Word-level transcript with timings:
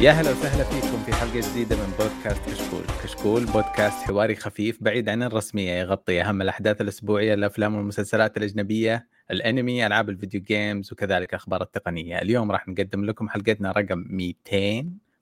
يا 0.00 0.10
هلا 0.10 0.30
وسهلا 0.30 0.64
فيكم 0.64 1.02
في 1.06 1.12
حلقة 1.12 1.50
جديدة 1.50 1.76
من 1.76 1.92
بودكاست 1.98 2.50
كشكول، 2.50 2.84
كشكول 3.02 3.44
بودكاست 3.44 4.02
حواري 4.02 4.34
خفيف 4.34 4.78
بعيد 4.82 5.08
عن 5.08 5.22
الرسمية 5.22 5.72
يغطي 5.72 6.22
أهم 6.22 6.42
الأحداث 6.42 6.80
الأسبوعية 6.80 7.34
الأفلام 7.34 7.74
والمسلسلات 7.74 8.36
الأجنبية، 8.36 9.08
الأنمي، 9.30 9.86
ألعاب 9.86 10.08
الفيديو 10.08 10.40
جيمز 10.40 10.92
وكذلك 10.92 11.34
أخبار 11.34 11.62
التقنية، 11.62 12.22
اليوم 12.22 12.52
راح 12.52 12.68
نقدم 12.68 13.04
لكم 13.04 13.28
حلقتنا 13.28 13.72
رقم 13.72 14.04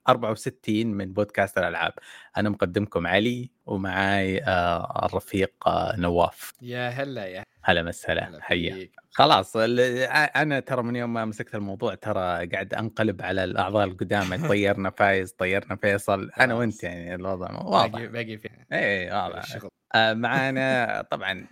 264 0.09 0.87
من 0.87 1.13
بودكاست 1.13 1.59
الألعاب، 1.59 1.93
أنا 2.37 2.49
مقدمكم 2.51 3.07
علي 3.07 3.51
ومعاي 3.67 4.43
آه 4.45 5.07
الرفيق 5.07 5.69
آه 5.69 5.97
نواف. 5.97 6.53
يا 6.63 6.89
هلا 6.89 7.27
يا 7.27 7.45
هلا. 7.63 7.83
مسهلا. 7.83 8.29
هلا 8.29 8.43
حيا. 8.43 8.89
خلاص 9.11 9.57
ال- 9.57 9.81
أنا 10.37 10.61
ترى 10.61 10.83
من 10.83 10.97
يوم 10.97 11.13
ما 11.13 11.25
مسكت 11.25 11.55
الموضوع 11.55 11.95
ترى 11.95 12.47
قاعد 12.47 12.75
أنقلب 12.75 13.23
على 13.23 13.45
الأعضاء 13.45 13.85
القدامى. 13.87 14.39
طيرنا 14.49 14.91
فايز 14.91 15.33
طيرنا 15.33 15.77
فيصل. 15.77 16.31
أنا. 16.41 16.55
وأنت 16.55 16.85
يعني 16.85 17.15
الوضع 17.15 17.51
واضح. 17.63 17.89
باقي 17.93 18.09
باقي 18.09 18.37
في 18.39 18.49
اي 18.73 19.11
واضح. 19.11 19.39
الشغل. 19.39 19.71
آه، 19.95 20.13
معانا 20.13 21.03
طبعا 21.11 21.47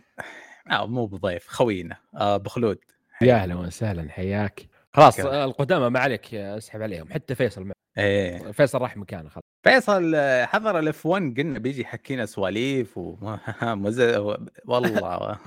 آه 0.70 0.86
مو 0.86 1.06
بضيف 1.06 1.48
خوينا 1.48 1.97
آه 2.16 2.36
بخلود. 2.36 2.78
يا 3.23 3.34
أهلا 3.34 3.55
وسهلا. 3.55 4.11
حياك. 4.11 4.66
خلاص؟ 4.95 5.21
آه، 5.21 5.45
القدامى 5.45 5.89
ما 5.91 6.01
عليك 6.01 6.34
آه، 6.34 6.59
اسحب 6.59 6.83
عليهم 6.83 7.12
حتى 7.12 7.34
فيصل 7.34 7.65
مع- 7.65 7.73
إيه 7.98 8.53
فيصل 8.53 8.79
راح 8.80 8.97
مكانه 8.97 9.29
خلاص 9.29 9.45
فيصل 9.65 10.12
آه، 10.15 10.45
حضر 10.45 10.79
الاف 10.79 11.07
1 11.07 11.34
قلنا 11.41 11.59
بيجي 11.59 11.80
يحكينا 11.83 12.27
سواليف 12.27 12.98
ومز... 12.98 14.01
والله 14.69 15.39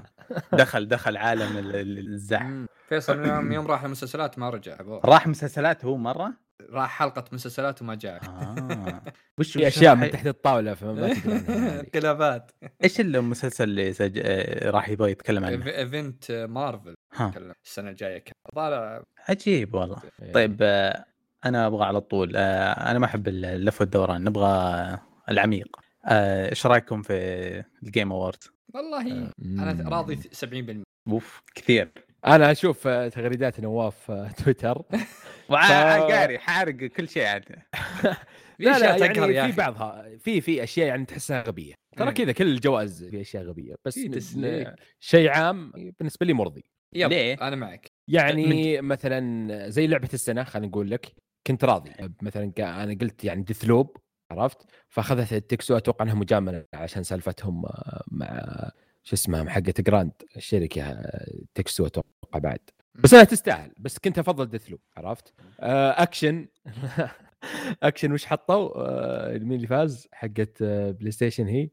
دخل 0.54 0.88
دخل 0.88 1.18
عالم 1.18 1.58
ال- 1.58 1.76
ال- 1.76 2.14
الزحف. 2.14 2.66
فيصل 2.90 3.18
من 3.20 3.30
يوم 3.30 3.52
يوم 3.52 3.68
راح 3.68 3.84
المسلسلات 3.84 4.40
ما 4.40 4.50
رجع. 4.50 4.78
راح 5.06 5.28
مسلسلات 5.28 5.86
هو 5.86 5.98
مرة 5.98 6.34
راح 6.70 6.90
حلقة 7.00 7.24
مسلسلات 7.32 7.82
وما 7.82 7.96
جاء 7.96 8.22
آه. 8.26 9.02
وش 9.40 9.54
في 9.54 9.68
أشياء 9.68 9.96
من 9.96 10.12
تحت 10.12 10.28
الطاولة 10.28 10.74
فما. 10.74 11.12
انقلابات 11.82 12.52
إيش 12.84 13.00
المسلسل 13.00 13.64
اللي 13.64 13.94
سج... 13.94 14.22
آه، 14.26 14.70
راح 14.70 14.90
يبغى 14.90 15.12
يتكلم 15.12 15.46
عنه؟ 15.46 15.66
event 15.68 16.32
Marvel 16.50 16.96
ها. 17.18 17.30
تكلم 17.30 17.54
السنة 17.66 17.90
الجاية 17.90 18.24
طالع 18.56 19.04
عجيب 19.30 19.76
والله. 19.76 20.02
إيه. 20.22 20.34
طيب 20.34 20.58
آه، 20.62 21.06
أنا 21.46 21.68
أبغى 21.68 21.86
على 21.86 22.02
طول 22.02 22.34
آه، 22.36 22.92
أنا 22.92 23.00
ما 23.00 23.06
أحب 23.06 23.28
اللف 23.28 23.82
والدوران 23.82 24.24
نبغى 24.24 24.98
العميق. 25.30 25.68
آه، 26.06 26.50
إيش 26.50 26.66
رأيكم 26.66 27.02
في 27.02 27.14
ال 27.84 27.89
Game 27.89 28.12
Awards؟ 28.12 28.44
والله 28.74 29.30
أنا. 29.46 29.90
راضي 29.90 30.16
70% 30.16 30.84
أوف 31.08 31.42
كثير. 31.56 31.92
أنا 32.26 32.52
أشوف 32.52 32.88
آه، 32.88 33.08
تغريدات 33.10 33.60
نواف 33.60 34.12
آه، 34.12 34.28
تويتر. 34.32 34.82
قاري 35.50 36.40
حارق 36.40 36.76
كل 36.76 37.10
شيء 37.10 37.26
عاد. 37.26 37.44
لا 38.60 38.80
لا 38.80 38.96
يعني 39.06 39.52
في 39.52 39.58
بعضها 39.58 40.06
في 40.20 40.42
في 40.42 40.64
أشياء 40.64 40.88
يعني 40.88 41.06
تحسها 41.06 41.42
غبية. 41.44 41.74
ترى. 41.98 42.12
كذا 42.12 42.32
كل 42.32 42.48
الجوائز 42.48 43.04
في 43.04 43.22
أشياء 43.22 43.44
غبية 43.44 43.76
بس 43.86 43.94
في 44.00 44.08
ن- 44.08 44.12
تسليك. 44.12 44.74
شيء 45.00 45.30
عام 45.30 45.72
بالنسبة 46.00 46.26
لي 46.26 46.34
مرضي. 46.34 46.64
yep 46.96 47.10
ليه؟ 47.10 47.34
أنا 47.42 47.56
معك. 47.56 47.92
يعني 48.08 48.82
مثلا 48.82 49.70
زي 49.70 49.88
لعبة 49.88 50.10
السنة 50.14 50.44
خلينا 50.44 50.68
نقول 50.68 50.92
لك 50.92 51.16
كنت 51.48 51.64
راضي. 51.64 51.92
مثلا 52.22 52.52
أنا 52.60 52.98
قلت 53.02 53.24
يعني 53.24 53.44
Deathloop 53.44 53.98
عرفت؟ 54.32 54.58
فأخذت 54.90 55.34
It 55.34 55.42
Takes 55.42 55.64
Two 55.64 55.78
أتوقع 55.78 56.06
أنها 56.06 56.16
مجاملة 56.16 56.66
عشان 56.74 57.04
سالفتهم 57.04 57.66
آه، 57.66 58.04
مع 58.12 58.70
شو 59.04 59.16
اسمها 59.16 59.50
حقة 59.50 59.74
Grand 59.80 60.12
الشركة 60.36 60.82
آه، 60.84 61.28
Takes 61.56 61.74
Two 61.74 61.86
أتوقع 61.86 62.40
بعد. 62.40 62.60
بس 63.04 63.14
انها 63.14 63.26
تستاهل 63.26 63.72
بس 63.78 64.00
كنت 64.00 64.20
أفضل 64.20 64.46
Deathloop 64.46 64.80
عرفت؟ 64.98 65.34
آه، 65.60 66.04
action. 66.04 66.48
action 67.84 68.12
وش 68.12 68.26
حطوا؟ 68.26 69.38
مين 69.38 69.54
اللي 69.54 69.68
فاز؟ 69.68 70.08
حقت 70.12 70.64
PlayStation 70.64 71.48
هي؟ 71.48 71.70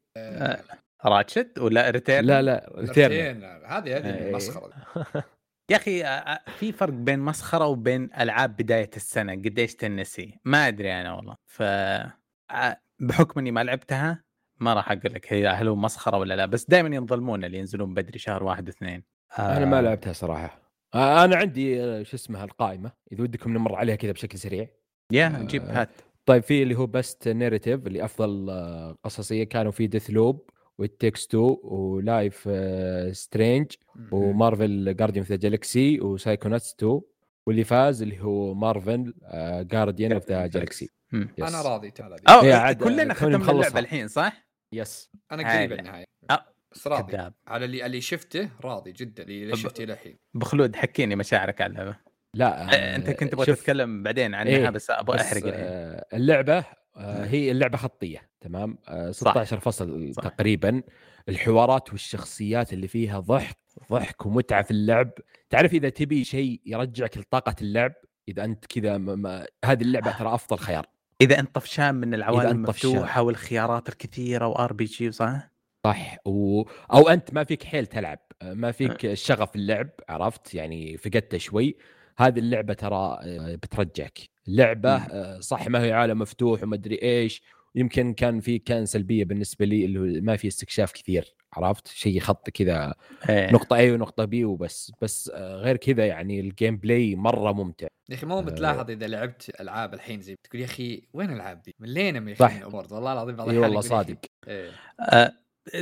Ratchet 1.06 1.58
ولا 1.58 1.90
Returnal؟ 1.90 2.24
لا 2.24 2.42
لا 2.42 2.72
Returnal. 2.74 3.44
هذه 3.44 3.96
هذه 3.96 4.14
إيه. 4.14 4.34
مسخرة. 4.34 4.70
يا 5.70 5.76
أخي 5.76 6.04
آه، 6.04 6.06
آه، 6.06 6.50
في 6.50 6.72
فرق 6.72 6.92
بين 6.92 7.18
مسخرة 7.18 7.66
وبين 7.66 8.10
ألعاب 8.20 8.56
بداية 8.56 8.90
السنة 8.96 9.32
قديش 9.32 9.74
تنسي؟ 9.74 10.38
ما 10.44 10.68
أدري 10.68 11.00
أنا 11.00 11.14
والله. 11.14 11.36
ف 11.46 11.62
آه، 11.62 12.80
بحكم 13.00 13.40
إني 13.40 13.50
ما 13.50 13.64
لعبتها 13.64 14.24
ما 14.60 14.74
راح 14.74 14.92
أقول 14.92 15.14
لك 15.14 15.32
هي 15.32 15.48
هل 15.48 15.68
هو 15.68 15.76
مسخرة 15.76 16.18
ولا 16.18 16.34
لا 16.34 16.46
بس 16.46 16.64
دائما 16.64 16.96
ينظلمون 16.96 17.44
اللي 17.44 17.58
ينزلون 17.58 17.94
بدري 17.94 18.18
شهر 18.18 18.44
واحد 18.44 18.68
واثنين. 18.68 19.02
أنا 19.38 19.64
ما 19.64 19.82
لعبتها 19.82 20.12
صراحة. 20.12 20.64
آه، 20.94 21.24
أنا 21.24 21.36
عندي 21.36 21.84
آه، 21.84 22.02
شو 22.02 22.16
اسمها 22.16 22.44
القائمة 22.44 22.92
إذا 23.12 23.22
ودكم 23.22 23.52
نمر 23.52 23.74
عليها 23.74 23.96
كذا 23.96 24.12
بشكل 24.12 24.38
سريع. 24.38 24.68
يا 25.12 25.46
جيب 25.48 25.62
هات. 25.62 25.90
طيب 26.26 26.42
في 26.42 26.62
اللي 26.62 26.74
هو 26.74 26.86
best 26.86 27.28
narrative 27.28 27.86
اللي 27.86 28.04
أفضل 28.04 28.50
آه، 28.50 28.96
قصصية 29.04 29.44
كانوا 29.44 29.72
في 29.72 29.86
Deathloop 29.86 30.50
و 30.78 30.84
It 30.84 30.96
Takes 30.96 31.26
2 31.26 31.56
و 31.62 31.79
Life 31.79 32.48
is 33.16 33.29
Strange 33.29 33.72
و 34.12 34.24
Marvel 34.24 34.96
Guardians 34.96 35.22
of 35.24 35.30
the 35.30 35.36
Galaxy 35.36 36.00
و 36.00 36.06
Psychonauts 36.06 36.74
2 36.74 37.00
واللي 37.46 37.64
فاز 37.64 38.02
اللي 38.02 38.20
هو 38.20 38.54
Marvel 38.54 39.14
Guardians 39.70 40.12
of 40.12 40.28
the 40.28 40.46
Galaxy. 40.46 40.90
أنا 41.12 41.62
راضي 41.62 41.92
أو 42.28 42.42
إيه، 42.42 42.54
عاد 42.54 42.82
كلنا 42.82 43.14
ختمنا. 43.14 43.50
اللعبة 43.50 43.78
الحين 43.78 44.08
صح؟ 44.08 44.46
yes 44.72 45.10
أنا 45.32 45.52
قريب 45.52 45.72
هاي. 45.72 45.80
النهاية. 45.80 46.04
أه، 46.30 46.44
بس 46.72 46.86
راضي. 46.86 47.12
كذاب. 47.12 47.34
على 47.46 47.64
اللي 47.64 47.86
اللي 47.86 48.00
شفته 48.00 48.48
راضي 48.64 48.92
جدا 48.92 49.22
اللي 49.22 49.56
شفته 49.56 49.84
الحين. 49.84 50.18
بخلود 50.34 50.76
حكيني 50.76 51.16
مشاعرك 51.16 51.60
على 51.60 51.70
اللعبة. 51.70 51.96
لا 52.34 52.62
آه، 52.62 52.96
أنت 52.96 53.10
كنت 53.10 53.32
تبغى 53.32 53.46
تتكلم 53.46 54.02
بعدين 54.02 54.34
عنها 54.34 54.52
إيه، 54.52 54.70
بس 54.70 54.90
أبغى 54.90 55.20
أحرق 55.20 55.46
الحين. 55.46 55.52
آه، 55.54 56.06
اللعبة 56.14 56.58
آه، 56.58 56.64
هي 56.96 57.50
اللعبة 57.50 57.76
خطية 57.78 58.28
تمام؟ 58.40 58.78
آه، 58.88 59.10
16 59.10 59.60
فصل 59.60 60.14
صح. 60.14 60.22
تقريبا. 60.22 60.82
الحوارات 61.28 61.90
والشخصيات 61.90 62.72
اللي 62.72 62.88
فيها 62.88 63.20
ضحك 63.20 63.56
ضحك 63.92 64.26
ومتعة 64.26 64.62
في 64.62 64.70
اللعب. 64.70 65.10
تعرف 65.50 65.72
إذا 65.72 65.88
تبي 65.88 66.24
شيء 66.24 66.60
يرجعك 66.66 67.18
لطاقة 67.18 67.54
اللعب؟ 67.62 67.92
إذا 68.28 68.44
أنت 68.44 68.66
كذا 68.66 68.98
م- 68.98 69.22
م- 69.22 69.44
هذه 69.64 69.82
اللعبة 69.82 70.18
ترى 70.18 70.34
أفضل 70.34 70.58
خيار. 70.58 70.86
إذا 71.20 71.38
أنت 71.40 71.54
طفشان 71.54 71.94
من 71.94 72.14
العوالم. 72.14 72.50
المفتوحة 72.50 73.22
والخيارات 73.22 73.88
الكثيرة 73.88 74.46
وار 74.46 74.72
بي 74.72 74.84
جي 74.84 75.10
صح؟ 75.12 75.50
صح. 75.86 76.16
و... 76.26 76.62
أو 76.92 77.08
أنت 77.08 77.34
ما 77.34 77.44
فيك 77.44 77.64
حيل 77.64 77.86
تلعب. 77.86 78.18
ما 78.42 78.72
فيك 78.72 79.04
الشغف 79.04 79.56
اللعب 79.56 79.88
عرفت؟ 80.08 80.54
يعني 80.54 80.96
فقدته 80.96 81.38
شوي. 81.38 81.76
هذه 82.16 82.38
اللعبة 82.38 82.74
ترى 82.74 83.18
آه، 83.22 83.54
بترجعك 83.54 84.18
لعبة. 84.46 84.96
آه، 84.96 85.40
صح 85.40 85.68
ما 85.68 85.82
هي 85.82 85.92
عالم 85.92 86.18
مفتوح 86.18 86.62
وما 86.62 86.74
ادري 86.74 87.02
إيش 87.02 87.42
يمكن 87.74 88.14
كان 88.14 88.40
في 88.40 88.58
كان 88.58 88.86
سلبيه 88.86 89.24
بالنسبة 89.24 89.64
لي 89.64 89.84
اللي 89.84 89.98
هو 89.98 90.22
ما 90.22 90.36
في 90.36 90.48
استكشاف 90.48 90.92
كثير 90.92 91.34
عرفت 91.52 91.88
شيء 91.88 92.20
خط 92.20 92.50
كذا 92.50 92.94
إيه. 93.28 93.52
نقطة 93.52 93.76
A 93.76 93.92
ونقطة 93.92 94.24
B 94.24 94.44
وبس 94.44 94.92
بس 95.02 95.30
آه، 95.34 95.56
غير 95.56 95.76
كذا 95.76 96.06
يعني 96.06 96.40
ال 96.40 96.76
gameplay 96.76 97.16
مرة 97.16 97.52
ممتع 97.52 97.86
يا 98.08 98.14
أخي 98.14 98.26
مو. 98.26 98.42
بتلاحظ 98.42 98.90
إذا 98.90 99.06
لعبت 99.06 99.60
ألعاب 99.60 99.94
الحين 99.94 100.20
زي 100.20 100.36
تقول 100.44 100.60
يا 100.60 100.66
أخي 100.66 101.02
وين 101.12 101.30
الألعاب 101.30 101.62
دي؟ 101.62 101.74
ملينا 101.80 102.20
من 102.20 102.34
صح. 102.34 102.74
والله 102.74 103.12
العظيم 103.12 103.36
بعض 103.36 103.48
والله 103.48 103.80
صادق 103.80 104.18
إيه. 104.48 104.70
آه، 105.00 105.32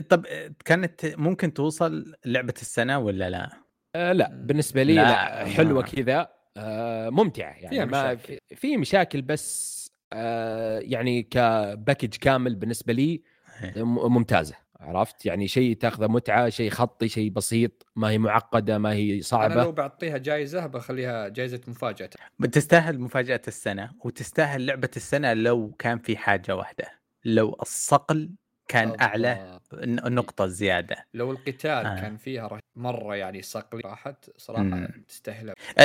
طب 0.09 0.27
كانت 0.65 1.07
ممكن 1.07 1.55
توصل 1.55 2.15
لعبة 2.25 2.55
السنة 2.61 2.99
ولا 2.99 3.31
لا؟ 3.31 3.62
آه 3.97 4.13
لا. 4.13 4.29
بالنسبة 4.33 4.83
لي 4.83 4.95
لا، 4.95 5.03
لا, 5.03 5.45
حلوة 5.45 5.83
كذا 5.83 6.29
آه 6.57 7.11
ممتعة 7.11 7.51
يعني 7.53 7.87
ما 7.87 8.15
مشاكل. 8.15 8.39
في, 8.49 8.57
في 8.57 8.77
مشاكل 8.77 9.23
بس 9.23 9.83
آه 10.13 10.79
يعني 10.79 11.23
كباكج 11.23 12.15
كامل 12.17 12.55
بالنسبة 12.55 12.93
لي 12.93 13.23
إيه. 13.63 13.83
م- 13.85 14.13
ممتازة 14.13 14.55
عرفت 14.81 15.27
يعني 15.27 15.49
شيء 15.49 15.77
تاخذه 15.77 16.07
متعة 16.07 16.49
شيء 16.49 16.71
خطي 16.71 17.09
شيء 17.09 17.31
بسيط 17.31 17.87
ما 17.97 18.11
هي 18.11 18.19
معقدة 18.19 18.79
ما 18.79 18.93
هي 18.93 19.11
أنا 19.11 19.17
لو 19.17 19.23
صعبه 19.23 19.71
بعطيها 19.71 20.19
جائزه 20.19 20.67
بخليها 20.67 21.29
جائزه 21.29 21.61
مفاجأة 21.67 22.11
بتستاهل 22.39 22.99
مفاجأة 23.01 23.41
السنة 23.49 23.91
وتستاهل 24.05 24.67
لعبة 24.67 24.91
السنة 24.97 25.33
لو 25.33 25.73
كان 25.79 25.99
في 25.99 26.17
حاجة 26.17 26.57
واحدة 26.57 26.85
لو 27.25 27.57
الصقل 27.63 28.31
كان 28.69 28.97
أعلى 29.01 29.61
بالضبط. 29.73 30.09
ن- 30.09 30.15
نقطة 30.15 30.47
زيادة 30.47 30.97
لو 31.15 31.33
القتال 31.33 31.71
آه. 31.71 31.97
آه. 31.99 32.01
كان 32.01 32.17
فيها 32.17 32.47
رح- 32.49 32.61
مرة 32.77 33.15
يعني 33.17 33.43
صقلي 33.43 33.83
راحت 33.85 34.31
صراحة 34.37 34.63
مم. 34.63 35.05
تستاهلها 35.09 35.55
أ- 35.55 35.79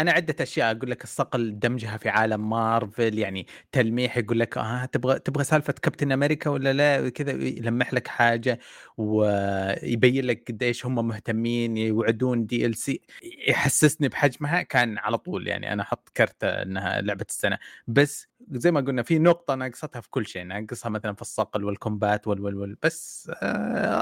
أنا 0.00 0.12
عدة 0.12 0.34
أشياء 0.40 0.76
أقول 0.76 0.90
لك 0.90 1.04
الصقل 1.04 1.58
دمجها 1.58 1.96
في 1.96 2.08
عالم 2.08 2.50
مارفل 2.50 3.18
يعني 3.18 3.46
تلميح 3.72 4.16
يقول 4.18 4.40
لك 4.40 4.58
آه 4.58 4.84
تبغى 4.84 5.18
تبغى 5.18 5.44
سالفة 5.44 5.72
كابتن 5.72 6.12
أمريكا 6.12 6.50
ولا 6.50 6.72
لا 6.72 7.08
كذا 7.08 7.32
يلمح 7.32 7.94
لك 7.94 8.08
حاجة 8.08 8.58
ويبين 8.96 10.24
لك 10.24 10.44
قديش 10.48 10.86
هم 10.86 11.08
مهتمين 11.08 11.76
يوعدون 11.76 12.46
دي 12.46 12.66
ال 12.66 12.74
سي 12.76 13.00
يحسسني 13.48 14.08
بحجمها 14.08 14.62
كان 14.62 14.98
على 14.98 15.18
طول 15.18 15.48
يعني 15.48 15.72
أنا 15.72 15.82
أحط 15.82 16.08
كرت 16.16 16.44
إنها 16.44 17.00
لعبة 17.00 17.26
السنة 17.30 17.58
بس 17.86 18.26
زي 18.50 18.70
ما 18.70 18.80
قلنا 18.80 19.02
في 19.02 19.18
نقطة 19.18 19.54
ناقصتها 19.54 20.00
في 20.00 20.10
كل 20.10 20.26
شيء 20.26 20.42
ناقصها 20.44 20.88
مثلا 20.90 21.14
في 21.14 21.22
الصقل 21.22 21.64
والكومبات 21.64 22.26
وال 22.28 22.40
وال 22.56 22.76
بس 22.82 23.29
آه 23.29 23.29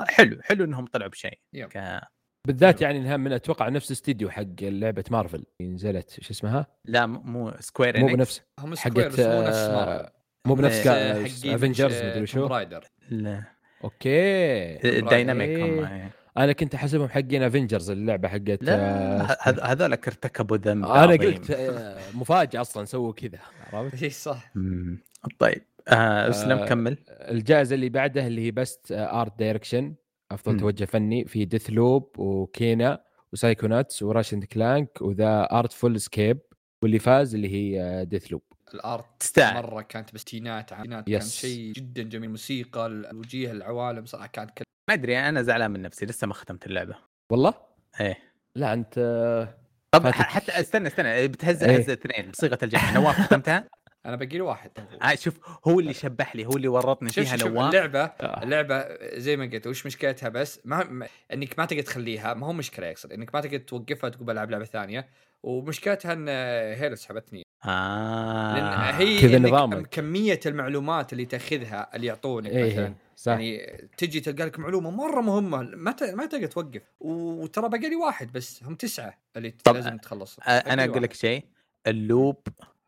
حلو 0.08 0.38
حلو 0.42 0.64
إنهم 0.64 0.86
طلعوا 0.86 1.10
بشيء. 1.10 1.38
ك... 1.54 2.00
بالذات 2.46 2.82
يعني 2.82 2.98
إنها 2.98 3.16
من 3.16 3.32
أتوقع 3.32 3.69
نفس 3.69 3.90
استديو 3.90 4.30
حق 4.30 4.44
لعبة 4.62 5.04
مارفل 5.10 5.44
اللي 5.60 5.72
نزلت 5.72 6.20
شو 6.20 6.30
اسمها؟ 6.30 6.66
لا 6.84 7.06
مو 7.06 7.52
سكوير 7.60 7.98
مو 7.98 8.08
إنكس. 8.08 8.16
بنفس 8.16 8.42
هم 8.58 8.76
حقت 8.76 8.92
سكوير 8.92 9.08
بس 9.08 9.19
مو 9.19 9.25
آه،. 9.25 10.12
مو 10.46 10.54
بنفس 10.54 10.86
آه، 10.86 11.26
افنجرز 11.54 11.94
آه، 11.94 12.10
مدري 12.10 12.26
شو 12.26 12.46
رايدر 12.46 12.84
لا 13.10 13.42
أوكي 13.84 14.98
الدايناميك 14.98 15.48
إيه. 15.48 15.64
هم 15.64 15.84
إيه. 15.84 16.10
أنا 16.36 16.52
كنت 16.52 16.75
أحسبهم 16.75 17.08
حقين 17.08 17.42
افنجرز 17.42 17.90
اللعبة 17.90 18.28
حقت 18.28 18.58
لا 18.62 18.75
آه، 19.20 19.36
هذولك 19.62 20.08
ارتكبوا 20.08 20.56
ذنب 20.56 20.84
أنا. 20.84 21.12
قلت 21.12 21.50
آه، 21.50 21.98
مفاجأة 22.14 22.60
أصلا 22.60 22.84
سووا 22.84 23.12
كذا 23.12 23.38
عرفت؟ 23.72 24.02
إي 24.02 24.10
صح. 24.10 24.52
طيب 25.38 25.62
آه 25.88 26.29
أسلم 26.29 26.58
آه، 26.58 26.67
كمل 26.67 26.99
الجائزة 27.08 27.75
اللي 27.75 27.88
بعدها 27.88 28.26
اللي 28.26 28.46
هي 28.46 28.50
best 28.50 28.93
art 28.93 29.38
direction 29.38 29.94
أفضل 30.31 30.52
مم. 30.52 30.58
توجه 30.58 30.85
فني 30.85 31.25
في 31.25 31.44
ديث 31.44 31.70
لوب 31.70 32.19
وكينا 32.19 33.05
وسايكوناتس 33.32 34.02
وراشند 34.02 34.44
كلانك 34.44 35.02
وذا 35.02 35.49
ارتفول 35.52 36.00
سكيب 36.00 36.38
واللي 36.82 36.99
فاز 36.99 37.35
اللي 37.35 37.49
هي 37.49 38.05
Deathloop 38.05 38.32
ال 38.32 38.43
art 38.75 39.05
تستاهل 39.20 39.55
مرة 39.55 39.82
كانت 39.82 40.14
بستينات 40.14 40.73
عينات 40.73 41.06
كان 41.06 41.17
yes. 41.17 41.37
شيء 41.37 41.73
جدا 41.73 42.02
جميل 42.02 42.31
موسيقى 42.31 42.87
الوجيه 42.87 43.52
العوالم 43.52 44.05
صراحة 44.06 44.26
كانت 44.26 44.50
كل... 44.50 44.64
ما 44.88 44.94
أدري 44.94 45.19
أنا 45.19 45.43
زعلان 45.43 45.70
من 45.70 45.82
نفسي 45.82 46.06
لسه 46.06 46.26
ما 46.26 46.35
ختمت 46.35 46.67
اللعبة 46.67 46.94
والله؟ 47.32 47.55
إيه 48.00 48.19
لا 48.55 48.73
أنت 48.73 48.94
طب 49.90 50.02
فاتك. 50.02 50.17
حتى 50.17 50.61
استنى 50.61 50.88
استنى 50.88 51.29
بتهزأ 51.29 51.70
إيه. 51.70 51.76
هزه 51.76 51.93
اثنين 51.93 52.31
بصيغه 52.31 52.58
الجمع 52.62 52.93
نواف 52.93 53.20
ختمتها؟ 53.20 53.64
أنا 54.06 54.17
باقي 54.17 54.37
لي 54.37 54.41
واحد. 54.41 54.71
آه 55.03 55.15
شوف 55.15 55.39
هو 55.69 55.81
اللي 55.81 55.95
شبح 55.95 56.37
لي 56.37 56.47
هو 56.47 56.56
اللي 56.56 56.69
ورطني 56.69 57.09
شوف 57.11 57.25
فيها 57.25 57.37
شوف, 57.37 57.49
نواف 57.49 57.75
اللعبة 57.75 58.00
آه. 58.03 58.43
اللعبة 58.43 58.85
زي 59.19 59.37
ما 59.37 59.45
قلت 59.47 59.67
وش 59.67 59.87
مشكلتها 59.87 60.29
بس؟ 60.29 60.61
ما 60.65 60.85
ما- 60.85 61.06
إنك 61.33 61.59
ما 61.59 61.65
تقدر 61.65 61.83
تخليها 61.83 62.35
ما 62.35 62.47
هو 62.47 62.53
مشكلة 62.53 62.87
يقصد 62.87 63.12
إنك 63.12 63.35
ما 63.35 63.41
تقدر 63.41 63.59
توقفها 63.59 64.11
تقول 64.11 64.27
بلعب 64.27 64.50
لعبة 64.50 64.65
ثانية 64.65 65.09
ومشكلتها 65.43 66.12
إن 66.12 66.29
هيل 66.79 66.99
سحبتني 66.99 67.43
آه 67.65 68.55
لأن 68.55 68.95
هي 68.95 69.21
كذا 69.21 69.37
إنك 69.37 69.49
نظامك. 69.53 69.87
كمية 69.87 70.41
المعلومات 70.47 71.12
اللي 71.12 71.25
تاخذها 71.25 71.91
اللي 71.95 72.06
يعطونك 72.06 72.50
إيه 72.50 72.73
مثلا. 72.73 72.87
إيه، 72.87 72.95
صح. 73.17 73.33
يعني 73.33 73.67
تجي 73.97 74.21
تلقى 74.21 74.47
لك 74.47 74.59
معلومة 74.59 74.91
مرة 74.91 75.21
مهمة 75.21 75.62
ما 75.62 75.93
ت... 75.93 76.03
ما 76.03 76.27
تقدر 76.27 76.47
توقف. 76.47 76.83
وترى 77.00 77.69
باقي 77.69 77.89
لي 77.89 77.97
واحد 77.97 78.33
بس 78.33 78.62
هم 78.65 78.75
تسعة 78.75 79.19
اللي 79.37 79.50
طب 79.50 79.75
لازم 79.75 79.97
تخلص. 79.97 80.39
آه 80.39 80.50
أنا 80.50 80.85
أقول 80.85 81.03
لك 81.03 81.12
شيء 81.12 81.45
ال 81.87 81.96
loop 81.96 82.37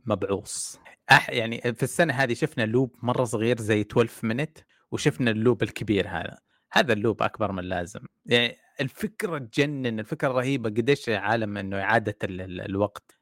مبعوص. 0.06 0.80
أح 1.10 1.30
يعني 1.30 1.60
في 1.60 1.82
السنة 1.82 2.14
هذه 2.14 2.34
شفنا 2.34 2.62
loop 2.62 2.96
مرة 3.02 3.24
صغير 3.24 3.60
زي 3.60 3.80
12 3.80 4.26
Minutes 4.26 4.58
وشفنا 4.90 5.30
ال 5.30 5.37
loop 5.37 5.62
الكبير 5.62 6.08
هذا. 6.08 6.38
هذا 6.72 6.92
ال 6.92 6.98
loop 6.98 7.22
أكبر 7.22 7.52
من 7.52 7.58
اللازم. 7.58 8.00
يعني 8.26 8.56
الفكرة 8.80 9.38
تجنن 9.38 10.00
الفكرة 10.00 10.28
رهيبة. 10.28 10.70
قديش 10.70 11.08
عالم 11.08 11.58
إنه 11.58 11.80
إعادة 11.80 12.16
ال 12.24 12.40
ال 12.40 12.60
الوقت. 12.60 13.18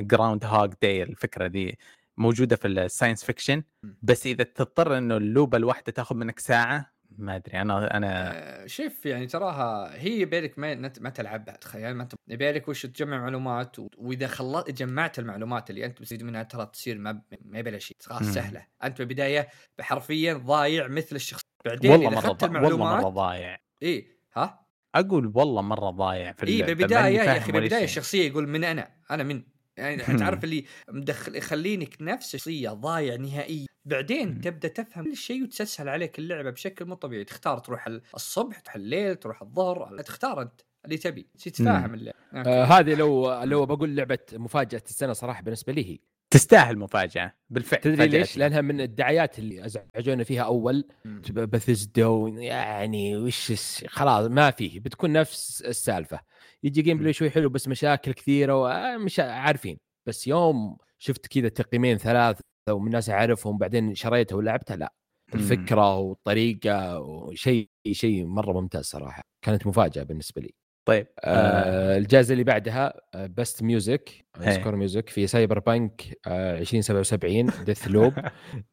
Groundhog 0.00 0.72
Day 0.82 1.02
الفكرة 1.02 1.46
دي 1.46 1.78
موجودة 2.16 2.56
في 2.56 2.68
ال 2.68 2.75
science 2.75 3.24
fiction 3.24 3.62
بس 4.02 4.26
إذا 4.26 4.44
تضطر 4.44 4.98
إنه 4.98 5.16
ال 5.16 5.23
loop 5.23 5.51
ة 5.51 5.58
الواحدة 5.58 5.92
تاخذ 5.92 6.16
منك 6.16 6.38
ساعة 6.38 6.92
ما 7.18 7.36
أدري 7.36 7.60
أنا 7.60 7.96
أنا 7.96 8.32
آه، 8.62 8.66
شوف 8.66 9.06
يعني 9.06 9.26
تراها 9.26 9.94
هي 10.02 10.20
يبيلك 10.20 10.58
ما 10.58 10.74
ما 11.00 11.10
تلعبها 11.10 11.56
تخيل 11.56 11.94
ما 11.94 12.02
انت 12.02 12.14
يبيلك 12.28 12.68
وش 12.68 12.86
تجمع 12.86 13.18
معلومات. 13.20 13.76
وإذا 13.98 14.26
خلصت 14.26 14.70
جمعت 14.70 15.18
المعلومات 15.18 15.70
اللي 15.70 15.84
أنت 15.84 15.98
بتستفيد 15.98 16.22
منها 16.22 16.42
ترى 16.42 16.66
تصير 16.66 16.98
ما 16.98 17.22
ما 17.44 17.58
يبي 17.58 17.70
لها 17.70 17.78
شيء 17.78 17.96
خلاص. 18.00 18.22
سهلة 18.22 18.66
أنت 18.84 18.96
في 18.96 19.02
البدايه 19.02 19.48
حرفيا 19.80 20.34
ضايع 20.34 20.88
مثل 20.88 21.16
الشخص 21.16 21.40
بعدين 21.64 21.90
والله 21.90 22.08
إذا 22.08 22.16
مرة 22.16 22.26
اخذت 22.26 22.40
ضا- 22.44 22.48
والله 22.48 22.68
المعلومات 22.68 23.02
مره 23.02 23.08
ضايع 23.10 23.58
إي 23.82 24.08
ها 24.36 24.66
أقول 24.94 25.32
والله 25.34 25.62
مرة 25.62 25.90
ضايع 25.90 26.32
في 26.32 26.46
إي 26.46 26.62
بالبداية 26.62 27.18
يا 27.20 27.38
أخي 27.38 27.52
بالبداية. 27.52 27.84
الشخصية 27.84 28.28
يقول 28.28 28.48
من 28.48 28.64
أنا 28.64 28.90
أنا 29.10 29.22
من 29.22 29.42
يعني 29.76 30.08
انت 30.08 30.22
عارف 30.22 30.44
اللي 30.44 30.64
مدخل 30.88 31.36
يخلينك 31.36 31.96
نفس 32.00 32.34
الشخصية 32.34 32.70
ضايع 32.70 33.16
نهائيا 33.16 33.66
بعدين 33.90 34.28
مم. 34.28 34.40
تبدأ 34.40 34.68
تفهم 34.68 35.04
كل 35.04 35.16
شيء 35.16 35.42
وتسهل 35.42 35.88
عليك 35.88 36.18
اللعبة 36.18 36.50
بشكل 36.50 36.84
مو 36.84 36.94
طبيعي. 36.94 37.24
تختار 37.24 37.58
تروح 37.58 37.86
ال- 37.86 38.02
الصبح 38.14 38.58
تروح 38.60 38.74
الليل 38.76 39.16
تروح 39.16 39.42
الظهر 39.42 39.98
تختار 40.02 40.42
أنت 40.42 40.60
اللي 40.84 40.96
تبي. 40.96 41.26
تتفاهم 41.44 41.94
اللعبة. 41.94 42.18
آه 42.34 42.64
هذه 42.64 42.94
لو 42.94 43.42
لو 43.42 43.66
بقول 43.66 43.96
لعبة 43.96 44.18
مفاجأة 44.32 44.82
السنة 44.86 45.12
صراحة 45.12 45.42
بالنسبة 45.42 45.72
لي 45.72 45.90
هي. 45.92 45.98
تستاهل 46.30 46.78
مفاجأة 46.78 47.34
بالفعل 47.50 47.80
تدري 47.80 48.08
ليش؟ 48.08 48.36
لأنها 48.38 48.60
من 48.60 48.80
الدعايات 48.80 49.38
اللي 49.38 49.64
أزعجونا 49.66 50.24
فيها 50.24 50.42
أول. 50.42 50.88
بثزدا 51.30 52.08
يعني 52.38 53.16
وش 53.16 53.52
خلاص 53.86 54.30
ما 54.30 54.50
فيه. 54.50 54.80
بتكون 54.80 55.12
نفس 55.12 55.62
السالفة. 55.62 56.20
يجي 56.62 56.82
gameplay 56.82 57.12
شوي 57.12 57.30
حلو 57.30 57.48
بس 57.48 57.68
مشاكل 57.68 58.12
كثيرة 58.12 58.54
ومش 58.94 59.20
عارفين. 59.20 59.78
بس 60.06 60.26
يوم 60.26 60.76
شفت 60.98 61.26
كذا 61.26 61.48
تقييمين 61.48 61.98
ثلاثة 61.98 62.44
ومن 62.74 62.90
ناس 62.90 63.10
أعرفهم 63.10 63.58
بعدين 63.58 63.94
شريتها 63.94 64.36
ولعبتها 64.36 64.76
لا 64.76 64.94
مم. 65.34 65.40
الفكرة 65.40 65.96
والطريقة 65.98 67.00
وشيء 67.00 67.68
شيء 67.92 68.26
مرة 68.26 68.60
ممتاز 68.60 68.84
صراحة 68.84 69.22
كانت 69.44 69.66
مفاجأة 69.66 70.02
بالنسبة 70.02 70.42
لي 70.42 70.54
طيب 70.88 71.06
آه. 71.20 71.28
آه 71.30 71.98
الجائزة 71.98 72.32
اللي 72.32 72.44
بعدها 72.44 72.92
best 73.14 73.62
music. 73.62 74.24
score 74.48 74.76
music 74.76 75.08
في 75.08 75.26
Cyberpunk 75.26 76.02
آه 76.26 76.58
2077 76.58 77.64
Deathloop 77.64 78.12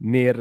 NieR 0.02 0.36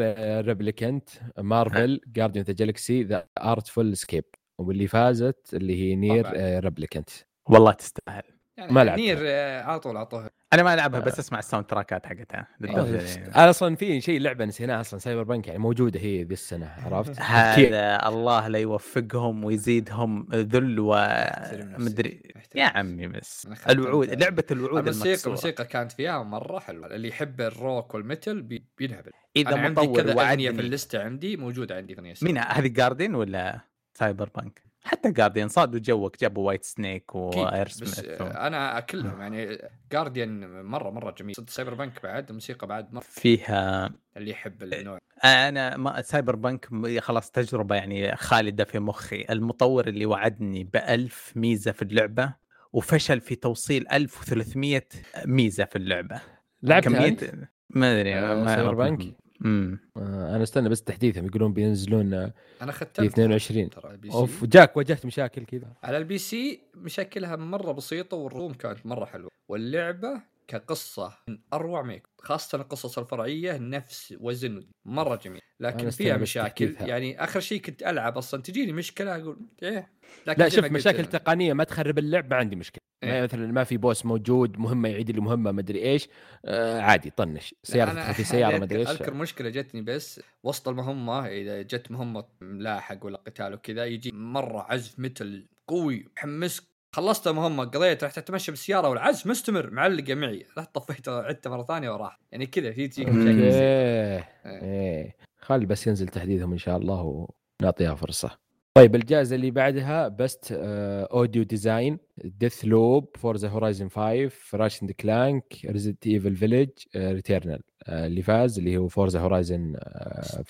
Replicant 0.46 1.08
Marvel 1.38 2.00
Guardian 2.06 2.44
the 2.44 2.52
Galaxy 2.52 3.02
The 3.02 3.26
Artful 3.38 3.96
Escape 3.96 4.24
واللي 4.60 4.86
فازت 4.86 5.50
اللي 5.54 5.76
هي 5.82 5.96
NieR 5.96 6.24
طبعاً. 6.24 6.58
Replicant 6.60 7.10
والله 7.48 7.72
تستاهل 7.72 8.22
ما 8.58 8.84
لعبتها. 8.84 8.96
نير 9.04 9.18
آه، 9.22 9.62
على 9.62 9.80
طول 9.80 9.96
اعطوها 9.96 10.30
أنا 10.52 10.62
ما 10.62 10.74
ألعبها 10.74 11.00
بس 11.00 11.18
أسمع 11.18 11.38
ال 11.38 11.66
soundtrack 11.66 12.03
ات 12.03 12.06
حقتها. 12.06 12.48
دي. 12.60 12.70
أنا 12.70 13.50
أصلا 13.50 13.76
في 13.76 14.00
شيء 14.00 14.20
لعبة 14.20 14.44
نسيناها 14.44 14.80
أصلا 14.80 15.00
Cyberpunk 15.00 15.46
يعني 15.46 15.58
موجودة 15.58 16.00
هي 16.00 16.22
ذي 16.22 16.32
السنة 16.32 16.74
عرفت؟ 16.84 17.12
كي- 17.16 17.22
هذا 17.22 18.08
الله 18.08 18.48
لا 18.48 18.58
يوفقهم 18.58 19.44
ويزيدهم 19.44 20.28
ذل. 20.34 20.80
ومدري 20.80 22.32
يا. 22.54 22.64
عمي 22.64 23.06
بس. 23.08 23.48
الوعود 23.70 24.10
ال- 24.10 24.18
لعبة 24.20 24.44
الوعود 24.50 24.88
الموسيقى 24.88 25.24
الموسيقى 25.26 25.64
كانت 25.64 25.92
فيها 25.92 26.22
مرة 26.22 26.58
حلوة. 26.58 26.86
اللي 26.86 27.08
يحب 27.08 27.40
ال 27.40 27.51
rock 27.51 27.94
وال 27.94 28.08
metal 28.08 28.42
بي- 28.42 28.66
بينهبل. 28.78 29.10
إذا 29.36 29.48
أنا 29.52 29.60
عندي 29.60 29.80
مطور 29.80 30.02
كذا 30.02 30.12
أغنية 30.12 30.20
في 30.20 30.46
وعدني. 30.46 30.60
الليستة 30.60 31.02
عندي 31.04 31.36
موجودة 31.36 31.76
عندي 31.76 31.94
اغنيه 31.94 32.14
مين 32.22 32.38
هذه 32.38 32.66
Guardian 32.66 33.14
ولا 33.14 33.60
Cyberpunk 33.94 34.65
حتى 34.87 35.12
Guardian 35.12 35.49
صادوا 35.49 35.81
جوك 35.81 36.21
جابوا 36.21 36.47
Whitesnake 36.46 37.14
واير 37.14 37.66
بس 37.66 38.05
آه،. 38.05 38.47
أنا 38.47 38.78
أكلهم 38.78 39.21
يعني 39.23 39.59
Guardian 39.92 40.62
مرة 40.62 40.90
مرة 40.90 41.11
جميل 41.11 41.35
صدق 41.35 41.50
Cyberpunk 41.50 42.02
بعد 42.02 42.28
الموسيقى 42.28 42.66
بعد 42.66 42.95
مرة 42.95 43.05
فيها 43.09 43.90
اللي 44.16 44.31
يحب 44.31 44.62
النوع 44.62 44.99
أنا 45.25 45.76
ما 45.76 46.02
Cyberpunk 46.02 46.66
م- 46.71 47.00
خلاص 47.00 47.31
تجربة 47.31 47.75
يعني 47.76 48.16
خالدة 48.16 48.64
في 48.64 48.78
مخي 48.78 49.26
المطور 49.31 49.88
اللي 49.88 50.07
وعدني 50.07 50.64
بألف 50.64 51.33
ميزة 51.37 51.73
في 51.73 51.83
اللعبة 51.83 52.35
وفشل 52.73 53.21
في 53.21 53.35
توصيل 53.35 53.87
1300 53.93 54.83
ميزة 55.26 55.64
في 55.64 55.76
اللعبة 55.76 56.21
لعبتها 56.62 57.09
أنت؟ 57.09 57.25
ما 57.71 58.00
أدري 58.00 58.14
آه، 58.14 58.35
ما 58.35 58.57
Cyberpunk؟ 58.56 59.14
امم 59.45 59.78
آه، 59.97 60.37
أنا 60.37 60.43
استنى 60.43 60.69
بس 60.69 60.83
تحديثهم 60.83 61.26
يقولون 61.26 61.52
بينزلون 61.52 62.14
أنا 62.14 62.33
في 62.61 62.73
ختمت 62.73 63.00
22 63.12 63.71
ترى 63.71 63.99
أوف 64.12 64.45
جاك 64.45 64.76
واجهت 64.76 65.07
مشاكل 65.07 65.45
كذا. 65.45 65.73
على 65.83 65.97
ال 65.99 66.18
PC 66.18 66.61
مشاكلها 66.75 67.37
مرة 67.37 67.73
بسيطة 67.73 68.16
والرسوم 68.16 68.52
كانت 68.52 68.87
مرة 68.87 69.05
حلوة. 69.05 69.31
واللعبة 69.49 70.23
كقصة 70.48 71.12
من 71.28 71.38
أروع 71.52 71.82
ما 71.82 71.94
يكون 71.94 72.12
خاصة 72.18 72.56
القصص 72.56 72.98
الفرعية 72.98 73.58
نفس 73.58 74.14
وزن 74.20 74.66
مرة 74.84 75.16
جميل 75.16 75.40
لكن 75.60 75.90
فيها 75.90 76.16
مشاكل. 76.16 76.76
يعني 76.80 77.24
آخر 77.24 77.40
شيء 77.40 77.60
كنت 77.60 77.82
ألعب 77.82 78.18
أصلا 78.18 78.42
تجيني 78.42 78.72
مشكلة 78.72 79.16
أقول 79.16 79.36
إيه 79.62 79.92
لكن 80.26 80.42
لا 80.42 80.48
شوف 80.48 80.64
مشاكل. 80.64 81.04
تقنية 81.04 81.52
ما 81.52 81.64
تخرب 81.64 81.98
اللعب 81.98 82.30
ما 82.30 82.36
عندي 82.36 82.56
مشكلة 82.56 82.80
إيه. 83.02 83.22
مثلا 83.22 83.52
ما 83.52 83.64
في 83.64 83.76
بوس 83.76 84.06
موجود 84.06 84.58
مهمه 84.58 84.88
يعيد 84.88 85.10
لي 85.10 85.20
مهمة 85.20 85.52
ما 85.52 85.60
أدري 85.60 85.82
إيش 85.82 86.08
آه 86.44 86.80
عادي 86.80 87.10
طنش 87.10 87.54
سيارة 87.62 88.12
في 88.12 88.24
سيارة 88.34 88.58
ما 88.58 88.64
أدري 88.64 88.80
أذكر, 88.80 88.90
إيش 88.90 89.00
أذكر 89.00 89.14
مشكلة 89.14 89.48
جتني 89.48 89.82
بس 89.82 90.20
وسط 90.42 90.68
المهمة 90.68 91.26
إذا 91.26 91.62
جت 91.62 91.90
مهمة 91.90 92.24
ملاحق 92.40 93.04
ولا 93.06 93.18
قتال 93.18 93.54
وكذا 93.54 93.84
يجي 93.84 94.12
مرة 94.12 94.66
عزف 94.72 94.98
مثل 94.98 95.46
قوي 95.68 96.08
محمسك 96.16 96.64
خلصت 96.96 97.26
المهمه 97.26 97.64
قضيت 97.64 98.04
رحت 98.04 98.18
أتمشى 98.18 98.50
بالسيارة 98.50 98.88
والعزف 98.88 99.26
مستمر 99.26 99.70
معلقه 99.70 100.14
معي. 100.14 100.46
رحت 100.58 100.74
طفيته 100.74 101.22
عدته 101.22 101.50
مرة 101.50 101.62
ثانية 101.62 101.90
وراح. 101.90 102.20
يعني 102.32 102.46
كذا 102.46 102.72
في 102.72 102.88
تجيك. 102.88 103.08
مشاكل 103.08 103.42
إيه. 103.42 104.28
إيه. 104.46 105.16
خلي 105.38 105.66
بس 105.66 105.86
ينزل 105.86 106.08
تحديثهم 106.08 106.52
إن 106.52 106.58
شاء 106.58 106.76
الله 106.76 107.26
ونعطيها 107.62 107.94
فرصة. 107.94 108.38
طيب 108.74 108.94
الجائزة 108.94 109.36
اللي 109.36 109.50
بعدها 109.50 110.08
best 110.08 110.46
audio 110.52 111.42
design 111.42 111.99
Deathloop 112.25 113.16
Forza 113.16 113.49
Horizon 113.49 113.88
5 113.88 114.30
Ratchet 114.54 114.90
Clank 114.90 115.54
Resident 115.64 116.06
Evil 116.06 116.37
Village 116.37 116.70
Returnal 116.96 117.62
اللي 117.88 118.22
فاز 118.22 118.58
اللي 118.58 118.76
هو 118.76 118.88
Forza 118.88 119.20
Horizon 119.20 119.76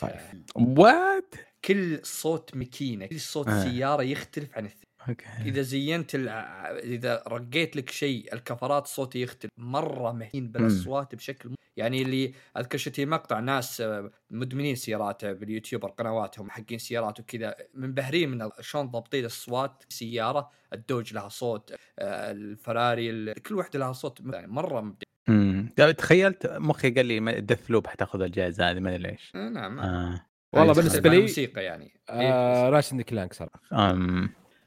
5 0.00 0.14
what 0.56 1.35
كل 1.64 2.00
صوت 2.02 2.56
ماكينة 2.56 3.06
كل 3.06 3.20
صوت 3.20 3.48
آه. 3.48 3.64
سيارة 3.64 4.02
يختلف 4.02 4.56
عن 4.56 4.64
الثاني. 4.64 4.86
أوكي. 5.08 5.25
إذا 5.44 5.62
زينت 5.62 6.14
الع... 6.14 6.70
إذا 6.70 7.22
رقيت 7.28 7.76
لك 7.76 7.90
شيء 7.90 8.34
الكفرات 8.34 8.84
الصوتي 8.84 9.22
يختلف. 9.22 9.50
مرة 9.58 10.12
مهين 10.12 10.48
بالأصوات 10.48 11.14
بشكل 11.14 11.48
م... 11.48 11.54
يعني 11.76 12.02
اللي 12.02 12.32
اذكر 12.58 12.78
شفت 12.78 13.00
مقطع 13.00 13.40
ناس 13.40 13.80
آه، 13.80 14.10
مدمنين 14.30 14.75
سيارات 14.75 15.25
بال 15.25 15.37
YouTuber 15.37 15.88
قنواتهم 15.88 16.50
حقين 16.50 16.78
سيارات 16.78 17.20
وكذا. 17.20 17.54
منبهرين 17.75 18.28
من 18.30 18.48
شلون 18.60 18.86
ضابطين 18.86 19.20
الأصوات 19.20 19.82
سيارة 19.88 20.50
ال 20.73 20.79
Dodge 20.79 21.14
لها 21.14 21.28
صوت 21.28 21.72
آه، 21.98 22.30
الفراري 22.32 23.10
ال... 23.10 23.42
كل 23.42 23.54
واحدة 23.54 23.78
لها 23.78 23.92
صوت 23.92 24.20
يعني 24.32 24.46
مرة 24.46 24.80
مبدع 24.80 25.06
امم 25.28 25.68
تخيلت 25.98 26.46
مخي 26.46 26.90
قال 26.90 27.06
لي 27.06 27.40
Deathloop 27.40 27.87
حتاخذ 27.86 28.20
الجائزة 28.22 28.70
هذه 28.70 28.78
ما 28.80 28.94
أدري 28.94 29.10
ليش. 29.10 29.32
آه، 29.34 29.48
نعم. 29.48 29.78
آه. 29.80 30.26
والله 30.52 30.75
بالنسبة 30.75 31.08
مع 31.08 31.10
لي- 31.14 31.16
الموسيقى 31.18 31.64
يعني. 31.64 32.00
آه 32.10 32.68
Ratchet 32.70 33.00
Clank 33.00 33.32
صراحة. 33.32 33.60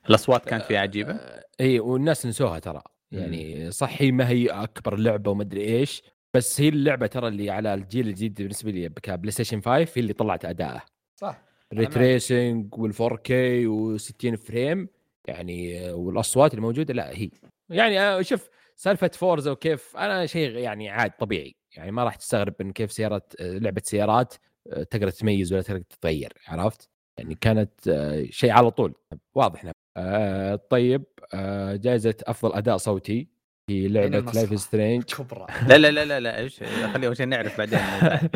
الأصوات 0.09 0.45
كانت 0.45 0.63
فيها 0.63 0.79
عجيبة؟ 0.79 1.13
آه 1.13 1.43
اي 1.61 1.79
والناس 1.79 2.25
نسوها 2.25 2.59
ترى. 2.59 2.81
يعني 3.11 3.71
صح 3.71 4.01
هي 4.01 4.11
ما 4.11 4.29
هي 4.29 4.47
أكبر 4.47 4.95
لعبة 4.97 5.31
وما 5.31 5.43
أدري 5.43 5.61
إيش 5.63 6.01
بس 6.33 6.61
هي 6.61 6.69
اللعبة 6.69 7.07
ترى 7.07 7.27
اللي 7.27 7.49
على 7.49 7.73
الجيل 7.73 8.07
الجديد 8.07 8.33
بالنسبة 8.41 8.71
لي 8.71 8.89
ك 8.89 9.31
PlayStation 9.31 9.61
5 9.61 9.71
هي 9.77 9.87
اللي 9.97 10.13
طلعت 10.13 10.45
اداءه 10.45 10.81
صح. 11.15 11.41
ray 11.73 11.85
أنا- 11.87 11.89
tracing 11.89 12.75
وال 12.75 13.15
4K 13.15 13.67
و60 13.67 14.35
frame 14.35 14.89
يعني 15.27 15.89
آه، 15.89 15.95
والأصوات 15.95 16.53
الموجودة 16.53 16.93
لا 16.93 17.17
هي. 17.17 17.29
يعني 17.69 17.99
آه، 17.99 18.21
شوف 18.21 18.49
سالفة 18.75 19.07
Forza 19.13 19.51
وكيف 19.51 19.97
أنا 19.97 20.25
شيء 20.25 20.57
يعني 20.57 20.89
عاد 20.89 21.11
طبيعي. 21.11 21.55
يعني 21.77 21.91
ما 21.91 22.03
راح 22.03 22.15
تستغرب 22.15 22.53
من 22.59 22.71
كيف 22.71 22.91
سيارة 22.91 23.21
آه، 23.39 23.57
لعبة 23.57 23.81
سيارات 23.85 24.33
آه، 24.73 24.83
تقدر 24.83 25.09
تميز 25.09 25.53
ولا 25.53 25.61
تقدر 25.61 25.79
تتغير 25.81 26.33
عرفت؟ 26.47 26.89
يعني 27.17 27.35
كانت 27.35 27.87
آه، 27.87 28.23
شيء 28.29 28.51
على 28.51 28.71
طول. 28.71 28.93
واضح 29.35 29.63
نعم. 29.63 29.73
آه 29.99 30.55
طيب 30.69 31.03
آه 31.33 31.75
جائزة 31.75 32.15
أفضل 32.23 32.53
أداء 32.53 32.77
صوتي 32.77 33.27
في 33.67 33.87
لعبة. 33.87 34.19
Life 34.19 34.59
Strange 34.59 35.03
كبرى. 35.03 35.45
لا 35.69 35.77
لا 35.77 35.91
لا 35.91 36.05
لا 36.05 36.19
لا 36.19 36.37
إيش؟ 36.39 36.63
خليه 36.63 37.07
أول 37.07 37.17
شيء 37.17 37.25
نعرف 37.25 37.57
بعدين 37.57 37.79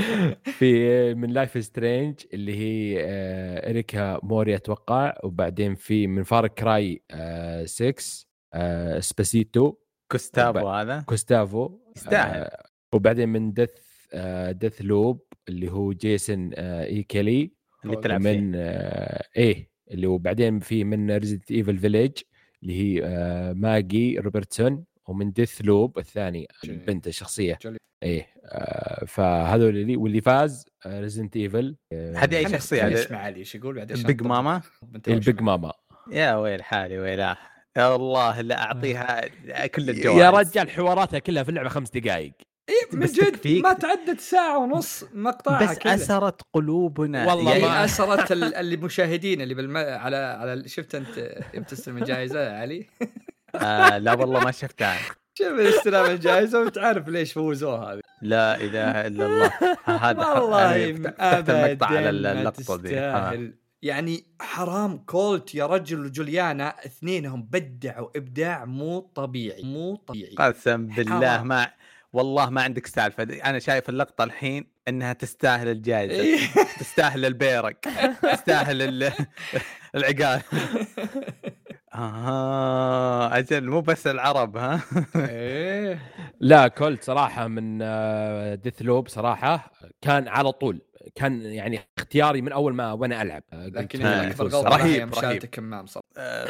في 0.60 1.14
من 1.14 1.30
Life 1.30 1.64
Strange 1.64 2.20
اللي 2.34 2.56
هي 2.56 2.98
آه 3.06 3.70
إريكا 3.70 4.20
موري 4.24 4.56
أتوقع 4.56 5.14
وبعدين 5.24 5.76
في 5.76 6.08
من 6.08 6.24
Far 6.24 6.48
Cry 6.48 7.04
آه 7.12 7.66
6 7.66 7.94
آه 8.54 9.00
اسبوسيتو 9.00 9.74
كوستافو 10.12 10.70
هذا؟ 10.70 11.00
كوستافو 11.02 11.80
يستاهل. 11.96 12.42
آه 12.42 12.64
وبعدين 12.94 13.30
من 13.30 13.54
دث 13.54 13.70
آه 14.14 14.52
Deathloop 14.52 15.24
اللي 15.50 15.72
هو 15.72 15.94
جيسون 15.94 16.52
آه 16.56 16.86
اي 16.86 17.04
كيلي 17.04 17.52
اللي 17.86 17.96
تلعب 17.96 18.22
فيه. 18.22 18.40
من 18.40 18.52
آه 18.56 19.24
إيه. 19.38 19.73
اللي 19.92 20.08
هو 20.08 20.18
بعدين 20.18 20.60
في 20.60 20.84
من 20.84 21.12
Resident 21.12 21.52
Evil 21.52 21.78
Village 21.78 22.12
اللي 22.64 22.74
هي 22.82 23.06
آه 23.06 23.54
ماجي 23.54 24.20
روبرتسون 24.20 24.84
ومن 25.08 25.32
Deathloop 25.32 25.98
الثاني. 25.98 26.48
البنت 26.64 27.08
الشخصية. 27.08 27.60
إيه 28.04 28.28
آه 28.46 29.06
فهذول 29.06 29.78
اللي 29.78 29.96
واللي 29.96 30.22
فاز 30.22 30.66
Resident 30.88 31.38
Evil 31.38 31.76
هذه 31.94 32.38
أي 32.38 32.50
شخصية؟ 32.50 32.88
نسمع 32.88 33.18
علي 33.18 33.40
إيش 33.40 33.56
يقول 33.56 33.76
بعدين 33.76 34.04
big 34.04 34.22
mama؟ 34.22 34.62
ال 35.08 35.16
big 35.16 35.42
mama. 35.42 35.74
يا 36.12 36.36
ويل 36.36 36.64
حالي 36.64 37.00
ويلاه. 37.00 37.38
يا 37.78 37.88
والله 37.88 38.42
لا 38.42 38.64
أعطيها 38.64 39.28
كل 39.68 39.90
الجوائز. 39.90 40.20
يا 40.20 40.30
رجال 40.30 40.70
حواراتها 40.70 41.20
كلها 41.20 41.44
في 41.44 41.50
اللعبة 41.50 41.70
خمس 41.70 41.90
دقائق 41.90 42.34
إيه 42.70 42.98
من 42.98 43.06
جد. 43.08 43.48
ما 43.64 43.74
تعدت 43.74 44.20
ساعة 44.20 44.58
ونص 44.60 45.04
مقطعها 45.14 45.72
بس 45.72 45.78
كذا. 45.80 45.96
اسرت 45.96 46.42
قلوبنا 46.54 47.26
والله 47.28 47.52
يعني 47.52 47.64
ما- 47.64 47.82
هي 47.82 47.86
أثرت 47.86 48.32
ال- 48.32 48.56
المشاهدين 48.74 49.42
اللي 49.42 49.54
بالم... 49.54 49.78
على 49.78 50.16
على 50.18 50.68
شفت 50.68 50.96
أنت 50.96 51.36
يوم 51.54 51.64
تستلم 51.64 51.98
الجائزه 51.98 52.40
يا 52.40 52.52
علي 52.58 52.88
آه 53.56 53.98
لا 53.98 54.14
والله 54.14 54.40
ما 54.44 54.52
شفتها 54.52 54.98
شوف 55.38 55.48
استلام 55.60 56.12
الجائزه 56.12 56.62
وتعرف 56.62 57.08
ليش 57.08 57.34
فوزوها 57.34 57.94
هذه 57.94 58.00
لا 58.22 58.56
إله 58.56 59.08
إلا 59.08 59.26
الله 59.26 59.52
هذا 59.84 60.28
والله 60.28 60.94
فتحت 60.94 61.50
المقطع 61.50 61.88
على 61.88 62.10
اللقطة 62.10 62.78
دي 62.78 63.00
آه. 63.00 63.30
تستاهل. 63.30 63.54
يعني 63.82 64.24
حرام 64.42 64.98
كولت 64.98 65.56
يا 65.56 65.66
رجل 65.66 66.06
وجوليانا 66.06 66.76
اثنينهم 66.86 67.44
بدعوا 67.52 68.10
إبداع 68.16 68.66
مو 68.66 69.00
طبيعي 69.00 69.64
مو 69.64 69.96
طبيعي 69.96 70.36
قسم 70.36 70.88
بالله 70.88 71.30
حرام. 71.38 71.48
ما 71.48 71.68
والله 72.14 72.50
ما 72.50 72.62
عندك 72.62 72.88
سالفة 72.88 73.24
أنا 73.24 73.60
شايف 73.60 73.90
اللقطة 73.90 74.24
الحين 74.24 74.68
إنها 74.88 75.14
تستاهل 75.14 75.68
الجائزة 75.68 76.14
إيه. 76.24 76.38
تستاهل 76.80 77.26
البيرق 77.26 77.76
تستاهل 78.34 78.82
ال- 78.82 79.12
العقال. 79.96 80.42
آه 81.96 83.38
أجل 83.38 83.70
مو 83.70 83.82
بس 83.82 84.08
العرب 84.08 84.58
ها؟ 84.58 84.82
إيه. 85.16 86.00
لا 86.40 86.68
كولت 86.68 87.04
صراحة 87.04 87.48
من 87.48 87.78
ديث 88.62 88.82
لوب 88.82 89.08
صراحة 89.08 89.72
كان 90.02 90.28
على 90.28 90.52
طول 90.52 90.82
كان 91.16 91.42
يعني 91.42 91.80
اختياري 91.98 92.42
من 92.42 92.52
أول 92.52 92.74
ما 92.74 92.92
وأنا 92.94 93.22
ألعب 93.22 93.44
آه، 93.54 93.68
لكن 93.68 94.06
آه، 94.06 94.22
اكبر 94.22 94.32
يفوز 94.32 94.56
غلطه. 94.56 94.70
رهيب، 94.78 95.14
رهيب. 95.14 95.46
كمام 95.46 95.86
صراحة. 95.86 96.08
آه، 96.18 96.48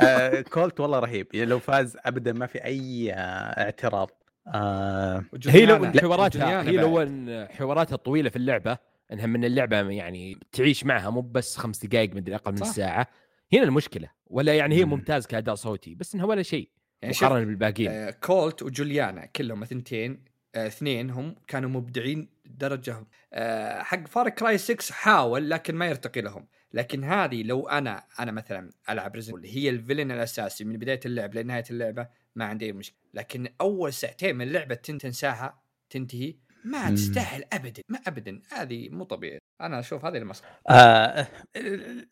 آه، 0.00 0.40
كولت 0.40 0.80
والله 0.80 0.98
رهيب 0.98 1.26
لو 1.34 1.58
فاز 1.58 1.96
ابدا 2.04 2.32
ما 2.32 2.46
في 2.46 2.64
أي 2.64 3.12
آه، 3.12 3.16
اعتراض. 3.62 4.10
آه، 4.46 5.24
هي 5.46 5.66
لو 5.66 5.92
حواراتها 6.00 6.62
هي 6.62 6.76
لو 6.76 7.46
حواراتها 7.50 7.96
طويلة 7.96 8.30
في 8.30 8.36
اللعبة 8.36 8.78
إنها 9.12 9.26
من 9.26 9.44
اللعبة 9.44 9.76
يعني 9.76 10.38
تعيش 10.52 10.84
معها 10.84 11.10
مو 11.10 11.20
بس 11.20 11.56
خمس 11.56 11.86
دقائق 11.86 12.14
مدري 12.14 12.34
أقل 12.34 12.52
من 12.52 12.58
صح. 12.58 12.66
ساعة. 12.66 13.06
هنا 13.52 13.62
المشكلة 13.62 14.08
ولا 14.26 14.54
يعني 14.54 14.74
هي 14.74 14.84
مم. 14.84 14.90
ممتاز 14.90 15.26
كأداء 15.26 15.54
صوتي 15.54 15.94
بس 15.94 16.14
إنها 16.14 16.26
ولا 16.26 16.42
شيء 16.42 16.68
يعني 17.02 17.14
مقارنة 17.22 17.44
بالباقيين. 17.44 17.90
آه، 17.90 18.10
كولت 18.10 18.62
وجوليانا 18.62 19.26
كلهم 19.26 19.62
اثنتين 19.62 20.24
آه، 20.54 20.66
اثنين 20.66 21.10
هم 21.10 21.34
كانوا 21.46 21.70
مبدعين 21.70 22.28
درجة 22.46 22.96
آه، 23.32 23.82
حق 23.82 24.06
Far 24.06 24.28
Cry 24.28 24.58
6 24.58 24.92
حاول 24.94 25.50
لكن 25.50 25.74
ما 25.74 25.86
يرتقي 25.86 26.20
لهم. 26.20 26.46
لكن 26.74 27.04
هذه 27.04 27.42
لو 27.42 27.68
أنا 27.68 28.04
أنا 28.20 28.32
مثلا 28.32 28.70
ألعب 28.90 29.14
Resident 29.14 29.44
هي 29.44 29.68
ال 29.70 29.75
villain 29.75 30.10
الأساسي 30.10 30.64
من 30.64 30.76
بداية 30.76 31.00
اللعب 31.06 31.34
لنهاية 31.34 31.64
اللعبة 31.70 32.08
ما 32.36 32.44
عندي 32.44 32.64
أي 32.66 32.72
مشكلة. 32.72 32.98
لكن 33.14 33.48
أول 33.60 33.92
ساعتين 33.92 34.36
من 34.36 34.46
اللعبة 34.48 34.74
تن- 34.74 34.98
تنساها 34.98 35.62
تنتهي. 35.90 36.34
ما. 36.64 36.90
تستاهل 36.90 37.44
ابدا 37.52 37.82
ما 37.88 37.98
ابدا 38.06 38.40
هذه 38.52 38.88
مو 38.88 39.04
طبيعي 39.04 39.38
أنا 39.60 39.78
أشوف 39.78 40.04
هذه 40.04 40.16
المسخره 40.18 40.50
آه، 40.70 41.26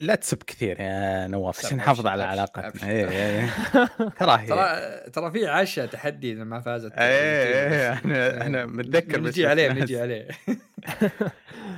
لا 0.00 0.14
تسب 0.14 0.42
كثير 0.42 0.80
يا 0.80 1.26
نواف 1.26 1.66
عشان 1.66 1.76
نحافظ 1.76 2.07
على 2.07 2.23
علاقتنا. 2.23 2.90
إيه، 2.90 3.09
إيه، 3.09 3.40
إيه. 3.40 3.50
كراهيه 4.19 4.49
ترى 4.49 5.11
ترى 5.11 5.30
في 5.30 5.47
عشاء 5.47 5.87
تحدي 5.87 6.33
إذا 6.33 6.45
ما 6.45 6.61
فازت 6.61 6.92
إيه 6.92 7.02
إيه 7.02 7.92
إحنا 7.92 8.42
إحنا 8.42 8.66
متذكر 8.66 9.21
بس 9.21 9.28
نجي 9.28 9.47
عليه 9.47 9.73
نجي 9.73 10.00
عليه 10.00 10.28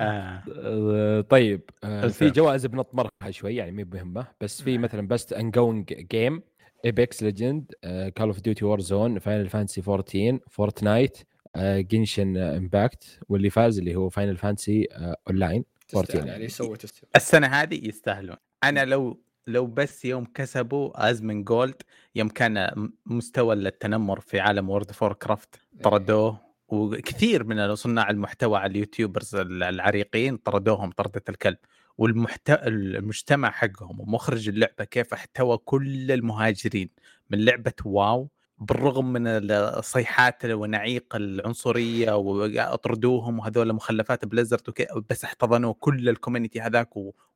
آه. 0.00 0.42
آه، 0.56 1.20
طيب 1.20 1.70
آه، 1.84 2.06
في. 2.06 2.30
جوائز 2.30 2.66
بنطمرها 2.66 3.30
شوي 3.30 3.56
يعني 3.56 3.72
مو 3.72 3.90
مهمه 3.92 4.26
بس 4.40 4.62
في 4.62 4.78
مثلا 4.78 5.08
best 5.08 5.32
ongoing 5.32 5.92
game 5.92 6.42
Apex 6.84 7.22
Legend 7.22 7.72
Call 8.16 8.26
of 8.26 8.40
Duty 8.40 8.64
Warzone 8.64 9.18
Final 9.18 9.48
Fantasy 9.48 9.82
14 9.88 10.38
Fortnite 10.50 11.18
Genshin 11.58 12.36
Impact 12.36 13.20
واللي 13.28 13.50
فاز 13.50 13.78
اللي 13.78 13.96
هو 13.96 14.08
Final 14.08 14.36
Fantasy 14.36 14.84
Online 14.92 15.64
تستاهل 15.88 16.28
يعني. 16.28 16.48
سوى 16.48 16.76
تستاهل. 16.76 17.10
السنة 17.16 17.46
هذه 17.46 17.88
يستاهلون. 17.88 18.36
أنا 18.64 18.84
لو 18.84 19.22
لو 19.46 19.66
بس 19.66 20.04
يوم 20.04 20.24
كسبوا 20.24 21.10
Asmongold 21.10 21.82
يوم 22.14 22.28
كان 22.28 22.70
مستوى 23.06 23.54
التنمر 23.54 24.20
في 24.20 24.40
عالم 24.40 24.70
World 24.70 24.90
of 24.90 25.12
Warcraft 25.12 25.54
طردوه 25.82 26.40
وكثير 26.68 27.44
من 27.44 27.74
صناع 27.74 28.10
المحتوى 28.10 28.58
على 28.58 28.70
ال 28.70 28.77
YouTubers 28.77 29.34
العريقين 29.34 30.36
طردوهم 30.36 30.90
طردة 30.90 31.22
الكلب. 31.28 31.58
والمحتوى 31.98 32.58
المجتمع 32.66 33.50
حقهم 33.50 34.00
ومخرج 34.00 34.48
اللعبة 34.48 34.84
كيف 34.84 35.14
احتوى 35.14 35.58
كل 35.58 36.12
المهاجرين. 36.12 36.88
من 37.30 37.44
لعبة 37.44 37.72
WoW 37.84 38.28
بالرغم 38.66 39.12
من 39.12 39.26
الصيحات 39.50 40.44
ونعيق 40.44 41.16
العنصرية 41.16 42.16
وأطردوهم 42.16 43.38
وهذول 43.38 43.72
مخلفات 43.72 44.24
Blizzard 44.24 44.68
وكي 44.68 44.86
بس 45.10 45.24
احتضنوا 45.24 45.74
كل 45.80 46.08
ال 46.08 46.13
community 46.13 46.60
هذاك 46.60 46.90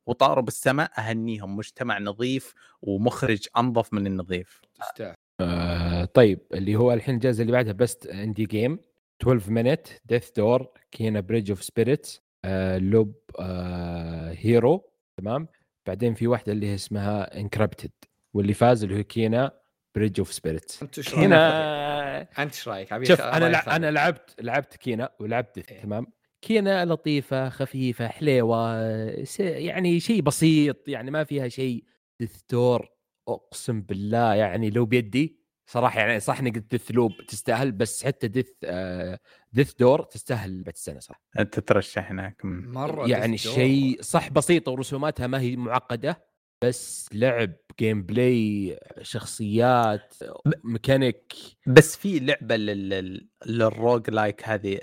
وطاروا 0.05 0.43
بالسماء 0.43 0.91
أهنيهم. 0.97 1.55
مجتمع 1.55 1.99
نظيف 1.99 2.53
ومخرج 2.81 3.47
أنظف 3.57 3.93
من 3.93 4.07
النظيف. 4.07 4.61
تستاهل. 4.79 5.15
آه 5.41 6.05
طيب 6.05 6.39
اللي 6.53 6.75
هو 6.75 6.93
الحين 6.93 7.15
الجائزة 7.15 7.41
اللي 7.41 7.51
بعدها 7.53 7.73
best 7.73 8.05
indie 8.07 8.45
game 8.45 8.79
12 9.21 9.51
Minutes 9.51 9.87
Death's 10.05 10.31
Door 10.31 10.67
Kena 10.91 11.19
Bridge 11.19 11.49
of 11.49 11.63
Spirits 11.63 12.21
Loop 12.77 13.15
آه 13.39 14.33
Hero 14.37 14.89
تمام؟ 15.17 15.47
بعدين 15.87 16.13
في 16.13 16.27
واحدة 16.27 16.51
اللي 16.51 16.75
اسمها 16.75 17.39
Inscryption 17.39 17.91
واللي 18.33 18.53
فاز 18.53 18.83
اللي 18.83 18.99
هو 18.99 19.03
Kena 19.03 19.51
Bridge 19.97 20.19
of 20.19 20.33
Spirits 20.33 20.83
أنت 20.83 20.97
إيش 20.97 21.09
رأيك؟ 21.09 21.19
Kena 21.19 22.21
أنت 22.21 22.53
إيش 22.53 22.67
رأيك؟ 22.67 23.03
شوف 23.03 23.21
أنا 23.21 23.45
لع... 23.45 23.75
أنا 23.75 23.91
لعبت 23.91 24.35
لعبت 24.41 24.75
Kena 24.75 25.09
ولعبت 25.19 25.55
Death 25.55 25.71
إيه. 25.71 25.81
تمام 25.81 26.07
Kena 26.41 26.85
لطيفة 26.85 27.49
خفيفة 27.49 28.07
حليوة 28.07 29.23
س... 29.23 29.39
يعني 29.39 29.99
شيء 29.99 30.21
بسيط 30.21 30.87
يعني 30.87 31.11
ما 31.11 31.23
فيها 31.23 31.47
شيء 31.47 31.83
Death's 32.19 32.41
Door 32.51 32.89
أقسم 33.27 33.81
بالله 33.81 34.33
يعني 34.33 34.69
لو 34.69 34.85
بيدي 34.85 35.39
صراحة 35.65 35.99
يعني 35.99 36.19
صح 36.19 36.39
اني 36.39 36.49
قلت 36.49 36.71
Deathloop 36.71 37.11
تستاهل 37.27 37.71
بس 37.71 38.05
حتى 38.05 38.27
Death 38.27 38.49
آه 38.63 39.19
Death's 39.53 39.73
Door 39.73 40.03
تستاهل 40.03 40.63
بعد 40.63 40.73
السنة 40.73 40.99
صح 40.99 41.21
أنت 41.39 41.59
ترشح 41.59 42.11
هناك. 42.11 42.41
مرة 42.43 43.07
يعني. 43.09 43.37
شيء 43.37 44.01
صح 44.01 44.29
بسيطه 44.29 44.71
ورسوماتها 44.71 45.27
ما 45.27 45.39
هي 45.39 45.55
معقدة 45.55 46.27
بس 46.63 47.09
لعب 47.13 47.53
gameplay 47.79 48.79
شخصيات 49.01 50.13
ميكانيك 50.63 51.33
بس 51.67 51.95
في 51.97 52.19
لعبة 52.19 52.55
لل... 52.55 52.89
لل- 52.89 53.29
لل 53.45 54.09
roguelike 54.09 54.49
هذه 54.49 54.79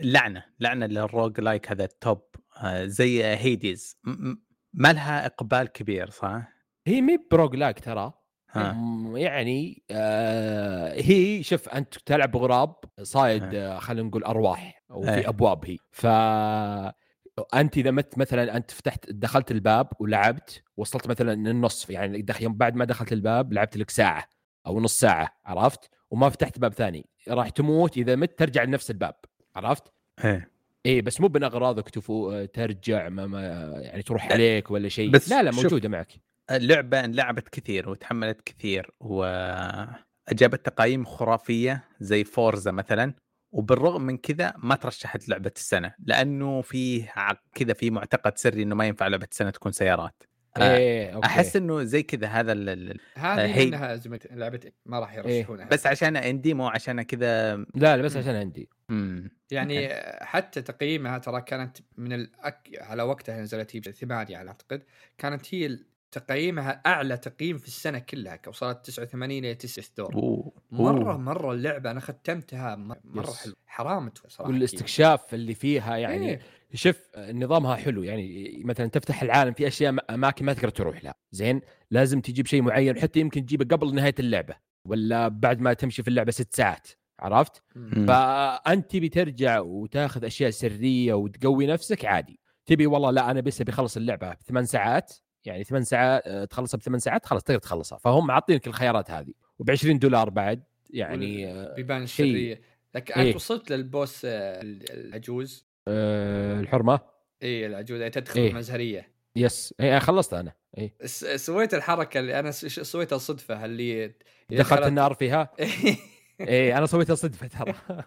لعنة 0.00 0.44
لعنة 0.60 0.86
لل 0.86 1.40
roguelike 1.40 1.70
هذا 1.70 1.84
ال 1.84 1.93
top 1.93 2.22
آه، 2.62 2.84
زي 2.84 3.24
Hades 3.24 3.96
ما 4.74 4.92
لها 4.92 5.26
إقبال 5.26 5.66
كبير 5.66 6.10
صح؟ 6.10 6.48
هي 6.86 7.00
مي 7.00 7.18
ب 7.30 7.56
roguelike 7.56 7.80
ترى 7.80 8.12
يعني 9.14 9.82
آه 9.90 10.92
هي 11.00 11.42
شوف 11.42 11.68
أنت 11.68 11.94
تلعب 12.06 12.36
غراب 12.36 12.74
صايد. 13.02 13.54
آه 13.54 13.78
خلينا 13.78 14.08
نقول 14.08 14.24
أرواح 14.24 14.82
وفي 14.90 15.14
إيه. 15.14 15.28
أبواب 15.28 15.64
هي 15.66 15.76
ف 15.90 16.06
أنت 17.54 17.76
إذا 17.78 17.90
مت 17.90 18.18
مثلا 18.18 18.56
أنت 18.56 18.70
فتحت 18.70 19.10
دخلت 19.10 19.50
الباب 19.50 19.88
ولعبت 20.00 20.62
وصلت 20.76 21.08
مثلا 21.08 21.32
النصف 21.32 21.90
يعني 21.90 22.26
يوم 22.40 22.54
بعد 22.54 22.76
ما 22.76 22.84
دخلت 22.84 23.12
الباب 23.12 23.52
لعبت 23.52 23.76
لك 23.76 23.90
ساعة 23.90 24.28
أو 24.66 24.80
نص 24.80 25.00
ساعة 25.00 25.28
عرفت؟ 25.44 25.90
وما 26.10 26.28
فتحت 26.28 26.58
باب 26.58 26.72
ثاني 26.72 27.06
راح 27.28 27.48
تموت 27.48 27.96
إذا 27.96 28.16
مت 28.16 28.38
ترجع 28.38 28.62
لنفس 28.62 28.90
الباب 28.90 29.14
عرفت؟ 29.56 29.92
إيه. 30.24 30.50
إيه 30.86 31.02
بس 31.02 31.20
مو 31.20 31.28
بأغراضك 31.28 31.88
تفو 31.88 32.44
ترجع 32.44 33.08
ما, 33.08 33.26
ما 33.26 33.40
يعني 33.76 34.02
تروح 34.02 34.32
عليك 34.32 34.70
ولا 34.70 34.88
شيء. 34.88 35.10
بس 35.10 35.30
لا 35.30 35.42
لا 35.42 35.50
موجودة 35.50 35.88
معك. 35.88 36.12
اللعبة 36.50 37.04
انلعبت 37.04 37.48
كثير 37.48 37.88
وتحملت 37.88 38.40
كثير 38.40 38.90
وأجابت 39.00 40.66
تقييم 40.66 41.04
خرافية 41.04 41.84
زي 42.00 42.24
فورزا 42.24 42.70
مثلا. 42.70 43.14
وبالرغم 43.52 44.02
من 44.02 44.16
كذا 44.16 44.54
ما 44.58 44.74
ترشحت 44.74 45.28
لعبة 45.28 45.52
السنة 45.56 45.94
لأنه 45.98 46.62
فيه 46.62 47.12
كذا 47.54 47.72
في 47.72 47.90
معتقد 47.90 48.38
سري 48.38 48.62
إنه 48.62 48.74
ما 48.74 48.86
ينفع 48.86 49.06
لعبة 49.06 49.28
السنة 49.30 49.50
تكون 49.50 49.72
سيارات. 49.72 50.22
آه، 50.56 50.76
إيه 50.76 51.10
أوكي. 51.14 51.26
أحس 51.26 51.56
إنه 51.56 51.82
زي 51.82 52.02
كذا 52.02 52.26
هذا 52.26 52.52
ال- 52.52 52.68
ال- 52.68 53.00
هذه 53.14 53.54
هي- 53.56 53.66
منها 53.66 53.94
زي 53.96 54.18
لعبة 54.30 54.60
ما 54.86 55.00
راح 55.00 55.14
يرشحونها. 55.14 55.66
بس 55.66 55.86
عشان 55.86 56.16
أندي 56.16 56.54
مو 56.54 56.68
عشان 56.68 57.02
كذا 57.02 57.56
لا 57.56 57.96
لا 57.96 58.02
بس 58.02 58.16
عشان 58.16 58.34
عندي 58.36 58.68
مم. 58.88 59.30
يعني 59.50 59.88
حتى 60.24 60.62
تقييمها 60.62 61.18
ترى 61.18 61.40
كانت 61.40 61.78
من 61.96 62.12
الأك... 62.12 62.68
على 62.80 63.02
وقتها 63.02 63.40
نزلت 63.40 63.76
هي 63.76 63.92
ثمانية 63.92 64.36
على 64.36 64.48
أعتقد 64.48 64.82
كانت 65.18 65.54
هي 65.54 65.78
تقييمها 66.12 66.82
أعلى 66.86 67.16
تقييم 67.16 67.58
في 67.58 67.66
السنة 67.66 67.98
كلها 67.98 68.40
وصلت 68.46 68.86
89 68.86 69.30
إلى 69.30 69.54
9 69.54 69.84
دور 69.96 70.14
أوه. 70.14 70.52
مرة. 70.70 71.16
مرة 71.16 71.52
اللعبة 71.52 71.90
أنا 71.90 72.00
ختمتها 72.00 72.76
مرة. 73.04 73.32
حلو 73.32 73.54
حرام 73.66 74.10
صراحة 74.28 74.50
والاستكشاف 74.50 75.34
اللي 75.34 75.54
فيها 75.54 75.96
يعني 75.96 76.28
إيه. 76.28 76.40
شوف 76.74 76.96
نظامها 77.18 77.76
حلو 77.76 78.02
يعني 78.02 78.52
مثلا 78.64 78.86
تفتح 78.86 79.22
العالم 79.22 79.52
في 79.52 79.66
أشياء 79.66 79.94
أماكن 80.10 80.44
ما 80.44 80.52
تقدر 80.52 80.68
تروح 80.68 81.04
لها 81.04 81.14
زين 81.32 81.60
لازم 81.90 82.20
تجيب 82.20 82.46
شيء 82.46 82.62
معين 82.62 82.98
حتى 83.00 83.20
يمكن 83.20 83.46
تجيبه 83.46 83.76
قبل 83.76 83.94
نهاية 83.94 84.14
اللعبة 84.18 84.54
ولا 84.84 85.28
بعد 85.28 85.60
ما 85.60 85.72
تمشي 85.72 86.02
في 86.02 86.08
اللعبة 86.08 86.30
ست 86.30 86.54
ساعات 86.54 86.88
عرفت 87.20 87.62
مم. 87.76 88.06
فأنت 88.06 88.90
تبي 88.90 89.08
ترجع 89.08 89.60
وتاخذ 89.60 90.24
أشياء 90.24 90.50
سرية 90.50 91.14
وتقوي 91.14 91.66
نفسك 91.66 92.04
عادي 92.04 92.40
تبي 92.66 92.86
والله 92.86 93.10
لا 93.10 93.30
أنا 93.30 93.40
بس 93.40 93.60
أبي 93.60 93.72
أخلص 93.72 93.96
اللعبة 93.96 94.34
بثمان 94.34 94.64
ساعات 94.66 95.12
يعني 95.44 95.64
ثمان 95.64 95.84
ساعات 95.84 96.22
آه، 96.26 96.44
تخلصها 96.44 96.78
بثمان 96.78 96.98
ساعات 97.00 97.26
خلاص 97.26 97.42
تقدر 97.42 97.58
تخلصها. 97.60 97.98
فهم 97.98 98.26
معطينك 98.26 98.66
الخيارات 98.66 99.10
هذه. 99.10 99.32
وب 99.58 99.70
20 99.70 99.98
دولار 99.98 100.30
بعد 100.30 100.62
يعني 100.90 101.52
آه، 101.52 101.74
بيبان 101.74 102.02
السرية. 102.02 102.60
لكن 102.94 103.14
إيه. 103.20 103.26
انت 103.28 103.36
وصلت 103.36 103.70
لل 103.72 103.89
boss 103.89 104.24
آه، 104.24 104.60
ال- 104.62 104.90
العجوز؟ 104.92 105.66
آه، 105.88 106.60
الحرمة؟ 106.60 107.00
اي 107.42 107.66
العجوز. 107.66 107.98
يعني 108.00 108.10
تدخل 108.12 108.40
إيه. 108.40 108.50
المزهريه 108.50 109.12
yes. 109.36 109.74
اي 109.80 110.00
خلصتها 110.00 110.40
أنا. 110.40 110.52
اي 110.78 110.92
سويت 111.36 111.74
الحركة 111.74 112.20
اللي 112.20 112.38
أنا 112.38 112.50
سويتها 112.50 113.18
صدفة 113.18 113.64
اللي 113.64 114.12
دخلت 114.50 114.86
النار 114.86 115.14
فيها؟ 115.14 115.50
اي 116.40 116.78
أنا 116.78 116.86
سويتها 116.86 117.14
صدفة 117.14 117.46
ترى. 117.46 117.74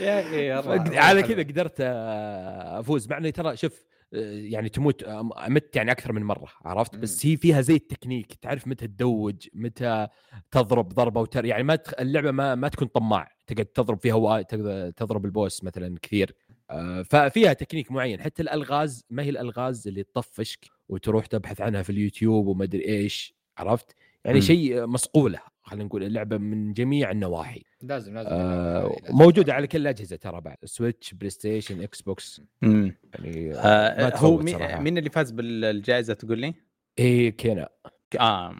يا 0.00 0.20
أخي 0.20 0.50
على 0.98 1.22
كذا 1.22 1.42
قدرت 1.42 1.80
أفوز. 1.80 3.08
مع 3.08 3.18
إني 3.18 3.32
ترى 3.32 3.56
شوف 3.56 3.84
يعني 4.12 4.68
تموت 4.68 5.02
آه، 5.02 5.30
مت 5.48 5.76
يعني 5.76 5.92
أكثر 5.92 6.12
من 6.12 6.22
مرة 6.22 6.48
عرفت؟ 6.64 6.96
بس 6.96 7.26
هي 7.26 7.36
فيها 7.36 7.60
زي 7.60 7.74
التكنيك 7.74 8.34
تعرف 8.34 8.66
متى 8.66 8.86
ت 8.86 8.96
dodge 8.96 9.48
متى 9.54 10.08
تضرب 10.50 10.88
ضربة 10.88 11.20
وتر 11.20 11.44
يعني 11.44 11.62
ما 11.62 11.76
تخ... 11.76 11.94
اللعبة 12.00 12.30
ما 12.30 12.54
ما 12.54 12.68
تكون 12.68 12.88
طماع 12.88 13.32
تقعد 13.46 13.66
تضرب 13.66 13.98
فيها 13.98 14.42
تضرب 14.90 15.24
ال 15.24 15.32
boss 15.32 15.64
مثلا 15.64 15.98
كثير 16.02 16.34
آه، 16.70 17.02
ففيها 17.02 17.52
تكنيك 17.52 17.92
معين 17.92 18.20
حتى 18.20 18.42
الألغاز 18.42 19.04
ما 19.10 19.22
هي 19.22 19.30
الألغاز 19.30 19.88
اللي 19.88 20.02
تطفشك 20.02 20.66
وتروح 20.88 21.26
تبحث 21.26 21.60
عنها 21.60 21.82
في 21.82 21.90
اليوتيوب 21.90 22.46
وما 22.46 22.64
أدري 22.64 22.88
إيش 22.88 23.34
عرفت؟ 23.58 23.96
يعني. 24.24 24.40
شيء 24.40 24.86
مصقوله 24.86 25.40
خلينا 25.70 25.84
نقول 25.84 26.02
اللعبة 26.04 26.38
من 26.38 26.72
جميع 26.72 27.10
النواحي. 27.10 27.62
لازم 27.82 28.14
لازم 28.14 28.28
آه 28.32 28.96
لازم. 29.02 29.16
موجودة 29.16 29.54
على 29.54 29.66
كل 29.66 29.78
الأجهزة 29.80 30.16
ترى 30.16 30.40
بعد 30.40 30.56
Switch 30.64 31.14
PlayStation 31.14 31.82
Xbox 31.82 32.40
مم. 32.62 32.96
يعني 33.14 33.54
آه 33.54 33.58
آه 33.58 34.16
هو 34.16 34.36
مين, 34.78 34.98
اللي 34.98 35.10
فاز 35.10 35.30
بالجائزة 35.30 36.14
تقول 36.14 36.38
لي؟ 36.38 36.54
إيه 36.98 37.30
كينا. 37.30 37.68
آه. 38.20 38.52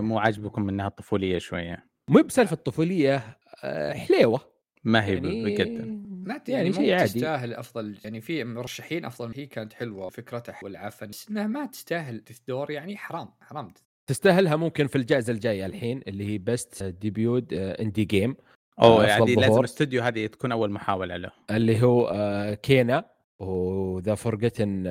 مو 0.00 0.18
عاجبكم 0.18 0.68
إنها 0.68 0.88
طفولية 0.88 1.38
شوية. 1.38 1.86
مو 2.08 2.22
بسالفة 2.22 2.54
الطفوليه 2.54 3.36
آه 3.64 3.92
حليوة. 3.92 4.40
ما 4.84 5.04
هي 5.04 5.14
يعني 5.14 5.44
بجد 5.44 6.04
ما 6.08 6.38
ت- 6.38 6.48
يعني 6.48 6.62
يعني 6.64 6.72
شيء 6.72 6.94
عادي. 6.94 7.12
تستاهل 7.12 7.54
أفضل 7.54 7.98
يعني 8.04 8.20
في 8.20 8.44
مرشحين 8.44 9.04
أفضل. 9.04 9.32
هي 9.36 9.46
كانت 9.46 9.72
حلوة 9.72 10.06
وفكرتها 10.06 10.58
والعفن 10.62 11.06
بس 11.06 11.28
إنها 11.30 11.46
ما 11.46 11.66
تستاهل 11.66 12.22
دور 12.48 12.70
يعني 12.70 12.96
حرام 12.96 13.28
حرام 13.40 13.68
تستاهلها 14.06 14.56
ممكن 14.56 14.86
في 14.86 14.96
الجائزة 14.96 15.32
الجاية 15.32 15.66
الحين 15.66 16.02
اللي 16.08 16.28
هي 16.32 16.38
بست 16.38 16.84
ديبيوت 16.84 17.52
اندي 17.52 18.04
جيم 18.04 18.36
أو 18.82 19.00
أفضل 19.00 19.08
يعني 19.08 19.34
لازم 19.34 19.52
ظهور. 19.52 19.64
استوديو 19.64 20.02
هذه 20.02 20.26
تكون 20.26 20.52
أول 20.52 20.70
محاولة 20.70 21.16
له. 21.16 21.30
اللي 21.50 21.82
هو 21.82 22.08
آه 22.14 22.54
كينا 22.54 23.04
و 23.38 23.57
The 23.57 24.14
Forgotten 24.14 24.84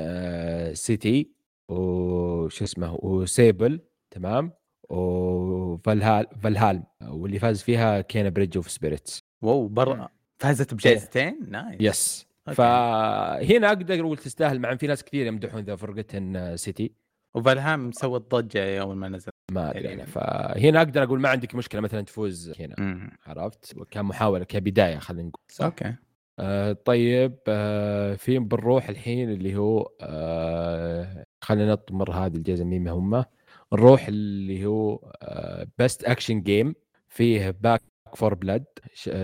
City 0.74 1.32
وش 1.70 2.62
اسمه 2.62 2.98
و 3.02 3.15
Sable 3.15 3.80
تمام؟ 4.12 4.52
و 4.90 5.07
Valheim 5.07 6.28
Valheim 6.42 6.84
واللي 7.08 7.40
فاز 7.40 7.62
فيها 7.62 8.02
Kena 8.02 8.30
Bridge 8.30 8.58
of 8.58 8.72
Spirits 8.72 9.24
wow 9.42 9.68
برا 9.68 10.10
فازت 10.38 10.74
بجائزتين؟ 10.74 11.40
nice 11.50 11.78
yes 11.82 12.26
okay. 12.48 12.56
فهنا 12.56 13.68
أقدر 13.68 14.00
أقول 14.00 14.18
تستاهل 14.18 14.60
مع 14.60 14.72
إن 14.72 14.78
في 14.78 14.88
ناس 14.88 15.04
كثير 15.04 15.26
يمدحون 15.26 15.64
The 15.64 15.76
Forgotten 15.76 16.58
City 16.58 16.92
و 17.36 17.43
Valheim 17.43 17.92
سوت 17.92 18.36
ضجه 18.36 18.82
اول 18.82 18.96
ما 18.96 19.10
نزل 19.10 19.32
ما 19.52 19.70
أدري 19.72 19.82
تقريباً. 19.84 19.94
انا 20.04 20.06
فهنا 20.06 20.78
أقدر 20.82 21.04
أقول 21.04 21.20
ما 21.20 21.30
عندك 21.30 21.56
مشكلة 21.56 21.82
مثلا 21.82 22.02
تفوز 22.02 22.54
هنا 22.60 22.76
مم. 22.78 23.12
عرفت؟ 23.26 23.74
كمحاوله 23.92 24.44
كبداية 24.44 24.98
خلينا 24.98 25.28
نقول. 25.28 25.42
okay. 25.62 25.96
آه 26.40 26.72
طيب 26.86 27.38
آه 27.48 28.14
في 28.16 28.40
بنروح 28.40 28.90
الحين 28.90 29.30
اللي 29.32 29.56
هو 29.56 29.90
آه 30.02 31.26
خلينا 31.42 31.72
نطمر 31.72 32.12
هذه 32.12 32.36
الجائزه 32.36 32.64
مين 32.66 32.88
هم. 32.88 33.26
نروح 33.74 34.08
اللي 34.08 34.66
هو 34.66 34.96
آه 35.22 35.68
best 35.78 36.04
action 36.04 36.42
game 36.42 36.76
فيه 37.10 37.50
Back 37.62 37.82
4 38.16 38.34
Blood 38.34 38.64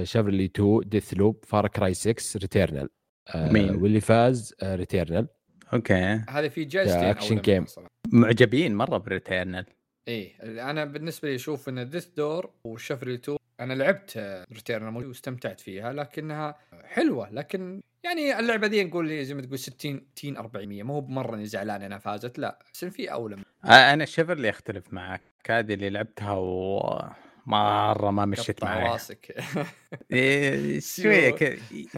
Chivalry 0.03 0.45
2 0.45 0.79
Deathloop 0.85 1.45
Far 1.47 1.67
Cry 1.67 1.93
6 1.93 2.39
Returnal 2.39 2.89
آه 3.35 3.51
مين؟ 3.51 3.75
واللي 3.75 3.99
فاز 4.01 4.53
آه 4.61 4.75
Returnal 4.75 5.27
okay. 5.73 6.21
هذه 6.29 6.47
في 6.47 6.65
كأكشن 6.65 7.27
أولى 7.29 7.41
game. 7.41 7.65
معجبين 8.11 8.75
مرة 8.75 8.97
ب 8.97 9.04
Returnal. 9.04 9.65
إيه 10.07 10.33
أنا 10.69 10.85
بالنسبة 10.85 11.29
لي 11.29 11.35
أشوف 11.35 11.69
إن 11.69 11.89
Death's 11.89 12.07
Door 12.07 12.49
و 12.63 12.69
Chivalry 12.69 13.13
2 13.13 13.37
أنا 13.59 13.73
لعبت 13.73 14.43
Returnal 14.53 15.07
واستمتعت 15.07 15.59
فيها 15.59 15.93
لكنها 15.93 16.55
حلوة 16.83 17.29
لكن 17.29 17.81
يعني 18.03 18.39
اللعبة 18.39 18.67
دي 18.67 18.83
نقول 18.83 19.07
لي 19.07 19.25
زي 19.25 19.33
ما 19.33 19.41
تقول 19.41 19.59
60 19.59 20.01
60 20.15 20.37
400 20.37 20.83
مو 20.83 20.99
بمرة 20.99 21.35
إني 21.35 21.45
زعلان 21.45 21.81
إنها 21.81 21.97
فازت 21.97 22.39
لا. 22.39 22.59
بس 22.73 22.85
في 22.85 23.11
اولى 23.11 23.37
أنا 23.65 24.05
شيفرلي 24.05 24.49
اختلف 24.49 24.93
معك 24.93 25.21
هذه 25.49 25.73
اللي 25.73 25.89
لعبتها 25.89 27.15
ومره 27.49 28.11
ما 28.11 28.25
مشيت 28.25 28.63
معي 28.63 28.83
راسك. 28.83 29.35
إيه، 30.11 30.79
شوية 30.79 31.35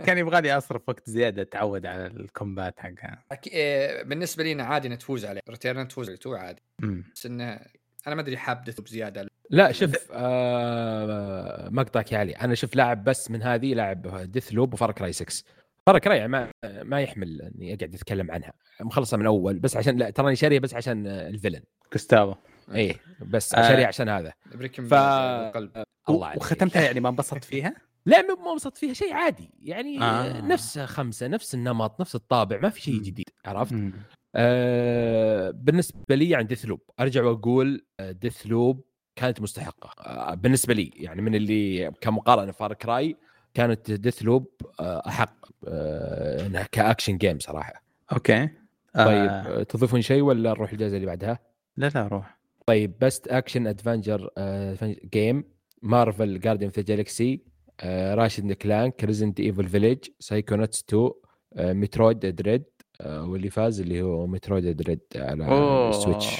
كان 0.05 0.17
يبغى 0.17 0.41
لي 0.41 0.57
أصرف 0.57 0.89
وقت 0.89 1.09
زيادة 1.09 1.41
اتعود 1.41 1.85
على 1.85 2.05
الكومبات 2.07 2.79
حقها. 2.79 3.23
إيه، 3.47 4.03
بالنسبة 4.03 4.43
لي 4.43 4.61
عادي 4.61 4.87
انها 4.87 4.97
تفوز 4.97 5.25
عليه. 5.25 5.41
ريتيرنال 5.49 5.87
تفوز 5.87 6.07
عليه 6.07 6.19
تو 6.19 6.33
عادي. 6.35 6.61
بس 7.15 7.25
إنه 7.25 7.59
أنا 8.07 8.15
ما 8.15 8.21
أدري 8.21 8.37
حاب 8.37 8.63
ديث 8.63 8.81
بزياده 8.81 9.27
لا 9.49 9.71
شوف 9.71 10.07
آه 10.11 11.69
مقطعك 11.69 12.11
يا 12.11 12.17
علي. 12.17 12.31
أنا 12.31 12.55
شوف 12.55 12.75
لاعب 12.75 13.03
بس 13.03 13.31
من 13.31 13.43
هذه 13.43 13.73
لاعب 13.73 14.31
ديث 14.31 14.53
لوب 14.53 14.73
وفار 14.73 14.91
كراي 14.91 15.13
6 15.13 15.43
Far 15.87 15.99
Cry 15.99 16.17
يعني 16.17 16.31
ما 16.31 16.51
ما 16.63 17.01
يحمل 17.01 17.41
إني 17.41 17.73
أقعد 17.73 17.95
أتكلم 17.95 18.31
عنها. 18.31 18.53
مخلصها 18.81 19.17
من 19.17 19.25
أول 19.25 19.59
بس 19.59 19.77
عشان 19.77 19.97
لا 19.97 20.09
تراني 20.09 20.35
شاريه 20.35 20.59
بس 20.59 20.73
عشان 20.73 21.07
ال 21.07 21.13
villain. 21.13 21.61
جوستافو 21.93 22.35
إيه 22.75 22.95
بس 23.21 23.55
آه. 23.55 23.61
شاريها 23.69 23.87
عشان 23.87 24.09
هذا 24.09 24.33
Breaking 24.55 24.87
ف- 24.87 24.93
الله 24.93 26.25
عليك. 26.27 26.37
وختمتها 26.41 26.81
يعني 26.81 26.99
ما 26.99 27.09
انبسطت 27.09 27.43
فيها؟ 27.43 27.73
لا 28.05 28.21
مو 28.21 28.35
مو 28.43 28.51
انبسطت 28.51 28.77
فيها 28.77 28.93
شيء 28.93 29.13
عادي 29.13 29.49
يعني 29.61 30.01
آه. 30.01 30.03
آه. 30.03 30.41
نفس 30.41 30.79
خمسة 30.79 31.27
نفس 31.27 31.55
النمط 31.55 32.01
نفس 32.01 32.15
الطابع 32.15 32.59
ما 32.59 32.69
في 32.69 32.81
شيء. 32.81 33.01
جديد 33.01 33.25
عرفت؟ 33.45 33.73
مم. 33.73 33.93
آه 34.35 35.51
بالنسبة 35.51 36.15
لي 36.15 36.29
يعني 36.29 36.43
Deathloop 36.43 36.79
أرجع 36.99 37.23
وأقول 37.23 37.85
Deathloop 38.01 38.83
كانت 39.15 39.41
مستحقة 39.41 39.89
آه 39.99 40.33
بالنسبة 40.33 40.73
لي 40.73 40.91
يعني 40.95 41.21
من 41.21 41.35
اللي 41.35 41.91
كمقارنة 42.01 42.51
Far 42.51 42.73
Cry 42.73 43.17
كانت 43.53 43.91
Deathloop 43.91 44.47
آه 44.79 45.01
أحق 45.07 45.33
آه 45.67 46.45
إنها 46.47 46.63
ك 46.71 46.78
action 46.78 47.17
game 47.17 47.39
صراحة 47.39 47.83
okay 48.13 48.49
طيب 48.93 49.29
آه. 49.29 49.59
آه 49.59 49.63
تضيفون 49.63 50.01
شيء 50.01 50.21
ولا 50.21 50.49
نروح 50.49 50.71
الجائزة 50.71 50.95
اللي 50.95 51.07
بعدها؟ 51.07 51.39
لا 51.77 51.91
لا 51.95 52.07
روح 52.07 52.37
طيب 52.65 52.99
best 52.99 53.27
action 53.27 53.67
adventure 53.67 54.29
game 55.13 55.43
Marvel 55.81 56.39
Guardians 56.39 56.69
of 56.69 56.79
the 56.79 56.83
Galaxy 56.83 57.41
Ratchet 58.13 58.51
Clank 58.51 59.03
Resident 59.03 59.39
Evil 59.39 59.67
Village 59.67 59.97
Psychonauts 60.19 60.83
2 60.89 61.11
آه، 61.53 61.73
Metroid 61.73 62.19
Dread 62.19 62.63
واللي 63.05 63.49
فاز 63.49 63.81
اللي 63.81 64.01
هو 64.01 64.27
Metroid 64.27 64.77
Dread 64.77 64.99
على 65.15 65.89
ال 65.89 65.96
Switch 65.96 66.39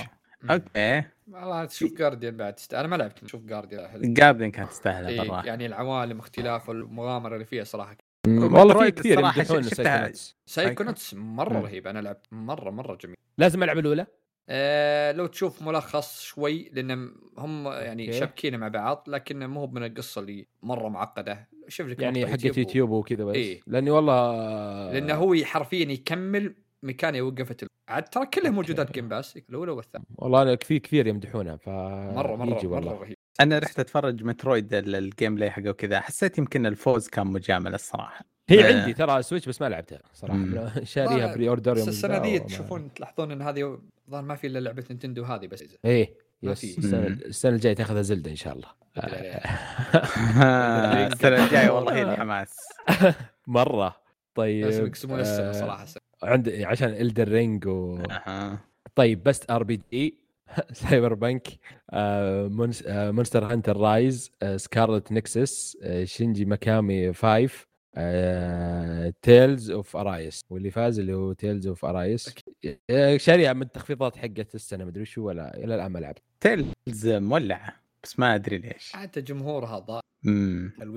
okay. 0.52 1.04
والله 1.28 1.66
تشوف 1.66 1.94
Guardians 1.94 2.38
بعد 2.38 2.54
تست... 2.54 2.74
أنا 2.74 2.88
ما 2.88 2.96
لعبت 2.96 3.28
شوف 3.28 3.46
Guardians 3.46 4.14
Guardians 4.14 4.52
كانت 4.52 4.70
تستاهل 4.70 5.06
إيه 5.06 5.42
يعني 5.46 5.66
العوالم 5.66 6.20
اختلاف 6.20 6.70
والمغامرة 6.70 7.34
اللي 7.34 7.46
فيها 7.46 7.64
صراحة. 7.64 7.98
والله 8.28 8.86
في 8.86 8.92
كثير 8.92 9.20
يمدحون 9.20 9.64
Psychonauts 9.64 10.36
Psychonauts 10.46 11.14
مرة. 11.14 11.60
رهيب 11.60 11.88
أنا 11.88 12.00
لعبت 12.00 12.26
مره 12.32 12.70
مرة 12.70 12.96
جميل. 12.96 13.16
لازم 13.38 13.64
ألعب 13.64 13.78
الأولى؟ 13.78 14.08
آه 14.50 15.12
لو 15.12 15.26
تشوف 15.28 15.62
ملخص 15.62 16.22
شوي 16.22 16.70
لأن 16.74 17.16
هم 17.38 17.68
يعني 17.68 18.06
okay. 18.08 18.20
شابكين 18.20 18.60
مع 18.60 18.68
بعض 18.68 19.04
لكن 19.08 19.46
مو 19.50 19.68
من 19.68 19.84
القصة 19.84 20.22
اللي 20.22 20.48
مرة 20.64 20.90
معقدة 20.90 21.50
شوف 21.68 21.88
لك 21.88 22.00
يعني 22.00 22.28
حقت 22.28 22.46
يوتيوب 22.58 22.90
وكذا 22.90 23.24
بس 23.24 23.36
إيه. 23.36 23.62
لأني 23.68 23.92
والله 23.92 24.32
لأنه 24.92 25.14
هو 25.16 25.36
حرفيا 25.44 25.92
يكمل 25.92 26.56
مكان 26.84 27.22
وقفت 27.22 27.66
عاد 27.90 28.04
ترى 28.04 28.26
كلها. 28.26 28.52
موجودات 28.52 28.92
Game 28.92 29.10
Pass 29.10 29.38
الاولى 29.38 29.72
والثانيه 29.72 30.06
والله 30.16 30.42
أنا 30.42 30.56
كثير 30.56 30.78
كثير 30.78 31.08
يمدحونها 31.08 31.56
ف 31.56 31.70
مره 31.70 32.36
مره 32.36 32.68
والله 32.68 32.92
مرة 32.92 33.00
رهيب 33.02 33.16
أنا 33.40 33.60
رحت 33.60 33.80
أتفرج 33.80 34.24
Metroid 34.24 34.74
ال- 34.74 34.96
ال 34.96 35.36
gameplay 35.36 35.52
حقه 35.52 35.70
وكذا. 35.70 36.00
حسيت 36.00 36.38
يمكن 36.38 36.66
الفوز 36.66 37.08
كان 37.08 37.28
مجامل 37.28 37.74
الصراحة. 37.74 38.26
هي 38.50 38.70
آه. 38.74 38.80
عندي 38.80 38.94
ترى 38.94 39.22
Switch 39.24 39.50
بس 39.50 39.62
ما 39.62 39.70
لعبتها 39.70 40.00
صراحة. 40.14 40.72
شاريها 40.84 41.36
pre-order 41.36 41.72
بس 41.74 41.80
يوم 41.80 41.90
السنة 41.90 42.18
وما- 42.22 42.38
تشوفون 42.38 42.94
تلاحظون 42.94 43.32
إن 43.32 43.42
هذه 43.42 43.80
ظهر 44.10 44.22
ما 44.22 44.36
في 44.36 44.48
إلا 44.48 44.60
لعبة 44.60 44.84
Nintendo 44.90 45.24
هذه 45.24 45.48
بس. 45.48 45.64
إيه 45.86 46.14
yes. 46.44 46.64
السنة 46.88 47.56
الجاية 47.56 47.74
تاخذها 47.74 48.02
Zelda 48.02 48.32
إن 48.32 48.36
شاء 48.36 48.54
الله. 48.54 48.68
السنة 51.14 51.44
الجاية 51.46 51.70
والله 51.70 51.94
هي 51.96 52.02
الحماس. 52.02 52.56
مرة. 53.48 53.96
طيب 54.36 54.66
لازم 54.66 54.86
يقسمون 54.86 55.20
السنة 55.20 55.50
آه، 55.50 55.52
صراحة. 55.52 55.86
عند 56.24 56.50
عشان 56.50 56.90
Elden 56.90 57.28
Ring 57.28 57.68
و... 57.68 58.00
طيب 58.96 59.24
best 59.24 59.52
RPG 59.52 59.82
Cyberpunk 59.94 61.48
آه، 61.90 62.50
آه، 62.88 63.12
Monster 63.12 63.46
Hunter 63.46 63.78
Rise 63.78 64.32
آه، 64.42 64.58
Scarlet 64.58 65.12
Nexus 65.12 65.78
Shin 66.04 66.46
Megami 66.46 67.14
5 67.14 67.50
Tales 69.22 69.72
of 69.72 69.96
Arise. 69.98 70.42
واللي 70.50 70.72
فاز 70.72 71.00
اللي 71.00 71.14
هو 71.14 71.34
Tales 71.34 71.68
of 71.68 71.86
Arise. 71.86 72.34
شاريها 73.18 73.54
من 73.54 73.62
التخفيضات 73.62 74.18
حقت 74.18 74.56
السنة 74.56 74.86
مدري 74.86 75.06
شو 75.06 75.22
ولا 75.28 75.58
إلى 75.58 75.76
الآن 75.76 75.92
ما 75.92 76.00
لعبت. 76.00 76.22
Tales 76.40 77.08
مولعة 77.08 77.74
بس 78.04 78.20
ما 78.20 78.36
أدري 78.36 78.58
ليش. 78.58 78.92
حتى 78.94 79.22
جمهورها 79.22 79.80
ضاع 79.80 80.02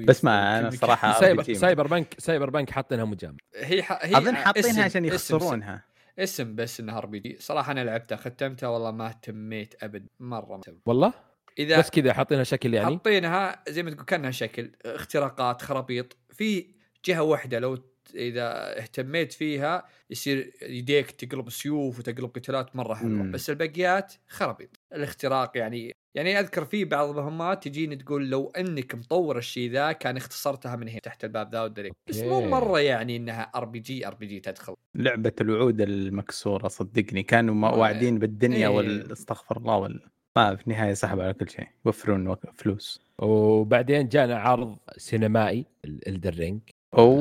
بس 0.07 0.25
ما 0.25 0.59
أنا 0.59 0.71
كل 0.71 0.77
صراحة 0.87 1.09
مكان. 1.09 1.39
RPG 1.39 1.43
Cyber 1.43 1.55
Cyberpunk 1.55 2.15
Cyberpunk 2.19 2.71
حاطينها 2.71 3.05
مجامل 3.05 3.37
هي 3.57 3.83
ح... 3.83 3.93
هي 4.03 4.17
أظن 4.19 4.37
حاطينها 4.37 4.85
عشان 4.85 5.05
اسم- 5.05 5.15
يخسرونها. 5.15 5.85
اسم 6.19 6.55
بس 6.55 6.81
انها 6.81 6.99
RPG 6.99 7.37
صراحة 7.41 7.73
أنا 7.73 7.85
لعبتها 7.85 8.17
ختمتها 8.17 8.69
والله 8.69 8.91
ما 8.91 9.09
اهتميت 9.09 9.75
أبد 9.83 10.07
مرة. 10.21 10.57
ما. 10.57 10.75
والله؟ 10.87 11.13
إذا 11.59 11.79
بس 11.79 11.91
كذا 11.91 12.13
حاطينها 12.13 12.45
شكل 12.45 12.75
يعني؟ 12.75 12.87
حاطينها 12.87 13.63
زي 13.69 13.83
ما 13.83 13.91
تقول 13.91 14.05
كأنها 14.05 14.31
شكل 14.31 14.71
اختراقات 14.85 15.63
خرابيط. 15.63 16.17
في 16.31 16.67
جهة 17.05 17.23
واحدة 17.23 17.59
لو 17.59 17.79
إذا 18.15 18.79
اهتميت 18.83 19.33
فيها 19.33 19.89
يصير 20.11 20.53
يديك 20.63 21.11
تقلب 21.11 21.51
سيوف 21.51 21.99
وتقلب 21.99 22.31
قتالات 22.35 22.77
مرة 22.77 22.95
حلوة. 22.95 23.23
بس 23.23 23.51
الباقيات 23.51 24.15
خرابيط. 24.29 24.81
الاختراق 24.93 25.59
يعني 25.59 25.93
يعني 26.17 26.41
أذكر 26.41 26.65
في 26.65 26.85
بعض 26.85 27.09
المهمات 27.09 27.65
تجيني 27.65 27.97
تقول 27.97 28.31
لو 28.31 28.53
إنك 28.59 28.95
مطور 28.95 29.39
الشيء 29.39 29.71
ذا 29.71 29.93
كان 29.93 30.17
اختصرتها 30.17 30.77
من 30.77 30.89
هنا 30.89 30.99
تحت 30.99 31.25
الباب 31.25 31.53
ذا 31.53 31.61
والدريك 31.63 31.93
بس 32.09 32.21
مو. 32.21 32.41
مرة 32.49 32.81
يعني 32.81 33.17
إنها 33.17 33.43
ار 33.43 33.65
بي 33.65 33.79
جي 33.79 34.07
ار 34.07 34.15
بي 34.15 34.27
جي 34.27 34.41
تدخل. 34.41 34.75
لعبة 34.95 35.33
الوعود 35.41 35.81
المكسورة 35.81 36.69
صدقني. 36.69 37.23
كانوا 37.23 37.55
ما- 37.55 37.69
آه، 37.69 37.79
واعدين 37.79 38.19
بالدنيا 38.19 38.69
إيه. 38.69 38.75
والاستغفر 38.77 39.57
الله 39.57 39.77
وال... 39.77 40.01
ما 40.37 40.57
في 40.57 40.63
النهايه 40.67 40.95
سحب 40.95 41.21
على 41.21 41.33
كل 41.35 41.51
شيء. 41.51 41.67
يوفرون 41.87 42.37
فلوس. 42.55 43.01
وبعدين 43.19 44.09
جانا 44.09 44.39
عرض 44.39 44.77
سينمائي 44.97 45.67
Elden 45.85 46.35
Ring 46.35 46.61
أوه. 46.99 47.15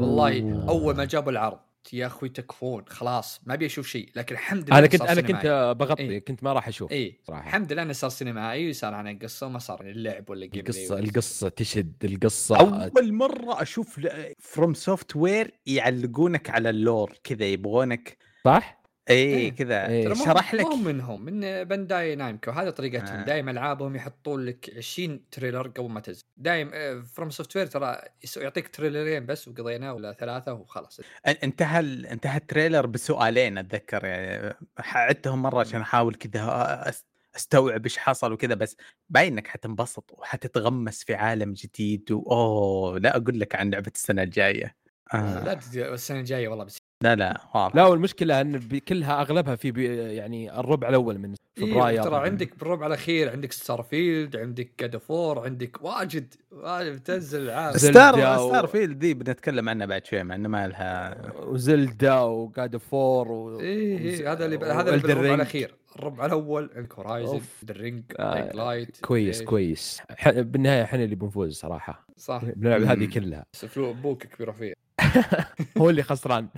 والله 0.00 0.64
أول 0.68 0.96
ما 0.96 1.04
جابوا 1.04 1.32
العرض. 1.32 1.58
يا 1.94 2.06
أخوي 2.06 2.28
تكفون 2.28 2.84
خلاص 2.88 3.40
ما 3.46 3.54
أبي 3.54 3.66
أشوف 3.66 3.86
شيء 3.86 4.08
لكن 4.16 4.34
الحمد 4.34 4.70
لله 4.70 4.78
أنا 4.78 4.86
كنت 4.86 5.02
أنا. 5.02 5.20
كنت 5.20 5.74
بغطي 5.78 6.02
إيه. 6.02 6.24
كنت 6.24 6.44
ما 6.44 6.52
راح 6.52 6.68
أشوف 6.68 6.92
اي 6.92 7.20
صراحة 7.26 7.46
الحمد 7.46 7.72
لله 7.72 7.82
إنه 7.82 7.92
صار 7.92 8.10
سينمائي 8.10 8.70
وصار 8.70 8.94
عن 8.94 9.08
القصة 9.08 9.46
وما 9.46 9.58
صار 9.58 9.82
عن 9.82 9.88
اللعب 9.88 10.30
ولا 10.30 10.46
game 10.46 10.60
القصة 10.60 10.98
القصة 10.98 11.48
تشد 11.48 12.04
القصة 12.04 12.56
أول 12.56 13.12
مرة 13.12 13.62
أشوف 13.62 14.00
FromSoftware 14.38 15.50
يعلقونك 15.66 16.50
على 16.50 16.70
ال 16.70 16.78
lore 16.78 17.12
كذا 17.24 17.44
يبغونك 17.44 18.16
صح؟ 18.44 18.75
اي 19.10 19.14
إيه. 19.16 19.50
كذا 19.52 19.86
إيه. 19.88 20.14
شرح 20.14 20.54
لك 20.54 20.64
هم 20.64 20.84
منهم 20.84 21.24
من 21.24 21.64
Bandai 21.64 22.14
Namco 22.14 22.50
هذا 22.50 22.70
طريقتهم 22.70 23.16
آه. 23.16 23.24
دائما 23.24 23.50
ألعابهم 23.50 23.96
يحطون 23.96 24.44
لك 24.44 24.70
20 24.76 25.30
trailer 25.30 25.68
قبل 25.68 25.88
ما 25.88 26.00
تنزل 26.00 26.22
دايم 26.36 26.70
FromSoftware 27.02 27.66
ترى 27.66 27.98
يعطيك 28.36 28.68
تريلرين 28.68 29.26
بس 29.26 29.48
وقضينا 29.48 29.92
ولا 29.92 30.12
ثلاثة 30.12 30.52
وخلاص 30.52 31.00
إن- 31.00 31.04
انتهى 31.44 31.80
ال- 31.80 32.06
انتهى 32.06 32.36
ال 32.36 32.42
trailer 32.42 32.86
بسؤالين 32.86 33.58
أتذكر 33.58 34.04
يعني 34.04 34.54
عدتهم 34.78 35.42
مرة 35.42 35.60
عشان 35.60 35.80
أحاول 35.80 36.14
كذا 36.14 36.82
أس- 36.90 37.02
أستوعب 37.36 37.84
إيش 37.84 37.98
حصل 37.98 38.32
وكذا 38.32 38.54
بس 38.54 38.76
باين 39.08 39.32
إنك 39.32 39.46
حتنبسط 39.46 40.10
وحتتغمس 40.12 41.04
في 41.04 41.14
عالم 41.14 41.52
جديد 41.52 42.12
واوه 42.12 42.98
لا 42.98 43.16
أقول 43.16 43.40
لك 43.40 43.54
عن 43.54 43.70
لعبة 43.70 43.92
السنة 43.94 44.22
الجاية 44.22 44.76
آه. 45.14 45.44
لا 45.44 45.58
السنة 45.94 46.20
الجاية 46.20 46.48
والله 46.48 46.64
بس 46.64 46.78
لا 47.02 47.14
لا 47.16 47.40
واضح. 47.54 47.76
لا 47.76 47.86
والمشكلة 47.86 48.40
إن 48.40 48.58
كلها 48.78 49.20
أغلبها 49.20 49.56
في 49.56 49.70
بي 49.70 49.96
يعني 49.96 50.60
الربع 50.60 50.88
الأول 50.88 51.18
من 51.18 51.34
فبراير. 51.56 51.98
إيه 51.98 52.00
ترى 52.08 52.16
عندك 52.16 52.58
بالربع 52.58 52.86
الأخير 52.86 53.30
عندك 53.30 53.52
ستار 53.52 53.82
فيلد 53.82 54.36
عندك 54.36 54.70
جاد 54.80 54.96
فور 54.96 55.38
عندك 55.44 55.82
واجد 55.84 56.34
واجد 56.50 57.00
تنزل 57.00 57.42
العاب. 57.42 57.76
ستار 57.76 58.14
و- 58.14 58.48
ستار 58.48 58.66
فيلد 58.66 58.98
دي 58.98 59.14
بنتكلم 59.14 59.68
عنها 59.68 59.86
بعد 59.86 60.04
شوي 60.06 60.22
مع 60.22 60.34
إنه 60.34 60.48
ما 60.48 60.68
لها 60.68 61.16
وزلدا 61.40 62.20
وجاد 62.20 62.76
فور 62.76 63.32
و... 63.32 63.46
وز- 63.54 63.60
إيه 63.60 64.32
هذا 64.32 64.44
اللي 64.44 64.56
هذا 64.56 64.90
اللي 64.94 65.02
بالربع 65.02 65.20
رينج. 65.22 65.34
الأخير. 65.34 65.74
الربع 65.96 66.26
الأول 66.26 66.70
عندك 66.76 66.94
هورايزن. 66.94 67.40
درينج 67.62 68.02
آه، 68.18 68.52
لايت 68.52 68.96
كويس 69.00 69.42
كويس. 69.42 70.00
ح- 70.16 70.30
بالنهاية 70.30 70.82
إحنا 70.82 71.04
اللي 71.04 71.14
بنفوز 71.14 71.54
صراحة. 71.56 72.06
صح. 72.16 72.40
بنلعب 72.44 72.82
هذه. 72.82 73.04
كلها. 73.06 73.44
بس 73.52 73.78
أبوك 73.78 74.22
بيروح 74.38 74.56
فيها. 74.56 74.74
هو 75.78 75.90
اللي 75.90 76.02
خسران. 76.02 76.48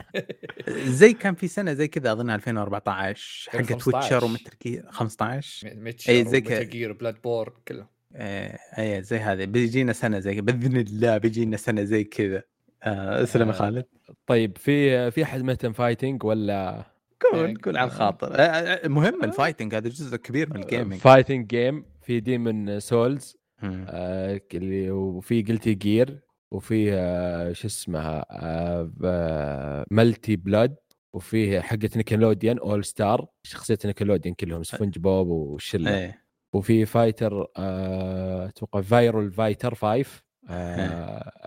زي 0.68 1.12
كان 1.12 1.34
في 1.34 1.48
سنة 1.48 1.72
زي 1.72 1.88
كذا 1.88 2.12
اظنها 2.12 2.34
2014 2.34 3.50
حقت 3.50 3.60
2015. 3.60 3.96
Witcher 3.96 4.24
و 4.24 4.29
Metal 4.29 4.54
Gear 4.62 4.84
15 4.90 5.74
Witcher 5.74 6.12
إيه، 6.12 6.24
زي 6.24 6.40
كذا. 6.40 6.62
Gear 6.62 6.92
Bloodborne 6.92 7.60
كله. 7.68 7.86
إيه 8.14 8.58
إيه 8.78 9.00
زي 9.00 9.18
هذا 9.18 9.44
بيجينا 9.44 9.92
سنة 9.92 10.18
زي 10.18 10.40
بإذن 10.40 10.76
الله 10.76 11.18
بيجينا 11.18 11.56
سنة 11.56 11.84
زي 11.84 12.04
كذا. 12.04 12.42
آه 12.82 13.22
اسلم 13.22 13.48
يا 13.48 13.52
آه، 13.52 13.56
خالد. 13.56 13.84
طيب 14.26 14.58
في 14.58 15.10
في 15.10 15.22
أحد 15.22 15.42
مهتم 15.42 15.72
fighting 15.72 16.24
ولا؟ 16.24 16.84
قول 17.20 17.44
إيه. 17.46 17.54
قول 17.64 17.76
على 17.76 17.86
الخاطر. 17.86 18.34
آه، 18.34 18.40
آه، 18.40 18.88
مهم 18.88 19.24
ال 19.24 19.30
fighting 19.30 19.74
هذا 19.74 19.88
جزء 19.88 20.16
كبير 20.16 20.50
من 20.54 20.62
ال 20.62 20.68
gaming 20.68 21.00
fighting 21.00 21.46
game 21.46 21.84
في 22.02 22.20
Demon 22.20 22.80
Slayer. 22.80 23.36
آه، 23.62 24.40
اللي 24.54 24.90
وفي 24.90 25.42
Guilty 25.42 25.74
Gear 25.74 26.27
وفي 26.50 26.92
آه، 26.92 27.52
شو 27.52 27.66
اسمها 27.66 28.24
آه، 28.30 29.84
Melty 29.90 30.36
Blood 30.36 30.76
وفيه 31.12 31.60
حقت 31.60 31.96
Nickelodeon 31.96 32.58
All-Star 32.58 33.26
شخصية 33.42 33.78
Nickelodeon 33.84 34.34
كلهم 34.34 34.62
سبونج 34.62 34.98
بوب 34.98 35.28
والشله 35.28 35.98
إيه 35.98 36.24
وفي 36.52 36.86
Fighter 36.86 37.46
آه، 37.56 38.46
أتوقع 38.46 38.80
Virtua 38.80 39.32
Fighter 39.32 39.74
5 39.74 40.22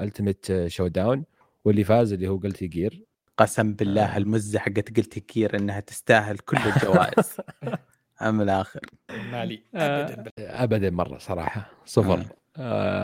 Ultimate 0.02 0.68
Showdown 0.68 1.26
واللي 1.66 1.84
فاز 1.84 2.14
اللي 2.14 2.28
هو 2.28 2.38
Guilty 2.38 2.68
Gear 2.68 3.06
قسم 3.38 3.74
بالله 3.74 4.16
آه. 4.16 4.18
المزة 4.18 4.60
حقت 4.60 4.98
Guilty 4.98 5.20
Gear 5.20 5.58
إنها 5.58 5.80
تستاهل 5.80 6.38
كل 6.38 6.58
الجوائز. 6.58 7.38
من 8.22 8.42
الآخر. 8.42 8.80
مالي. 9.32 9.64
ابدا 9.76 10.32
ابدا 10.40 10.90
مرة 10.90 11.18
صراحة. 11.18 11.72
صفر. 11.86 12.26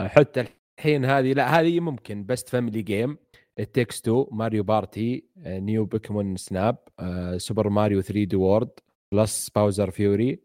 حتى 0.08 0.44
الحين 0.78 1.04
هذه 1.04 1.32
لا 1.32 1.60
هذه 1.60 1.80
ممكن 1.80 2.24
best 2.24 2.48
family 2.48 2.82
game 2.82 3.18
It 3.58 3.70
Takes 3.70 4.00
2 4.00 4.24
Mario 4.30 4.62
Party 4.62 5.24
New 5.36 5.84
Pokémon 5.84 6.36
Snap 6.36 6.76
Super 7.36 7.68
Mario 7.68 8.00
3D 8.00 8.36
World 8.36 8.70
plus 9.12 9.48
Bowser's 9.48 9.90
Fury 9.90 10.40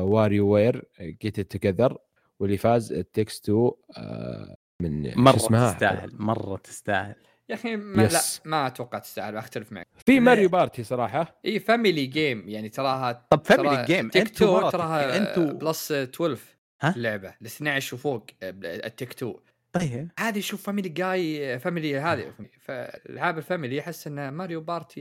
WarioWare 0.00 0.88
Get 1.00 1.40
It 1.40 1.52
Together 1.52 1.98
واللي 2.40 2.56
فاز 2.56 2.92
It 2.92 3.06
Takes 3.06 3.40
2 3.40 3.70
آه، 3.96 4.56
من 4.80 5.12
شو 5.12 5.20
مرة 5.20 5.36
اسمها؟ 5.36 5.72
تستاهل 5.72 6.10
مرة 6.14 6.56
تستاهل. 6.56 7.14
يا 7.48 7.54
أخي 7.54 7.76
ما 7.76 8.02
لا. 8.02 8.20
ما 8.44 8.66
أتوقع 8.66 8.98
تستاهل 8.98 9.36
أختلف 9.36 9.72
معك. 9.72 9.88
في 10.06 10.20
Mario 10.20 10.48
Party 10.48 10.82
صراحة. 10.82 11.40
إي 11.44 11.58
family 11.58 12.06
game 12.06 12.48
يعني 12.48 12.68
تراها 12.68 13.26
طب 13.30 13.44
family 13.44 13.84
game 13.84 14.08
It 14.08 14.14
Takes 14.14 14.28
Two 14.28 14.70
تراها 14.70 15.16
أنتوا 15.16 15.52
plus 15.52 15.92
12 15.92 16.38
ها؟ 16.84 16.96
اللعبة 16.96 17.28
ال 17.28 17.46
12 17.46 17.94
وفوق 17.94 18.26
آه، 18.42 18.54
التيك 18.64 19.12
تو. 19.12 19.40
طيب. 19.72 20.08
هذه 20.18 20.40
شوف 20.40 20.62
فاميلي 20.62 20.88
جاي 20.88 21.58
فاميلي 21.58 21.98
هذه 21.98 22.32
فالعاب 22.60 23.38
الفاميلي 23.38 23.80
احس 23.80 24.06
ان 24.06 24.28
ماريو 24.28 24.60
بارتي. 24.60 25.00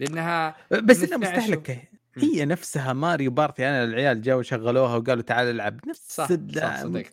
لأنها 0.00 0.56
بس 0.70 1.02
انها 1.02 1.16
12 1.16 1.18
مستهلكة. 1.18 1.82
هي 2.22 2.44
نفسها 2.44 2.92
ماريو 2.92 3.30
بارتي 3.30 3.68
أنا 3.68 3.84
العيال 3.84 4.22
جاوا 4.22 4.42
شغلوها 4.42 4.96
وقالوا 4.96 5.22
تعال 5.22 5.50
العب 5.50 5.80
نفس 5.88 6.06
صح 6.08 6.24
صح 6.24 6.28
صدقت 6.28 6.84
والله 6.84 7.04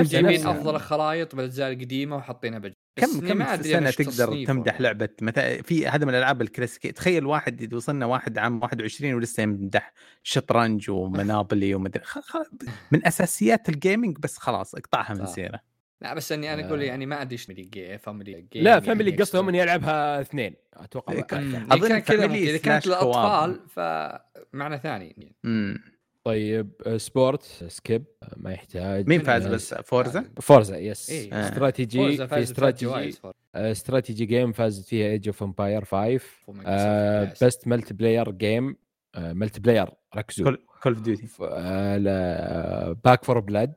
نفسها 0.00 0.20
جايبين. 0.20 0.46
أفضل 0.46 0.74
الخرائط 0.74 1.34
بالأجزاء 1.34 1.72
القديمة 1.72 2.16
وحاطينها 2.16 2.58
بج 2.58 2.72
كم 2.96 3.20
كم 3.20 3.62
سنة 3.62 3.90
تقدر 3.90 4.44
تمدح 4.44 4.80
لعبة 4.80 5.08
مثلا 5.22 5.62
في 5.62 5.88
هذا 5.88 6.04
من 6.04 6.10
الألعاب 6.10 6.42
الكلاسيكية 6.42 6.90
تخيل 6.90 7.26
واحد 7.26 7.74
وصلنا 7.74 8.06
واحد 8.06 8.38
عام 8.38 8.62
21 8.62 9.14
ولسه 9.14 9.42
يمدح 9.42 9.92
شطرنج 10.22 10.90
و 10.90 10.99
Monopoly 10.99 11.74
ومدري. 11.74 12.02
من 12.92 13.06
أساسيات 13.06 13.68
ال 13.68 13.75
gaming 13.75 14.18
بس 14.18 14.38
خلاص 14.38 14.74
اقطعها 14.74 15.14
من. 15.14 15.26
سيره 15.26 15.71
لا 16.02 16.14
بس 16.14 16.32
إني 16.32 16.54
أنا 16.54 16.66
أقول 16.66 16.80
آه. 16.80 16.84
يعني 16.84 17.06
ما 17.06 17.22
أدري 17.22 17.32
إيش 17.32 17.44
family 17.44 17.62
ga 17.62 17.98
family 17.98 18.44
game 18.52 18.64
لا 18.64 18.80
family 18.80 19.10
قصدهم 19.10 19.48
إني 19.48 19.62
ألعبها 19.62 20.20
اثنين 20.20 20.54
أتوقع 20.74 21.12
إيه، 21.12 21.20
كان 21.20 21.66
كذا. 22.00 22.24
إذا 22.24 22.58
كانت 22.58 22.86
للاطفال 22.86 23.60
فمعنى 23.68 24.78
ثاني 24.78 25.14
يعني. 25.18 25.36
مم. 25.44 25.92
طيب 26.24 26.70
آه، 26.86 26.96
sport 26.96 27.42
skip 27.68 28.04
آه، 28.22 28.34
ما 28.36 28.52
يحتاج 28.52 29.08
مين 29.08 29.20
فاز 29.22 29.46
آه، 29.46 29.50
بس 29.50 29.74
Forza؟ 29.74 30.24
Forza 30.40 30.76
yes 30.76 31.10
إيه. 31.10 31.32
آه. 31.32 31.48
strategy 31.48 31.98
Forza 31.98 32.26
في 32.26 32.42
استراتيجي. 32.42 33.18
آه، 33.54 33.72
strategy 33.72 34.26
game 34.26 34.52
فازت 34.52 34.88
فيها 34.88 35.06
Age 35.06 35.28
of 35.28 35.42
Empires 35.42 35.84
5 35.84 36.20
وما 36.46 36.62
آه، 36.66 37.24
قصر. 37.24 37.46
best 37.46 37.68
multiplayer 37.68 38.30
game 38.30 38.76
multiplayer 39.18 39.88
ركزوا 40.16 40.56
Call 40.82 40.92
of 40.92 41.02
Duty 41.02 41.26
Back 43.04 43.24
4 43.24 43.40
Blood 43.40 43.74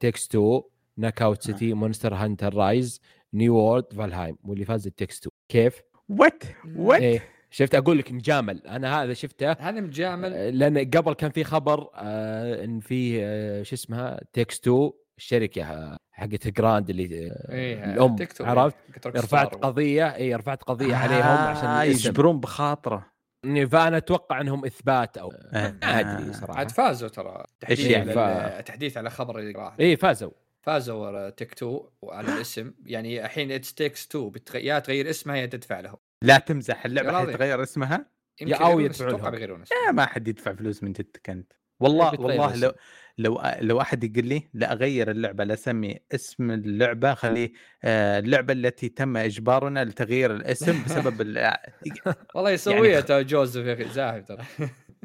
It 0.00 0.07
Takes 0.07 0.26
2 0.26 0.62
Knockout 0.96 1.42
City 1.42 1.72
Monster 1.74 2.14
Hunter 2.14 2.54
Rise 2.54 3.00
New 3.34 3.56
World 3.56 3.92
Valheim 3.92 4.36
واللي 4.44 4.64
فاز 4.64 4.86
It 4.86 4.95
Takes 4.95 5.18
2 5.18 5.30
كيف؟ 5.48 5.82
what 6.08 6.42
what 6.76 7.00
إيه 7.02 7.22
شفت 7.50 7.74
أقول 7.74 7.98
لك 7.98 8.12
مجامل. 8.12 8.66
أنا 8.66 9.02
هذا 9.02 9.14
شفته. 9.14 9.52
هذا 9.52 9.80
مجامل. 9.80 10.34
آه، 10.34 10.50
لأن 10.50 10.78
قبل 10.90 11.12
كان 11.12 11.30
في 11.30 11.44
خبر 11.44 11.88
آه 11.94 12.64
إن 12.64 12.80
في 12.80 13.18
آه 13.24 13.62
شو 13.62 13.74
اسمها؟ 13.74 14.20
Take 14.32 14.58
2 14.60 14.90
الشركة 15.18 15.62
آه، 15.64 15.96
حقت 16.12 16.48
Grand 16.48 16.90
اللي 16.90 17.30
آه 17.30 17.52
إيه 17.52 17.84
الأم 17.84 18.16
عرفت؟ 18.40 18.76
قلت 18.94 19.06
روك 19.06 19.16
رفعت. 19.16 19.54
قضية 19.54 20.14
اي 20.16 20.34
رفعت 20.34 20.62
قضية 20.62 20.94
عليهم 20.96 21.56
عشان 21.56 21.68
آه 21.68 21.82
يجبرون 21.82 22.40
بخاطره. 22.40 23.06
فأنا 23.44 23.96
أتوقع 23.96 24.40
إنهم 24.40 24.64
إثبات 24.64 25.18
أو 25.18 25.32
آه. 25.52 25.74
ما 25.82 26.00
أدري 26.00 26.32
صراحة. 26.32 26.58
عاد 26.58 26.70
فازوا 26.70 27.08
ترى. 27.08 27.44
تحديث 27.60 27.80
يعني؟ 27.90 28.12
على 28.12 28.62
تحديث 28.62 28.96
على 28.96 29.10
خبر 29.10 29.38
اللي 29.38 29.52
راح. 29.52 29.74
اي 29.80 29.96
فازوا. 29.96 30.30
فازوا 30.62 31.30
Take-Two 31.30 31.88
على 32.04 32.34
الاسم. 32.34 32.74
يعني 32.86 33.24
الحين 33.24 33.52
It 33.52 33.74
Takes 33.74 34.08
Two 34.08 34.32
يا 34.54 34.78
تغير 34.78 35.10
اسمها 35.10 35.36
يا 35.36 35.46
تدفع 35.46 35.80
لهم. 35.80 35.96
لا 36.22 36.38
تمزح 36.38 36.84
اللعبه. 36.84 37.18
حيتغير 37.26 37.62
اسمها؟ 37.62 37.96
أو 38.42 38.48
يغيرون 38.48 38.84
يدفعون 38.84 39.14
أتوقع. 39.14 39.30
بيغيرون 39.30 39.64
ما 39.92 40.06
حد 40.06 40.28
يدفع 40.28 40.54
فلوس 40.54 40.82
من 40.82 40.92
جدك 40.92 41.30
أنت. 41.30 41.52
والله 41.80 42.20
والله. 42.20 42.56
لو 42.56 42.72
لو 43.18 43.42
لو 43.60 43.80
أحد 43.80 44.04
يقول 44.04 44.26
لي 44.28 44.48
لا 44.54 44.72
أغير 44.72 45.10
اللعبة 45.10 45.44
لا 45.44 45.54
أسمي 45.54 45.98
اسم 46.14 46.50
اللعبة 46.50 47.14
خليه 47.14 47.52
آه، 47.84 48.18
اللعبة 48.18 48.52
التي 48.52 48.88
تم 48.88 49.16
إجبارنا 49.16 49.84
لتغيير 49.84 50.36
الاسم 50.36 50.84
بسبب 50.84 51.20
ال- 51.20 51.56
والله 52.34 52.50
يسويها 52.50 53.00
ترى 53.00 53.24
جوزيف 53.24 53.66
يا 53.66 53.74
أخي 53.74 53.84
زاهي 53.84 54.22
ترى 54.22 54.44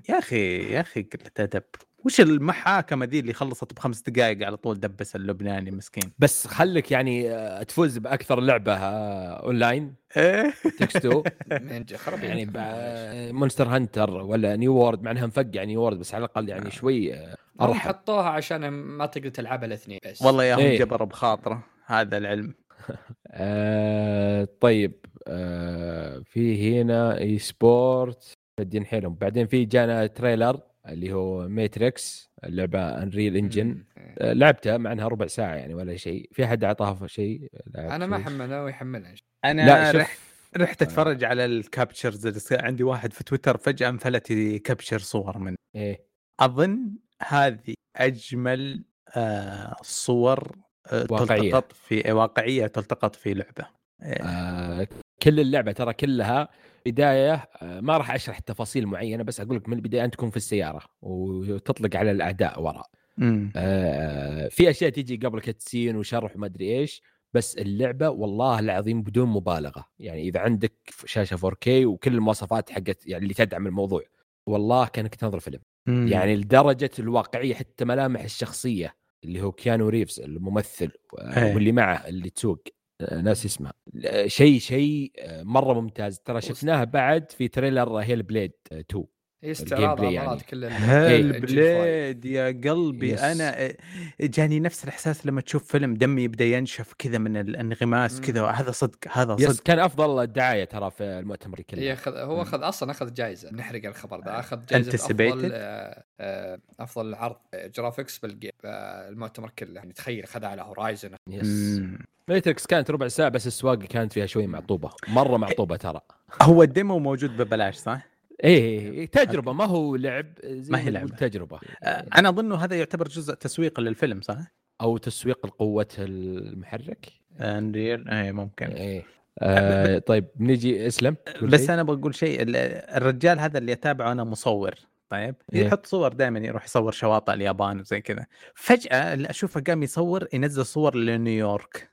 يا 0.10 0.20
أخي 0.20 0.72
يا 0.74 0.82
أخي 0.82 1.02
قله 1.02 1.32
أدب. 1.40 1.64
وش 2.06 2.22
المحاكمه 2.22 3.06
ذي 3.06 3.20
اللي 3.20 3.34
خلصت 3.34 3.74
بخمس 3.74 4.02
دقائق 4.02 4.46
على 4.46 4.58
طول 4.58 4.80
دبس 4.80 5.16
اللبناني 5.16 5.72
مسكين؟ 5.72 6.12
بس 6.20 6.48
خلك 6.48 6.92
يعني 6.92 7.32
آه، 7.32 7.64
تفوز 7.64 7.98
بأكثر 7.98 8.40
لعبة 8.40 8.74
آه، 8.74 9.44
أونلاين. 9.46 9.96
إيه. 10.18 10.54
تكس 10.80 10.96
2 10.96 11.24
من 11.62 11.84
ج- 11.86 11.96
خرب 11.96 12.24
يعني 12.24 12.50
يعني 12.56 13.34
مونستر 13.34 13.68
هانتر 13.68 14.10
ولا 14.12 14.56
نيو 14.56 14.74
وورد 14.76 15.02
مع 15.02 15.12
إنها 15.12 15.26
مفقع 15.26 15.64
نيو 15.64 15.82
وورد 15.82 16.00
بس 16.00 16.14
على 16.16 16.26
الأقل 16.26 16.50
يعني 16.50 16.72
شوي 16.72 17.14
آه، 17.14 17.36
أرحب. 17.62 17.80
حطوها 17.88 18.30
عشان 18.30 18.70
ما 18.70 19.06
تقدر 19.06 19.30
تلعبها 19.30 19.66
الاثنين 19.66 20.00
بس. 20.06 20.22
والله 20.22 20.44
يا 20.44 20.56
هم 20.56 20.60
إيه. 20.60 20.80
جبروا 20.80 21.08
بخاطره 21.08 21.64
هذا 21.86 22.18
العلم. 22.18 22.54
آه 23.32 24.48
طيب 24.62 24.94
آه 25.28 26.20
في 26.26 26.72
هنا 26.82 27.18
e-sport 27.18 28.34
شادين 28.60 28.86
حيلهم 28.86 29.16
بعدين 29.16 29.48
في 29.48 29.66
جانا 29.66 30.08
trailer. 30.08 30.60
اللي 30.90 31.14
هو 31.14 31.48
Matrix 31.48 32.32
اللعبة 32.44 33.04
Unreal 33.04 33.38
Engine. 33.38 33.84
آه 33.98 34.34
لعبتها 34.34 34.78
مع 34.78 34.92
إنها 34.92 35.08
ربع 35.08 35.28
ساعة 35.28 35.56
يعني 35.56 35.74
ولا 35.74 35.96
شيء. 35.98 36.30
في 36.34 36.46
أحد 36.46 36.64
أعطاها 36.64 36.94
شيء؟ 37.08 37.50
أنا 37.76 38.06
ما؟ 38.06 38.18
حملها 38.18 38.64
ويحملها. 38.64 39.16
أنا 39.46 39.62
لا 39.66 40.00
رحت 40.02 40.20
رحت 40.58 40.82
أتفرج 40.82 41.24
على 41.24 41.46
ال 41.46 41.54
capturers 41.54 42.28
عندي 42.52 42.84
واحد 42.84 43.14
في 43.14 43.24
تويتر 43.24 43.58
فجأة 43.58 43.90
أنفلت 43.90 44.32
يكبشر 44.32 45.00
صور 45.00 45.38
من 45.38 45.56
إيه. 45.76 46.06
أظن 46.40 46.92
هذه 47.22 47.74
أجمل 47.96 48.84
آه 49.16 49.76
صور 49.82 50.58
آه 50.92 51.08
واقعية. 51.10 51.42
تلتقط 51.42 51.72
في 51.72 52.12
واقعية 52.12 52.68
تلتقط 52.68 53.16
في 53.16 53.34
لعبة. 53.34 53.68
آه 54.02 54.24
آه 54.24 54.88
كل 55.26 55.40
اللعبة 55.40 55.72
ترى 55.72 55.94
كلها 55.94 56.50
بداية 56.86 57.34
آه 57.62 57.82
ما 57.82 57.98
راح 57.98 58.12
أشرح 58.12 58.40
تفاصيل 58.40 58.88
معينة 58.88 59.24
بس 59.24 59.42
أقول 59.42 59.58
لك 59.58 59.70
من 59.70 59.78
البداية 59.78 60.06
انت 60.06 60.14
تكون 60.14 60.30
في 60.30 60.38
السيارة 60.38 60.82
وتطلق 61.02 61.96
على 61.96 62.12
الاعداء 62.12 62.62
وراء 62.62 62.90
مم. 63.18 63.52
آه 63.56 64.48
في 64.48 64.70
أشياء 64.70 64.90
تيجي 64.90 65.16
قبل 65.16 65.40
كتسين 65.40 65.96
وشرح 65.96 66.36
وما 66.36 66.46
أدري 66.46 66.80
إيش 66.80 67.02
بس 67.34 67.58
اللعبة 67.58 68.10
والله 68.10 68.60
العظيم 68.60 69.04
بدون 69.04 69.30
مبالغة 69.30 69.86
يعني 70.00 70.22
إذا 70.22 70.40
عندك 70.40 70.74
شاشة 71.06 71.38
4K 71.38 71.68
وكل 71.68 72.14
المواصفات 72.14 72.70
حقت 72.70 73.08
يعني 73.08 73.24
اللي 73.24 73.34
تدعم 73.34 73.68
الموضوع 73.68 74.02
والله 74.48 74.88
كأنك 74.88 75.16
تنظر 75.16 75.40
فيلم 75.40 75.60
مم. 75.86 76.08
يعني 76.08 76.36
لدرجة 76.36 76.92
الواقعية 77.00 77.54
حتى 77.54 77.86
ملامح 77.86 78.24
الشخصية 78.24 78.96
اللي 79.24 79.42
هو 79.42 79.52
كيانو 79.52 79.90
ريفز 79.90 80.20
الممثل 80.20 80.92
إيه. 81.20 81.56
واللي 81.56 81.72
معه 81.72 82.08
اللي 82.08 82.30
تسوق 82.30 82.64
آه، 82.68 82.75
ناس 83.02 83.46
اسمه 83.46 83.72
لا، 83.94 84.28
شيء 84.28 84.60
شيء 84.60 85.12
آه، 85.20 85.44
مرة 85.44 85.74
ممتاز. 85.82 86.20
ترى 86.20 86.42
شفناها 86.42 86.84
بعد 86.84 87.32
في 87.32 87.48
trailer 87.48 87.98
Hellblade 87.98 88.52
2 88.72 89.06
هي 89.46 89.52
استعراض 89.52 90.04
يعني. 90.04 90.40
كل 90.40 90.66
Hellblade 90.90 92.26
يا 92.26 92.48
قلبي 92.48 93.14
yes. 93.14 93.24
أنا 93.24 93.64
آه، 93.64 93.76
جاني 94.22 94.60
نفس 94.60 94.84
الإحساس 94.84 95.26
لما 95.26 95.42
تشوف 95.42 95.64
فيلم 95.72 95.94
دمي 95.94 96.24
يبدأ 96.24 96.46
ينشف 96.46 96.94
كذا 96.98 97.18
من 97.18 97.38
الانغماس. 97.38 98.22
كذا 98.22 98.46
هذا 98.46 98.72
صدق 98.72 98.98
هذا 99.12 99.36
yes 99.40 99.50
صدق 99.50 99.64
كان 99.64 99.80
أفضل 99.80 100.28
دعايه 100.28 100.66
ترى 100.66 100.92
في 100.92 101.04
المؤتمر 101.04 101.62
كله 101.62 101.94
أخذ 101.94 102.18
هو 102.18 102.42
اخذ 102.42 102.64
أصلا 102.64 102.92
أخذ 102.92 103.14
جائزه 103.14 103.52
نحرق 103.54 103.86
الخبر 103.86 104.22
ذا 104.26 104.40
أخذ 104.40 104.66
جائزه 104.66 104.96
أفضل؟ 104.96 105.50
آه، 105.54 106.04
آه، 106.20 106.60
أفضل 106.80 107.16
عرض 107.16 107.36
graphics 107.56 108.18
بال 108.18 108.29
game 108.29 108.52
آه، 108.66 109.10
المؤتمر 109.10 109.50
كله 109.50 109.76
يعني 109.76 109.94
تخيل 109.94 110.24
اخذها 110.24 110.50
على 110.50 110.62
Horizon 110.62 111.12
yes. 111.30 111.82
Matrix 112.28 112.66
كانت 112.66 112.92
ربع 112.92 113.08
ساعة 113.08 113.30
بس 113.30 113.48
السواقة 113.48 113.86
كانت 113.86 114.14
فيها 114.14 114.26
شوي 114.26 114.48
معطوبة 114.48 114.90
مرة 115.08 115.38
معطوبة 115.38 115.76
ترى 115.76 116.02
هو 116.42 116.64
ال 116.64 116.71
demo 116.71 117.00
موجود 117.00 117.38
ببلاش 117.38 117.76
صح؟ 117.76 118.15
إيه 118.44 119.06
تجربة. 119.06 119.54
ما 119.54 119.66
هو 119.66 119.96
لعب 119.96 120.26
زي 120.44 120.72
ما 120.72 120.80
هي 120.80 120.90
لعبة. 120.90 121.16
تجربة. 121.16 121.60
آه، 121.84 122.06
أنا 122.18 122.30
أظن 122.30 122.54
هذا 122.54 122.76
يعتبر 122.76 123.08
جزء 123.08 123.34
تسويق 123.34 123.80
للفيلم 123.80 124.22
صح؟ 124.22 124.38
أو 124.82 124.98
تسويق 124.98 125.46
لقوة 125.46 125.88
المحرك. 126.00 127.08
انريل 127.42 128.10
اي 128.10 128.32
ممكن. 128.32 128.66
إيه 128.66 129.04
آه 129.40 129.98
طيب 129.98 130.26
نجي 130.40 130.88
إسلم. 130.88 131.16
بس. 131.42 131.70
أنا 131.70 131.84
بقول 131.84 132.16
شيء. 132.16 132.42
ال- 132.42 132.56
الرجال 132.98 133.40
هذا 133.40 133.58
اللي 133.58 133.72
اتابعه 133.72 134.12
أنا 134.12 134.24
مصور 134.24 134.76
طيب؟ 135.10 135.36
إيه. 135.54 135.66
يحط 135.66 135.86
صور 135.86 136.14
دائما 136.14 136.40
يروح 136.40 136.66
يصور 136.66 136.92
شواطئ 136.92 137.34
اليابان 137.34 137.80
وزي 137.80 138.02
كذا. 138.02 138.26
فجأة 138.56 139.14
اللي 139.14 139.30
أشوفه 139.30 139.62
قام 139.62 139.84
يصور 139.84 140.28
ينزل 140.34 140.66
صور 140.66 140.96
لنيويورك. 140.96 141.90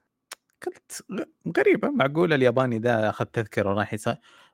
قلت 0.67 1.05
غريبة. 1.59 1.91
معقوله 1.91 2.35
الياباني 2.35 2.79
ده 2.79 3.11
أخذ 3.11 3.25
تذكرة 3.25 3.71
وراح 3.71 3.95
يص... 3.95 4.09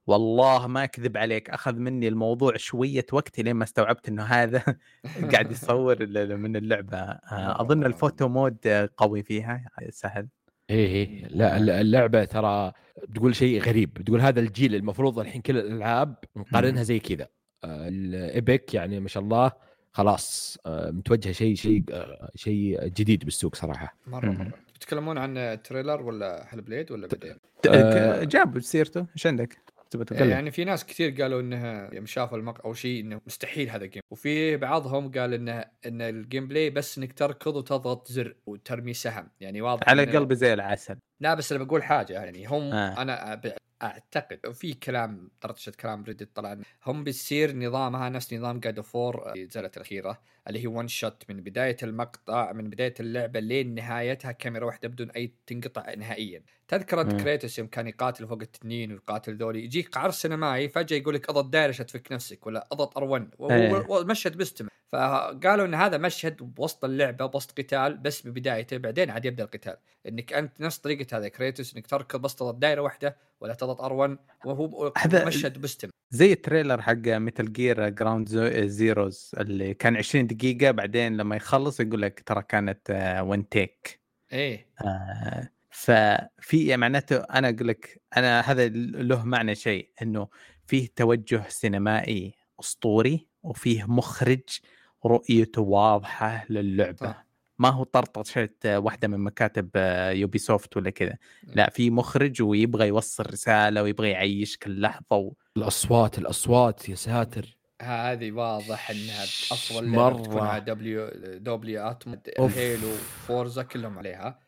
والله 0.09 0.67
ما 0.67 0.85
أكذب 0.85 1.17
عليك 1.17 1.51
أخذ 1.51 1.75
مني 1.75 2.09
الموضوع 2.09 2.57
شوية 2.57 3.07
وقت 3.13 3.41
لين 3.41 3.55
ما 3.55 3.65
استوعبت 3.65 4.09
إنه 4.09 4.23
هذا 4.23 4.63
قاعد 5.33 5.51
يصور 5.53 5.97
ال- 6.01 6.37
من 6.41 6.57
اللعبة. 6.57 6.99
آه، 6.99 7.61
أظن 7.61 7.85
ال 7.87 7.94
photo 7.94 8.29
mode 8.29 8.57
آه، 8.67 8.89
قوي 8.97 9.23
فيها 9.23 9.65
سهل. 9.91 10.29
إيه 10.71 10.87
إيه. 10.87 11.27
لا 11.29 11.57
الل- 11.57 11.71
اللعبة 11.71 12.25
ترى 12.25 12.73
تقول 13.15 13.37
شيء 13.37 13.63
غريب. 13.63 14.03
تقول 14.07 14.21
هذا 14.21 14.41
الجيل 14.41 14.75
المفروض 14.75 15.19
الحين 15.19 15.43
كل 15.43 15.57
الألعاب 15.59 16.15
نقارنها 16.37 16.83
زي 16.83 16.99
كذا. 16.99 17.29
آه، 17.65 17.89
ال 17.89 18.06
Epic 18.06 18.75
يعني 18.75 19.01
ما 19.01 19.09
شاء 19.09 19.23
الله 19.23 19.53
خلاص 19.93 20.59
آه، 20.67 20.91
متوجهة 20.91 21.33
شيء 21.33 21.55
شيء 21.55 21.85
آه، 21.93 22.31
شيء 22.35 22.85
جديد 22.87 23.25
بالسوق 23.25 23.55
صراحة. 23.55 23.97
مرة. 24.07 24.31
مرة. 24.31 24.51
تتكلمون 24.81 25.19
عن 25.19 25.59
trailer 25.65 26.03
ولا 26.03 26.47
Hellblade 26.55 26.93
ولا 26.93 27.07
بعدين؟ 27.09 27.37
آه. 27.69 28.25
جاب 28.25 28.61
سيرته 28.61 29.07
إيش 29.17 29.27
عندك؟ 29.27 29.59
تبغى 29.91 30.05
تتكلم؟ 30.05 30.31
يعني 30.31 30.51
في 30.51 30.65
ناس 30.65 30.87
كثير 30.87 31.23
قالوا 31.23 31.41
إنها 31.41 31.95
يوم 31.95 32.07
شافوا 32.07 32.39
المقطع 32.39 32.65
أو 32.65 32.75
شيء 32.75 33.01
إنه 33.01 33.21
مستحيل 33.27 33.71
هذا 33.71 33.85
ال 33.85 33.88
game 33.88 34.03
وفي 34.11 34.57
بعضهم 34.57 35.11
قال 35.13 35.35
إنه 35.35 35.65
إن 35.87 36.03
ال 36.03 36.49
gameplay 36.49 36.71
بس 36.71 36.99
إنك 36.99 37.13
تركض 37.13 37.57
وتضغط 37.57 38.09
زر 38.09 38.37
وترمي 38.47 38.95
سهم 38.95 39.29
يعني 39.41 39.63
واضح 39.63 39.89
على 39.89 40.05
قلبي 40.05 40.35
زي 40.35 40.55
العسل 40.55 40.99
لا 41.21 41.35
بس 41.35 41.53
أنا 41.53 41.65
بقول 41.65 41.83
حاجة 41.83 42.13
يعني 42.13 42.47
هم 42.47 42.63
آه. 42.63 43.03
أنا 43.03 43.41
أعتقد 43.83 44.53
في 44.53 44.75
كلام 44.75 45.31
طرطشه 45.41 45.73
كلام 45.81 46.05
ريدت 46.05 46.37
طلع 46.37 46.57
هم 46.87 47.05
بتصير 47.05 47.57
نظامها 47.57 48.09
نفس 48.09 48.35
نظام 48.35 48.61
جاد 48.61 48.81
فور 48.81 49.33
نزلت 49.39 49.77
الأخيرة 49.77 50.21
اللي 50.49 50.63
هي 50.63 50.67
one 50.67 50.89
shot 50.89 51.23
من 51.29 51.43
بداية 51.43 51.77
المقطع 51.83 52.53
من 52.53 52.71
بداية 52.71 52.95
اللعبة 53.01 53.41
لين 53.41 53.75
نهايتها 53.75 54.33
كاميرا 54.33 54.65
واحدة 54.65 54.89
بدون 54.89 55.11
أي 55.11 55.33
تنقطع 55.47 55.95
نهائيا 55.95 56.43
تذكر 56.69 57.01
انت 57.01 57.13
مم. 57.13 57.21
كريتوس 57.21 57.59
يوم 57.59 57.69
كان 57.69 57.87
يقاتل 57.87 58.27
فوق 58.27 58.41
التنين 58.41 58.93
ويقاتل 58.93 59.37
ذولي 59.37 59.65
يجيك 59.65 59.89
قعر 59.89 60.11
سينمائي 60.11 60.69
فجأة 60.69 60.97
يقول 60.97 61.15
لك 61.15 61.31
أضغط 61.31 61.45
دايرة 61.45 61.69
عشان 61.69 61.87
تفك 61.87 62.13
نفسك 62.13 62.47
ولا 62.47 62.69
أضغط 62.73 62.99
R1 62.99 63.51
إيه. 63.51 63.73
والمشهد 63.73 64.37
بيستمر 64.37 64.69
فقالوا 64.93 65.67
إن 65.67 65.75
هذا 65.75 65.99
مشهد 65.99 66.37
بوسط 66.37 66.85
اللعبة 66.85 67.27
بوسط 67.27 67.61
قتال 67.61 67.97
بس 67.97 68.27
ببدايته 68.27 68.77
بعدين 68.77 69.11
عاد 69.11 69.25
يبدأ 69.25 69.45
القتال. 69.45 69.77
إنك 70.09 70.33
أنت 70.33 70.61
نفس 70.61 70.79
طريقة 70.79 71.19
هذا 71.19 71.29
كريتوس 71.29 71.75
إنك 71.75 71.87
تركض 71.87 72.21
بس 72.21 72.35
تضغط 72.35 72.55
دايرة 72.55 72.81
واحدة 72.81 73.17
ولا 73.41 73.55
تضغط 73.55 73.81
R1 73.83 74.17
وهو 74.45 74.93
مشهد 75.27 75.59
بيستمر 75.59 75.91
زي 76.11 76.33
ال 76.33 76.39
trailer 76.39 76.83
حق 76.83 77.07
Metal 77.07 77.53
Gear 77.53 77.89
Ground 77.89 78.29
Zeroes 78.65 79.31
اللي 79.39 79.75
كان 79.75 79.97
20 79.97 80.27
دقيقة 80.27 80.71
بعدين 80.71 81.17
لما 81.17 81.37
يخلص 81.37 81.81
يقول 81.81 82.03
لك 82.03 82.23
ترى 82.27 82.43
كانت 82.43 82.81
one 83.27 83.49
take 83.49 84.01
إيه. 84.33 84.67
آه، 84.81 85.49
ففي 85.71 86.77
معناته 86.77 87.17
أنا 87.17 87.49
أقول 87.49 87.69
لك 87.69 88.01
أنا 88.17 88.41
هذا 88.41 88.69
له 88.69 89.25
معنى 89.25 89.55
شيء 89.55 89.91
إنه 90.03 90.29
فيه 90.67 90.89
توجه 90.97 91.45
سينمائي 91.49 92.35
أسطوري 92.61 93.27
وفيه 93.43 93.85
مخرج 93.89 94.61
رؤيته 95.07 95.63
واضحة 95.63 96.47
للعبة 96.51 96.97
صح. 96.97 97.27
ما 97.59 97.69
هو 97.69 97.85
طرطشة 97.85 98.49
واحدة 98.65 99.09
من 99.09 99.19
مكاتب 99.21 99.71
Ubisoft 100.13 100.77
ولا 100.77 100.91
كذا 100.91 101.17
لا 101.43 101.71
في 101.71 101.91
مخرج 101.91 102.43
ويبغى 102.43 102.89
يوصل 102.89 103.25
رسالة 103.27 103.83
ويبغى 103.83 104.11
يعيشك 104.11 104.67
اللحظة 104.67 105.17
و... 105.17 105.33
الأصوات 105.57 106.19
الأصوات 106.19 106.89
يا 106.89 106.95
ساتر 106.95 107.57
هذه 107.83 108.33
واضح 108.33 108.91
إنها 108.91 109.25
افضل 109.25 109.89
مرة. 109.89 110.11
لعبه 110.11 110.23
تكون 110.23 110.41
على 110.41 110.61
دبليو 110.61 111.09
دبليو 111.39 111.83
اتم. 111.83 112.17
Halo 112.39 112.91
Forza 113.27 113.63
كلهم 113.63 113.99
عليها 113.99 114.39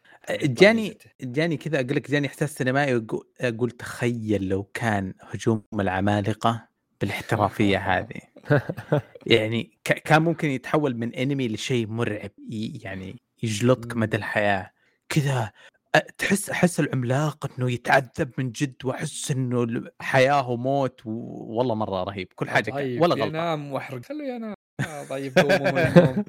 جاني 0.42 0.98
جاني 1.20 1.56
كذا 1.56 1.80
أقول 1.80 1.96
لك 1.96 2.10
جاني 2.10 2.26
إحساس 2.26 2.54
سينمائي 2.54 3.06
أقول 3.40 3.70
تخيل 3.70 4.48
لو 4.48 4.62
كان 4.62 5.14
هجوم 5.20 5.62
العمالقة 5.74 6.68
بالاحترافية 7.00 7.78
هذه. 7.78 8.20
يعني 9.26 9.78
كان 9.84 10.22
ممكن 10.22 10.50
يتحول 10.50 10.96
من 10.96 11.14
انمي 11.14 11.48
لشيء 11.48 11.86
مرعب 11.86 12.30
يعني 12.82 13.22
يجلطك 13.42 13.96
مدى 13.96 14.16
الحياة. 14.16 14.70
كذا 15.08 15.50
تحس 16.18 16.50
أحس 16.50 16.80
العملاق 16.80 17.50
إنه 17.58 17.70
يتعذب 17.70 18.30
من 18.38 18.52
جد 18.52 18.74
وأحس 18.84 19.30
إنه 19.30 19.90
حياة 20.00 20.50
وموت 20.50 21.06
و... 21.06 21.10
والله 21.56 21.74
مرة 21.74 22.04
رهيب. 22.04 22.28
كل 22.34 22.48
حاجة 22.50 22.70
طيب 22.70 23.02
ولا 23.02 23.14
غلطة. 23.14 23.26
ينام 23.26 23.72
واحرق 23.72 24.04
خليه 24.04 24.34
ينام. 24.34 24.54
آه، 24.80 25.04
طيب 25.04 25.38
قوموا 25.38 25.70
من 25.70 25.78
النوم. 25.78 26.24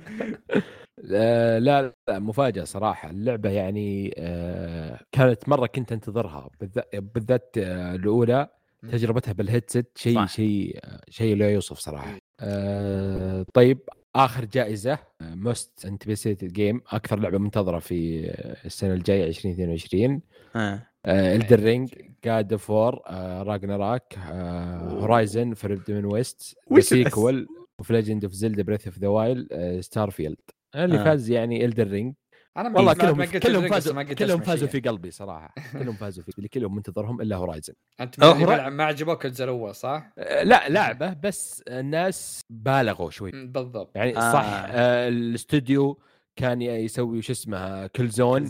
لا 1.03 1.59
لا 1.59 1.93
مفاجأة 2.09 2.63
صراحة. 2.63 3.09
اللعبة 3.09 3.49
يعني 3.49 4.13
آه، 4.17 4.99
كانت 5.11 5.49
مرة 5.49 5.67
كنت 5.67 5.91
أنتظرها 5.91 6.49
بالذات 6.93 7.55
آه، 7.57 7.95
الأولى 7.95 8.47
تجربتها 8.91 9.31
بالهيدسет 9.31 9.97
شيء. 9.97 10.25
شيء 10.25 10.79
شيء 11.09 11.35
لا 11.35 11.49
يوصف 11.49 11.79
صراحة. 11.79 12.17
آه، 12.39 13.45
طيب 13.53 13.79
آخر 14.15 14.45
جائزة 14.45 14.97
most 15.21 15.86
anticipated 15.86 16.53
game 16.53 16.81
أكثر 16.91 17.19
لعبة 17.19 17.37
منتظرة 17.37 17.79
في 17.79 18.29
آه، 18.29 18.65
السنة 18.65 18.93
الجاية 18.93 19.27
2022 19.27 20.21
آه. 20.55 20.87
Elden 21.07 21.60
Ring 21.60 21.93
God 22.25 22.51
of 22.51 22.69
War 22.69 23.01
Ragnarok 23.47 24.17
Horizon 24.17 25.53
Forbidden 25.53 26.05
West 26.05 26.57
sequel 26.79 27.47
of 27.79 27.91
Legend 27.91 28.23
of 28.23 28.34
Zelda 28.34 28.63
Breath 28.63 28.88
of 28.88 28.99
the 28.99 29.07
Wild 29.07 29.47
Starfield 29.79 30.38
اللي 30.75 30.99
آه. 30.99 31.03
فاز 31.03 31.29
يعني 31.29 31.65
Elden 31.65 31.88
Ring 31.88 32.13
أنا 32.57 32.75
والله 32.77 32.93
كلهم 32.93 33.17
ما 33.17 33.23
قلت 33.25 33.38
كلهم 33.38 33.67
فازوا 33.67 34.03
كلهم 34.03 34.39
فازوا. 34.41 34.67
في 34.67 34.79
قلبي 34.79 35.12
صراحة 35.12 35.53
كلهم 35.73 35.95
فازوا 35.95 36.23
في 36.23 36.38
اللي 36.38 36.47
كلهم 36.49 36.75
منتظرهم 36.75 37.21
إلا 37.21 37.36
Horizon 37.36 37.73
أنت 38.01 38.23
هو- 38.23 38.69
ما- 38.69 38.84
عجبوك 38.84 39.25
الجزء 39.25 39.43
الأول 39.43 39.75
صح؟ 39.75 40.13
لا 40.43 40.69
لعبة 40.69 41.13
بس 41.13 41.63
الناس 41.67 42.41
بالغوا 42.49 43.10
شوي 43.10 43.31
بالضبط 43.31 43.95
يعني 43.95 44.17
آه. 44.17 44.34
صح 44.34 44.43
آه 44.69 45.07
الاستوديو 45.07 45.99
كان 46.36 46.62
يسوي 46.62 47.17
وش 47.17 47.31
اسمه 47.31 47.88
Killzone. 47.88 48.49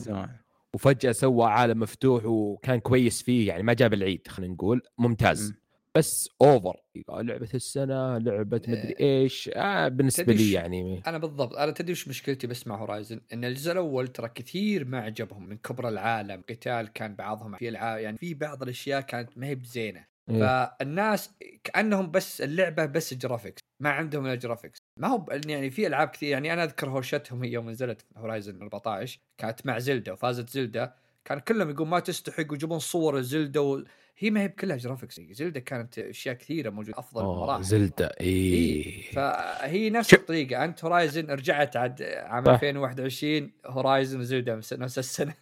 وفجأة 0.73 1.12
سوى 1.12 1.45
عالم 1.47 1.79
مفتوح 1.79 2.25
وكان 2.25 2.79
كويس 2.79 3.21
فيه 3.23 3.47
يعني 3.47 3.63
ما 3.63 3.73
جاب 3.73 3.93
العيد 3.93 4.27
خلينا 4.27 4.53
نقول 4.53 4.81
ممتاز 4.97 5.49
مم. 5.51 5.61
بس 5.97 6.30
over 6.41 6.81
لعبة 7.10 7.49
السنة 7.54 8.17
لعبة 8.17 8.62
مدري 8.67 8.95
إيش. 8.99 9.49
آه 9.56 9.88
بالنسبة 9.88 10.34
لي 10.34 10.51
يعني. 10.51 11.01
أنا 11.08 11.17
بالضبط. 11.17 11.56
أنا 11.56 11.71
تدري 11.71 11.91
وش 11.91 12.08
مشكلتي 12.08 12.47
بس 12.47 12.67
مع 12.67 12.75
هورايزن 12.75 13.21
إن 13.34 13.45
الجزء 13.45 13.71
الأول 13.71 14.08
ترى 14.08 14.30
كثير 14.36 14.86
ما 14.86 14.99
عجبهم 15.01 15.49
من 15.49 15.58
كبر 15.58 15.88
العالم. 15.88 16.43
قتال 16.49 16.93
كان 16.93 17.15
بعضهم 17.15 17.58
في 17.58 17.69
العاب 17.69 17.99
يعني 17.99 18.17
في 18.17 18.34
بعض 18.34 18.63
الأشياء 18.63 19.01
كانت 19.01 19.38
ما 19.38 19.47
هي 19.47 19.56
بزينة. 19.56 20.06
إيه. 20.30 20.39
فالناس 20.39 21.34
كأنهم 21.63 22.12
بس 22.12 22.41
اللعبة 22.41 22.86
بس 22.86 23.13
graphics 23.13 23.62
ما 23.82 23.89
عندهم 23.89 24.25
إلا 24.25 24.36
graphics 24.36 24.79
ما 24.99 25.08
هو 25.08 25.25
يعني 25.45 25.69
في 25.69 25.88
ألعاب 25.88 26.08
كثير 26.08 26.30
يعني 26.30 26.54
أنا 26.54 26.63
أذكر 26.63 26.89
هوشتهم 26.89 27.43
يوم 27.43 27.69
نزلت 27.69 28.06
هورايزن 28.17 28.62
14 28.62 29.19
كانت 29.38 29.65
مع 29.65 29.80
زلدا 29.80 30.12
وفازت 30.12 30.49
زلدا 30.49 30.93
كان 31.25 31.39
كلهم 31.39 31.69
يقول 31.69 31.88
ما 31.88 31.99
تستحق 31.99 32.51
ويجيبون 32.51 32.80
صور 32.80 33.21
زلدا 33.21 33.60
و... 33.60 33.84
هي 34.17 34.30
ما 34.30 34.41
هي 34.41 34.47
بكلها 34.47 34.78
graphics 34.77 35.21
زلدا 35.32 35.60
كانت 35.60 36.00
أشياء 36.00 36.36
كثيرة 36.36 36.69
موجودة 36.69 37.00
أفضل 37.00 37.21
أوه 37.24 37.39
مراحل 37.45 37.63
زلدا 37.63 38.12
إي 38.21 38.26
إيه. 38.28 39.12
فهي 39.12 39.89
نفس. 39.89 40.13
الطريقة 40.13 40.65
أنت 40.65 40.84
هورايزن 40.86 41.26
رجعت 41.32 41.78
عاد 41.78 42.02
عام 42.04 42.45
صح. 42.45 42.52
2021 42.52 43.52
هورايزن 43.65 44.19
وزلدا 44.19 44.56
نفس- 44.56 44.74
نفس 44.74 45.00
السنة 45.00 45.34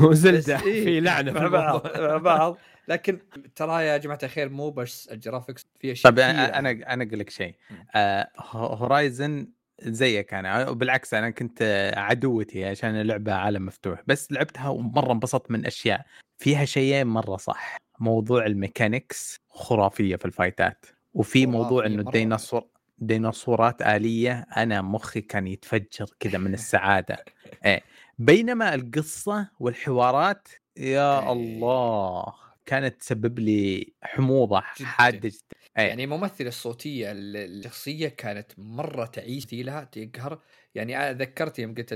وزلدا 0.00 0.56
بس 0.56 0.62
إيه، 0.62 0.84
في 0.84 1.00
لعنة 1.00 1.32
في 1.32 1.38
مع 1.38 1.48
بعض. 1.48 1.98
مع 1.98 2.16
بعض 2.16 2.58
لكن 2.88 3.18
ترى 3.56 3.84
يا 3.86 3.96
جماعة 3.96 4.18
الخير 4.22 4.48
مو 4.48 4.70
بس 4.70 5.08
ال 5.08 5.14
graphics 5.14 5.66
في 5.80 5.92
أشياء 5.92 6.12
طيب 6.12 6.20
كثيرة. 6.24 6.32
أنا 6.42 6.58
أنا 6.58 6.70
أنا 6.94 7.04
أقول 7.04 7.18
لك 7.18 7.30
شيء. 7.30 7.54
آه 7.94 8.28
هورايزن 8.52 9.48
زيك 9.82 10.34
أنا 10.34 10.70
بالعكس 10.70 11.14
أنا 11.14 11.30
كنت 11.30 11.58
آه، 11.62 11.98
عدوتي 11.98 12.64
عشان 12.64 12.90
اللعبة 13.00 13.32
عالم 13.34 13.66
مفتوح 13.66 14.02
بس 14.06 14.32
لعبتها 14.32 14.68
ومرة 14.68 15.12
انبسطت 15.12 15.50
من 15.50 15.66
أشياء 15.66 16.06
فيها 16.38 16.64
شيئين 16.64 17.06
مرة 17.06 17.36
صح 17.36 17.76
موضوع 18.00 18.46
ال 18.46 18.55
mechanics 18.55 19.40
خرافية 19.48 20.16
في 20.16 20.24
ال 20.24 20.33
fight 20.33 20.77
ات 20.77 20.86
وفي 21.14 21.46
موضوع 21.46 21.86
إنه. 21.86 22.02
الديناصور 22.02 22.64
ديناصورات 22.98 23.82
آلية 23.82 24.46
أنا 24.56 24.82
مخي 24.82 25.20
كان 25.20 25.46
يتفجر 25.46 26.06
كذا 26.20 26.38
من 26.38 26.54
السعادة 26.54 27.24
إيه. 27.64 27.80
بينما 28.18 28.74
القصة 28.74 29.48
والحوارات 29.60 30.48
يا 30.76 31.20
إيه. 31.20 31.32
الله 31.32 32.34
كانت 32.66 33.00
تسبب 33.00 33.38
لي 33.38 33.92
حموضة 34.02 34.62
جداً. 34.80 34.86
حادة 34.88 35.28
جدا 35.28 35.38
إيه. 35.78 35.84
يعني 35.88 36.04
الممثلة 36.04 36.48
الصوتية 36.48 37.12
ال- 37.12 37.36
الشخصية 37.36 38.08
كانت 38.08 38.52
مرة 38.58 39.04
تعيس 39.06 39.54
لها 39.54 39.84
تقهر 39.84 40.38
يعني 40.78 41.12
ذكرت 41.14 41.58
يوم 41.58 41.74
قلت 41.74 41.92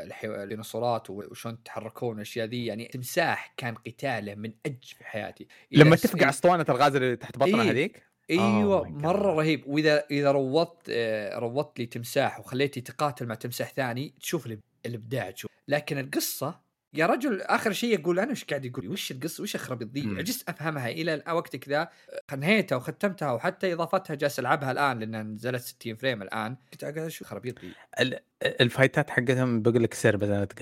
الحيو- 0.00 0.34
الديناصورات 0.42 1.10
وشلون 1.10 1.54
يتحركون 1.54 2.08
والأشياء 2.08 2.46
ذي 2.46 2.66
يعني 2.66 2.84
تمساح 2.84 3.54
كان 3.56 3.74
قتاله 3.74 4.34
من 4.34 4.52
أج 4.66 4.84
في 4.98 5.04
حياتي 5.04 5.46
لما 5.70 5.96
تفقع 5.96 6.28
أسطوانة 6.28 6.66
الغاز 6.68 6.96
اللي 6.96 7.16
تحت 7.16 7.38
بطنها 7.38 7.62
إيه. 7.62 7.70
هذيك 7.70 8.02
إيوه 8.30 8.84
Oh 8.84 8.88
مرة. 8.90 9.34
رهيب 9.34 9.62
واذا 9.66 10.04
إذا 10.10 10.30
روضت 10.32 10.82
آه، 10.90 11.38
روضت 11.38 11.78
لي 11.78 11.86
تمساح 11.86 12.40
وخليتي 12.40 12.80
تقاتل 12.80 13.26
مع 13.26 13.34
تمساح 13.34 13.72
ثاني 13.72 14.14
تشوف 14.20 14.48
الإبداع 14.86 15.30
تشوف 15.30 15.50
لكن 15.68 15.98
القصة 15.98 16.65
يا 16.96 17.06
رجل 17.06 17.40
آخر 17.42 17.72
شيء 17.72 17.98
يقول 18.00 18.18
أنا 18.18 18.30
وش 18.32 18.44
قاعد 18.44 18.64
يقول؟ 18.64 18.88
وش 18.88 19.10
القصة؟ 19.10 19.42
وش 19.42 19.54
أخرب 19.56 19.82
ذي. 19.82 20.18
عجزت 20.18 20.48
أفهمها 20.48 20.88
إلى 20.88 21.22
وقتك 21.28 21.68
ذا 21.68 21.88
انهيتها 22.32 22.76
وختمتها 22.76 23.32
وحتى 23.32 23.72
إضافتها 23.72 24.14
جالس 24.14 24.38
ألعبها 24.38 24.72
الآن 24.72 24.98
لأنها 24.98 25.22
نزلت 25.22 25.62
60 25.62 25.96
frame 25.96 26.22
الآن. 26.22 26.56
كنت 26.72 26.82
قاعد 26.82 26.98
أشوف 26.98 27.28
خرابيط 27.28 27.58
ذي 27.60 27.72
ال- 28.00 28.20
ال 28.60 28.67
fight 28.67 29.03
ات 29.03 29.10
حقتهم 29.10 29.62
بقول 29.62 29.82
لك 29.82 29.94
سر 29.94 30.16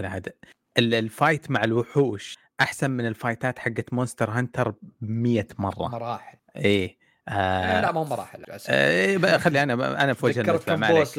عاد 0.07 0.32
ال- 0.78 0.95
ال 0.94 1.04
fight 1.04 1.50
مع 1.51 1.64
الوحوش 1.64 2.39
أحسن 2.61 2.91
من 2.91 3.07
ال 3.07 3.14
fight 3.14 3.51
ات 3.51 3.59
حقت 3.59 3.93
مونستر 3.93 4.30
هانتر 4.30 4.74
100 5.01 5.47
مرة. 5.59 5.89
مراحل. 5.89 6.39
إيه. 6.57 7.03
آه 7.28 7.80
لا 7.80 7.88
آه 7.88 7.92
ما 7.92 8.04
مراحل. 8.04 8.44
آه 8.68 9.16
بقى 9.16 9.38
خلي 9.38 9.62
أنا 9.62 10.04
أنا 10.04 10.14
في 10.14 10.26
وجه 10.26 10.42
تذكرت 10.42 10.68
عليك 10.68 10.86
كومبوس 10.86 11.18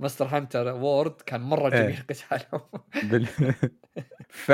بمونستر 0.00 0.26
هانتر 0.26 0.66
وورلد 0.66 1.20
كان 1.26 1.40
مرة 1.40 1.72
إيه. 1.74 1.82
جميل 1.82 2.02
قتالهم. 2.10 2.60
بال... 3.02 3.26
ف 4.44 4.52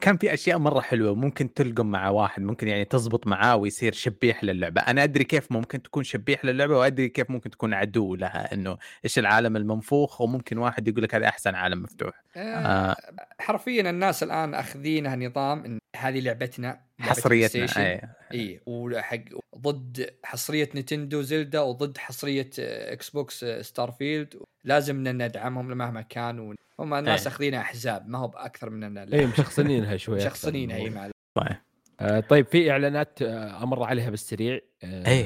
كان 0.00 0.16
في 0.16 0.34
أشياء 0.34 0.58
مرة 0.58 0.80
حلوة 0.80 1.14
ممكن 1.14 1.54
تلقم 1.54 1.86
مع 1.86 2.08
واحد 2.08 2.42
ممكن 2.42 2.68
يعني 2.68 2.84
تزبط 2.84 3.26
معاه 3.26 3.56
ويصير 3.56 3.92
شبيح 3.92 4.44
للعبة. 4.44 4.80
أنا 4.80 5.02
أدري 5.04 5.24
كيف 5.24 5.52
ممكن 5.52 5.82
تكون 5.82 6.04
شبيح 6.04 6.44
للعبة 6.44 6.78
وأدري 6.78 7.08
كيف 7.08 7.30
ممكن 7.30 7.50
تكون 7.50 7.74
عدو 7.74 8.14
لها 8.14 8.54
إنه 8.54 8.78
إيش 9.04 9.18
العالم 9.18 9.56
المنفوخ 9.56 10.20
وممكن 10.20 10.58
واحد 10.58 10.88
يقول 10.88 11.02
لك 11.02 11.14
هذا 11.14 11.28
أحسن 11.28 11.54
عالم 11.54 11.82
مفتوح. 11.82 12.22
آه. 12.36 12.96
حرفيا 13.40 13.90
الناس 13.90 14.22
الآن 14.22 14.54
أخذينها 14.54 15.16
نظام 15.16 15.64
إن 15.64 15.78
هذه 15.96 16.20
لعبتنا 16.20 16.80
حصريتنا. 17.00 17.66
إيه 17.76 18.16
اي 18.34 18.60
وحق 18.66 19.24
ضد 19.58 20.14
حصرية 20.24 20.68
نينتندو 20.74 21.22
زلدا 21.22 21.60
وضد 21.60 21.98
حصرية 21.98 22.50
إكس 22.58 23.10
بوكس 23.10 23.44
ستار 23.44 23.90
فيلد 23.90 24.34
لازم 24.64 25.06
إن 25.06 25.26
ندعمهم 25.26 25.66
مهما 25.66 26.02
كان 26.02 26.54
هم 26.78 26.94
الناس 26.94 27.26
إيه. 27.26 27.28
اخذينها 27.28 27.60
أحزاب 27.60 28.08
ما 28.08 28.18
هو 28.18 28.28
بأكثر 28.28 28.70
من 28.70 28.84
ان 28.84 28.98
اي 28.98 29.26
مشخصنينها 29.26 29.96
شوي 29.96 30.16
أكثر 30.16 30.28
شخصنينها 30.28 30.76
من 30.76 30.82
اي 30.82 30.88
الموضوع. 30.88 31.12
مع 31.36 31.46
طيب 31.46 31.56
آه، 32.00 32.20
طيب 32.20 32.46
في 32.46 32.70
إعلانات 32.70 33.22
آه، 33.22 33.62
أمر 33.62 33.82
عليها 33.82 34.10
بالسريع 34.10 34.60
آه، 34.84 35.08
إيه. 35.08 35.24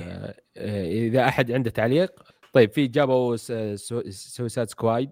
آه، 0.57 0.87
إذا 0.87 1.29
أحد 1.29 1.53
عنده 1.53 1.71
تعليق 1.71 2.23
طيب 2.53 2.73
في 2.73 2.87
جابوا 2.87 3.37
سوسايد 4.11 4.71
سكواد 4.71 5.11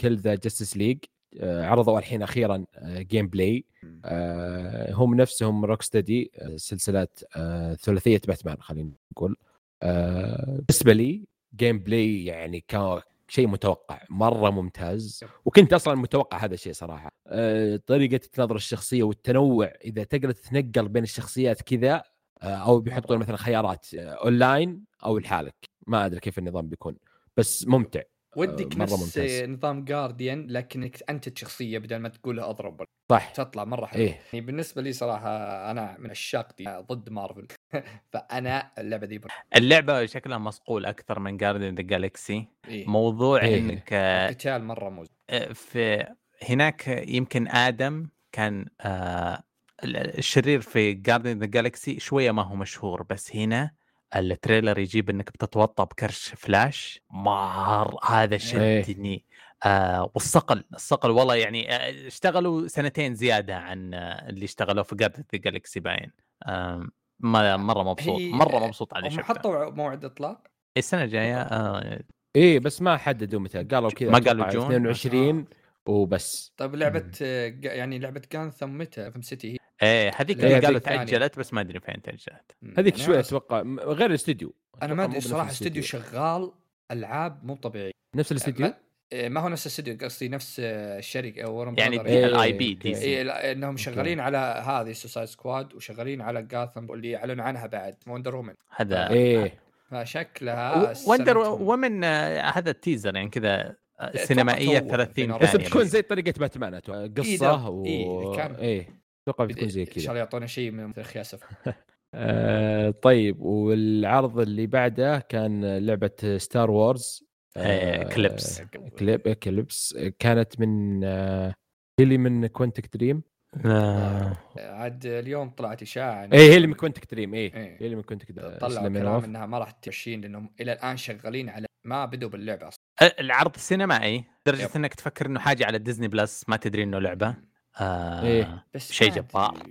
كيل 0.00 0.16
ذا 0.16 0.34
جاستس 0.34 0.76
ليج 0.76 0.98
عرضوا 1.42 1.98
الحين 1.98 2.22
أخيرا 2.22 2.64
gameplay 2.84 3.64
آه، 4.04 4.92
هم 4.92 5.14
نفسهم 5.14 5.64
روك 5.64 5.82
ستدي 5.82 6.30
سلسله 6.56 7.08
آه، 7.36 7.74
ثلاثية 7.74 8.20
باتمان 8.28 8.56
خلينا 8.60 8.90
نقول. 9.12 9.36
آه، 9.82 10.60
بالنسبة 10.68 10.92
لي 10.92 11.24
gameplay 11.56 12.24
يعني 12.24 12.64
كان 12.68 13.00
شيء 13.28 13.46
متوقع 13.46 14.02
مرة 14.10 14.50
ممتاز. 14.50 15.24
وكنت 15.44 15.72
أصلا 15.72 15.94
متوقع 15.94 16.44
هذا 16.44 16.54
الشيء 16.54 16.72
صراحة. 16.72 17.10
آه، 17.26 17.80
طريقة 17.86 18.16
تنظر 18.16 18.56
الشخصية 18.56 19.02
والتنوع 19.02 19.72
إذا 19.84 20.04
تقدر 20.04 20.30
تتنقل 20.30 20.88
بين 20.88 21.02
الشخصيات 21.02 21.62
كذا 21.62 22.02
آه، 22.42 22.46
أو 22.46 22.80
بيحطون 22.80 23.18
مثلا 23.18 23.36
خيارات 23.36 23.86
آه، 23.94 24.10
اونلاين 24.10 24.84
أو 25.04 25.18
لحالك. 25.18 25.54
ما 25.86 26.06
أدري 26.06 26.20
كيف 26.20 26.38
النظام 26.38 26.68
بيكون 26.68 26.96
بس 27.36 27.66
ممتع. 27.68 28.00
ودك 28.36 28.76
مرة 28.76 28.82
نفس 28.84 29.02
ممتاز. 29.18 29.42
نظام 29.50 29.84
جارديان 29.84 30.46
لكنك 30.50 31.10
أنت 31.10 31.38
شخصيه 31.38 31.78
بدل 31.78 31.96
ما 31.96 32.08
تقول 32.08 32.40
أضرب. 32.40 32.84
صح. 33.10 33.30
تطلع 33.30 33.64
مرة 33.64 33.86
حلو. 33.86 34.02
إيه. 34.02 34.20
يعني 34.32 34.46
بالنسبة 34.46 34.82
لي 34.82 34.92
صراحة 34.92 35.30
أنا 35.70 35.96
من 35.98 36.10
عشاق 36.10 36.52
دي 36.58 36.64
ضد 36.92 37.10
مارفل 37.10 37.46
فأنا 38.12 38.70
اللعبة 38.78 39.06
دي 39.06 39.18
بر... 39.18 39.28
اللعبة 39.56 40.06
شكلها 40.06 40.38
مصقول 40.38 40.86
أكثر 40.86 41.18
من 41.18 41.36
جاردن 41.36 41.74
ذا 41.74 41.82
جالكسي 41.82 42.48
إيه. 42.68 42.86
موضوع 42.86 43.42
إيه. 43.42 43.58
إنك 43.58 43.88
آه، 43.92 44.28
قتال 44.28 44.64
مرة 44.64 44.88
موز 44.88 45.06
في 45.54 46.06
هناك 46.48 46.88
يمكن 47.08 47.48
آدم 47.48 48.08
كان 48.32 48.66
آه، 48.80 49.42
ال- 49.84 50.18
الشرير 50.18 50.60
في 50.60 50.92
جارديانز 50.92 51.38
ذا 51.38 51.46
جالكسي 51.46 52.00
شوية 52.00 52.30
ما 52.30 52.42
هو 52.42 52.54
مشهور 52.56 53.02
بس 53.02 53.36
هنا 53.36 53.70
ال 54.16 54.24
trailer 54.24 54.78
يجيب 54.78 55.10
إنك 55.10 55.30
بتتوطى 55.32 55.84
بكرش 55.84 56.28
فلاش 56.36 57.00
مرة 57.10 57.96
هذا 58.04 58.34
إيه. 58.34 58.82
شدني. 58.82 59.24
آه 59.64 60.10
والصقل 60.14 60.64
الصقل 60.74 61.10
والله 61.10 61.34
يعني 61.34 61.72
آه، 61.76 62.06
اشتغلوا 62.06 62.66
سنتين 62.68 63.14
زيادة 63.14 63.56
عن 63.56 63.94
آه، 63.94 64.28
اللي 64.28 64.44
اشتغلوا 64.44 64.82
في 64.82 64.96
جارديانز 64.96 65.24
ذا 65.32 65.38
جالكسي 65.38 65.80
باين. 65.80 66.10
آه 66.46 66.86
ما- 67.20 67.56
مرة 67.56 67.82
مبسوط 67.82 68.20
مرة 68.20 68.66
مبسوط 68.66 68.94
على 68.94 69.10
شفته 69.10 69.22
حطوا 69.22 69.70
موعد 69.70 70.04
إطلاق؟ 70.04 70.42
السنة 70.76 71.04
الجاية 71.04 71.40
آه 71.42 72.00
إيه 72.36 72.58
بس 72.58 72.82
ما 72.82 72.96
حددوا 72.96 73.40
متى. 73.40 73.62
قالوا 73.64 73.90
كذا 73.90 74.10
ما 74.10 74.18
قالوا 74.18 74.48
جون؟ 74.50 74.86
22 74.90 75.44
وبس 75.88 76.52
طيب 76.56 76.74
لعبة 76.74 77.10
آه، 77.22 77.54
يعني 77.62 77.98
لعبة 77.98 78.22
جانثم 78.32 78.78
متى؟ 78.78 79.10
فم 79.10 79.22
سيتي 79.22 79.52
هي 79.52 79.58
إيه 79.82 80.12
هذيك 80.16 80.44
إيه، 80.44 80.56
اللي 80.56 80.66
قالوا. 80.66 80.78
تاجلت 80.78 81.38
بس 81.38 81.52
ما 81.54 81.60
أدري 81.60 81.80
فين 81.80 82.02
تاجلت 82.02 82.56
هذيك 82.78 82.94
يعني 82.94 83.06
شوي 83.06 83.20
أتوقع 83.20 83.62
غير 83.78 84.10
الاستديو 84.10 84.54
أنا 84.82 84.94
ما 84.94 85.04
أدري 85.04 85.14
مو 85.14 85.20
بنفس 85.20 85.28
صراحة 85.28 85.50
استوديو 85.50 85.82
شغال 85.82 86.52
ألعاب 86.90 87.44
مو 87.44 87.54
طبيعي 87.54 87.92
نفس 88.14 88.32
الاستديو 88.32 88.66
ما, 88.66 88.74
إيه، 89.12 89.28
ما 89.28 89.40
هو 89.40 89.48
نفس 89.48 89.66
الاستوديو 89.66 89.96
قصدي 90.00 90.28
نفس 90.28 90.60
آه، 90.60 90.98
الشركة 90.98 91.50
ورن 91.50 91.78
يعني 91.78 92.26
الاي 92.26 92.52
بي 92.52 92.74
دي. 92.74 92.94
سي 92.94 93.22
إنهم. 93.22 93.76
شغالين 93.76 94.20
على 94.20 94.62
هذه 94.66 94.92
سوسايد 94.92 95.28
سكواد 95.28 95.74
وشغالين 95.74 96.20
على 96.20 96.42
جاثم 96.42 96.90
واللي 96.90 97.16
اعلنوا 97.16 97.44
عنها 97.44 97.66
بعد 97.66 97.96
وندر 98.06 98.36
وومن 98.36 98.54
هذا 98.76 99.10
إيه. 99.10 99.60
فشكلها 99.90 100.94
وندر 101.06 101.44
سنتهم. 101.44 101.68
ومن 101.68 102.04
هذا 102.04 102.70
التيزر 102.70 103.16
يعني 103.16 103.28
كذا 103.28 103.76
آه، 104.00 104.04
أتوقع 104.08 104.24
سينمائيه 104.24 104.78
تو 104.78 104.88
30 104.88 105.26
بين 105.26 105.38
بس 105.38 105.56
بتكون. 105.56 105.84
زي 105.84 106.02
طريقة 106.02 106.38
باتمان. 106.38 106.74
إيه 106.74 107.14
قصة 107.14 107.36
ده. 107.56 107.68
و 107.68 107.84
إيه، 107.86 108.36
كان- 108.36 108.54
إيه 108.54 108.88
أتوقع 109.28 109.44
بتكون 109.44 109.68
زي 109.68 109.80
ان 109.82 109.86
شاء 109.86 109.94
كذا 109.94 110.06
الله 110.08 110.18
يعطونا 110.18 110.46
شيء 110.46 110.70
من 110.70 110.86
مثل 110.86 111.02
خياسف 111.02 111.40
آه 112.14 112.90
طيب 112.90 113.40
والعرض 113.40 114.38
اللي 114.40 114.66
بعده 114.66 115.18
كان 115.18 115.78
لعبة 115.78 116.36
ستار 116.36 116.70
وورز 116.70 117.24
إيه، 117.56 118.02
كليبس. 118.02 118.62
كليب 118.98 119.20
كليبس 119.20 119.96
كانت 120.18 120.60
من 120.60 121.04
آه 121.04 121.54
هي 122.00 122.04
اللي 122.04 122.18
من 122.18 122.46
كوينتك 122.46 122.96
دريم 122.96 123.22
آه، 123.66 124.36
عاد 124.56 125.06
اليوم 125.06 125.50
طلعت 125.50 125.82
إشاعة 125.82 126.24
اي 126.32 126.38
هي 126.38 126.56
اللي 126.56 126.66
من 126.66 126.74
كوينتك 126.74 127.10
دريم 127.14 127.34
اي 127.34 127.40
إيه. 127.40 127.52
هي 127.80 127.84
اللي 127.86 127.96
من 127.96 128.02
كوينتك 128.02 128.32
دريم 128.32 128.58
طلعوا 128.58 128.88
كلام 128.88 129.24
إنها 129.24 129.46
ما 129.46 129.58
راح 129.58 129.70
تمشين 129.70 130.20
لأنهم 130.20 130.50
إلى 130.60 130.72
الآن 130.72 130.96
شغالين 130.96 131.48
على 131.48 131.66
ما 131.88 132.04
بدوا 132.04 132.28
باللعبة 132.28 132.68
أصلا 132.68 132.80
العرض 133.20 133.54
السينمائي 133.54 134.24
لدرجة 134.46 134.62
يب. 134.62 134.70
إنك 134.76 134.94
تفكر 134.94 135.26
إنه 135.26 135.40
حاجة 135.40 135.66
على 135.66 135.78
ديزني 135.78 136.08
بلس 136.08 136.44
ما 136.48 136.56
تدري 136.56 136.82
إنه 136.82 136.98
لعبة 136.98 137.36
آه 137.80 138.22
إيه. 138.22 138.66
بس 138.74 138.92
شيء 138.92 139.10
جبار. 139.10 139.62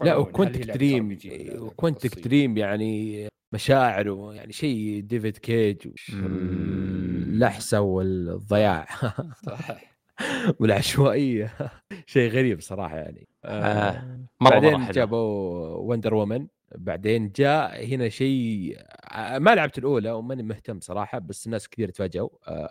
لا 0.00 0.14
لعبة 0.14 0.74
دريم 0.74 1.16
قصية؟ 1.16 2.22
دريم 2.22 2.56
يعني 2.56 3.28
مشاعر 3.52 4.08
ويعني 4.08 4.52
شيء 4.52 5.00
ديفيد 5.00 5.36
كيج. 5.36 5.76
اللحسة 6.08 7.80
والضياع 7.80 8.86
صح. 9.46 9.91
والعشوائية. 10.60 11.54
شيء 12.06 12.30
غريب 12.30 12.60
صراحة 12.60 12.96
يعني. 12.96 13.28
آه، 13.44 14.18
مرة 14.40 14.50
بعدين 14.50 14.72
مره 14.72 14.84
حلو 14.84 14.92
جابوا 14.92 15.76
وندر 15.76 16.14
وومن 16.14 16.46
بعدين 16.74 17.32
جاء 17.36 17.84
هنا 17.86 18.08
شيء 18.08 18.76
ع- 19.04 19.38
ما 19.38 19.54
لعبت 19.54 19.78
الأولى 19.78 20.10
وماني 20.10 20.42
مهتم 20.42 20.80
صراحة 20.80 21.18
بس 21.18 21.46
الناس 21.46 21.68
كثير 21.68 21.88
تفاجئوا 21.90 22.28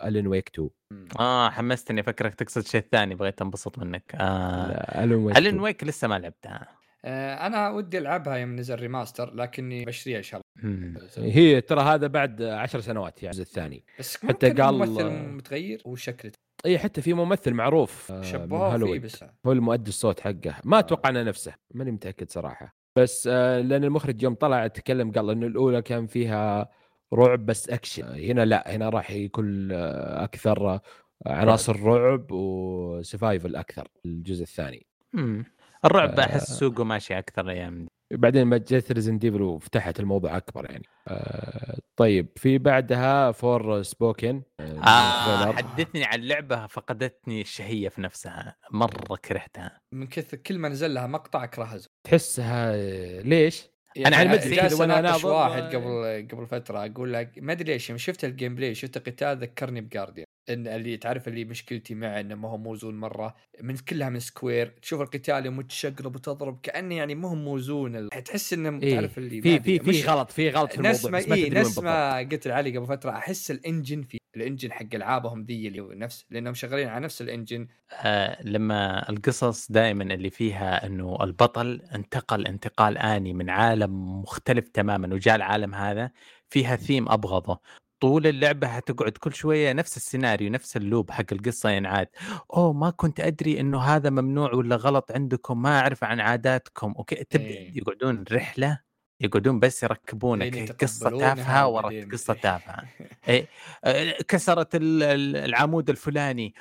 الين 0.08 0.26
ويك 0.26 0.48
2 0.54 0.68
مم. 0.90 1.08
آه 1.20 1.50
حمستني 1.50 2.00
أفكرك 2.00 2.34
تقصد 2.34 2.66
شيء 2.66 2.84
ثاني 2.92 3.14
بغيت 3.14 3.42
أنبسط 3.42 3.78
منك. 3.78 4.12
آه 4.14 5.04
الين 5.04 5.14
ويك 5.18 5.36
الين 5.36 5.48
2 5.48 5.60
ويك 5.62 5.84
لسه 5.84 6.08
ما 6.08 6.18
لعبتها. 6.18 6.68
آه، 7.04 7.46
أنا 7.46 7.70
ودي 7.70 7.98
ألعبها 7.98 8.34
يوم 8.36 8.56
نزل 8.56 8.74
remaster 8.74 9.34
لكني 9.34 9.84
بشتريها 9.84 10.18
إن 10.18 10.22
شاء. 10.22 10.40
الله. 10.64 11.00
هي 11.18 11.60
ترى 11.60 11.80
هذا 11.80 12.06
بعد 12.06 12.42
عشر 12.42 12.80
سنوات 12.80 13.22
يعني 13.22 13.36
الجزء 13.36 13.42
الثاني. 13.50 13.84
بس 13.98 14.16
حتى 14.26 14.50
قال- 14.50 14.62
قال 14.62 14.74
ممثل 14.74 15.10
متغير 15.10 15.82
وشكله. 15.84 16.32
اي 16.66 16.78
حتى 16.78 17.02
في 17.02 17.14
ممثل 17.14 17.54
معروف 17.54 18.12
آه، 18.12 18.22
شباب 18.22 18.48
فيه 18.48 18.56
هالوين 18.74 19.00
بس. 19.00 19.24
هو 19.46 19.52
المؤدي 19.52 19.88
الصوت 19.88 20.20
حقه. 20.20 20.54
ما 20.64 20.76
آه. 20.76 20.80
أتوقع 20.80 21.10
انه 21.10 21.22
نفسه 21.22 21.54
ماني 21.74 21.90
متأكد 21.90 22.30
صراحة. 22.30 22.76
بس 22.96 23.28
آه، 23.32 23.60
لأن 23.60 23.84
المخرج 23.84 24.22
يوم 24.22 24.34
طلع 24.34 24.66
تكلم 24.66 25.12
قال 25.12 25.30
إنه 25.30 25.46
الأولى 25.46 25.82
كان 25.82 26.06
فيها 26.06 26.68
رعب 27.14 27.46
بس 27.46 27.70
أكشن. 27.70 28.04
هنا 28.04 28.44
لا 28.44 28.76
هنا 28.76 28.88
راح 28.88 29.10
يكون 29.10 29.72
آه، 29.72 30.24
أكثر 30.24 30.70
آه، 30.70 30.80
عناصر 31.26 31.82
رعب. 31.82 32.32
و 32.32 32.46
survival 32.46 33.56
أكثر 33.56 33.88
الجزء 34.04 34.42
الثاني. 34.42 34.86
مم. 35.12 35.44
الرعب 35.84 36.20
آه. 36.20 36.24
أحس 36.24 36.52
سوقه 36.52 36.84
ماشي 36.84 37.18
أكثر 37.18 37.42
الأيام 37.44 37.84
دي 37.84 37.90
بعدين 38.12 38.44
ما 38.46 38.56
جت 38.56 38.92
Resident 38.92 39.18
Evil 39.18 39.42
وفتحت 39.42 40.00
الموضوع 40.00 40.36
أكبر 40.36 40.70
يعني. 40.70 40.84
آه 41.08 41.78
طيب 41.96 42.28
في 42.36 42.58
بعدها 42.58 43.32
Forspoken 43.32 44.42
آه 44.60 45.52
حدثني 45.52 46.04
عن 46.04 46.20
لعبة 46.20 46.66
فقدتني 46.66 47.40
الشهيه 47.40 47.88
في 47.88 48.00
نفسها. 48.00 48.56
مرة 48.70 49.16
كرهتها. 49.24 49.80
من 49.92 50.06
كثر 50.06 50.36
كل 50.36 50.58
ما 50.58 50.68
نزل 50.68 50.94
لها 50.94 51.06
مقطع 51.06 51.44
أكرهها. 51.44 51.78
تحسها 52.04 52.72
آه، 52.74 53.20
ليش؟ 53.20 53.72
يعني 53.96 54.28
مدري 54.28 54.54
جالس 54.56 54.60
كذا 54.74 54.80
وأنا 54.80 54.98
اناقش 54.98 55.24
ناظر، 55.24 55.34
واحد 55.36 55.62
آه، 55.62 55.68
قبل 55.68 56.28
قبل 56.32 56.46
فترة 56.46 56.86
أقول 56.86 57.12
لك 57.12 57.32
ما 57.36 57.52
أدري 57.52 57.72
ليش 57.72 57.88
يوم 57.90 57.98
شفت 57.98 58.24
ال 58.24 58.54
gameplay 58.54 58.74
شفت 58.74 58.98
قتال 59.08 59.38
ذكرني 59.38 59.80
ب 59.80 60.26
Guardians 60.48 60.66
اللي 60.66 60.96
تعرف 60.96 61.28
اللي 61.28 61.44
مشكلتي 61.44 61.94
معه 61.94 62.20
إنه 62.20 62.34
ما 62.34 62.48
هو 62.48 62.58
موزون 62.58 63.00
مرة 63.00 63.34
من 63.60 63.76
كلها 63.76 64.08
من 64.08 64.20
Square 64.20 64.66
تشوف 64.66 65.00
القتال 65.00 65.46
يوم 65.46 65.60
تشقلب 65.60 66.16
وتضرب 66.16 66.60
كأنه 66.62 66.94
يعني 66.94 67.14
ما 67.14 67.28
هو 67.28 67.34
موزون 67.34 68.08
تحس 68.08 68.52
إنه 68.52 68.82
إيه. 68.82 68.94
تعرف 68.94 69.18
اللي 69.18 69.42
في 69.42 69.60
في 69.60 69.78
في 69.78 70.02
غلط 70.02 70.30
في 70.30 70.50
غلط 70.50 70.72
في 70.72 70.82
نفس 70.82 71.06
الموضوع 71.06 71.20
ما 71.20 71.24
بس 71.24 71.28
ما 71.28 71.36
إيه 71.36 71.50
نفس 71.50 71.78
ما 71.78 72.18
قلت 72.18 72.46
لعلي 72.48 72.78
قبل 72.78 72.86
فترة. 72.86 73.10
أحس 73.10 73.50
ال 73.50 73.57
engine 73.57 74.02
في 74.02 74.18
ال 74.36 74.41
engine 74.41 74.72
حق 74.72 74.94
ألعابهم 74.94 75.44
ذي 75.44 75.68
اللي 75.68 75.80
هو 75.80 75.92
نفس 75.92 76.26
لأنهم 76.30 76.54
شغالين 76.54 76.88
على 76.88 77.04
نفس 77.04 77.22
ال 77.22 77.28
engine. 77.28 77.68
آه 77.92 78.42
لما 78.42 79.10
القصص 79.10 79.72
دائما 79.72 80.14
اللي 80.14 80.30
فيها 80.30 80.86
إنه 80.86 81.18
البطل 81.20 81.82
انتقل 81.94 82.46
انتقال 82.46 82.98
آني 82.98 83.32
من 83.32 83.50
عالم 83.50 84.20
مختلف 84.20 84.68
تماما 84.68 85.14
وجاء 85.14 85.36
العالم 85.36 85.74
هذا 85.74 86.10
فيها 86.48 86.76
ثيم 86.76 87.08
أبغضه. 87.08 87.60
طول 88.02 88.26
اللعبة 88.26 88.66
هتقعد 88.66 89.12
كل 89.12 89.34
شوية 89.34 89.72
نفس 89.72 89.96
السيناريو 89.96 90.50
نفس 90.50 90.76
ال 90.76 90.83
loop 90.83 91.10
حق 91.10 91.24
القصة 91.32 91.70
ينعاد 91.70 92.08
أوه 92.54 92.72
ما 92.72 92.90
كنت 92.90 93.20
أدري 93.20 93.60
إنه 93.60 93.80
هذا 93.80 94.10
ممنوع 94.10 94.54
ولا 94.54 94.76
غلط 94.76 95.12
عندكم 95.12 95.62
ما 95.62 95.80
أعرف 95.80 96.04
عن 96.04 96.20
عاداتكم. 96.20 96.94
okay 96.98 97.24
تبدأ 97.30 97.44
إيه. 97.46 97.78
يقعدون 97.78 98.24
رحلة 98.32 98.78
يقعدون 99.20 99.60
بس 99.60 99.82
يركبونك 99.82 100.52
لين 100.54 100.66
قصة 100.66 101.10
تافهة 101.18 101.68
ورا 101.68 101.90
قصة 102.12 102.34
تافهة. 102.42 102.84
إيه 103.28 103.46
آه، 103.84 104.14
كسرت 104.28 104.74
ال- 104.74 105.02
ال- 105.02 105.36
العمود 105.36 105.90
الفلاني. 105.90 106.54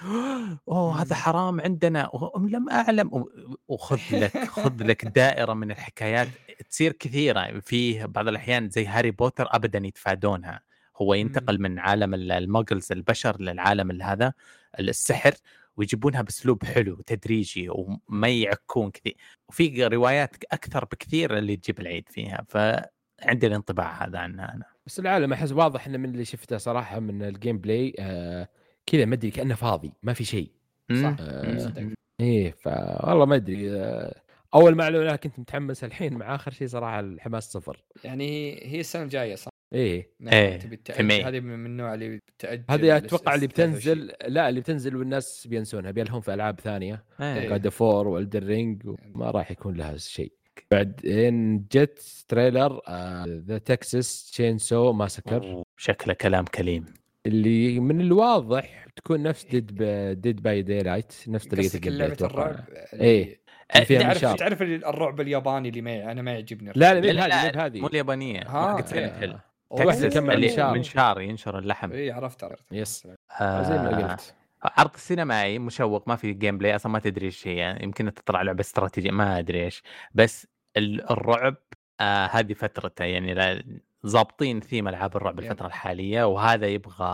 أوه 0.68 1.02
هذا. 1.02 1.16
حرام 1.16 1.62
عندنا. 1.62 2.10
لم 2.38 2.70
أعلم. 2.70 3.26
وخذ 3.68 4.00
لك 4.12 4.38
خذ 4.46 4.84
لك 4.84 5.06
دائرة 5.06 5.54
من 5.54 5.72
الحكايات. 5.72 6.28
تصير 6.70 6.92
كثيرة 6.92 7.60
في 7.60 8.08
بعض 8.08 8.28
الأحيان 8.28 8.70
زي 8.70 8.86
هاري 8.86 9.12
بوتر 9.12 9.48
ابدا 9.52 9.80
يتفادونها. 9.88 10.71
هو 10.98 11.14
ينتقل 11.14 11.62
من 11.62 11.80
عالم 11.80 12.14
ال- 12.14 12.32
ال 12.32 12.39
Muggles 12.39 12.92
البشر 12.92 13.42
للعالم 13.42 14.02
هذا 14.02 14.34
السحر 14.80 15.34
ويجيبونها 15.78 16.22
بأسلوب 16.22 16.64
حلو 16.64 16.96
تدريجي 16.96 17.68
وما 17.70 18.28
يعكون 18.30 18.92
كثير 18.92 19.16
وفي 19.50 19.86
روايات 19.88 20.36
أكثر 20.52 20.86
بكثير 20.86 21.38
اللي 21.38 21.56
تجيب 21.56 21.80
العيد 21.80 22.10
فيها 22.10 22.46
فعندي 22.50 23.48
الانطباع 23.48 24.06
هذا 24.06 24.20
عنها 24.20 24.54
أنا 24.54 24.66
بس 24.86 25.00
العالم 25.00 25.34
أحس 25.34 25.52
واضح 25.52 25.88
إنه 25.88 25.98
من 25.98 26.10
اللي 26.10 26.26
شفته 26.26 26.58
صراحة 26.58 27.00
من 27.00 27.24
ال 27.24 27.58
gameplay 27.58 27.94
آه 28.00 28.48
كذا 28.86 29.06
ما 29.06 29.16
أدري 29.16 29.32
كأنه 29.32 29.56
فاضي 29.56 29.94
ما 30.04 30.14
في 30.14 30.24
شيء 30.24 30.52
مم. 30.90 31.06
آه 31.20 31.58
صدق. 31.58 31.88
إيه 32.22 32.52
فوالله 32.52 33.26
ما 33.26 33.36
أدري 33.36 33.72
آه 33.80 34.22
أول 34.56 34.76
معلومة 34.76 35.16
كنت 35.16 35.40
متحمس 35.40 35.84
الحين 35.84 36.14
مع 36.14 36.36
آخر 36.36 36.52
شيء 36.52 36.68
صراحة 36.68 37.00
الحماس 37.00 37.52
صفر 37.52 37.84
يعني 38.04 38.60
هي 38.66 38.80
السنة 38.80 39.04
الجاية 39.04 39.36
صح؟ 39.36 39.51
إيه 39.74 40.12
نعم، 40.20 40.34
إيه، 40.34 40.58
تبي 40.58 40.68
في 40.68 40.74
التأجل 40.76 41.08
ماي. 41.08 41.24
هذه 41.24 41.40
من 41.40 41.66
النوع 41.66 41.94
اللي 41.94 42.20
بتأجل 42.38 42.64
هذه 42.70 42.98
أتوقع 42.98 43.36
اللي 43.36 43.48
23. 43.48 43.48
بتنزل 43.48 44.14
لا 44.34 44.50
اللي 44.50 44.60
بتنزل 44.60 44.96
والناس 44.96 45.48
بينسونها 45.48 45.92
بيلهم 45.92 46.22
في 46.22 46.34
ألعاب 46.34 46.60
ثانية 46.60 47.04
إيه. 47.22 47.50
God 47.50 47.70
of 47.70 47.85
War 47.85 48.08
و 48.08 48.14
Elden 48.14 48.44
Ring 48.44 48.82
وما 48.86 49.32
راح 49.32 49.52
يكون 49.52 49.76
لها 49.78 49.98
شيء 49.98 50.32
بعدين 50.72 51.58
جت 51.72 52.26
trailer 52.28 52.82
The 53.26 53.58
Texas 53.58 54.32
Chain 54.32 54.58
Saw 54.58 54.94
Massacre 54.94 55.64
شكله 55.78 56.14
كلام 56.14 56.46
كليم 56.46 56.86
اللي 57.26 57.80
من 57.80 58.02
الواضح 58.02 58.86
تكون 58.96 59.24
نفس 59.24 59.46
Dead 59.46 59.84
Dead 60.22 60.42
by 60.42 60.62
Daylight 60.62 61.14
نفس 61.28 61.48
طريقة 61.48 61.76
ال 61.76 61.80
game. 61.80 62.02
الرعب 62.02 62.56
إيه. 62.94 63.42
اللي 63.76 63.86
فيها 63.86 64.00
تعرف 64.00 64.16
منشار. 64.16 64.38
تعرف 64.38 64.62
الرعب 64.62 65.22
الياباني 65.22 65.70
اللي 65.70 65.82
ما 65.82 66.12
أنا 66.12 66.22
ما 66.22 66.32
يعجبني 66.32 66.72
لا 66.76 67.00
لا 67.00 67.12
لا، 67.12 67.66
هذه 67.66 67.80
مو 67.80 67.88
اليابانية 67.88 68.42
ها، 68.42 68.78
حقت 68.78 68.94
إيه. 68.94 69.51
تكساس 69.78 70.04
يكمل 70.04 70.34
اللي 70.34 70.72
منشار. 70.74 71.22
ينشر 71.22 71.60
اللحم. 71.60 71.92
إي 71.92 72.12
عرفت 72.12 72.44
عرفت. 72.44 72.66
yes. 72.72 73.08
آه، 73.42 73.62
زي 73.64 73.78
ما 73.78 74.12
قلت. 74.12 74.36
عرض 74.64 74.94
السينمائي 74.94 75.60
مشوق 75.60 76.08
ما 76.08 76.16
في 76.16 76.34
gameplay 76.34 76.76
أصلا 76.76 76.92
ما 76.92 77.00
تدري 77.00 77.26
إيش 77.26 77.48
هي. 77.48 77.56
يعني 77.56 77.84
يمكن 77.84 78.14
تطلع 78.14 78.42
لعبة 78.42 78.60
استراتيجية 78.62 79.12
ما 79.12 79.40
أدري 79.40 79.64
إيش. 79.66 79.84
بس 80.14 80.48
ال- 80.78 81.12
الرعب 81.12 81.56
آه 82.00 82.26
هذه 82.26 82.54
فترته. 82.54 83.06
يعني 83.06 83.64
ضابطين 84.06 84.60
ثيم 84.60 84.88
ألعاب 84.88 85.16
الرعب 85.16 85.40
yep. 85.40 85.46
الفترة 85.52 85.68
الحالية 85.68 86.24
وهذا 86.28 86.68
يبغى 86.68 87.06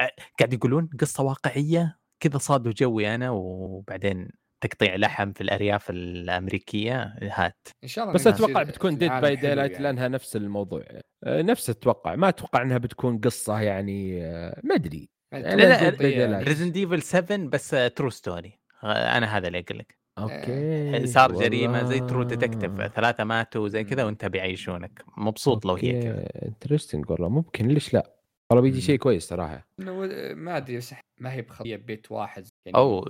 آه، 0.00 0.10
قاعد 0.38 0.52
يقولون 0.52 0.88
قصة 1.00 1.22
واقعية 1.24 1.98
كذا 2.20 2.38
صادوا 2.38 2.72
جوي 2.72 3.14
أنا 3.14 3.30
وبعدين 3.30 4.28
تقطيع 4.60 4.96
لحم 4.96 5.32
في 5.32 5.40
الأرياف 5.40 5.90
الأمريكية 5.90 7.14
هات. 7.22 7.68
إن 7.84 7.88
شاء 7.88 8.04
الله 8.04 8.14
بس 8.14 8.26
أتوقع 8.26 8.62
بتكون 8.62 8.98
Dead 8.98 9.12
by 9.12 9.36
Daylight 9.36 9.72
يعني. 9.72 9.84
لأنها 9.84 10.08
نفس 10.08 10.36
الموضوع. 10.36 10.84
آه، 11.24 11.42
نفس 11.42 11.70
أتوقع 11.70 12.16
ما 12.16 12.28
أتوقع 12.28 12.62
إنها 12.62 12.78
بتكون 12.78 13.18
قصة 13.18 13.60
يعني 13.60 14.24
آه، 14.24 14.60
ما 14.64 14.74
أدري. 14.74 15.08
لا،. 15.32 16.38
Resident 16.38 16.72
Evil 16.72 17.02
7 17.02 17.38
بس 17.38 17.70
true 17.70 18.10
story 18.10 18.58
أنا 18.84 19.36
هذا 19.36 19.46
اللي 19.46 19.58
أقول 19.58 19.78
لك. 19.78 19.98
okay 20.18 21.06
صار 21.06 21.32
جريمة 21.32 21.84
زي 21.84 22.00
True. 22.00 22.22
Detective 22.22 22.82
ثلاثة 22.82 23.24
ماتوا 23.24 23.68
زي 23.68 23.84
كذا. 23.84 24.04
وأنت 24.04 24.24
بيعيشونك 24.24 25.04
مبسوط 25.16 25.66
لو 25.66 25.74
هي 25.74 26.02
كذا. 26.02 26.26
انترستنج 26.46 27.10
والله. 27.10 27.28
ممكن 27.28 27.68
ليش 27.68 27.94
لا؟ 27.94 28.10
والله 28.50 28.62
بيجي. 28.62 28.80
شيء 28.80 28.98
كويس 28.98 29.28
صراحة. 29.28 29.66
إنه 29.80 29.92
ما 30.34 30.56
أدري 30.56 30.76
بس 30.76 30.94
ما 31.18 31.32
هي 31.32 31.42
بخطية 31.42 31.76
بيت 31.76 32.12
واحد 32.12 32.46
يعني 32.66 32.78
أو 32.78 33.08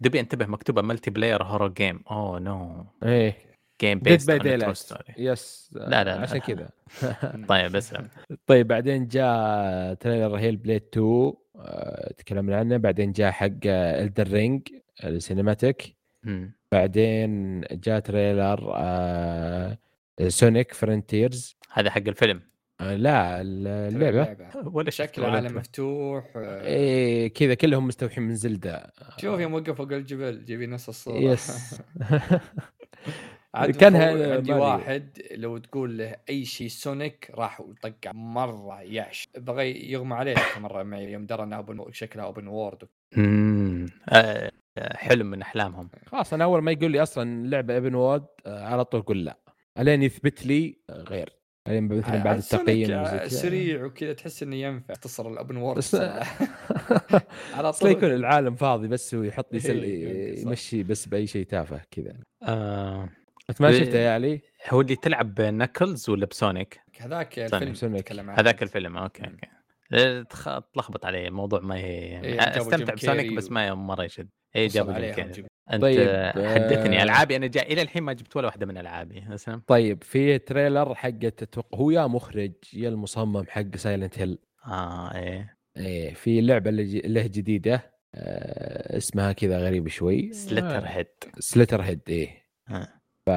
دبي 0.00 0.20
انتبه 0.20 0.46
مكتوبة 0.46 0.82
ملتي 0.82 1.10
بلاير 1.10 1.42
هورو 1.42 1.68
جيم 1.68 2.00
أوه 2.10 2.38
نو 2.38 2.86
إيه. 3.02 3.56
جيم 3.80 3.98
بيست 3.98 4.30
باي 4.30 4.74
ستوري 4.74 5.14
يس 5.18 5.70
لا، 5.72 5.88
لا، 5.88 6.04
لا. 6.04 6.20
عشان 6.20 6.38
كذا. 6.38 6.70
طيب 7.48 7.76
اسلم. 7.76 8.08
طيب 8.46 8.68
بعدين 8.68 9.06
جاء 9.06 9.94
تريلر 9.94 10.36
هيل 10.36 10.56
بليد 10.56 10.82
2 10.92 11.32
آه، 11.56 12.12
تكلمنا 12.12 12.56
عنه. 12.56 12.76
بعدين 12.76 13.12
جاء 13.12 13.30
حق 13.30 13.50
الدر 13.66 14.28
رينج 14.28 14.68
السينماتيك. 15.04 15.96
بعدين 16.72 17.60
جاء 17.60 18.00
trailer 18.00 18.56
Sonic 20.28 20.74
Frontiers 20.74 21.56
هذا 21.72 21.90
حق 21.90 22.02
الفيلم. 22.08 22.42
لا 22.80 23.40
اللعبة. 23.40 24.36
ولا 24.64 24.90
شكل 24.90 25.24
عالم 25.24 25.56
مفتوح 25.56 26.24
آه، 26.36 26.66
إيه 26.66 27.28
كذا 27.28 27.54
كلهم 27.54 27.86
مستوحين 27.86 28.22
من 28.24 28.34
Zelda. 28.34 28.92
شوف 29.18 29.40
يوم 29.40 29.54
وقف 29.54 29.70
فوق 29.70 29.92
الجبل 29.92 30.44
جيبي 30.44 30.66
نفس 30.66 30.88
الصورة. 30.88 31.16
yes. 31.18 31.80
كان 33.80 33.96
عندي. 33.96 34.52
واحد 34.52 35.22
لو 35.30 35.58
تقول 35.58 35.98
له 35.98 36.16
أي 36.28 36.44
شيء 36.44 36.68
Sonic 36.68 37.30
راح 37.34 37.60
وطق 37.60 37.94
مرة 38.14 38.82
يعش. 38.82 39.28
بغى 39.38 39.90
يغمى 39.92 40.14
عليه 40.14 40.34
مرة 40.58 40.82
معي 40.82 41.12
يوم 41.12 41.26
درى 41.26 41.42
انها 41.42 41.62
open- 41.62 41.90
شكلها 41.92 42.24
open 42.24 42.46
world 42.48 42.88
مم. 43.16 43.86
آه، 44.08 44.50
حلم 44.78 45.26
من 45.26 45.42
أحلامهم. 45.42 45.90
خلاص 46.06 46.32
أنا 46.32 46.44
أول 46.44 46.62
ما 46.62 46.72
يقول 46.72 46.90
لي 46.90 47.02
أصلا 47.02 47.46
لعبه 47.48 47.76
open 47.76 47.94
آه، 47.94 48.20
على 48.46 48.84
طول 48.84 49.00
أقول 49.00 49.24
لا. 49.24 49.38
ألين 49.78 50.02
يثبت 50.02 50.46
لي 50.46 50.78
آه، 50.90 51.02
غير. 51.02 51.36
مثلا 51.68 52.24
بعد 52.24 52.38
التقييم. 52.38 53.28
سريع 53.28 53.84
وكذا 53.84 54.12
تحس 54.12 54.42
إنه 54.42 54.56
ينفع 54.56 54.94
تصل 54.94 55.32
ال 55.32 55.37
open 55.37 55.56
world 55.56 55.78
بس 55.78 55.94
على 57.56 57.72
لا 57.82 57.90
يكون 57.90 58.10
العالم 58.10 58.54
فاضي 58.54 58.88
بس 58.88 59.14
ويحط 59.14 59.52
لي 59.52 59.60
سل... 59.60 59.82
إيه،. 59.82 60.42
يمشي 60.42 60.82
بس 60.82 61.06
بأي 61.06 61.26
شيء 61.26 61.46
تافه 61.46 61.80
كذا 61.90 62.12
آه، 62.42 63.08
أنت 63.50 63.60
ما 63.60 63.68
إيه. 63.68 63.84
شفته 63.84 63.98
يا 63.98 64.14
علي؟ 64.14 64.40
هو 64.68 64.80
اللي 64.80 64.96
تلعب 64.96 65.40
Knuckles 65.40 66.10
ولا 66.10 66.26
ب 66.26 66.34
Sonic؟ 66.34 66.80
هذاك. 67.00 67.38
الفيلم 67.38 67.74
Sonic. 67.74 68.12
هذاك 68.12 68.62
الفيلم 68.62 68.96
أوكي. 68.96 69.22
أوكي 69.24 69.56
تخ- 70.30 70.60
تلخبط 70.74 71.04
عليه 71.04 71.28
الموضوع 71.28 71.60
ما 71.60 71.76
هي 71.76 72.20
إيه، 72.24 72.40
أستمتع 72.40 72.94
ب 72.94 73.00
Sonic 73.00 73.32
بس 73.32 73.50
ما 73.50 73.74
مرة 73.74 74.04
يشد 74.04 74.28
اي 74.56 74.66
جابوا 74.66 74.98
جيم 74.98 75.14
كيري. 75.32 75.48
أنت 75.72 75.82
طيب، 75.82 75.98
حدثني. 76.36 77.00
آه، 77.00 77.02
ألعابي 77.02 77.36
أنا 77.36 77.46
جاء 77.46 77.72
إلى 77.72 77.82
الحين 77.82 78.02
ما 78.02 78.12
جبت 78.12 78.36
ولا 78.36 78.46
واحدة 78.46 78.66
من 78.66 78.78
ألعابي 78.78 79.24
أسلم. 79.34 79.62
طيب 79.66 80.02
في 80.02 80.38
trailer 80.38 80.94
حقت 80.94 81.42
أتوقع 81.42 81.78
هو 81.78 81.90
يا 81.90 82.06
مخرج 82.06 82.52
يا 82.74 82.88
المصمم 82.88 83.44
حق 83.48 83.76
Silent 83.76 84.18
Hill 84.18 84.38
آه 84.66 85.14
إيه. 85.14 85.56
إيه 85.76 86.14
في 86.14 86.40
لعبة 86.40 86.70
له 86.70 87.26
جديدة 87.26 87.92
آه 88.14 88.96
اسمها 88.96 89.32
كذا 89.32 89.58
غريب 89.58 89.88
شوي. 89.88 90.32
Slitterhead 90.32 91.06
Slitterhead 91.38 92.00
إيه. 92.08 92.28
آه. 92.70 92.88
ف... 93.26 93.30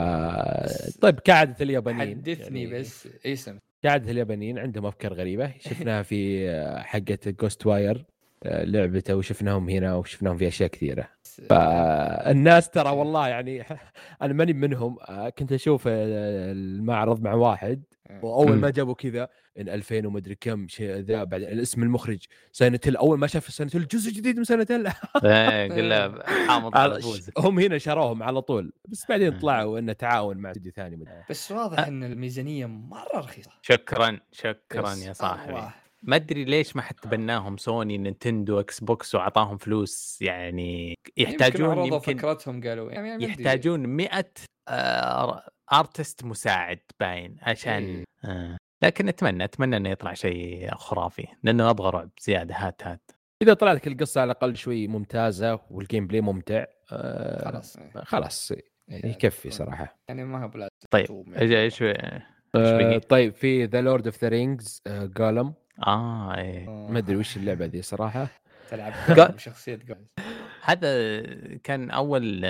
طيب 1.02 1.20
كعادة 1.20 1.56
اليابانيين 1.62 2.18
حدثني 2.18 2.64
يعني 2.64 2.80
بس 2.80 3.08
اسم. 3.26 3.60
كعادة 3.84 4.12
اليابانيين 4.12 4.60
عندهم 4.60 4.86
أفكار 4.86 5.14
غريبة. 5.14 5.54
شفناها 5.70 6.04
في 6.04 6.50
حقه 6.78 7.18
جوست 7.26 7.66
واير 7.66 8.06
لعبته 8.46 9.16
وشفناهم 9.16 9.70
هنا 9.70 9.96
وشفناهم 9.96 10.38
في 10.38 10.48
أشياء 10.48 10.70
كثيرة 10.70 11.08
فالناس 11.50 12.70
ترى 12.70 12.90
والله 12.90 13.28
يعني 13.28 13.66
أنا 14.22 14.34
ماني 14.34 14.54
منهم 14.54 14.98
آه، 15.02 15.30
كنت 15.30 15.52
أشوف 15.52 15.88
آه، 15.88 16.52
المعرض 16.52 17.22
مع 17.22 17.34
واحد 17.34 17.84
وأول 18.22 18.56
مم. 18.56 18.62
ما 18.62 18.70
جابوا 18.70 18.94
كذا 18.94 19.30
إن 19.60 19.70
2000 19.70 20.08
ومدري 20.08 20.36
كم 20.36 20.68
شيء 20.68 20.96
ذا 20.96 21.24
بعد 21.24 21.42
الاسم 21.42 21.84
المخرج 21.84 22.26
ساينت 22.52 22.88
هيل 22.88 22.96
أول 22.96 23.20
ما 23.20 23.28
شاف 23.28 23.50
ساينت 23.50 23.76
هيل 23.76 23.88
جزء 23.88 24.12
جديد 24.12 24.38
من 24.38 24.44
ساينت 24.44 24.72
هيل 24.72 24.88
إيه، 25.24 26.24
حامض 26.48 26.78
هم 27.38 27.60
هنا 27.60 27.78
شروهم 27.78 28.24
على 28.24 28.42
طول 28.42 28.74
بس 28.88 29.06
بعدين. 29.10 29.40
طلعوا 29.40 29.80
إنه 29.80 29.94
تعاون 29.94 30.38
مع 30.38 30.52
استوديو 30.52 30.72
ثاني 30.72 30.96
مدري. 30.96 31.24
بس 31.30 31.52
واضح 31.52 31.88
إن 31.88 32.04
الميزانية 32.04 32.66
مرة 32.66 33.18
رخيصة 33.18 33.52
شكرا 33.62 34.20
شكرا. 34.32 34.94
يا 34.96 35.14
صاحبي. 35.14 35.62
ما 36.02 36.16
أدري 36.16 36.44
ليش 36.44 36.76
ما 36.76 36.82
حد 36.82 36.96
تبناهم 36.96 37.58
سوني 37.58 37.98
نينتندو 37.98 38.60
إكس 38.60 38.80
بوكس 38.80 39.16
وأعطاهم 39.16 39.58
فلوس 39.58 40.18
يعني 40.22 40.96
يحتاجون 41.18 41.78
يمكن, 41.78 41.94
يمكن 41.94 42.18
فكرتهم 42.18 42.64
قالوا 42.64 42.92
يعني 42.92 43.16
أدري. 43.16 43.26
يحتاجون 43.26 43.88
100 43.88 44.26
آه 44.68 45.44
artist 45.74 46.24
مساعد 46.24 46.80
باين 47.00 47.38
عشان 47.42 47.84
إيه. 47.84 48.04
آه. 48.26 48.58
لكن 48.84 49.08
أتمنى 49.08 49.44
أتمنى 49.44 49.78
إنه 49.78 49.90
يطلع 49.90 50.14
شيء 50.14 50.76
خرافي 50.76 51.28
لأنه 51.44 51.70
أبغى 51.70 51.90
رعب 51.90 52.10
زيادة 52.22 52.56
هات 52.58 52.88
هات 52.88 53.12
إذا 53.42 53.54
طلعت 53.54 53.76
لك 53.76 53.88
القصة 53.88 54.22
على 54.22 54.32
الأقل 54.32 54.56
شوي 54.56 54.88
ممتازة 54.88 55.60
وال 55.70 56.08
gameplay 56.08 56.22
ممتع 56.22 56.66
آه 56.92 57.52
خلاص 57.52 57.78
خلاص 57.96 58.52
يعني 58.88 59.04
إيه. 59.04 59.10
يكفي 59.10 59.50
صراحة 59.50 60.00
يعني 60.10 60.26
ما 60.26 60.44
هو 60.44 60.48
بلازم 60.48 60.70
طيب 60.92 61.34
إيش 61.38 61.82
يعني. 61.82 62.24
آه؟ 62.56 62.98
طيب 62.98 63.34
في 63.34 63.66
The 63.66 63.82
Lord 63.82 64.08
of 64.08 64.22
the 64.22 64.30
Rings 64.30 64.82
Gollum 64.88 65.54
آه 65.88 66.38
إيه. 66.38 66.68
آه. 66.68 66.88
ما 66.92 66.98
أدري 67.00 67.16
وش 67.16 67.38
اللعبة 67.38 67.66
دي 67.66 67.82
صراحة. 67.82 68.28
تلعب 68.70 68.94
جوز 69.18 69.80
هذا 70.62 71.22
كان 71.64 71.90
أول 71.92 72.42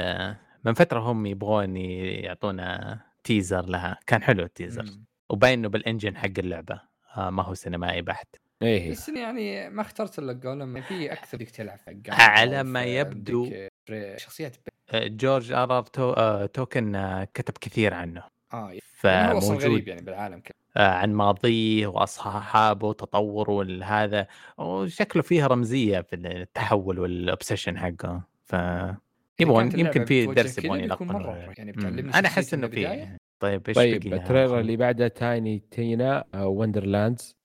من 0.66 0.74
فترة 0.74 1.00
هم 1.00 1.26
يبغون 1.26 1.78
يعطونا 1.78 3.00
teaser 3.24 3.66
لها. 3.66 4.00
كان 4.08 4.24
حلو 4.24 4.44
ال 4.44 4.50
teaser 4.50 4.86
وباين 5.30 5.60
إنه 5.60 5.70
بال 5.70 5.82
engine 5.82 6.18
حق 6.18 6.30
اللعبة. 6.38 6.82
آه 7.18 7.30
ما 7.30 7.44
هو 7.44 7.54
سينمائي 7.54 8.02
بحت. 8.02 8.36
إيه. 8.62 8.92
بس 8.92 9.10
يعني 9.10 9.70
ما 9.70 9.82
اخترت 9.82 10.20
إلا 10.20 10.34
جولم 10.34 10.82
في 10.82 11.14
أكثر 11.14 11.38
ديك 11.38 11.52
تلعب 11.52 11.80
على 12.10 12.64
ما 12.64 12.84
يبدو. 12.84 13.52
شخصيات 14.18 14.56
ب... 14.58 15.18
جورج 15.18 15.52
ار 15.52 15.78
ار 15.78 15.84
تو 15.84 16.12
آه 16.12 16.46
توكن 16.46 17.26
كتب 17.34 17.54
كثير 17.62 17.94
عنه. 17.94 18.24
آه 18.54 18.70
يعني 18.70 18.82
فموجود 18.94 19.64
غريب 19.64 19.88
يعني 19.88 20.02
بالعالم 20.02 20.40
كله. 20.40 20.56
آه، 20.78 20.90
عن 20.90 21.14
ماضيه 21.14 21.88
وأصحابه 21.88 22.88
وتطوره 22.88 23.52
والهذا 23.52 24.28
وشكله 24.58 25.24
فيها 25.24 25.48
رمزية 25.48 26.02
في 26.02 26.16
التحول 26.16 27.00
والاوبسيشن 27.00 27.78
حقه. 27.78 28.22
ف 28.46 28.56
يبغون 29.40 29.80
يمكن 29.80 30.06
في 30.06 30.26
درس 30.26 30.58
يبغون 30.58 30.88
مرة 31.02 31.36
يعني 31.58 31.72
أنا 32.20 32.28
أحس 32.28 32.54
إنه 32.54 32.68
في. 32.68 33.08
طيب 33.40 33.68
إيش 33.68 33.78
طيب؟ 33.78 34.14
التريلر 34.14 34.60
اللي 34.60 34.78
بعده 34.78 35.08
تايني 35.08 35.64
تينا 35.72 36.24
وندرلاندز. 36.36 37.36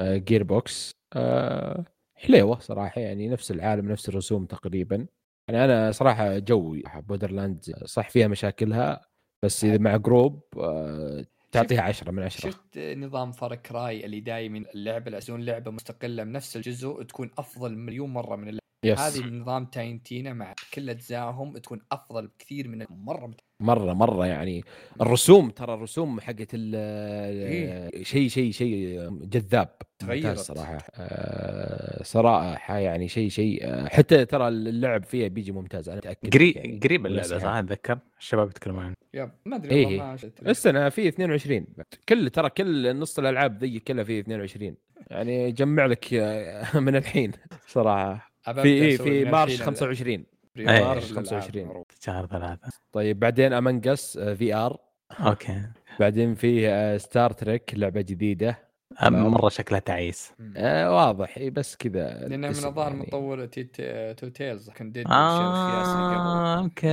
جير 0.00 0.42
بوكس 0.42 0.90
آه، 1.12 1.84
حليوة 2.14 2.58
صراحة 2.58 3.00
يعني 3.00 3.28
نفس 3.28 3.50
العالم 3.50 3.90
نفس 3.92 4.08
الرسوم 4.08 4.46
تقريبا. 4.46 5.06
يعني 5.48 5.64
أنا 5.64 5.92
صراحة 5.92 6.38
جوي 6.38 6.82
بودرلاند 7.08 7.60
صح 7.84 8.10
فيها 8.10 8.28
مشاكلها. 8.28 9.00
بس 9.46 9.64
اذا 9.64 9.78
مع 9.78 9.96
جروب 9.96 10.42
آه، 10.58 11.24
تعطيها 11.52 11.82
عشرة 11.82 12.10
من 12.10 12.22
عشرة. 12.22 12.50
شفت 12.50 12.78
نظام 12.78 13.32
فار 13.32 13.54
كراي 13.54 14.04
اللي 14.04 14.20
دايما 14.20 14.64
اللعبة 14.74 15.10
لازم 15.10 15.40
لعبة 15.40 15.70
مستقلة 15.70 16.24
بنفس 16.24 16.56
الجزء 16.56 17.02
تكون 17.02 17.30
أفضل 17.38 17.76
مليون 17.76 18.10
مرة 18.10 18.36
من 18.36 18.48
اللعبة. 18.48 18.66
يس. 18.84 18.98
هذه 18.98 19.24
نظام 19.24 19.66
تاينتينا 19.66 20.32
مع 20.32 20.54
كل 20.74 20.90
أجزائهم 20.90 21.58
تكون 21.58 21.80
أفضل 21.92 22.26
بكثير 22.26 22.68
من 22.68 22.86
مرة 22.90 23.26
مرة 23.60 23.92
مرة 23.92 24.26
يعني. 24.26 24.64
الرسوم 25.00 25.50
ترى 25.50 25.74
الرسوم 25.74 26.20
حقت 26.20 26.48
ال- 26.54 26.74
إيه. 26.74 28.02
شيء 28.02 28.28
شيء 28.28 28.50
شيء 28.52 29.08
جذاب. 29.22 29.68
تغيرت. 29.98 30.26
ممتاز 30.26 30.40
صراحة. 30.40 30.78
آه، 30.94 32.02
صراحة 32.02 32.78
يعني 32.78 33.08
شيء 33.08 33.28
شيء 33.28 33.60
آه، 33.64 33.88
حتى 33.88 34.24
ترى 34.24 34.48
اللعب 34.48 35.04
فيها 35.04 35.28
بيجي 35.28 35.52
ممتاز 35.52 35.88
أنا 35.88 35.98
متأكد 35.98 36.34
قريب 36.34 36.56
يعني. 36.56 36.80
قريب 36.84 37.06
اللعبه. 37.06 37.38
صح 37.38 37.44
اتذكر 37.52 37.98
الشباب 38.20 38.48
يتكلمون 38.48 38.82
عنها 38.84 38.94
يب 39.14 39.30
ما 39.46 39.56
أدري 39.56 39.74
إيه. 39.74 39.86
والله 39.86 40.04
ما 40.04 40.16
شفت 40.16 40.46
السنة 40.48 40.88
في 40.88 41.08
22 41.08 41.66
كل 42.08 42.30
ترى 42.30 42.50
كل 42.50 42.96
نص 42.96 43.18
الألعاب 43.18 43.58
ذي 43.64 43.78
كلها 43.78 44.04
في 44.04 44.20
22 44.20 44.76
يعني 45.10 45.52
جمع 45.52 45.86
لك 45.86 46.14
آه، 46.14 46.78
من 46.80 46.96
الحين 46.96 47.32
صراحة. 47.66 48.32
في 48.54 48.62
إيه 48.68 48.96
في 48.96 49.24
مارش 49.24 49.52
الحين 49.52 49.66
25 49.66 50.24
مارش 50.58 51.12
25. 51.12 51.64
الألعاب. 51.66 51.84
شهر 52.00 52.26
ثلاثة. 52.26 52.68
طيب 52.92 53.18
بعدين 53.20 53.52
امنجس 53.52 54.18
في 54.18 54.54
ار 54.54 54.78
أوكي. 55.20 55.62
بعدين 56.00 56.34
في 56.34 56.98
ستار 56.98 57.32
تريك 57.32 57.74
لعبة 57.74 58.00
جديدة. 58.00 58.66
مرة 59.02 59.48
شكلها 59.48 59.80
تعيس. 59.80 60.32
آه 60.56 60.94
واضح. 60.94 61.42
بس 61.42 61.76
كذا 61.76 62.28
لأنه 62.28 62.48
من 62.48 62.54
الظاهر 62.54 62.90
يعني. 62.90 63.02
مطور 63.02 63.44
تو 63.46 64.28
تيلز 64.28 64.70
كان 64.70 64.92
ديد 64.92 65.06
أوكي. 65.08 66.86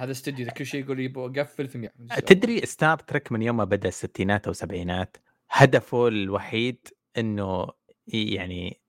هذا 0.00 0.10
استوديو 0.10 0.46
كل 0.46 0.66
شيء 0.66 0.84
يقول 0.84 1.00
يبغى 1.00 1.40
اقفل 1.40 1.68
ثم. 1.68 1.86
تدري 2.26 2.66
ستار 2.66 2.98
تريك 2.98 3.32
من 3.32 3.42
يوم 3.42 3.56
ما 3.56 3.64
بدأ 3.64 3.88
الستينات 3.88 4.46
أو 4.46 4.50
السبعينات 4.50 5.16
هدفه 5.50 6.08
الوحيد 6.08 6.88
إنه 7.18 7.66
يعني 8.06 8.80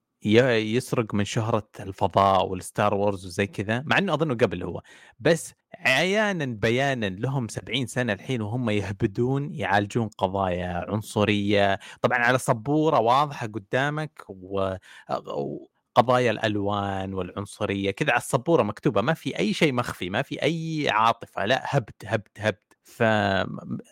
يسرق 0.75 1.13
من 1.13 1.25
شهرة 1.25 1.67
الفضاء 1.79 2.45
وال 2.47 2.63
Star 2.63 2.93
Wars 2.93 3.25
وزي 3.25 3.47
كذا 3.47 3.83
مع 3.85 3.97
إنه 3.97 4.13
أظنه 4.13 4.33
قبل 4.35 4.63
هو 4.63 4.81
بس 5.19 5.53
عيانا 5.75 6.45
بيانا 6.45 7.05
لهم 7.05 7.47
70 7.47 7.85
سنة 7.87 8.13
الحين 8.13 8.41
وهم 8.41 8.69
يهبدون 8.69 9.53
يعالجون 9.53 10.07
قضايا 10.07 10.85
عنصرية. 10.89 11.79
طبعا 12.01 12.17
على 12.19 12.37
سبورة 12.37 12.99
واضحة 12.99 13.47
قدامك 13.47 14.23
و... 14.29 14.75
وقضاييا 15.97 16.31
الألوان 16.31 17.13
والعنصرية 17.13 17.91
كذا 17.91 18.11
على 18.11 18.17
السبورة 18.21 18.63
مكتوبة 18.63 19.01
ما 19.01 19.13
في 19.13 19.39
أي 19.39 19.53
شيء 19.53 19.73
مخفي 19.73 20.09
ما 20.09 20.21
في 20.21 20.43
أي 20.43 20.89
عاطفة 20.89 21.45
لا 21.45 21.63
هبد 21.65 21.93
هبد 22.05 22.27
هبد. 22.37 22.66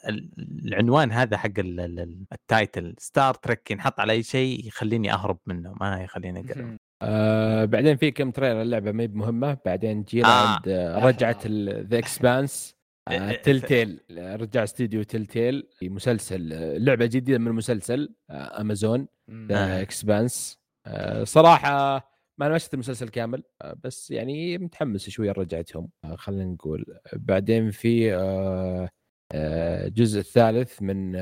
فالعنوان 0.06 1.12
هذا 1.12 1.38
حق 1.38 1.60
ال- 1.60 1.80
ال- 1.80 2.00
ال- 2.00 2.26
ال 2.34 2.44
title 2.44 2.96
Star 2.98 3.34
Trek 3.34 3.72
ينحط 3.72 4.00
على 4.00 4.14
أي 4.14 4.24
شيء 4.24 4.68
يخليني 4.68 5.14
أهرب 5.14 5.38
منه 5.46 5.74
ما 5.82 6.02
يخليني 6.04 6.40
اقرب 6.40 6.58
مهم. 6.58 6.78
آه 7.02 7.66
بعدين 7.66 7.98
في 7.98 8.12
كم 8.12 8.32
trailer 8.32 8.62
اللعبة 8.62 8.92
ما 8.92 9.04
هي 9.04 9.08
بمهمة 9.08 9.58
بعدين 9.66 10.04
جينا 10.04 10.28
آه. 10.28 10.48
عند 10.56 10.68
آه 10.68 11.00
رجعت 11.08 11.48
The 11.48 11.98
Expanse 11.98 12.76
إيه، 13.12 13.36
Telltale 13.42 14.00
رجع 14.20 14.64
استديو 14.64 15.04
Telltale 15.04 15.68
في 15.80 15.90
مسلسل 15.90 16.54
آه، 16.54 16.78
لعبة 16.78 17.06
جديدة 17.06 17.38
من 17.38 17.52
مسلسل 17.52 18.14
آه 18.30 18.62
امازون. 18.62 19.08
ذا 19.32 19.78
آه. 19.78 19.82
اكسبانس 19.82 20.60
آه 20.86 21.24
صراحة 21.24 22.15
ما 22.38 22.46
أنا 22.46 22.54
ما 22.54 22.58
شفت 22.58 22.74
المسلسل 22.74 23.10
كامل 23.10 23.44
آه 23.62 23.76
بس 23.84 24.12
يعني 24.12 24.58
متحمس 24.58 25.10
شوي 25.10 25.32
رجعتهم 25.32 25.90
آه 26.04 26.16
خلينا 26.16 26.46
نقول 26.46 26.86
بعدين 27.14 27.72
في 27.72 28.16
آه 28.16 28.90
آه 29.32 29.88
الجزء 29.88 30.20
الثالث 30.20 30.82
من 30.82 31.16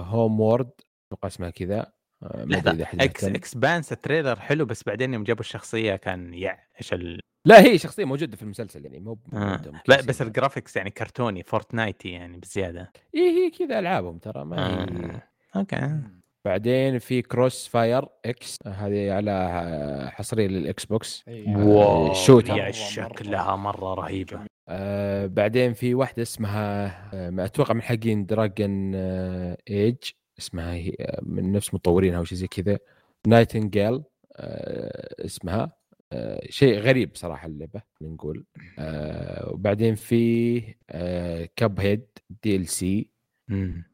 Homeworld 0.00 0.70
أتوقع 1.06 1.28
اسمها 1.28 1.50
كذا 1.50 1.92
حد 2.22 3.00
إكس. 3.00 3.24
Expanse 3.24 3.92
ال 3.92 3.98
trailer 3.98 4.40
حلو 4.40 4.64
بس 4.64 4.82
بعدين 4.84 5.14
يوم 5.14 5.24
جابوا 5.24 5.40
الشخصية 5.40 5.96
كان 5.96 6.34
يع 6.34 6.58
إيش 6.78 6.92
ال... 6.92 7.20
لا 7.46 7.60
هي 7.60 7.78
شخصية 7.78 8.04
موجودة 8.04 8.36
في 8.36 8.42
المسلسل 8.42 8.84
يعني 8.84 9.00
مو 9.00 9.18
آه. 9.32 9.38
موجودة 9.38 9.82
لا 9.88 9.96
بس 9.96 10.08
يصير. 10.08 10.26
ال 10.26 10.32
graphics 10.32 10.76
يعني 10.76 10.90
كرتوني 10.90 11.42
فورتنايتي 11.42 12.08
يعني 12.08 12.38
بزيادة 12.38 12.92
اي 13.14 13.20
هي 13.20 13.50
كذا 13.50 13.78
ألعابهم 13.78 14.18
ترى 14.18 14.44
ما 14.44 14.68
هي 14.68 14.82
آه. 14.82 15.22
okay. 15.56 16.19
بعدين 16.44 16.98
في 16.98 17.22
CrossfireX 17.22 18.58
هذه 18.66 19.12
على 19.12 20.10
حصريه 20.12 20.46
للاكس 20.46 20.84
بوكس. 20.84 21.24
wow. 21.46 22.12
مرة- 22.12 22.70
شكلها 22.70 23.56
مرة 23.56 23.94
رهيبة. 23.94 24.40
آه 24.68 25.26
بعدين 25.26 25.72
في 25.72 25.94
واحدة 25.94 26.22
اسمها 26.22 26.86
آه 27.14 27.30
ما 27.30 27.44
أتوقع 27.44 27.74
من 27.74 27.82
حقين 27.82 28.26
Dragon 28.26 28.92
آه 28.94 29.56
Age 29.70 29.96
اسمها 30.38 30.74
هي 30.74 30.94
آه، 31.00 31.20
من 31.22 31.52
نفس 31.52 31.74
مطورينها 31.74 32.18
أو 32.18 32.24
شيء 32.24 32.38
زي 32.38 32.46
كذا. 32.46 32.78
Nightingale 33.26 34.02
آه 34.36 35.24
اسمها. 35.26 35.72
آه 36.12 36.40
شيء 36.50 36.78
غريب 36.78 37.10
صراحة 37.14 37.46
اللعبة 37.46 37.82
نقول. 38.02 38.44
آه 38.78 39.50
وبعدين 39.52 39.94
في 39.94 40.62
آه 40.90 41.48
Cuphead 41.56 42.06
DLC 42.42 43.10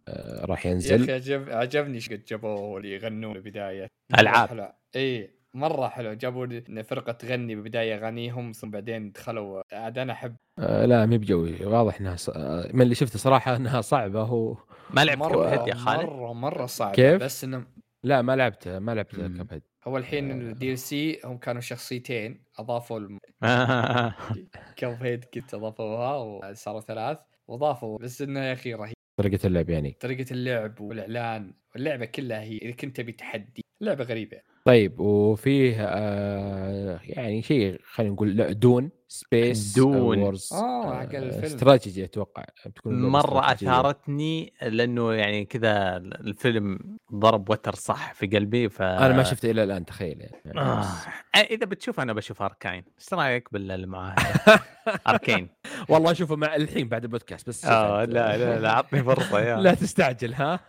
آه 0.08 0.44
راح 0.44 0.66
يا 0.66 0.70
ينزل 0.70 1.02
أخي 1.02 1.12
عجب 1.12 1.50
عجبني 1.50 1.94
إيش 1.94 2.12
قد 2.12 2.24
جابوه 2.24 2.76
اللي 2.78 2.94
يغنون 2.94 3.32
بالبداية. 3.32 3.86
ألعاب. 4.18 4.48
حلو. 4.48 4.68
إي 4.96 5.36
مرة 5.54 5.88
حلو. 5.88 6.12
جابوا 6.12 6.46
إن 6.68 6.82
فرقة 6.82 7.12
تغني 7.12 7.54
بالبداية 7.54 7.94
أغانيهم 7.96 8.52
ثم 8.52 8.70
بعدين 8.70 9.12
دخلوا. 9.12 9.62
عاد 9.72 9.98
أنا 9.98 10.12
أحب. 10.12 10.36
آه 10.58 10.86
لا 10.86 11.06
مي 11.06 11.18
بجوي. 11.18 11.64
واضح 11.64 12.00
إنها 12.00 12.16
ص... 12.16 12.28
آه، 12.28 12.70
من 12.72 12.82
اللي 12.82 12.94
شفته 12.94 13.18
صراحة 13.18 13.56
إنها 13.56 13.80
صعبة. 13.80 14.22
هو 14.22 14.56
ما 14.90 15.04
لعبت 15.04 15.22
كب 15.22 15.32
مره 15.32 15.48
هيد 15.48 15.68
يا 15.68 15.74
خالد؟ 15.74 16.00
مره 16.00 16.32
مرة 16.32 16.66
صعب 16.66 16.94
كيف؟ 16.94 17.22
بس 17.22 17.44
انه 17.44 17.66
لا 18.04 18.22
ما 18.22 18.36
لعبت 18.36 18.68
ما 18.68 18.94
لعبت 18.94 19.18
مم. 19.18 19.36
كاب 19.36 19.52
هيد 19.52 19.62
هو 19.86 19.96
الحين 19.96 20.30
الدي 20.30 20.72
ال 20.72 20.78
سي 20.78 21.20
هم 21.24 21.38
كانوا 21.38 21.60
شخصيتين. 21.60 22.44
أضافوا 22.58 22.98
الم... 22.98 23.18
كاب 24.76 25.02
هيد 25.02 25.24
كنت 25.24 25.54
أضافوها 25.54 26.16
وصاروا 26.16 26.80
ثلاث 26.80 27.18
وأضافوا. 27.48 27.98
بس 27.98 28.22
إنه 28.22 28.40
يا 28.40 28.52
أخي 28.52 28.74
رهيب. 28.74 28.95
طريقة 29.16 29.46
اللعب 29.46 29.70
يعني. 29.70 29.96
طريقة 30.00 30.32
اللعب 30.32 30.80
والإعلان 30.80 31.54
واللعبة 31.74 32.04
كلها 32.04 32.42
هي 32.42 32.58
إذا 32.58 32.72
كنت 32.72 32.96
تبي 32.96 33.12
تحدي 33.12 33.64
لعبة 33.80 34.04
غريبة. 34.04 34.40
طيب 34.66 35.00
وفيه 35.00 35.76
آه 35.80 37.00
يعني 37.04 37.42
شيء 37.42 37.80
خلينا 37.84 38.12
نقول 38.12 38.36
لا 38.36 38.52
دون 38.52 38.90
سبيس 39.08 39.74
دون. 39.76 39.96
وورز 40.22 40.52
آه، 40.52 40.96
حق 40.96 41.14
الفيلم. 41.14 41.44
استراتيجي 41.44 42.04
أتوقع 42.04 42.44
بتكون 42.66 43.02
مرة. 43.08 43.52
أثارتني 43.52 44.52
لأنه 44.62 45.12
يعني 45.12 45.44
كذا 45.44 45.96
الفيلم 45.96 46.78
ضرب 47.14 47.50
وتر 47.50 47.74
صح 47.74 48.12
في 48.14 48.26
قلبي 48.26 48.68
ف 48.68 48.82
أنا 48.82 49.16
ما 49.16 49.22
شفته 49.22 49.50
إلى 49.50 49.62
الآن 49.64 49.84
تخيل 49.84 50.20
يعني 50.44 50.60
آه. 50.60 50.80
بس- 50.80 51.06
إذا 51.50 51.66
بتشوف 51.66 52.00
أنا 52.00 52.12
بشوف 52.12 52.42
اركاين 52.42 52.84
إيش 53.00 53.12
رأيك 53.14 53.52
بالمعاهده 53.52 54.60
اركين 55.08 55.48
والله 55.90 56.10
اشوفه 56.10 56.36
مع 56.36 56.56
الحين 56.56 56.88
بعد 56.88 57.04
البودكاست 57.04 57.48
بس 57.48 57.64
آه 57.64 58.04
لا 58.04 58.36
لا 58.36 58.58
لا 58.60 58.72
عطني 58.72 59.04
فرصة 59.04 59.40
يا 59.40 59.56
لا 59.62 59.74
تستعجل 59.74 60.34
ها 60.34 60.60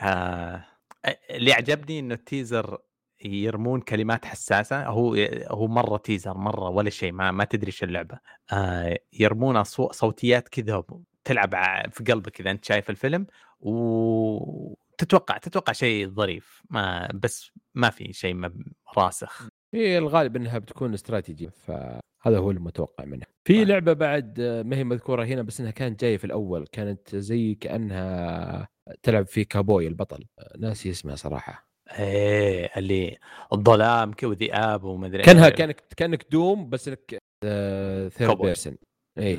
آه. 0.00 0.64
اللي 1.30 1.52
عجبني 1.52 1.98
إنه 1.98 2.14
التيزر 2.14 2.78
يرمون 3.24 3.80
كلمات 3.80 4.24
حساسة 4.24 4.86
هو 4.86 5.14
هو 5.48 5.66
مرة 5.66 5.96
تيزر 5.96 6.36
مرة 6.38 6.68
ولا 6.68 6.90
شيء 6.90 7.12
ما 7.12 7.30
ما 7.30 7.44
تدري 7.44 7.66
إيش 7.66 7.82
اللعبة. 7.84 8.18
آه 8.52 8.98
يرمون 9.12 9.64
أصو- 9.64 9.90
صوتيات 9.92 10.48
كذا 10.48 10.82
تلعب 11.24 11.54
في 11.90 12.04
قلبك 12.04 12.30
كذا 12.32 12.50
أنت 12.50 12.64
شايف 12.64 12.90
الفيلم 12.90 13.26
وتتوقع 13.60 15.36
تتوقع 15.38 15.72
شيء 15.72 16.08
ظريف 16.08 16.62
ما 16.70 17.08
بس 17.14 17.50
ما 17.74 17.90
في 17.90 18.12
شيء 18.12 18.50
راسخ. 18.96 19.48
هي 19.74 19.98
الغالب 19.98 20.36
إنها 20.36 20.58
بتكون 20.58 20.94
استراتيجي 20.94 21.50
فهذا 21.50 22.38
هو 22.38 22.50
المتوقع 22.50 23.04
منها. 23.04 23.26
في 23.44 23.54
طيب. 23.58 23.68
لعبة 23.68 23.92
بعد 23.92 24.40
ما 24.40 24.76
هي 24.76 24.84
مذكورة 24.84 25.24
هنا 25.24 25.42
بس 25.42 25.60
إنها 25.60 25.70
كانت 25.70 26.00
جاية 26.00 26.16
في 26.16 26.24
الأول 26.24 26.66
كانت 26.72 27.16
زي 27.16 27.54
كأنها 27.54 28.68
تلعب 29.02 29.26
في 29.26 29.44
كابوي 29.44 29.86
البطل. 29.86 30.24
ناسي 30.58 30.90
اسمها 30.90 31.16
صراحة. 31.16 31.73
إيه 31.98 32.70
اللي 32.76 33.18
الظلام 33.52 34.14
وذئاب 34.22 34.84
ومدري 34.84 35.22
كانها 35.22 35.46
إيه. 35.46 35.54
كانك 35.54 35.84
كانك 35.96 36.26
Doom 36.30 36.70
بس 36.70 36.88
إنك 36.88 37.18
third 38.10 38.30
cowboy. 38.30 38.46
person 38.46 38.76
اي 39.18 39.38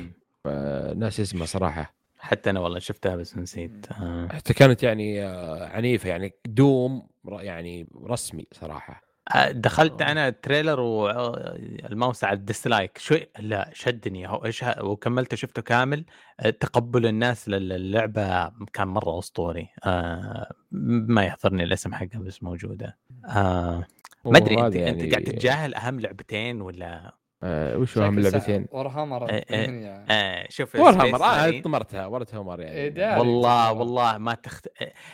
ناسي 0.94 1.22
اسمها 1.22 1.46
صراحة 1.46 1.96
حتى 2.18 2.50
أنا 2.50 2.60
والله 2.60 2.78
شفتها 2.78 3.16
بس 3.16 3.36
نسيت 3.38 3.86
آه. 3.92 4.28
حتى 4.32 4.54
كانت 4.54 4.82
يعني 4.82 5.24
آه، 5.24 5.66
عنيفة 5.68 6.08
يعني 6.08 6.32
Doom 6.46 7.08
يعني 7.24 7.86
رسمي 8.04 8.46
صراحة 8.52 8.92
آه، 8.92 9.05
دخلت 9.50 10.02
آه. 10.02 10.12
أنا 10.12 10.28
ال 10.28 10.34
trailer 10.34 10.80
وال 10.80 11.21
mouse 11.21 12.24
على 12.24 12.36
ال 12.36 12.43
dislike. 12.43 12.98
شوي 12.98 13.26
لا 13.38 13.70
شدني. 13.74 14.28
هو 14.28 14.44
إيش 14.44 14.64
وكملته 14.80 15.36
شفته 15.36 15.62
كامل. 15.62 16.04
آه، 16.40 16.50
تقبل 16.50 17.06
الناس 17.06 17.48
للعبة 17.48 18.48
كان 18.72 18.88
مرة 18.88 19.18
أسطوري. 19.18 19.68
آه، 19.84 20.52
ما 20.70 21.24
يحضرني 21.24 21.62
الاسم 21.62 21.94
حقها 21.94 22.18
بس 22.18 22.42
موجودة. 22.42 22.96
آه، 23.28 23.86
ما 24.24 24.38
أدري 24.38 24.54
أنت, 24.54 24.62
وهذا 24.62 24.88
أنت 24.88 25.00
يعني- 25.02 25.10
قاعد 25.10 25.24
تتجاهل 25.24 25.74
أهم 25.74 26.00
لعبتين 26.00 26.60
ولا 26.60 27.14
آه 27.46 27.78
وش 27.78 27.98
اهم 27.98 28.20
لعبتين؟ 28.20 28.66
ورهامر 28.70 29.30
إيه، 29.30 29.44
إيه. 29.50 30.04
آه 30.10 30.46
شوف 30.50 30.76
وور 30.76 30.92
Space 30.92 30.96
هامر 30.96 31.24
آه. 31.24 31.60
طمرتها 31.60 32.06
ورت 32.06 32.34
هامر 32.34 32.60
إيه، 32.60 32.94
يعني. 32.96 33.20
والله 33.20 33.72
والله. 33.72 34.18
ما 34.18 34.34
تخت 34.34 34.68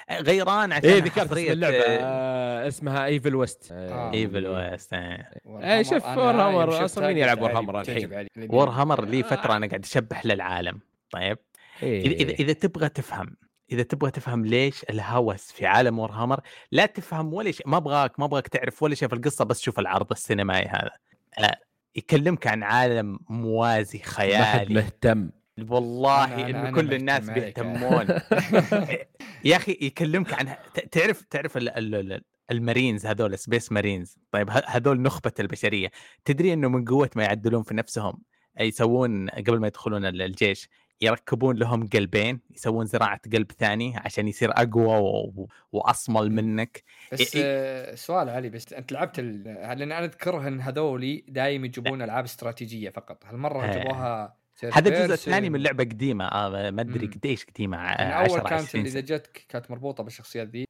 آه، 0.08 0.20
غيران 0.20 0.72
عشان 0.72 0.90
إيه 0.90 1.02
ذكرت 1.02 1.32
اسم 1.32 1.52
اللعبة 1.52 1.76
آه، 1.76 1.98
آه 2.02 2.68
اسمها 2.68 3.06
ايفل 3.06 3.34
ويست 3.34 3.72
آه. 3.72 4.12
ايفل 4.12 4.46
ويست 4.46 4.94
آه. 4.94 5.26
إيه، 5.46 5.82
شوف 5.82 6.02
Warhammer، 6.02 6.82
أصلاً 6.82 7.06
مين 7.06 7.18
يلعب 7.18 7.48
Warhammer 7.48 7.74
الحين؟ 7.74 8.28
وور 8.48 8.68
hammer 8.68 9.04
لي 9.04 9.22
فترة 9.22 9.56
أنا 9.56 9.66
قاعد 9.66 9.84
اشبح 9.84 10.26
للعالم 10.26 10.80
طيب 11.10 11.38
إيه. 11.82 12.02
إذا 12.06 12.14
إذا 12.14 12.32
إذا 12.32 12.52
تبغى 12.52 12.88
تفهم 12.88 13.36
إذا 13.72 13.82
تبغى 13.82 14.10
تفهم 14.10 14.46
ليش 14.46 14.84
الهوس 14.90 15.52
في 15.52 15.66
عالم 15.66 15.98
Warhammer 15.98 16.40
لا 16.72 16.86
تفهم 16.86 17.34
ولا 17.34 17.50
شيء 17.50 17.68
ما 17.68 17.76
أبغاك 17.76 18.20
ما 18.20 18.24
أبغاك 18.24 18.48
تعرف 18.48 18.82
ولا 18.82 18.94
شيء 18.94 19.08
في 19.08 19.14
القصة 19.14 19.44
بس 19.44 19.60
شوف 19.60 19.78
العرض 19.78 20.06
السينمائي 20.10 20.68
هذا 20.68 20.90
آه، 21.38 21.56
يكلمك 21.96 22.46
عن 22.46 22.62
عالم 22.62 23.18
موازي 23.28 23.98
ما 23.98 24.04
حد 24.04 24.10
خيالي. 24.12 24.74
مهتم. 24.74 25.30
والله 25.68 26.26
أنا- 26.26 26.30
انه 26.48 26.60
أنا 26.60 26.70
كل 26.70 26.94
الناس. 26.94 27.30
بيهتمون. 27.30 28.06
يا 29.44 29.56
أخي 29.56 29.78
يكلمك 29.80 30.34
عن 30.34 30.46
ت- 30.74 30.80
تعرف 30.98 31.22
تعرف 31.22 31.56
ال- 31.56 31.68
ال- 31.68 32.12
ال- 32.12 32.22
المارينز 32.50 33.06
هذول 33.06 33.38
Space 33.38 33.72
Marines. 33.72 34.18
طيب 34.32 34.50
ه- 34.50 34.62
هذول 34.66 35.00
نخبة 35.02 35.32
البشرية. 35.40 35.90
تدري 36.24 36.52
إنه 36.52 36.68
من 36.68 36.84
قوة 36.84 37.10
ما 37.16 37.22
يعدلون 37.24 37.62
في 37.62 37.74
نفسهم؟ 37.74 38.18
يسوون 38.60 39.28
قبل 39.30 39.58
ما 39.60 39.66
يدخلون 39.66 40.04
ال- 40.04 40.22
الجيش. 40.22 40.68
يركبون 41.02 41.56
لهم 41.56 41.86
قلبين 41.88 42.40
يسوون 42.50 42.86
زراعة 42.86 43.20
قلب 43.32 43.52
ثاني 43.52 43.96
عشان 43.96 44.28
يصير 44.28 44.50
أقوى 44.52 44.98
و- 44.98 45.48
وأصمل 45.72 46.32
منك 46.32 46.82
بس 47.12 47.36
إيه. 47.36 47.94
سؤال 47.94 48.28
علي 48.28 48.48
بس 48.50 48.72
أنت 48.72 48.92
لعبت 48.92 49.18
ال... 49.18 49.42
لأن 49.44 49.82
أنا 49.82 50.04
أذكر 50.04 50.48
أن 50.48 50.60
هذولي 50.60 51.24
دايم 51.28 51.64
يجيبون 51.64 52.02
ألعاب 52.02 52.24
استراتيجية 52.24 52.90
فقط 52.90 53.24
هالمره 53.26 53.64
آه. 53.64 53.72
جابوها 53.74 54.36
هذا 54.72 54.88
الجزء. 54.88 55.14
الثاني 55.14 55.50
من 55.50 55.62
لعبة 55.62 55.84
قديمة 55.84 56.24
آه 56.24 56.70
ما 56.70 56.82
أدري. 56.82 57.06
قديش 57.06 57.44
قديمة 57.44 57.76
10 57.76 58.04
أول 58.04 58.40
كانت 58.40 58.52
20 58.52 58.84
إذا. 58.86 59.00
جتك 59.00 59.46
كانت 59.48 59.70
مربوطة 59.70 60.02
بالشخصيات 60.04 60.48
ذي 60.48 60.64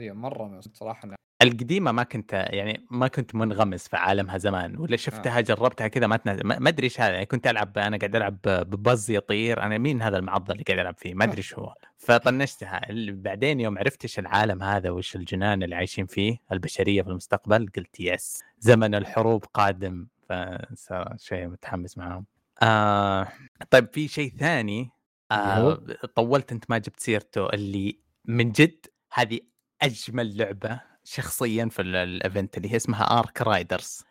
مرة 0.00 0.60
صراحة 0.72 1.08
القديمة 1.42 1.92
ما 1.92 2.02
كنت 2.02 2.32
يعني 2.32 2.86
ما 2.90 3.08
كنت 3.08 3.34
منغمس 3.34 3.88
في 3.88 3.96
عالمها 3.96 4.38
زمان 4.38 4.76
ولا 4.78 4.96
شفتها 4.96 5.40
جربتها 5.40 5.88
كذا 5.88 6.06
ما 6.06 6.16
تنازل 6.16 6.42
ما 6.44 6.68
أدري 6.68 6.84
إيش 6.84 7.00
هذا 7.00 7.12
يعني 7.12 7.26
كنت 7.26 7.46
ألعب 7.46 7.78
أنا 7.78 7.96
قاعد 7.96 8.16
ألعب 8.16 8.38
ببز 8.44 9.10
يطير 9.10 9.62
أنا 9.62 9.78
مين 9.78 10.02
هذا 10.02 10.18
المعضل 10.18 10.52
اللي 10.52 10.64
قاعد 10.64 10.78
العب 10.78 10.94
فيه؟ 10.98 11.14
ما 11.14 11.24
أدري 11.24 11.38
إيش 11.38 11.54
هو. 11.54 11.74
فطنشتها. 11.96 12.80
بعدين 13.10 13.60
يوم 13.60 13.78
عرفت 13.78 14.04
إيش 14.04 14.18
العالم 14.18 14.62
هذا 14.62 14.90
وإيش 14.90 15.16
الجنان 15.16 15.62
اللي 15.62 15.74
عايشين 15.74 16.06
فيه 16.06 16.38
البشرية 16.52 17.02
في 17.02 17.08
المستقبل 17.08 17.70
قلت 17.76 18.00
يس 18.00 18.42
زمن 18.58 18.94
الحروب 18.94 19.44
قادم. 19.44 20.06
فصار 20.28 21.14
شيء 21.18 21.46
متحمس 21.46 21.98
معاهم. 21.98 22.26
آه 22.62 23.28
طيب 23.70 23.88
في 23.92 24.08
شيء 24.08 24.32
ثاني 24.38 24.90
آه 25.32 25.82
طولت 26.14 26.52
أنت 26.52 26.64
ما 26.70 26.78
جبت 26.78 27.00
سيرته 27.00 27.46
اللي 27.46 27.98
من 28.24 28.52
جد 28.52 28.86
هذه 29.12 29.40
أجمل 29.82 30.36
لعبة 30.36 30.91
شخصيا 31.04 31.68
في 31.70 31.82
ال- 31.82 31.96
ال 31.96 32.06
event 32.06 32.56
اللي 32.56 32.72
هي 32.72 32.76
اسمها 32.76 33.18
ARC 33.18 33.42
Raiders 33.42 34.02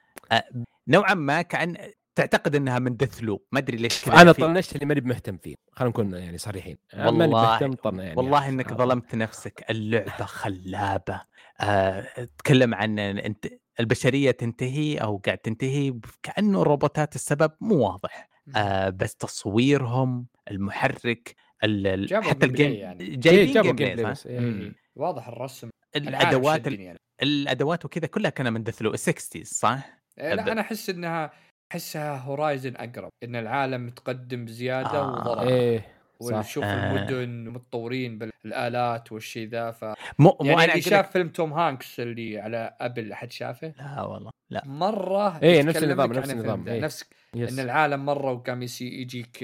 نوعا 0.88 1.14
ما 1.14 1.42
كأن 1.42 1.78
تعتقد 2.16 2.56
إنها 2.56 2.80
من 2.80 2.96
Deathloop 2.98 3.46
ما 3.52 3.60
أدري 3.60 3.78
ليش 3.78 4.06
كذا 4.06 4.22
أنا 4.22 4.34
في- 4.34 4.42
طنشت 4.42 4.76
اللي 4.76 4.86
ماني 4.86 5.02
مهتم 5.02 5.38
فيه. 5.38 5.56
خلينا 5.72 5.90
نكون 5.90 6.14
يعني 6.14 6.38
صريحين. 6.38 6.78
والله 6.98 7.28
مهتم 7.28 7.74
طن 7.74 8.00
يعني. 8.00 8.18
والله 8.18 8.50
إنك 8.50 8.72
آه. 8.72 8.76
ظلمت 8.76 9.16
نفسك. 9.16 9.66
اللعبة 9.70 10.26
خلابة. 10.26 11.22
آه، 11.62 12.08
تكلم 12.38 12.76
عن 12.76 13.00
أنت 13.00 13.48
البشرية 13.80 14.32
تنتهي 14.32 14.98
أو 14.98 15.18
قاعد 15.26 15.38
تنتهي 15.38 15.94
كأنه 16.24 16.62
الروبوتات 16.62 17.16
السبب 17.16 17.52
مو 17.62 17.76
واضح. 17.76 18.30
آه 18.56 18.90
بس 18.90 19.16
تصويرهم 19.16 20.28
المحرك 20.52 21.36
ال- 21.64 22.24
حتى 22.24 22.46
ال 22.46 22.51
game 22.51 22.72
يعني. 22.74 23.04
إيه، 23.04 23.16
جايبين 23.18 23.54
جابوا 23.54 23.72
game 23.72 23.88
gameplay؟ 23.88 24.14
إيه. 24.26 24.74
واضح 24.96 25.28
الرسم. 25.28 25.70
الأدوات 25.96 26.68
يعني. 26.68 27.00
الأدوات 27.22 27.86
وكذا 27.86 28.08
كلها 28.08 28.30
كان 28.30 28.54
من 28.54 28.64
Deathloop 28.64 28.96
60 28.96 29.44
صح؟ 29.44 30.02
إيه، 30.20 30.34
لا 30.34 30.52
أنا 30.52 30.62
أحس 30.62 30.90
إنها 30.90 31.32
أحسها 31.72 32.18
Horizon 32.18 32.76
أقرب 32.76 33.10
إن 33.24 33.36
العالم 33.36 33.86
متقدم 33.86 34.46
بزياده 34.46 34.90
آه. 34.90 35.12
وضرب 35.14 35.48
إيه 35.48 35.80
صح 35.80 36.01
ونشوف 36.22 36.64
آه. 36.64 36.92
المدن 36.92 37.50
متطورين 37.50 38.18
بالآلات 38.18 39.12
والشيء 39.12 39.48
ذا 39.48 39.72
ف 39.72 39.84
مو 39.84 39.96
مو 40.20 40.36
يعني 40.42 40.72
اللي 40.72 40.82
شاف 40.82 41.12
فيلم 41.12 41.30
توم 41.30 41.54
هانكس 41.54 42.00
اللي 42.00 42.40
على 42.40 42.76
Apple 42.80 43.12
أحد 43.12 43.32
شافه 43.32 43.74
لا 43.78 44.02
والله 44.02 44.32
لا 44.50 44.64
مرة 44.66 45.40
إيه، 45.44 45.64
نفس 45.64 45.84
النظام، 45.84 46.14
نفس 46.14 46.32
النظام،. 46.32 46.68
إيه. 46.68 46.80
نفس 46.82 47.06
يس. 47.36 47.54
إن 47.54 47.60
العالم 47.60 48.06
مرة 48.06 48.32
وقام 48.32 48.62
يجيك 48.82 49.44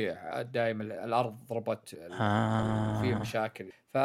دائما 0.54 0.84
الأرض 0.84 1.38
ضربت 1.50 1.98
آه. 2.12 2.98
وفي 2.98 3.16
مشاكل 3.16 3.70
ف 3.94 3.96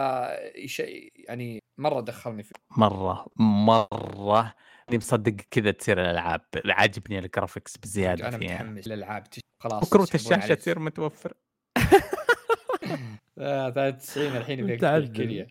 يعني 1.29 1.63
مرة 1.79 2.01
دخلني 2.01 2.43
في 2.43 2.55
مرة 2.77 3.27
مرة 3.37 4.55
إني 4.89 4.99
مصدق 4.99 5.37
كذا 5.51 5.71
تصير 5.71 6.01
الألعاب 6.01 6.41
عاجبني 6.67 7.19
الجرافكس 7.19 7.77
بزيادة 7.77 8.29
أنا 8.29 8.39
فيها 8.39 8.55
متحمس 8.55 8.89
للألعاب 8.89 9.25
خلاص 9.63 9.83
يسحبون 9.83 10.05
الشاشة. 10.15 10.55
تصير 10.55 10.79
متوفر 10.79 11.33
93 13.37 14.37
الحين 14.37 14.67
في 14.67 14.73
متعدل. 14.73 15.05
الكليه 15.05 15.47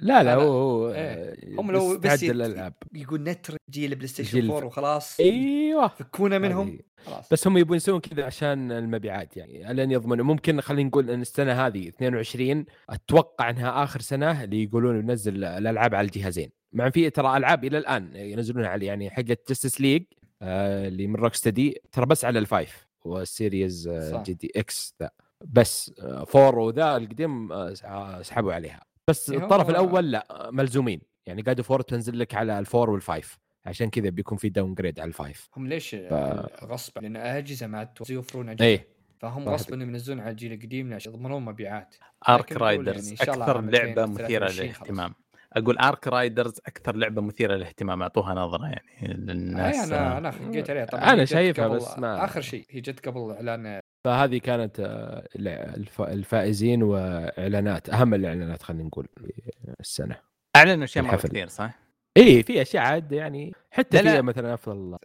لا 0.00 0.22
لا. 0.22 0.34
هو 0.34 0.40
هو 0.52 0.88
إيه. 0.92 0.96
آه، 0.96 1.36
هم 1.60 1.70
لو 1.70 1.98
بس 1.98 2.24
الالعاب 2.24 2.74
يقول 2.94 3.22
نتر 3.22 3.56
جيل 3.70 3.90
البلاي 3.92 4.08
ستيشن 4.08 4.40
جيل 4.40 4.50
4 4.50 4.66
وخلاص 4.66 5.20
أيوه 5.20 5.88
فكونا 5.88 6.38
منهم. 6.38 6.78
خلاص 7.06 7.28
بس 7.32 7.46
هم 7.46 7.58
يبون 7.58 7.76
يسوون 7.76 8.00
كذا 8.00 8.24
عشان 8.24 8.72
المبيعات 8.72 9.36
يعني 9.36 9.74
لين 9.74 9.90
يضمنوا 9.90 10.24
ممكن 10.24 10.60
خلينا 10.60 10.88
نقول 10.88 11.10
إن 11.10 11.20
السنة 11.20 11.66
هذه 11.66 11.88
22 11.88 12.64
أتوقع 12.90 13.50
إنها 13.50 13.84
آخر 13.84 14.00
سنة 14.00 14.44
اللي 14.44 14.62
يقولون 14.62 14.96
ننزل 15.06 15.44
الألعاب 15.44 15.94
على 15.94 16.04
الجهازين 16.04 16.50
مع 16.72 16.90
في 16.90 17.10
ترى 17.10 17.36
ألعاب 17.36 17.64
إلى 17.64 17.78
الآن 17.78 18.10
ينزلونها 18.16 18.68
على 18.68 18.86
يعني 18.86 19.10
حقه 19.10 19.36
جستس 19.48 19.80
ليج 19.80 20.02
آه 20.42 20.88
اللي 20.88 21.06
من 21.06 21.16
روك 21.16 21.34
ستدي 21.34 21.80
ترى 21.92 22.06
بس 22.06 22.24
على 22.24 22.38
الفايف 22.38 22.86
والسيريز 23.04 23.88
آه. 23.88 24.22
جي 24.22 24.34
دي 24.34 24.52
إكس 24.56 24.94
ذا 25.02 25.10
بس 25.46 25.92
آه 26.00 26.24
فور 26.24 26.58
وذا 26.58 26.96
القديم 26.96 27.52
آه، 27.52 27.74
آه، 27.84 28.22
سحبوا 28.22 28.52
عليها. 28.52 28.80
بس 29.08 29.30
إيه، 29.30 29.38
الطرف 29.38 29.70
الأول 29.70 30.10
لا 30.10 30.46
آه، 30.46 30.50
ملزومين. 30.50 31.00
يعني 31.26 31.42
God 31.42 31.58
of 31.58 31.82
تنزل 31.82 32.18
لك 32.18 32.34
على 32.34 32.58
ال 32.58 32.64
four 32.64 32.90
وال 32.90 33.06
five 33.06 33.38
عشان 33.66 33.90
كذا 33.90 34.10
بيكون 34.10 34.38
في 34.38 34.48
downgrade 34.48 35.00
على 35.00 35.08
ال 35.08 35.16
five 35.16 35.48
هم 35.56 35.66
ليش 35.66 35.94
ف- 35.94 36.12
غصب؟ 36.64 36.98
لأن 37.02 37.16
أجهزة 37.16 37.66
ما 37.66 37.78
عاد 37.78 37.88
يوفرون 38.10 38.48
أجهزة. 38.48 38.64
إيه. 38.64 38.88
فهم. 39.20 39.48
غصب 39.48 39.72
إنهم 39.74 39.88
ينزلون 39.88 40.20
على 40.20 40.30
الجيل 40.30 40.52
القديم 40.52 40.92
عشان 40.94 41.12
يضمنون 41.12 41.44
مبيعات. 41.44 41.94
ARC 42.28 42.52
Raiders 42.52 43.06
يعني 43.12 43.18
أكثر 43.22 43.60
لعبة 43.60 44.04
2023 44.04 44.14
مثيره. 44.14 44.48
للاهتمام. 44.48 45.14
أقول 45.52 45.78
ARC 45.78 46.08
Raiders 46.08 46.58
أكثر 46.66 46.96
لعبة 46.96 47.22
مثيرة 47.22 47.54
للاهتمام. 47.54 48.02
أعطوها 48.02 48.34
نظرة 48.34 48.64
يعني 48.66 49.14
للناس 49.14 49.76
اي 49.76 49.84
أنا 49.84 50.14
آه، 50.14 50.18
أنا 50.18 50.50
جيت 50.50 50.70
عليها. 50.70 50.84
طبعا 50.84 51.14
جت 51.14 51.24
شايفها 51.24 51.68
بس 51.68 51.98
ما- 51.98 52.24
آخر 52.24 52.40
شيء. 52.40 52.66
هي 52.70 52.80
جت 52.80 53.08
قبل 53.08 53.30
إعلان 53.32 53.80
فهذه 54.04 54.38
كانت 54.38 54.80
آه، 54.80 55.28
الفائزين 56.00 56.82
وإعلانات 56.82 57.90
أهم 57.90 58.14
الإعلانات 58.14 58.62
خلينا 58.62 58.84
نقول 58.84 59.08
في 59.16 59.32
السنة 59.80 60.16
أعلنوا 60.56 60.84
أشياء 60.84 61.04
مرة. 61.04 61.16
كثير 61.16 61.46
صح؟ 61.48 61.78
إي 62.16 62.42
في 62.42 62.62
أشياء 62.62 62.82
عاد 62.82 63.12
يعني 63.12 63.52
حتى 63.70 63.96
لا، 63.96 64.02
لا. 64.02 64.16
في 64.16 64.22
مثلا 64.22 64.54
أفضل 64.54 64.96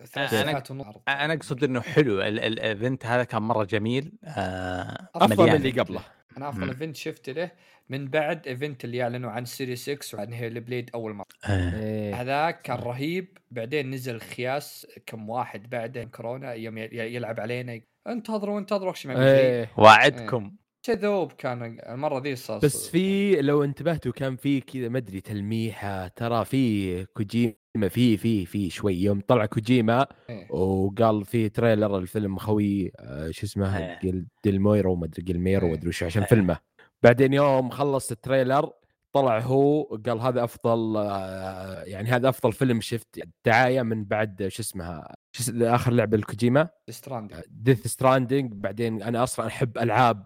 عرض. 0.83 1.01
أنا 1.07 1.33
أقصد 1.33 1.63
إنه 1.63 1.81
حلو 1.81 2.21
ال- 2.21 2.25
ال- 2.27 2.39
ال 2.39 2.50
event 2.50 3.05
هذا 3.05 3.23
كان 3.23 3.41
مرة 3.41 3.63
جميل 3.63 4.11
آه 4.23 5.09
أفضل 5.15 5.45
من. 5.49 5.55
اللي 5.55 5.71
قبله 5.71 6.01
أنا 6.37 6.49
أفضل. 6.49 6.69
event 6.69 6.95
شفت 6.95 7.29
له 7.29 7.51
من 7.89 8.07
بعد 8.07 8.47
event 8.47 8.85
اللي 8.85 9.03
أعلنوا 9.03 9.31
عن 9.31 9.45
Series 9.45 9.89
X 9.89 10.17
وعن 10.17 10.33
Hellblade 10.33 10.89
أول 10.93 11.13
مرة 11.13 11.25
آه. 11.45 11.79
إيه. 11.79 12.21
هذاك 12.21 12.61
كان 12.61 12.77
رهيب 12.77 13.37
بعدين 13.51 13.91
نزل 13.91 14.21
خياس 14.21 14.87
كم 15.05 15.29
واحد 15.29 15.69
بعده 15.69 16.03
كورونا 16.03 16.53
يوم 16.53 16.77
ي- 16.77 16.89
يلعب 16.91 17.39
علينا 17.39 17.81
انتظروا 18.07 18.59
انتظروا 18.59 18.91
اخشى 18.91 19.07
ما 19.07 19.13
في 19.13 19.19
شيء 19.21 19.49
إيه. 19.49 19.69
وعدكم 19.77 20.55
كذوب 20.83 21.31
كان 21.31 21.79
المرة 21.89 22.19
ذي 22.19 22.35
صار 22.35 22.59
بس 22.59 22.89
في 22.89 23.35
لو 23.41 23.63
انتبهتوا 23.63 24.11
كان 24.11 24.35
في 24.35 24.61
كذا 24.61 24.89
ما 24.89 24.97
أدري 24.97 25.21
تلميحة 25.21 26.07
ترى 26.07 26.45
في 26.45 27.05
كوجيما 27.05 27.55
في 27.89 28.17
في 28.17 28.45
في 28.45 28.69
شوي 28.69 28.95
يوم 28.95 29.21
طلع 29.27 29.45
كوجيما 29.45 30.07
إيه. 30.29 30.51
وقال 30.51 31.25
في 31.25 31.49
trailer 31.49 31.97
الفيلم 31.97 32.37
خوي 32.37 32.91
آه، 32.99 33.31
شو 33.31 33.45
اسمه 33.45 33.77
إيه. 33.77 34.25
ديلمويرو 34.43 34.95
ما 34.95 35.05
أدري 35.05 35.23
جيلميرو 35.23 35.65
إيه. 35.65 35.71
ما 35.71 35.77
ادري 35.77 35.89
وش 35.89 36.03
عشان 36.03 36.21
إيه. 36.21 36.29
فيلمه 36.29 36.57
بعدين 37.03 37.33
يوم 37.33 37.69
خلص 37.69 38.11
ال 38.11 38.19
trailer 38.19 38.71
طلع 39.13 39.39
هو 39.39 39.83
قال 39.83 40.19
هذا 40.19 40.43
أفضل 40.43 40.97
آه، 40.97 41.83
يعني 41.83 42.09
هذا 42.09 42.29
أفضل 42.29 42.53
فيلم 42.53 42.81
شفت 42.81 43.19
دعاية 43.45 43.81
من 43.81 44.03
بعد 44.03 44.47
شو 44.47 44.61
اسمها 44.61 45.15
شو 45.31 45.51
آخر 45.61 45.93
لعبة 45.93 46.17
الكوجيما 46.17 46.69
Strand 46.89 47.43
Death 47.49 47.87
Stranding 47.87 48.53
بعدين 48.53 49.03
أنا 49.03 49.23
أصلا 49.23 49.47
أحب 49.47 49.77
ألعاب 49.77 50.25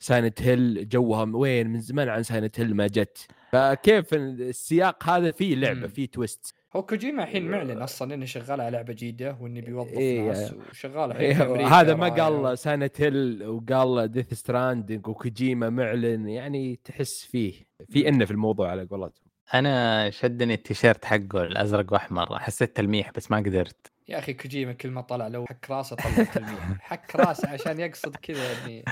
Silent 0.00 0.42
Hill 0.42 0.88
جوها 0.88 1.22
وين؟ 1.32 1.66
من 1.66 1.80
زمان 1.80 2.08
عن 2.08 2.22
Silent 2.22 2.60
Hill 2.60 2.74
ما 2.74 2.86
جت. 2.86 3.26
فكيف 3.52 4.14
السياق 4.14 5.08
هذا 5.08 5.30
فيه 5.30 5.54
لعبة. 5.54 5.86
فيه 5.86 6.06
twist 6.06 6.54
هو 6.78 6.82
كوجيما 6.82 7.22
الحين 7.22 7.50
معلن 7.50 7.82
أصلا 7.82 8.14
إنه 8.14 8.24
شغال 8.24 8.60
على 8.60 8.70
لعبة 8.70 8.92
جديدة 8.92 9.36
وإنه 9.40 9.60
بيوظف 9.60 9.92
إيه. 9.92 10.20
ناس 10.20 10.54
وشغال 10.70 11.10
الحين 11.10 11.42
إيه، 11.42 11.66
هذا 11.66 11.94
ما 11.94 12.08
قال 12.08 12.58
Silent 12.58 13.00
Hill 13.00 13.46
وقال 13.46 14.08
Death 14.08 14.34
Stranding 14.34 15.08
وكوجيما 15.08 15.70
معلن 15.70 16.28
يعني 16.28 16.80
تحس 16.84 17.24
فيه 17.30 17.52
في 17.88 18.08
إنه 18.08 18.24
في 18.24 18.30
الموضوع 18.30 18.70
على 18.70 18.84
قولتهم. 18.84 19.28
أنا 19.54 20.10
شدني 20.10 20.54
التيشيرت 20.54 21.04
حقه 21.04 21.42
الأزرق 21.42 21.92
وأحمر 21.92 22.38
حسيت 22.38 22.76
تلميح 22.76 23.12
بس 23.16 23.30
ما 23.30 23.36
قدرت. 23.36 23.92
يا 24.08 24.18
أخي 24.18 24.32
كوجيما 24.32 24.72
كل 24.72 24.90
ما 24.90 25.00
طلع 25.00 25.28
لو 25.28 25.46
حك 25.46 25.70
راسه 25.70 25.96
طلع 25.96 26.24
تلميح 26.24 26.76
حك 26.80 27.16
راسه 27.16 27.48
عشان 27.48 27.80
يقصد 27.80 28.16
كذا 28.16 28.52
يعني 28.52 28.84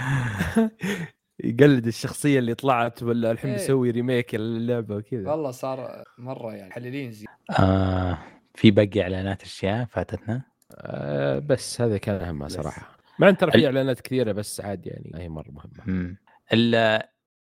يقلد 1.45 1.87
الشخصية 1.87 2.39
اللي 2.39 2.55
طلعت 2.55 3.03
ولا 3.03 3.31
الحين 3.31 3.51
إيه. 3.51 3.59
بيسوي 3.59 3.91
ريميك 3.91 4.35
اللعبه 4.35 4.97
وكذا. 4.97 5.31
والله 5.31 5.51
صار 5.51 6.05
مرة 6.19 6.55
يعني 6.55 6.69
محللين 6.69 7.13
زي 7.13 7.27
آه 7.59 8.19
في 8.55 8.71
باقي 8.71 9.03
إعلانات 9.03 9.43
أشياء 9.43 9.85
فاتتنا؟ 9.85 10.43
آه 10.75 11.39
بس 11.39 11.81
هذا 11.81 11.99
كان 11.99 12.15
اهمها. 12.17 12.49
صراحة. 12.49 12.97
مع 13.19 13.29
إن 13.29 13.37
ترى 13.37 13.51
في 13.51 13.67
إعلانات 13.67 14.01
كثيرة 14.01 14.33
بس 14.33 14.61
عاد 14.61 14.87
يعني 14.87 15.11
ما 15.15 15.21
هي 15.21 15.29
مرة 15.29 15.51
مهمة. 15.51 16.09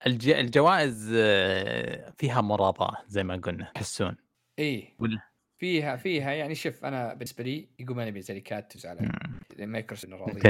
الج... 0.08 0.30
الجوائز 0.30 1.12
آه، 1.16 2.14
فيها 2.18 2.42
مراضاة 2.42 2.98
زي 3.08 3.24
ما 3.24 3.36
قلنا 3.36 3.72
تحسون 3.76 4.16
إيه. 4.60 4.96
ولا؟ 5.00 5.20
فيها 5.58 5.96
فيها 5.96 6.32
يعني 6.32 6.56
شوف 6.56 6.86
أنا 6.86 7.14
بالنسبة 7.14 7.44
لي 7.44 7.68
يقول 7.80 7.98
ما 7.98 8.06
نبي 8.06 8.20
ننزل 8.20 8.40
كات 8.40 8.74
على 8.86 9.00
مم. 9.02 9.72
مايكروسوفت. 9.72 10.46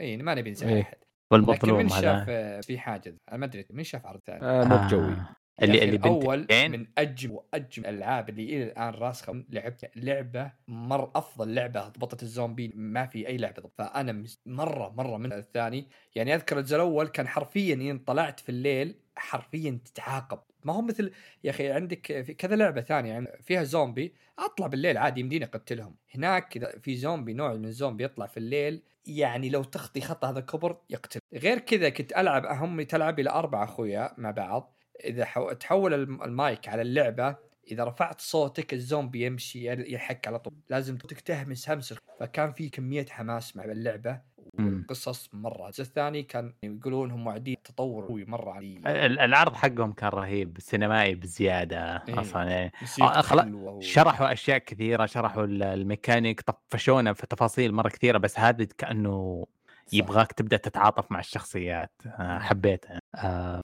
اي 0.00 0.16
ما 0.16 0.34
نبي 0.34 0.50
ننزل 0.50 0.68
إيه. 0.68 0.90
لكن 1.32 1.48
والمظلوم 1.48 1.78
من 1.78 1.88
شاف 1.88 2.30
في 2.66 2.78
حاجة؟ 2.78 3.16
أنا 3.28 3.38
ما 3.38 3.46
أدري 3.46 3.66
من 3.70 3.84
شاف 3.84 4.06
عرض 4.06 4.20
ثاني 4.26 4.42
آه 4.42 4.64
مو 4.64 4.76
بجوي. 4.76 5.12
آه. 5.12 5.36
اللي 5.62 5.84
اللي 5.84 6.00
اول 6.04 6.40
بنتين 6.40 6.70
من 6.70 6.86
أجمل 6.98 7.32
واجمل 7.32 7.86
الألعاب 7.86 8.28
اللي 8.28 8.42
إلى 8.42 8.62
الآن 8.64 8.94
راسخة. 8.94 9.44
لعبت 9.50 9.90
لعبة 9.96 10.52
مر 10.68 11.10
أفضل 11.14 11.54
لعبة 11.54 11.88
ضبطت 11.88 12.22
الزومبي. 12.22 12.72
ما 12.74 13.06
في 13.06 13.28
أي 13.28 13.36
لعبة 13.36 13.62
ضبط 13.62 13.72
فأنا 13.78 14.24
مرة 14.46 14.94
مرة 14.96 15.16
من 15.16 15.32
الثاني. 15.32 15.88
يعني 16.14 16.34
أذكر 16.34 16.58
الجزء 16.58 16.76
الأول 16.76 17.08
كان 17.08 17.28
حرفيا 17.28 17.74
إن 17.74 17.98
طلعت 17.98 18.40
في 18.40 18.48
الليل 18.48 18.94
حرفيا 19.16 19.78
تتعاقب. 19.84 20.38
ما 20.64 20.72
هو 20.72 20.82
مثل 20.82 21.12
يا 21.44 21.50
أخي 21.50 21.72
عندك 21.72 22.22
في 22.22 22.34
كذا 22.34 22.56
لعبة 22.56 22.80
ثانية 22.80 23.10
يعني 23.10 23.28
فيها 23.42 23.62
زومبي. 23.62 24.14
أطلع 24.38 24.66
بالليل 24.66 24.98
عادي 24.98 25.20
يمديني 25.20 25.44
أقتلهم. 25.44 25.96
هناك 26.14 26.56
إذا 26.56 26.78
في 26.78 26.96
زومبي 26.96 27.32
نوع 27.32 27.54
من 27.54 27.64
الزومبي 27.64 28.04
يطلع 28.04 28.26
في 28.26 28.36
الليل 28.36 28.82
يعني 29.06 29.48
لو 29.48 29.62
تخطي 29.62 30.00
خطه 30.00 30.30
هذا 30.30 30.40
كبر 30.40 30.76
يقتل. 30.90 31.20
غير 31.34 31.58
كذا 31.58 31.88
كنت 31.88 32.12
ألعب 32.12 32.46
هم 32.46 32.82
تلعب 32.82 33.20
إلى 33.20 33.30
أربع 33.30 33.64
أخويا 33.64 34.14
مع 34.18 34.30
بعض. 34.30 34.76
إذا 35.04 35.24
حو... 35.24 35.52
تحول 35.52 35.94
الم- 35.94 36.22
المايك 36.22 36.68
على 36.68 36.82
اللعبة 36.82 37.36
إذا 37.70 37.84
رفعت 37.84 38.20
صوتك 38.20 38.74
الزومبي 38.74 39.26
يمشي 39.26 39.92
يحك 39.94 40.26
على 40.28 40.38
طول. 40.38 40.54
لازم 40.68 40.98
صوتك 40.98 41.20
تهمس 41.20 41.70
همس 41.70 41.94
فكان 42.20 42.52
في 42.52 42.68
كمية 42.68 43.06
حماس 43.10 43.56
مع 43.56 43.64
اللعبة. 43.64 44.20
والقصص 44.58 45.30
مرة. 45.32 45.66
الجزء 45.66 45.82
الثاني 45.82 46.22
كان 46.22 46.52
يقولون 46.62 47.10
هم 47.10 47.24
موعدين 47.24 47.56
تطور 47.64 48.06
قوي 48.06 48.24
مرة 48.24 48.50
علي. 48.50 48.76
ال- 48.86 49.18
العرض 49.18 49.54
حقهم 49.54 49.92
كان 49.92 50.08
رهيب 50.10 50.56
سينمائي 50.60 51.14
بزيادة 51.14 52.02
إيه. 52.08 52.20
أصلا 52.20 52.42
يعني 52.44 52.72
موسيقى 52.80 53.18
آه، 53.18 53.80
شرحوا 53.80 54.32
أشياء 54.32 54.58
كثيرة 54.58 55.06
شرحوا 55.06 55.44
ال- 55.44 55.62
الميكانيك 55.62 56.40
طفشونا 56.70 57.12
في 57.12 57.26
تفاصيل 57.26 57.72
مرة 57.74 57.88
كثيرة 57.88 58.18
بس 58.18 58.38
هذا 58.40 58.64
كأنه. 58.78 59.46
يبغاك 59.92 60.32
تبدأ 60.32 60.56
تتعاطف 60.56 61.12
مع 61.12 61.18
الشخصيات. 61.20 61.90
آه، 62.06 62.38
حبيتها. 62.38 62.98
آه، 63.14 63.56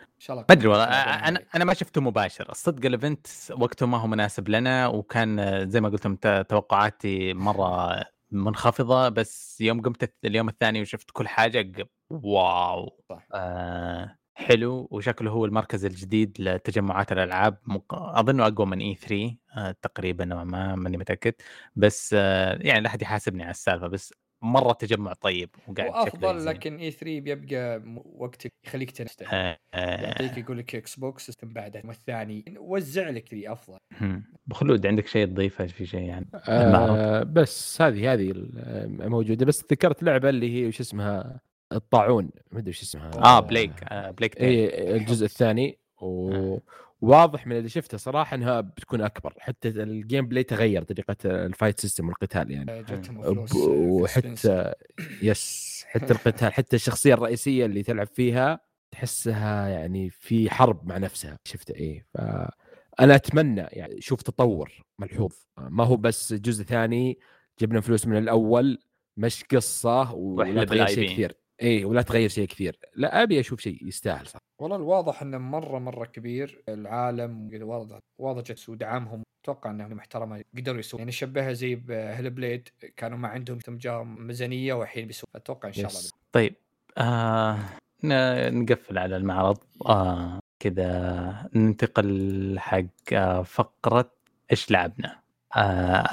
إن 0.00 0.24
شاء 0.24 0.34
الله 0.36 0.46
ما 0.48 0.54
أدري 0.54 0.68
والله 0.68 0.84
أنا 0.84 1.40
أنا 1.54 1.64
ما 1.64 1.74
شفته 1.74 2.00
مباشر 2.00 2.50
الصدق 2.50 2.86
ال 2.86 2.93
event 2.93 3.26
وقته 3.50 3.86
ما 3.86 3.98
هو 3.98 4.06
مناسب 4.06 4.48
لنا 4.48 4.86
وكان 4.86 5.64
زي 5.70 5.80
ما 5.80 5.88
قلت 5.88 6.06
توقعاتي 6.48 7.34
مرة 7.34 8.00
منخفضة 8.30 9.08
بس 9.08 9.60
يوم 9.60 9.82
قمت 9.82 10.14
اليوم 10.24 10.48
الثاني 10.48 10.80
وشفت 10.82 11.10
كل 11.12 11.28
حاجة 11.28 11.88
wow 12.10 13.02
صح. 13.08 13.26
آه 13.34 14.16
حلو 14.34 14.88
وشكله 14.90 15.30
هو 15.30 15.44
المركز 15.44 15.84
الجديد 15.84 16.36
لتجمعات 16.40 17.12
الألعاب 17.12 17.58
مق... 17.66 17.94
اظنه 17.94 18.46
أقوى 18.46 18.66
من 18.66 18.80
E3 18.80 19.36
آه 19.56 19.76
تقريبا 19.82 20.24
نوعا 20.24 20.44
ما 20.44 20.74
ماني 20.74 20.96
متأكد 20.96 21.34
بس 21.76 22.14
آه 22.18 22.58
يعني 22.60 22.80
لا 22.80 22.86
أحد 22.88 23.02
يحاسبني 23.02 23.42
على 23.42 23.50
السالفة 23.50 23.86
بس 23.86 24.14
مرة 24.42 24.72
تجمع 24.72 25.12
طيب 25.12 25.50
وقاعد 25.68 25.90
وأفضل 25.90 26.38
زين. 26.40 26.48
لكن 26.48 26.76
E3 26.76 27.20
بيبقى 27.20 27.82
وقتك 28.04 28.52
يخليك 28.66 29.00
آه 29.00 29.58
آه 29.74 30.02
يعطيك 30.02 30.38
يقول 30.38 30.58
لك 30.58 30.74
Xbox 30.74 31.30
بعدها 31.42 31.82
والثاني 31.84 32.44
وزع 32.58 33.10
لك 33.10 33.34
ذي 33.34 33.52
أفضل. 33.52 33.78
هم. 34.00 34.24
بخلود 34.46 34.86
عندك 34.86 35.06
شيء 35.06 35.26
تضيفه؟ 35.26 35.66
في 35.66 35.86
شيء 35.86 36.00
يعني. 36.00 36.26
آه 36.48 37.22
بس 37.22 37.82
هذه 37.82 38.12
هذه 38.12 38.30
ال- 38.30 39.08
موجودة. 39.10 39.46
بس 39.46 39.64
ذكرت 39.72 40.02
لعبة 40.02 40.28
اللي 40.28 40.54
هي 40.62 40.66
وش 40.66 40.80
اسمها؟ 40.80 41.40
الطاعون. 41.72 42.30
ما 42.52 42.58
أدري 42.58 42.70
وش 42.70 42.82
اسمها. 42.82 43.10
آه 43.24 43.40
Plague. 43.40 43.72
آه 43.84 44.10
Plague 44.10 44.34
Tale. 44.34 44.70
اي 44.70 44.96
الجزء 44.96 45.24
الثاني. 45.24 45.78
و... 46.02 46.58
واضح 47.00 47.46
من 47.46 47.56
اللي 47.56 47.68
شفته 47.68 47.98
صراحة 47.98 48.34
إنها 48.36 48.60
بتكون 48.60 49.00
أكبر 49.00 49.34
حتى 49.38 49.68
ال 49.68 50.26
gameplay 50.26 50.42
تغير 50.42 50.82
طريقة 50.82 51.16
ال 51.24 51.33
fight 51.33 51.80
system 51.80 52.08
والقتال 52.08 52.50
يعني. 52.50 52.82
جتهم 52.82 53.20
ب- 53.20 53.24
فلوس. 53.24 53.54
وحتى 53.56 54.72
yes 55.22 55.70
حتى 55.88 56.12
القتال 56.12 56.52
حتى 56.52 56.76
الشخصية 56.76 57.14
الرئيسية 57.14 57.66
اللي 57.66 57.82
تلعب 57.82 58.06
فيها 58.06 58.60
تحسها 58.90 59.68
يعني 59.68 60.10
في 60.10 60.50
حرب 60.50 60.86
مع 60.88 60.98
نفسها. 60.98 61.38
شفت؟ 61.44 61.70
إيه 61.70 62.06
ف 62.14 62.18
أنا 63.00 63.14
أتمنى 63.14 63.60
يعني 63.72 64.00
شوف 64.00 64.22
تطور 64.22 64.72
ملحوظ. 64.98 65.32
ما 65.58 65.84
هو 65.84 65.96
بس 65.96 66.32
جزء 66.32 66.64
ثاني 66.64 67.18
جبنا 67.60 67.80
فلوس 67.80 68.06
من 68.06 68.16
الأول 68.16 68.78
مش 69.16 69.44
قصة 69.44 70.12
ولا 70.14 70.64
تغير 70.64 70.86
شيء. 70.86 71.12
كثير. 71.12 71.36
اي 71.62 71.84
ولا 71.84 72.02
تغير 72.02 72.28
شيء 72.28 72.46
كثير. 72.48 72.78
لا 72.96 73.22
أبي 73.22 73.40
أشوف 73.40 73.60
شيء 73.60 73.86
يستاهل 73.86 74.26
صح 74.26 74.38
والله 74.58 74.76
الواضح 74.76 75.22
إنه 75.22 75.38
مرة 75.38 75.78
مرة 75.78 76.04
كبير 76.04 76.62
العالم 76.68 77.50
واضح 77.62 77.98
واضح 78.18 78.42
جت 78.42 78.68
ودعمهم 78.68 79.22
أتوقع 79.44 79.70
إنهم 79.70 79.92
محترمة 79.92 80.44
قدروا 80.56 80.78
يسوون. 80.78 81.00
يعني 81.00 81.12
شبهها 81.12 81.52
زي 81.52 81.74
بهيل 81.74 82.30
بليد 82.30 82.68
كانوا 82.96 83.18
ما 83.18 83.28
عندهم 83.28 83.58
جاهم 83.68 84.26
ميزانية 84.26 84.74
والحين 84.74 85.06
بيسوون. 85.06 85.30
أتوقع 85.36 85.68
إن 85.68 85.72
شاء 85.72 85.86
الله. 85.90 86.10
طيب 86.32 86.54
آه 86.98 87.58
ن- 88.04 88.62
نقفل 88.62 88.98
على 88.98 89.16
المعرض. 89.16 89.58
آه 89.86 90.38
كذا 90.60 91.48
ننتقل 91.54 92.56
حق 92.58 92.84
آه، 93.12 93.42
فقرة 93.42 94.10
إيش 94.50 94.70
لعبنا؟ 94.70 95.20
آه 95.56 95.60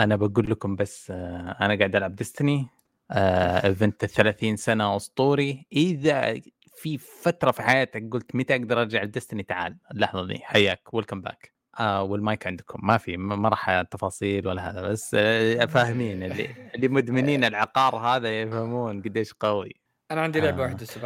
أنا 0.03 0.15
بقول 0.15 0.51
لكم 0.51 0.75
بس 0.75 1.11
آه 1.11 1.55
أنا 1.61 1.75
قاعد 1.77 1.95
ألعب 1.95 2.15
Destiny 2.15 2.67
آه 3.11 3.65
event 3.67 4.05
30 4.05 4.55
سنة 4.57 4.95
أسطوري. 4.95 5.65
إذا 5.73 6.41
في 6.75 6.97
فترة 6.97 7.51
في 7.51 7.61
حياتك 7.61 8.03
قلت 8.11 8.35
متى 8.35 8.55
أقدر 8.55 8.81
أرجع 8.81 9.03
ل 9.03 9.08
Destiny 9.08 9.43
تعال. 9.43 9.77
اللحظة 9.91 10.27
دي. 10.27 10.39
حياك. 10.39 10.93
welcome 10.93 11.21
back 11.21 11.53
آه 11.79 12.03
والمايك 12.03 12.47
عندكم. 12.47 12.79
ما 12.87 12.97
في 12.97 13.17
ما 13.17 13.49
راح 13.49 13.81
تفاصيل 13.81 14.47
ولا 14.47 14.69
هذا 14.71 14.81
بس 14.81 15.15
آه 15.19 15.65
فاهمين 15.65 16.23
اللي 16.23 16.49
اللي 16.75 16.87
مدمنين 16.87 17.43
العقار 17.49 17.95
هذا 17.95 18.41
يفهمون 18.41 19.01
قديش 19.01 19.33
قوي. 19.33 19.86
أنا 20.11 20.21
عندي 20.21 20.39
لعبة 20.39 20.57
آه. 20.57 20.61
واحدة 20.61 20.77
بس 20.81 20.97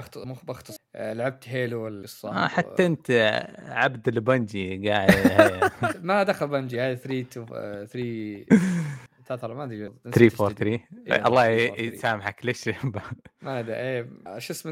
بختصر 0.43 0.77
آه 0.95 1.13
لعبت 1.13 1.49
Halo 1.49 1.87
القصة 1.87 2.43
آه 2.43 2.47
حتى 2.47 2.85
أنت 2.85 3.11
عبد 3.57 4.07
ال 4.07 4.19
Bungie 4.19 4.89
قاعد 4.89 5.11
ما 6.05 6.23
دخل 6.23 6.47
Bungie 6.47 6.81
هذه 6.81 6.95
3 6.95 7.21
two 7.21 7.45
3 7.85 8.45
ترى 9.35 9.55
ما 9.55 9.63
أدري 9.63 9.91
3 10.11 10.45
4 10.45 10.53
3 10.53 10.79
الله 11.27 11.45
يسامحك 11.45 12.45
ليش؟ 12.45 12.69
ما 13.41 13.59
أدري 13.59 13.75
إيه 13.75 14.09
شو 14.37 14.53
اسمه 14.53 14.71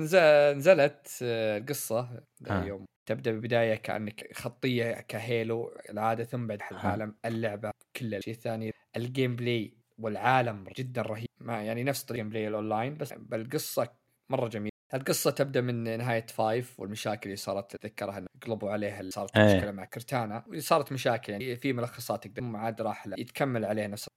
نزلت 0.53 1.07
آه، 1.23 1.57
القصة 1.57 2.09
آه. 2.49 2.63
يوم 2.63 2.86
تبدأ 3.05 3.32
ببدايه 3.32 3.75
كأنك 3.75 4.30
خطية 4.34 4.91
ك 4.91 5.08
Halo 5.08 5.73
العادة 5.89 6.23
ثم 6.23 6.47
بعد 6.47 6.61
العالم 6.71 7.15
اللعبة 7.25 7.71
كل 7.95 8.15
الشيء 8.15 8.34
الثاني 8.34 8.73
ال 8.97 9.36
gameplay 9.36 9.73
والعالم 9.99 10.63
جدا 10.77 11.01
رهيب. 11.01 11.27
ما 11.39 11.63
يعني 11.63 11.84
نفس 11.84 12.11
ال 12.11 12.30
gameplay 12.30 12.47
ال 12.47 12.55
online 12.55 12.97
بس 12.97 13.13
بالقصة 13.13 13.88
مرة 14.32 14.47
جميل. 14.47 14.69
القصة 14.93 15.32
تبدأ 15.32 15.61
من 15.61 15.97
نهاية 15.97 16.25
five 16.25 16.80
والمشاكل 16.80 17.23
اللي 17.23 17.36
صارت 17.36 17.75
تتذكرها 17.75 18.25
قلبوا 18.47 18.71
عليها 18.71 18.99
اللي 18.99 19.11
صارت 19.11 19.38
أيه. 19.38 19.55
مشكلة 19.55 19.71
مع 19.71 19.86
Cortana 19.86 20.45
وصارت 20.47 20.91
مشاكل 20.91 21.32
يعني 21.34 21.55
في 21.55 21.73
ملخصات 21.73 22.27
تقدر 22.27 22.57
عاد 22.57 22.82
راح 22.82 23.07
يتكمل 23.17 23.65
عليه 23.65 23.88
نفس 23.88 24.07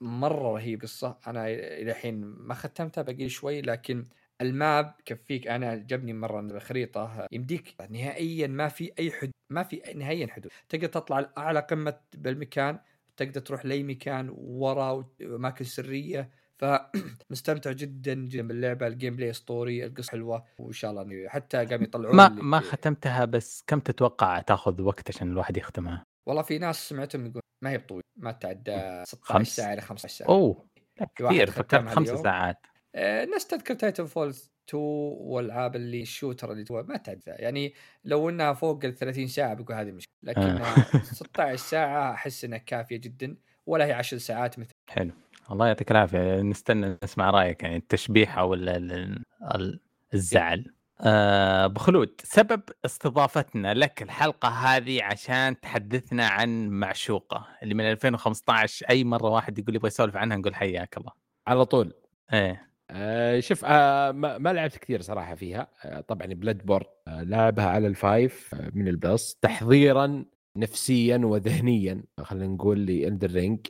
مرة 0.00 0.52
رهيب 0.52 0.82
قصة. 0.82 1.18
أنا 1.26 1.48
إلى 1.48 1.90
الحين 1.90 2.20
ما 2.24 2.54
ختمتها 2.54 3.02
باقي 3.02 3.28
شوي 3.28 3.60
لكن 3.60 4.04
ال 4.40 4.54
map 4.54 4.94
كفيك 5.04 5.48
أعجبني 5.48 6.12
مرة 6.12 6.40
الخريطة 6.40 7.26
يمديك 7.32 7.74
نهائيا 7.90 8.46
ما 8.46 8.68
في 8.68 8.92
أي 8.98 9.10
حدود 9.12 9.32
ما 9.50 9.62
في 9.62 9.82
نهائيا 9.94 10.26
حدود. 10.26 10.52
تقدر 10.68 10.86
تطلع 10.86 11.20
لاعلى 11.20 11.60
قمة 11.60 12.00
بالمكان 12.14 12.78
تقدر 13.16 13.40
تروح 13.40 13.64
لأي 13.66 13.82
مكان 13.82 14.34
ورا 14.36 15.04
اماكن 15.22 15.64
سرية. 15.64 16.30
فمستمتع 16.64 17.72
جدا 17.72 18.14
جدا 18.14 18.48
باللعبة. 18.48 18.86
ال 18.86 19.16
gameplay 19.16 19.30
أسطوري 19.30 19.84
القصة 19.84 20.10
حلوة 20.10 20.44
وإن 20.58 20.72
شاء 20.72 20.90
الله 20.90 21.28
حتى 21.28 21.64
قام 21.64 21.82
يطلعون 21.82 22.16
ما 22.16 22.28
ما 22.28 22.60
ختمتها 22.60 23.24
بس 23.24 23.64
كم 23.66 23.80
تتوقع 23.80 24.40
تاخذ 24.40 24.82
وقت 24.82 25.10
عشان 25.10 25.30
الواحد 25.32 25.56
يختمها؟ 25.56 26.04
والله 26.26 26.42
في 26.42 26.58
ناس 26.58 26.88
سمعتهم 26.88 27.26
يقول 27.26 27.42
ما 27.64 27.70
هي 27.70 27.78
بطويلة 27.78 28.04
ما 28.16 28.32
تعدى 28.32 29.04
16 29.04 29.44
ساعه 29.44 29.72
إلى 29.72 29.80
15 29.80 30.14
ساعة. 30.14 30.28
أوه 30.28 30.66
كثير. 31.16 31.50
فكرت 31.50 31.88
خمس 31.88 32.08
ساعات. 32.08 32.66
آه 32.94 33.24
ناس 33.24 33.46
تذكر 33.46 33.74
Titanfall 33.74 34.50
2 34.68 34.82
والعاب 35.20 35.76
اللي 35.76 36.02
ال 36.02 36.08
shooter 36.08 36.52
اللي 36.52 36.64
تو 36.64 36.82
ما 36.82 36.96
تعدى 36.96 37.20
يعني 37.26 37.74
لو 38.04 38.28
إنها 38.28 38.52
فوق 38.52 38.84
ال 38.84 38.94
30 38.94 39.26
ساعة 39.26 39.54
بقول 39.54 39.76
هذه 39.76 39.92
مشكلة. 39.92 40.14
لكن 40.22 40.62
16 41.02 41.56
ساعة 41.56 42.12
أحس 42.12 42.44
إنها 42.44 42.58
كافية 42.58 42.96
جدا 42.96 43.36
ولا 43.66 43.84
هي 43.84 43.92
10 43.92 44.18
ساعات 44.18 44.58
مثل. 44.58 44.70
حلو. 44.90 45.12
الله 45.50 45.66
يعطيك 45.66 45.90
العافية. 45.90 46.40
نستنى 46.42 46.98
نسمع 47.04 47.30
رأيك 47.30 47.62
يعني 47.62 47.76
التشبيح 47.76 48.38
أو 48.38 48.54
الزعل. 50.14 50.74
أه 51.00 51.66
بخلود 51.66 52.20
سبب 52.24 52.62
استضافتنا 52.84 53.74
لك 53.74 54.02
الحلقة 54.02 54.48
هذه 54.48 55.02
عشان 55.02 55.60
تحدثنا 55.60 56.26
عن 56.26 56.68
معشوقة 56.68 57.46
اللي 57.62 57.74
من 57.74 57.84
2015 57.84 58.86
أي 58.90 59.04
مرة 59.04 59.30
واحد 59.30 59.58
يقول 59.58 59.74
يبغى 59.74 59.86
يسولف 59.88 60.16
عنها 60.16 60.36
نقول 60.36 60.54
حياك 60.54 60.96
الله. 60.96 61.12
على 61.46 61.64
طول. 61.64 61.92
إيه. 62.32 62.70
آه 62.90 63.40
شوف 63.40 63.64
آه 63.64 64.12
ما, 64.12 64.38
ما 64.38 64.52
لعبت 64.52 64.76
كثير 64.78 65.00
صراحة 65.02 65.34
فيها. 65.34 65.68
آه 65.84 66.00
طبعا 66.00 66.26
Bloodborne 66.26 66.84
آه 67.08 67.22
لعبها 67.22 67.66
على 67.66 67.86
ال 67.86 68.00
five 68.00 68.54
آه 68.54 68.70
من 68.74 68.88
ال 68.88 68.97
Plus 68.97 69.34
تحضيرا 69.42 70.24
نفسيا 70.56 71.16
وذهنيا 71.24 72.02
خلينا 72.22 72.54
نقول 72.54 72.78
ل 72.80 73.08
Elden 73.08 73.30
Ring 73.30 73.66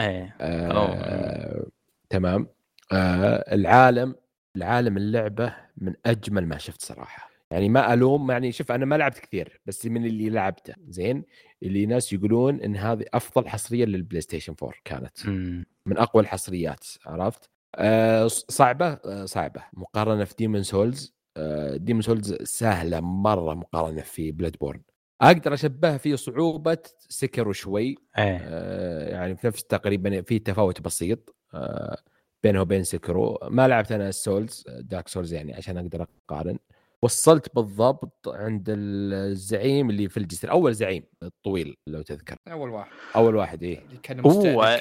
إيه. 0.00 0.36
آه 0.40 1.66
تمام. 2.10 2.46
آه 2.92 3.54
العالم 3.54 4.14
العالم 4.56 4.96
اللعبة 4.96 5.54
من 5.76 5.94
أجمل 6.06 6.46
ما 6.46 6.58
شفت 6.58 6.82
صراحة. 6.82 7.30
يعني 7.50 7.68
ما 7.68 7.94
ألوم 7.94 8.30
يعني 8.30 8.52
شوف 8.52 8.72
أنا 8.72 8.84
ما 8.84 8.94
لعبت 8.94 9.18
كثير 9.18 9.60
بس 9.66 9.86
من 9.86 10.06
اللي 10.06 10.30
لعبته 10.30 10.74
زين؟ 10.88 11.24
اللي 11.62 11.86
ناس 11.86 12.12
يقولون 12.12 12.60
إن 12.60 12.76
هذه 12.76 13.04
أفضل 13.14 13.48
حصرية 13.48 13.84
لل 13.84 14.20
PlayStation 14.20 14.54
4 14.62 14.74
كانت. 14.84 15.26
م. 15.26 15.64
من 15.86 15.98
أقوى 15.98 16.22
الحصريات 16.22 16.84
عرفت؟ 17.06 17.50
آه 17.74 18.26
صعبة؟ 18.26 18.86
آه 19.04 19.24
صعبة. 19.24 19.62
مقارنة 19.72 20.24
في 20.24 20.34
Demon's 20.38 20.62
Souls 20.62 21.14
آه 21.36 21.76
Demon's 21.76 22.02
Souls 22.02 22.34
سهلة 22.42 23.00
مرة 23.00 23.54
مقارنة 23.54 24.00
في 24.02 24.32
Bloodborne 24.32 24.80
أقدر 25.20 25.54
أشبهها 25.54 25.98
في 25.98 26.16
صعوبة 26.16 26.78
Sekiro 27.08 27.52
شوي. 27.52 27.94
أيه. 28.18 28.38
آه 28.42 29.08
يعني 29.08 29.36
في 29.36 29.46
نفس 29.46 29.64
تقريبا 29.64 30.22
في 30.22 30.38
تفاوت 30.38 30.80
بسيط 30.80 31.36
آه 31.54 31.96
بينه 32.42 32.60
وبين 32.60 32.84
Sekiro 32.84 33.38
ما 33.42 33.68
لعبت 33.68 33.92
أنا 33.92 34.08
ال 34.08 34.17
Souls 34.17 34.64
Dark 34.68 35.08
Souls 35.08 35.32
يعني 35.34 35.54
عشان 35.54 35.78
أقدر 35.78 36.06
أقارن. 36.28 36.58
وصلت 37.02 37.54
بالضبط 37.54 38.28
عند 38.28 38.64
الزعيم 38.68 39.90
اللي 39.90 40.08
في 40.08 40.16
الجسر 40.16 40.50
أول 40.50 40.74
زعيم 40.74 41.02
الطويل 41.22 41.76
لو 41.86 42.02
تذكر. 42.02 42.36
أول 42.48 42.70
واحد. 42.70 42.90
أول 43.16 43.36
واحد 43.36 43.62
إيه. 43.62 43.82
كان 44.02 44.26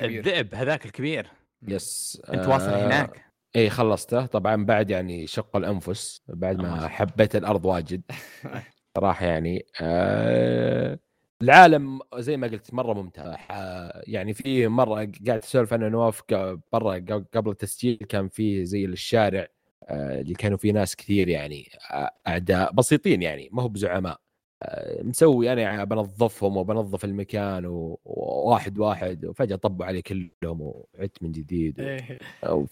الذئب 0.04 0.56
هذاك 0.56 0.86
الكبير. 0.86 1.32
yes 1.68 2.22
أنت 2.34 2.48
واصل 2.48 2.70
آه 2.70 2.88
هناك. 2.88 3.26
اي 3.56 3.70
خلصته. 3.70 4.26
طبعا 4.26 4.66
بعد 4.66 4.90
يعني 4.90 5.28
شق 5.28 5.56
الأنفس 5.56 6.22
بعد 6.28 6.58
ما 6.58 6.88
حبيت 6.88 7.36
الأرض 7.36 7.66
واجد. 7.66 8.02
صراحة 8.98 9.26
يعني 9.26 9.66
آه 9.82 11.00
العالم 11.42 12.00
زي 12.16 12.38
ما 12.38 12.48
قلت 12.48 12.74
مرة 12.74 12.94
ممتع 12.94 13.36
يعني 14.08 14.34
في 14.34 14.68
مرة 14.68 14.94
قاعد 14.96 15.40
أسولف 15.44 15.74
أنا 15.74 15.90
نواف 15.90 16.24
برا 16.74 16.96
قبل 17.34 17.52
التسجيل 17.52 17.96
كان 17.96 18.30
في 18.30 18.66
زي 18.66 18.86
الشارع 18.86 19.48
آه 19.84 20.22
اللي 20.22 20.34
كانوا 20.34 20.58
فيه 20.58 20.72
ناس 20.72 20.96
كثير 20.96 21.28
يعني 21.28 21.70
أعداء 22.28 22.74
بسيطين 22.74 23.22
يعني 23.22 23.50
ما 23.52 23.64
هو 23.64 23.68
بزعماء. 23.68 24.20
آه 24.64 25.04
مسوي 25.04 25.54
أنا 25.54 25.84
بنظفهم 25.84 26.58
وبنظف 26.58 27.06
المكان 27.06 27.66
وواحد 28.06 28.80
واحد 28.80 29.26
وفجأة 29.26 29.56
طبوا 29.56 29.86
علي 29.86 30.02
كلهم 30.02 30.62
وعدت 30.62 31.24
من 31.24 31.32
جديد 31.32 31.80
إيه. 31.80 32.20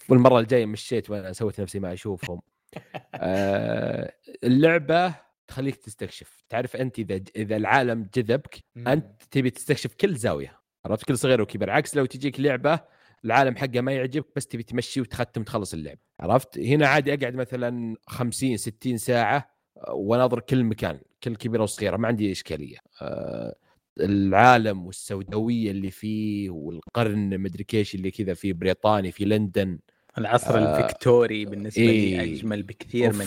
والمرة 0.08 0.40
الجاية 0.40 0.66
مشيت 0.66 1.10
وأنا 1.10 1.32
سويت 1.32 1.60
نفسي 1.60 1.78
ما 1.80 1.92
أشوفهم. 1.92 2.40
آه 3.14 4.12
اللعبة 4.44 5.25
تخليك 5.48 5.76
تستكشف. 5.76 6.44
تعرف 6.48 6.76
أنت 6.76 6.98
إذا 6.98 7.20
إذا 7.36 7.56
العالم 7.56 8.08
جذبك 8.14 8.58
أنت 8.76 9.22
تبي 9.30 9.50
تستكشف 9.50 9.94
كل 9.94 10.16
زاوية. 10.16 10.60
عرفت؟ 10.84 11.04
كل 11.04 11.18
صغير 11.18 11.42
وكبير. 11.42 11.70
عكس 11.70 11.96
لو 11.96 12.06
تجيك 12.06 12.40
لعبة 12.40 12.80
العالم 13.24 13.56
حقها 13.56 13.80
ما 13.80 13.92
يعجبك 13.92 14.26
بس 14.36 14.46
تبي 14.46 14.62
تمشي 14.62 15.00
وتختم 15.00 15.42
تخلص 15.42 15.74
اللعبه 15.74 16.00
عرفت؟ 16.20 16.58
هنا 16.58 16.86
عادي 16.88 17.14
أقعد 17.14 17.34
مثلا 17.34 17.96
50 18.06 18.56
60 18.56 18.96
ساعة 18.98 19.56
آه، 19.76 19.92
واناظر 19.92 20.40
كل 20.40 20.64
مكان 20.64 21.00
كل 21.22 21.36
كبيره 21.36 21.62
وصغيره 21.62 21.96
ما 21.96 22.08
عندي 22.08 22.32
إشكالية. 22.32 22.76
أه 23.02 23.54
العالم 24.00 24.86
والسوداوية 24.86 25.70
اللي 25.70 25.90
فيه 25.90 26.50
والقرن 26.50 27.40
مدري 27.40 27.64
كيش 27.64 27.94
اللي 27.94 28.10
كذا 28.10 28.34
في 28.34 28.52
بريطانيا 28.52 29.10
في 29.10 29.24
لندن. 29.24 29.78
العصر 30.18 30.58
آه 30.58 30.78
الفيكتوري 30.78 31.44
بالنسبة 31.44 31.82
إيه. 31.82 32.16
لي 32.18 32.34
أجمل 32.34 32.62
بكثير. 32.62 33.12
من 33.12 33.26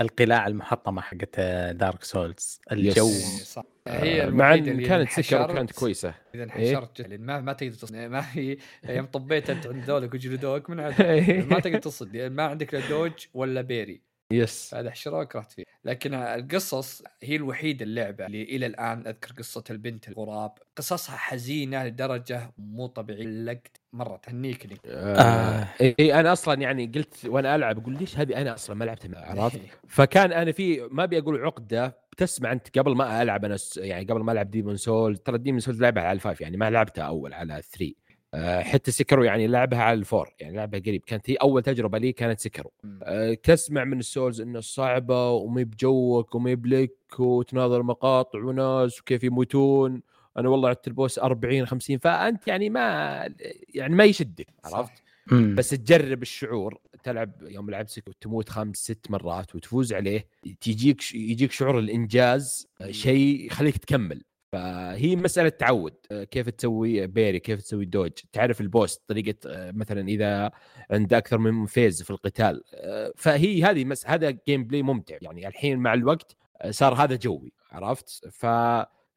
القلاع 0.00 0.46
المحطمة 0.46 1.00
حقت 1.02 1.40
Dark 1.70 2.04
Souls 2.04 2.60
الجو. 2.72 3.08
صح. 3.44 3.62
هي 3.88 4.22
آه، 4.22 4.30
مع 4.30 4.54
إن 4.54 4.86
كانت 4.86 5.10
Sekiro 5.10 5.42
وكانت 5.42 5.72
كويسة. 5.72 6.14
إذا 6.34 6.44
انحشرت 6.44 7.00
إيه؟ 7.00 7.18
ما 7.18 7.40
ما 7.40 7.52
تقدر 7.52 7.72
تصد 7.72 7.96
ما 8.14 8.24
هي 8.32 8.56
يوم 8.88 9.06
طبيت 9.06 9.50
أنت 9.50 9.66
عند 9.66 9.84
ذولك 9.84 10.14
وجلدوك 10.14 10.70
من 10.70 10.80
عاد 10.80 11.02
ما 11.50 11.60
تقدر 11.60 11.78
تصد 11.78 12.16
ما 12.16 12.42
عندك 12.42 12.74
لا 12.74 12.88
dodge 12.88 13.12
ولا 13.34 13.60
parry. 13.62 14.00
yes. 14.32 14.74
هذا 14.74 14.90
حشروك 14.90 15.36
رحت 15.36 15.52
فيه 15.52 15.64
لكن 15.84 16.14
القصص 16.14 17.02
هي 17.22 17.36
الوحيدة 17.36 17.84
اللعبة 17.84 18.26
اللي 18.26 18.42
إلى 18.42 18.66
الآن 18.66 19.06
أذكر 19.06 19.32
قصة 19.38 19.64
البنت 19.70 20.08
الغراب. 20.08 20.58
قصصها 20.76 21.16
حزينة 21.16 21.84
لدرجة 21.84 22.52
مو 22.58 22.86
طبيعية. 22.86 23.24
لقت 23.26 23.80
مرة 23.96 24.16
تهنيك 24.16 24.66
لي. 24.66 24.76
آه. 24.86 25.20
آه. 25.20 25.68
إي 26.00 26.20
أنا 26.20 26.32
أصلا 26.32 26.60
يعني 26.60 26.86
قلت 26.94 27.26
وأنا 27.26 27.54
ألعب 27.56 27.78
أقول 27.78 27.96
ليش 27.98 28.18
هذه 28.18 28.40
أنا 28.40 28.54
أصلا 28.54 28.76
ما 28.76 28.84
لعبتها 28.84 29.42
عرفت 29.42 29.60
فكان 29.88 30.32
أنا 30.32 30.52
في 30.52 30.88
ما 30.90 31.04
أبي 31.04 31.18
أقول 31.18 31.44
عقدة 31.44 31.98
تسمع 32.16 32.52
أنت 32.52 32.78
قبل 32.78 32.96
ما 32.96 33.22
ألعب 33.22 33.44
أنا 33.44 33.56
يعني 33.76 34.04
قبل 34.04 34.20
ما 34.20 34.32
ألعب 34.32 34.50
Demon's 34.50 34.76
Souls 34.76 35.16
ترى 35.16 35.38
Demon's 35.38 35.60
Souls 35.60 35.78
لعبها 35.78 36.02
على 36.02 36.12
ال 36.12 36.18
five 36.18 36.40
يعني 36.40 36.56
ما 36.56 36.70
لعبتها 36.70 37.04
أول 37.04 37.34
على 37.34 37.62
3 37.62 38.06
آه، 38.34 38.62
حتى 38.62 38.90
Sekiro 38.90 39.24
يعني 39.24 39.46
لعبها 39.46 39.78
على 39.82 39.98
ال 39.98 40.05
four 40.05 40.34
يعني 40.40 40.56
لعبها 40.56 40.80
قريب. 40.80 41.02
كانت 41.06 41.30
هي 41.30 41.34
أول 41.34 41.62
تجربة 41.62 41.98
لي 41.98 42.12
كانت 42.12 42.40
Sekiro 42.40 42.72
آه، 43.02 43.34
تسمع 43.34 43.84
من 43.84 43.98
ال 43.98 44.05
Souls 44.05 44.40
إنه 44.40 44.60
صعبة 44.60 45.30
وما 45.30 45.47
هي 45.47 45.64
بجوك 45.64 46.34
وما 46.34 46.44
هي 46.44 46.54
بلك 46.54 46.96
وتناظر 47.18 47.82
مقاطع 47.82 48.38
وناس 48.38 49.00
وكيف 49.00 49.24
يموتون. 49.24 50.02
أنا 50.38 50.48
والله 50.48 50.68
عدت 50.68 50.88
ال 50.88 50.94
boss 50.94 51.18
40 51.18 51.66
50 51.66 51.98
فأنت 51.98 52.48
يعني 52.48 52.70
ما 52.70 53.28
يعني 53.74 53.94
ما 53.94 54.04
يشدك 54.04 54.46
عرفت؟ 54.64 55.02
مم. 55.32 55.54
بس 55.54 55.70
تجرب 55.70 56.22
الشعور 56.22 56.78
تلعب 57.02 57.32
يوم 57.42 57.70
لعبت 57.70 57.90
Sekiro 57.90 58.14
تموت 58.20 58.48
خمس 58.48 58.76
ست 58.76 59.10
مرات 59.10 59.54
وتفوز 59.54 59.92
عليه 59.92 60.26
تجيك 60.60 61.14
يجيك 61.14 61.52
شعور 61.52 61.78
الإنجاز 61.78 62.68
شيء 62.90 63.46
يخليك 63.46 63.76
تكمل. 63.76 64.22
فهي 64.52 65.16
مسألة 65.16 65.48
تعود 65.48 65.94
آه، 66.10 66.24
كيف 66.24 66.50
تسوي 66.50 67.06
parry 67.06 67.38
كيف 67.40 67.62
تسوي 67.62 67.84
dodge. 67.84 68.10
تعرف 68.32 68.60
ال 68.60 68.67
boss 68.67 68.96
طريقة 68.96 69.34
آه، 69.46 69.70
مثلا 69.70 70.08
إذا 70.08 70.50
عند 70.90 71.14
أكثر 71.14 71.38
من 71.38 71.66
phase 71.66 72.02
في 72.02 72.10
القتال 72.10 72.62
آه، 72.74 73.12
فهي 73.16 73.64
هذه 73.64 73.84
مس 73.84 74.06
هذا 74.06 74.30
gameplay 74.48 74.82
ممتع. 74.82 75.16
يعني 75.22 75.48
الحين 75.48 75.78
مع 75.78 75.94
الوقت 75.94 76.36
صار 76.70 76.94
هذا 76.94 77.16
جوي 77.16 77.52
عرفت؟ 77.72 78.28
ف 78.30 78.46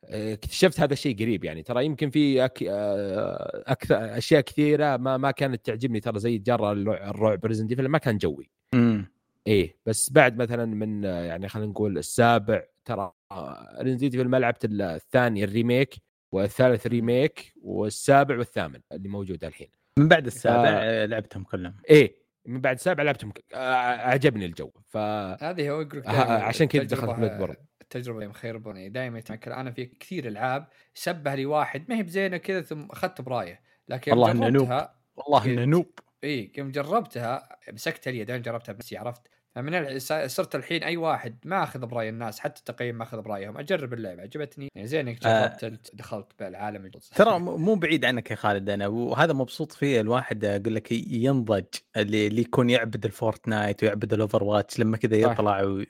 اكتشفت 0.03 0.79
هذا 0.79 0.93
الشيء 0.93 1.15
قريب 1.15 1.43
يعني 1.43 1.63
ترى 1.63 1.85
يمكن 1.85 2.09
في 2.09 2.45
أك... 2.45 2.63
آه، 2.63 3.63
أكثر 3.67 4.17
أشياء 4.17 4.41
كثيرة 4.41 4.97
ما 4.97 5.17
ما 5.17 5.31
كانت 5.31 5.65
تعجبني 5.65 5.99
ترى 5.99 6.19
زي 6.19 6.37
ترى 6.37 6.71
الرعب 6.71 7.45
Resident 7.45 7.81
ما 7.81 7.97
كان 7.97 8.17
جوي 8.17 8.49
مم. 8.73 9.11
إيه 9.47 9.75
بس 9.85 10.11
بعد 10.11 10.37
مثلا 10.37 10.65
من 10.65 11.05
آه، 11.05 11.23
يعني 11.23 11.47
خلينا 11.47 11.69
نقول 11.69 11.97
السابع 11.97 12.63
ترى 12.85 13.11
Resident 13.81 14.15
لعبت 14.15 14.65
إلا 14.65 14.95
الثاني 14.95 15.43
ال 15.43 15.51
remake 15.51 15.95
والثالث 16.31 16.87
remake 16.87 17.53
والسابع 17.61 18.37
والثامن 18.37 18.79
اللي 18.91 19.09
موجود 19.09 19.43
الحين 19.43 19.67
من 19.99 20.07
بعد 20.07 20.25
السابع 20.25 20.69
آه. 20.69 21.03
آه، 21.03 21.05
لعبتهم 21.05 21.43
كلهم 21.43 21.75
إيه 21.89 22.15
من 22.45 22.61
بعد 22.61 22.75
السابع 22.75 23.03
لعبتهم 23.03 23.33
آه، 23.53 23.57
عجبني 23.83 24.45
الجو 24.45 24.71
ف 24.87 24.97
هذه 24.97 25.69
هو 25.71 25.87
عشان 26.27 26.67
كذا 26.67 26.83
دخلت 26.83 27.11
Bloodborne. 27.11 27.78
التجربة 27.95 28.23
يوم 28.23 28.31
خير 28.33 28.57
دائما 28.87 29.19
يتذكر 29.19 29.53
أنا 29.53 29.71
في 29.71 29.85
كثير 29.85 30.27
ألعاب 30.27 30.67
شبه 30.93 31.35
لي 31.35 31.45
واحد 31.45 31.85
ما 31.89 31.95
هي 31.97 32.03
بزينة 32.03 32.37
كذا 32.37 32.61
ثم 32.61 32.85
اخذت 32.91 33.21
براية 33.21 33.61
لكن 33.87 34.11
والله 34.11 34.31
إنه 34.31 34.47
نوب. 34.49 34.57
جربتها 34.67 34.95
والله. 35.15 35.45
إنه 35.45 35.65
نوب 35.65 35.99
إي 36.23 36.51
يوم 36.57 36.71
جربتها 36.71 37.57
مسكت 37.73 38.07
اليد 38.07 38.29
أنا 38.31 38.39
جربتها 38.39 38.73
بنفسي 38.73 38.97
عرفت 38.97 39.21
فمن 39.55 39.73
ال- 39.73 40.01
صرت 40.31 40.55
الحين 40.55 40.83
أي 40.83 40.97
واحد 40.97 41.37
ما 41.45 41.63
أخذ 41.63 41.85
براي 41.85 42.09
الناس 42.09 42.39
حتى 42.39 42.59
التقييم 42.59 42.95
ما 42.97 43.03
أخذ 43.03 43.21
برايهم 43.21 43.57
أجرب 43.57 43.93
اللعبة 43.93 44.21
عجبتني 44.21 44.67
يعني 44.75 44.87
زين 44.87 45.07
إنك 45.07 45.25
آه. 45.25 45.47
جربت 45.47 45.63
انت 45.63 45.95
دخلت 45.95 46.27
بالعالم 46.39 46.85
الجديد. 46.85 47.01
ترى 47.15 47.39
مو 47.39 47.75
بعيد 47.75 48.05
عنك 48.05 48.31
يا 48.31 48.35
خالد 48.35 48.69
أنا 48.69 48.87
وهذا 48.87 49.33
مبسوط 49.33 49.71
فيه 49.71 50.01
الواحد 50.01 50.45
أقول 50.45 50.75
لك 50.75 50.91
ينضج 50.91 51.63
اللي, 51.97 52.27
اللي 52.27 52.41
يكون 52.41 52.69
يعبد 52.69 53.05
الفورتنايت 53.05 53.83
ويعبد 53.83 54.13
الأوفر 54.13 54.43
واتش 54.43 54.79
لما 54.79 54.97
كذا. 54.97 55.17
يطلع 55.17 55.83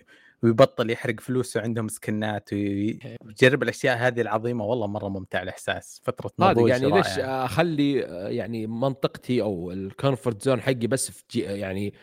ويبطل 0.43 0.89
يحرق 0.89 1.19
فلوسه 1.19 1.61
عندهم 1.61 1.87
سكنات 1.87 2.53
وي- 2.53 2.99
ويجرب 3.25 3.63
الأشياء 3.63 3.97
هذه 3.97 4.21
العظيمة 4.21 4.65
والله 4.65 4.87
مرة 4.87 5.07
ممتع 5.09 5.41
الإحساس 5.41 6.01
فترة 6.03 6.31
نضوج 6.39 6.69
يعني 6.69 6.85
ليش 6.91 7.17
رائعة. 7.17 7.45
أخلي 7.45 8.05
آه، 8.05 8.27
يعني 8.27 8.67
منطقتي 8.67 9.41
أو 9.41 9.71
الكونفورت 9.71 10.41
زون 10.43 10.61
حقي 10.61 10.87
بس 10.87 11.11
في 11.11 11.23
جي 11.31 11.39
يعني 11.41 11.93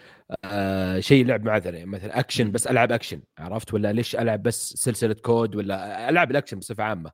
آه 0.45 1.01
شيء 1.01 1.27
لعب 1.27 1.45
مثلا 1.45 1.85
مثلا 1.85 2.19
أكشن 2.19 2.53
بس 2.53 2.67
العب 2.67 2.93
أكشن 2.93 3.21
عرفت 3.39 3.75
ولا 3.75 3.93
ليش 3.93 4.17
ألعب 4.17 4.43
بس 4.43 4.73
سلسلة 4.75 5.15
كود 5.15 5.57
ولا 5.57 6.09
العب 6.09 6.31
الأكشن 6.31 6.59
بصفة 6.59 6.85
عامة. 6.85 7.11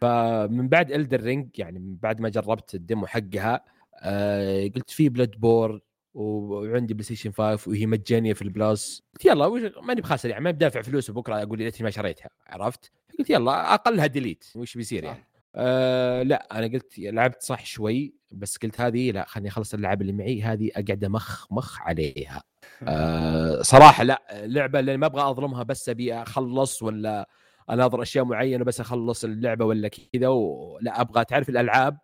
فمن 0.00 0.68
بعد 0.68 0.92
الدر 0.92 1.20
رينج 1.20 1.48
يعني 1.58 1.78
من 1.78 1.96
بعد 1.96 2.20
ما 2.20 2.28
جربت 2.28 2.74
الديمو 2.74 3.06
حقها 3.06 3.64
آه 4.02 4.62
قلت 4.74 4.90
في 4.90 5.08
بلاد 5.08 5.30
بور 5.30 5.80
وعندي 6.14 6.94
بلاي 6.94 7.04
ستيشن 7.04 7.32
5 7.32 7.70
وهي 7.70 7.86
مجانية 7.86 8.32
في 8.32 8.42
البلاس 8.42 9.02
قلت 9.14 9.24
يلا 9.24 9.72
ماني 9.82 10.00
بخاسر 10.00 10.28
يعني 10.28 10.44
ما 10.44 10.50
بدافع 10.50 10.82
فلوس 10.82 11.10
وبكرة 11.10 11.42
أقول 11.42 11.58
ليتني 11.58 11.84
ما 11.84 11.90
شريتها 11.90 12.30
عرفت؟ 12.46 12.92
قلت 13.18 13.30
يلا 13.30 13.74
أقلها 13.74 14.06
ديليت 14.06 14.44
وش 14.56 14.76
بيصير 14.76 15.04
يعني. 15.04 15.28
آه 15.54 16.22
لا 16.22 16.58
أنا 16.58 16.66
قلت 16.66 16.98
لعبت 16.98 17.42
صح 17.42 17.66
شوي 17.66 18.14
بس 18.30 18.56
قلت 18.56 18.80
هذه 18.80 19.10
لا 19.10 19.24
خليني 19.28 19.48
أخلص 19.48 19.74
اللعب 19.74 20.02
اللي 20.02 20.12
معي 20.12 20.42
هذه 20.42 20.70
أقعد 20.74 21.04
مخ 21.04 21.52
مخ 21.52 21.80
عليها. 21.80 22.42
آه 22.88 23.62
صراحة 23.62 24.04
لا 24.04 24.22
لعبة 24.32 24.80
اللي 24.80 24.96
ما 24.96 25.06
أبغى 25.06 25.30
أظلمها 25.30 25.62
بس 25.62 25.88
أبي 25.88 26.14
أخلص 26.14 26.82
ولا 26.82 27.28
أناظر 27.70 28.02
أشياء 28.02 28.24
معينة 28.24 28.64
بس 28.64 28.80
أخلص 28.80 29.24
اللعبة 29.24 29.64
ولا 29.64 29.88
كذا 29.88 30.28
ولا 30.28 31.00
أبغى 31.00 31.24
تعرف 31.24 31.48
الألعاب؟ 31.48 31.98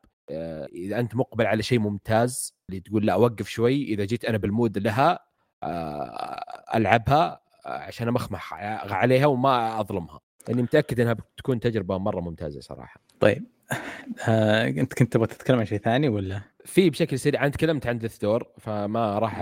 إذا 0.74 1.00
أنت 1.00 1.16
مقبل 1.16 1.46
على 1.46 1.62
شيء 1.62 1.78
ممتاز 1.78 2.54
اللي 2.68 2.80
تقول 2.80 3.06
لا 3.06 3.12
أوقف 3.12 3.48
شوي 3.48 3.82
إذا 3.82 4.04
جيت 4.04 4.24
أنا 4.24 4.38
بال 4.38 4.51
mood 4.51 4.78
لها 4.78 5.18
آه، 5.62 6.64
ألعبها 6.74 7.40
آه، 7.66 7.68
عشان 7.68 8.08
أمخمخ 8.08 8.52
عليها 8.92 9.26
وما 9.26 9.80
أظلمها. 9.80 10.20
لأني 10.48 10.62
متأكد 10.62 11.00
إنها 11.00 11.12
بتكون 11.12 11.60
تجربة 11.60 11.98
مرة 11.98 12.20
ممتازة 12.20 12.60
صراحة. 12.60 13.00
طيب. 13.20 13.44
آه، 14.28 14.68
أنت 14.68 14.94
كنت 14.94 15.12
تبغى 15.12 15.26
تتكلم 15.26 15.58
عن 15.58 15.64
شيء 15.64 15.78
ثاني 15.78 16.08
ولا؟ 16.08 16.40
في 16.64 16.90
بشكل 16.90 17.18
سريع 17.18 17.42
أنا 17.42 17.50
تكلمت 17.50 17.86
عن 17.86 17.98
Death's 17.98 18.18
Door 18.18 18.46
فما 18.58 19.18
راح 19.18 19.40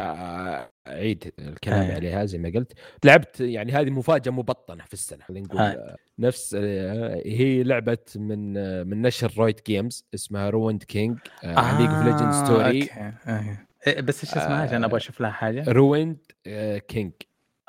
اعيد 0.89 1.33
الكلام 1.39 1.91
آه. 1.91 1.95
عليها 1.95 2.25
زي 2.25 2.39
ما 2.39 2.53
قلت 2.55 2.73
لعبت 3.05 3.41
يعني 3.41 3.73
هذه 3.73 3.91
مفاجأة 3.91 4.33
مبطنة 4.33 4.85
في 4.85 4.95
السنة 4.95 5.25
خلينا 5.25 5.47
نقول 5.47 5.61
آه. 5.61 5.97
نفس 6.19 6.57
آه، 6.59 7.23
هي 7.27 7.63
لعبه 7.63 7.99
من 8.17 8.57
آه، 8.57 8.83
من 8.83 9.03
نشر 9.03 9.33
Riot 9.39 9.61
Games 9.67 10.05
اسمها 10.15 10.51
Ruined 10.51 10.83
King 10.83 11.19
League 11.45 11.91
of 11.91 12.05
Legends 12.05 12.33
Story. 12.33 12.89
آه. 13.27 13.67
بس 14.01 14.25
إيش 14.25 14.35
اسمها 14.35 14.63
عشان 14.63 14.85
أبغى 14.85 14.97
أشوف 14.97 15.21
لها 15.21 15.31
حاجة؟ 15.31 15.65
Ruined 15.69 16.19
King. 16.89 17.13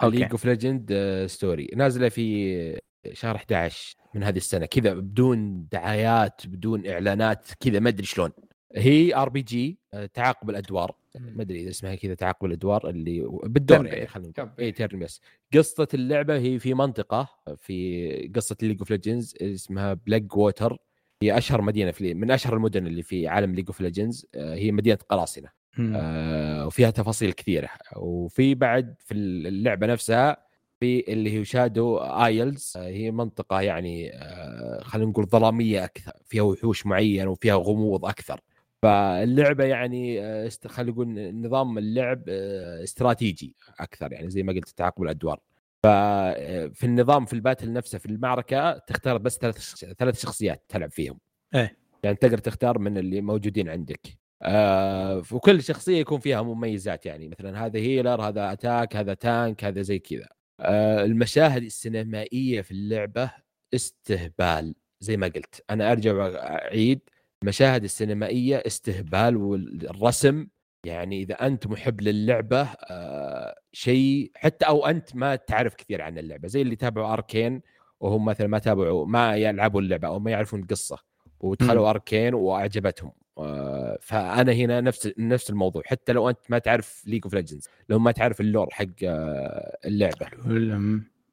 League 0.04 0.32
of 0.32 0.46
Legends 0.46 0.94
Story 1.28 1.68
نازلة 1.76 2.10
في 2.10 2.80
شهر 3.14 3.36
11 3.36 3.96
من 4.14 4.24
هذه 4.24 4.38
السنة 4.38 4.66
كذا 4.66 4.94
بدون 4.94 5.68
دعايات 5.72 6.42
بدون 6.48 6.88
إعلانات 6.88 7.48
كذا 7.60 7.80
ما 7.80 7.90
أدري 7.90 8.06
شلون 8.06 8.32
هي 8.78 9.16
RPG 9.16 9.78
تعاقب 10.14 10.50
الأدوار. 10.50 10.96
ما 11.20 11.42
أدري 11.42 11.62
إذا 11.62 11.70
اسمها 11.70 11.96
كذا 11.96 12.14
تعاقب 12.14 12.46
الأدوار 12.46 12.90
اللي 12.90 13.28
بالدور 13.44 13.86
يعني. 13.86 14.08
خلينا 14.08 14.34
نقول. 14.38 14.50
إي 14.60 14.72
turn-based 14.72 15.22
قصة 15.54 15.88
اللعبة 15.94 16.38
هي 16.38 16.60
في 16.60 16.74
منطقة 16.74 17.30
في 17.58 18.32
قصة 18.36 18.58
League 18.62 18.80
of 18.80 18.92
Legends 18.92 19.36
اسمها 19.42 19.94
Bilgewater 19.94 20.78
هي 21.22 21.38
أشهر 21.38 21.62
مدينة 21.62 21.92
في 21.92 22.14
من 22.14 22.32
أشهر 22.32 22.54
المدن 22.54 22.88
اللي 22.88 23.04
في 23.04 23.28
عالم 23.28 23.56
League 23.56 23.66
of 23.68 23.82
Legends 23.82 24.26
هي 24.36 24.72
مدينة 24.72 24.98
قراصنة. 25.10 25.50
آه، 25.80 26.68
وفيها 26.68 26.90
تفاصيل 26.90 27.32
كثيرة. 27.32 27.70
وفي 27.96 28.56
بعد 28.56 28.96
في 29.00 29.14
اللعبة 29.14 29.88
نفسها 29.88 30.38
في 30.80 31.14
اللي 31.14 31.40
هي 31.40 31.46
Shadow 31.46 31.98
Isles 31.98 32.74
آه، 32.78 32.88
هي 32.88 33.12
منطقة 33.12 33.62
يعني 33.62 34.14
آه، 34.14 34.84
خلينا 34.84 35.10
نقول 35.10 35.26
ظلامية 35.26 35.84
أكثر. 35.84 36.12
فيها 36.26 36.42
وحوش 36.42 36.86
معين 36.86 37.28
وفيها 37.28 37.56
غموض 37.56 38.06
أكثر. 38.06 38.42
فاللعبة 38.82 39.64
يعني 39.64 40.22
آه، 40.22 40.48
است- 40.48 40.68
خلينا 40.68 40.92
نقول 40.92 41.36
نظام 41.36 41.78
اللعب 41.78 42.24
آه، 42.30 42.84
استراتيجي 42.84 43.56
أكثر 43.80 44.14
يعني 44.14 44.30
زي 44.30 44.44
ما 44.44 44.54
قلت 44.54 44.70
تعاقب 44.70 45.04
الأدوار. 45.04 45.40
ففي 45.84 46.84
النظام 46.84 47.26
في 47.26 47.34
ال 47.34 47.39
battle 47.39 47.74
نفسه 47.74 47.98
في 47.98 48.06
المعركة 48.06 48.78
تختار 48.78 49.18
بس 49.18 49.38
ثلاث 49.38 49.58
ثلاث 50.00 50.22
شخصيات 50.22 50.64
تلعب 50.70 50.92
فيهم. 50.92 51.20
إيه. 51.56 51.78
يعني 52.04 52.16
تقدر 52.16 52.38
تختار 52.38 52.80
من 52.80 52.98
اللي 52.98 53.22
موجودين 53.22 53.70
عندك. 53.70 54.08
آه 54.42 55.24
وكل 55.32 55.64
شخصية 55.64 55.98
يكون 55.98 56.20
فيها 56.20 56.42
مميزات 56.42 57.06
يعني 57.06 57.28
مثلا 57.30 57.66
هذا 57.66 57.80
هيلر 57.80 58.22
هذا 58.22 58.52
اتاك 58.54 58.96
هذا 58.96 59.14
تانك 59.14 59.64
هذا 59.64 59.82
زي 59.82 60.00
كذا. 60.00 60.28
آه 60.60 61.06
المشاهد 61.06 61.64
السينمائية 61.64 62.62
في 62.62 62.72
اللعبة 62.72 63.32
استهبال 63.74 64.76
زي 65.00 65.18
ما 65.18 65.28
قلت. 65.28 65.64
أنا 65.70 65.92
أرجع 65.92 66.14
وأعيد 66.14 67.00
المشاهد 67.44 67.84
السينمائية 67.84 68.64
استهبال 68.68 69.38
والرسم. 69.38 70.48
يعني 70.86 71.22
إذا 71.22 71.34
أنت 71.34 71.68
محب 71.68 72.02
للعبة 72.02 72.62
آه 72.62 73.56
شيء 73.72 74.32
حتى 74.36 74.66
أو 74.66 74.86
أنت 74.86 75.16
ما 75.16 75.36
تعرف 75.36 75.76
كثير 75.76 76.02
عن 76.02 76.18
اللعبة 76.18 76.48
زي 76.48 76.62
اللي 76.62 76.76
تابعوا 76.76 77.14
أركين 77.14 77.62
وهم 78.00 78.26
مثلا 78.26 78.48
ما 78.48 78.60
تابعوا 78.60 79.06
ما 79.06 79.36
يلعبوا 79.36 79.82
اللعبة 79.82 80.08
أو 80.08 80.20
ما 80.20 80.32
يعرفون 80.32 80.60
القصة 80.60 80.98
ودخلوا 81.40 81.90
Arcane 81.90 82.34
وأعجبتهم. 82.34 83.12
آه، 83.38 83.98
فأنا 84.02 84.52
هنا 84.52 84.82
نفس 84.82 85.14
نفس 85.18 85.50
الموضوع. 85.50 85.82
حتى 85.86 86.14
لو 86.14 86.30
أنت 86.30 86.40
ما 86.50 86.60
تعرف 86.60 87.04
League 87.08 87.22
of 87.24 87.34
Legends 87.34 87.70
لو 87.90 88.00
ما 88.00 88.12
تعرف 88.12 88.42
ال 88.42 88.47
lore 88.47 88.68
حق 88.72 88.86
آه، 89.04 89.78
اللعبة. 89.86 90.28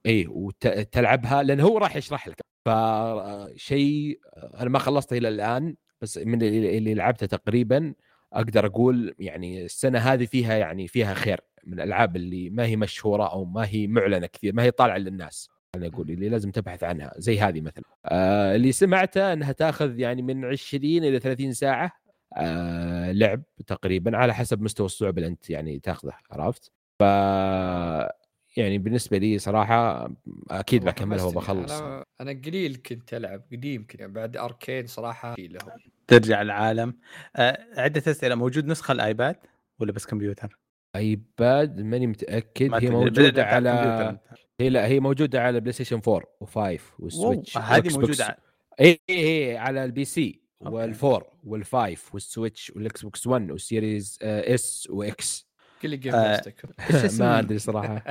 إي 0.06 0.26
وتلعبها 0.26 1.42
لأن 1.42 1.60
هو 1.60 1.78
راح 1.78 1.96
يشرح 1.96 2.28
لك. 2.28 2.40
فشيء 2.64 4.20
أنا 4.60 4.70
ما 4.70 4.78
خلصته 4.78 5.18
إلى 5.18 5.28
الآن. 5.28 5.74
بس 6.04 6.18
من 6.18 6.42
اللي 6.42 6.78
اللي 6.78 6.94
لعبته 6.94 7.26
تقريبا 7.26 7.94
أقدر 8.32 8.66
أقول 8.66 9.14
يعني 9.18 9.64
السنة 9.64 9.98
هذه 9.98 10.26
فيها 10.26 10.54
يعني 10.54 10.88
فيها 10.88 11.14
خير 11.14 11.40
من 11.66 11.72
الألعاب 11.72 12.16
اللي 12.16 12.50
ما 12.50 12.66
هي 12.66 12.76
مشهورة 12.76 13.32
أو 13.32 13.44
ما 13.44 13.66
هي 13.66 13.86
معلنة 13.86 14.26
كثير 14.26 14.54
ما 14.54 14.62
هي 14.62 14.70
طالعة 14.70 14.96
للناس. 14.96 15.50
أنا 15.74 15.86
أقول 15.86 16.10
اللي 16.10 16.28
لازم 16.28 16.50
تبحث 16.50 16.84
عنها 16.84 17.12
زي 17.16 17.40
هذه 17.40 17.60
مثلا. 17.60 17.84
آه 18.04 18.56
اللي 18.56 18.72
سمعته 18.72 19.32
إنها 19.32 19.52
تأخذ 19.52 19.98
يعني 19.98 20.22
من 20.22 20.44
20 20.44 20.84
إلى 20.84 21.20
30 21.20 21.52
ساعة. 21.52 21.92
آه 22.36 23.12
لعب 23.12 23.42
تقريبا 23.66 24.16
على 24.16 24.34
حسب 24.34 24.62
مستوى 24.62 24.86
الصعوبة 24.86 25.16
اللي 25.18 25.26
أنت 25.26 25.50
يعني 25.50 25.78
تأخذه 25.78 26.12
عرفت؟ 26.30 26.72
ف 26.98 27.02
يعني 28.56 28.78
بالنسبة 28.78 29.18
لي 29.18 29.38
صراحة 29.38 30.10
أكيد 30.50 30.84
بكملها. 30.84 31.24
وبخلص 31.24 31.72
أنا 32.20 32.40
قليل 32.46 32.76
كنت 32.76 33.14
ألعب 33.14 33.42
قديم 33.52 33.86
كذا 33.86 34.06
بعد 34.06 34.36
Arcane 34.36 34.86
صراحة 34.86 35.34
له 35.38 35.58
ترجع 36.06 36.42
العالم 36.42 36.94
آه، 37.36 37.58
عدة 37.76 38.10
أسئلة 38.10 38.34
موجود 38.34 38.66
نسخة 38.66 38.92
ال 38.92 39.01
iPad 39.01 39.36
ولا 39.78 39.92
بس 39.92 40.06
كمبيوتر؟ 40.06 40.58
iPad 40.96 41.80
ماني 41.80 42.06
متأكد 42.06 42.66
ما 42.66 42.78
هي. 42.82 42.90
موجودة 42.90 43.44
على. 43.44 44.18
هي 44.60 44.68
لا 44.68 44.86
هي 44.86 45.00
موجودة 45.00 45.42
على 45.42 45.60
PlayStation 45.60 46.00
4 46.08 46.20
و5 46.44 46.56
واو، 46.56 46.78
وال 46.98 47.13
Switch 47.13 47.58
هذه 47.58 47.70
وال 47.70 47.94
Xbox. 47.94 47.96
موجودة 48.20 48.24
على- 48.26 48.80
إي 48.80 49.00
إي 49.10 49.48
إي 49.50 49.56
على 49.56 49.84
ال 49.84 50.04
PC. 50.04 50.40
والفور 50.60 51.24
والفايف 51.44 52.14
والسويتش 52.14 52.72
والإكس 52.76 53.02
بوكس 53.02 53.26
1 53.26 53.50
والسيريز 53.50 54.18
آه، 54.22 54.54
S 54.54 54.88
و 54.90 55.19
X 55.19 55.48
لي 55.84 55.96
جيم 55.96 56.14
آه، 56.14 56.42
ما 57.18 57.38
أدري 57.38 57.58
صراحة 57.58 58.04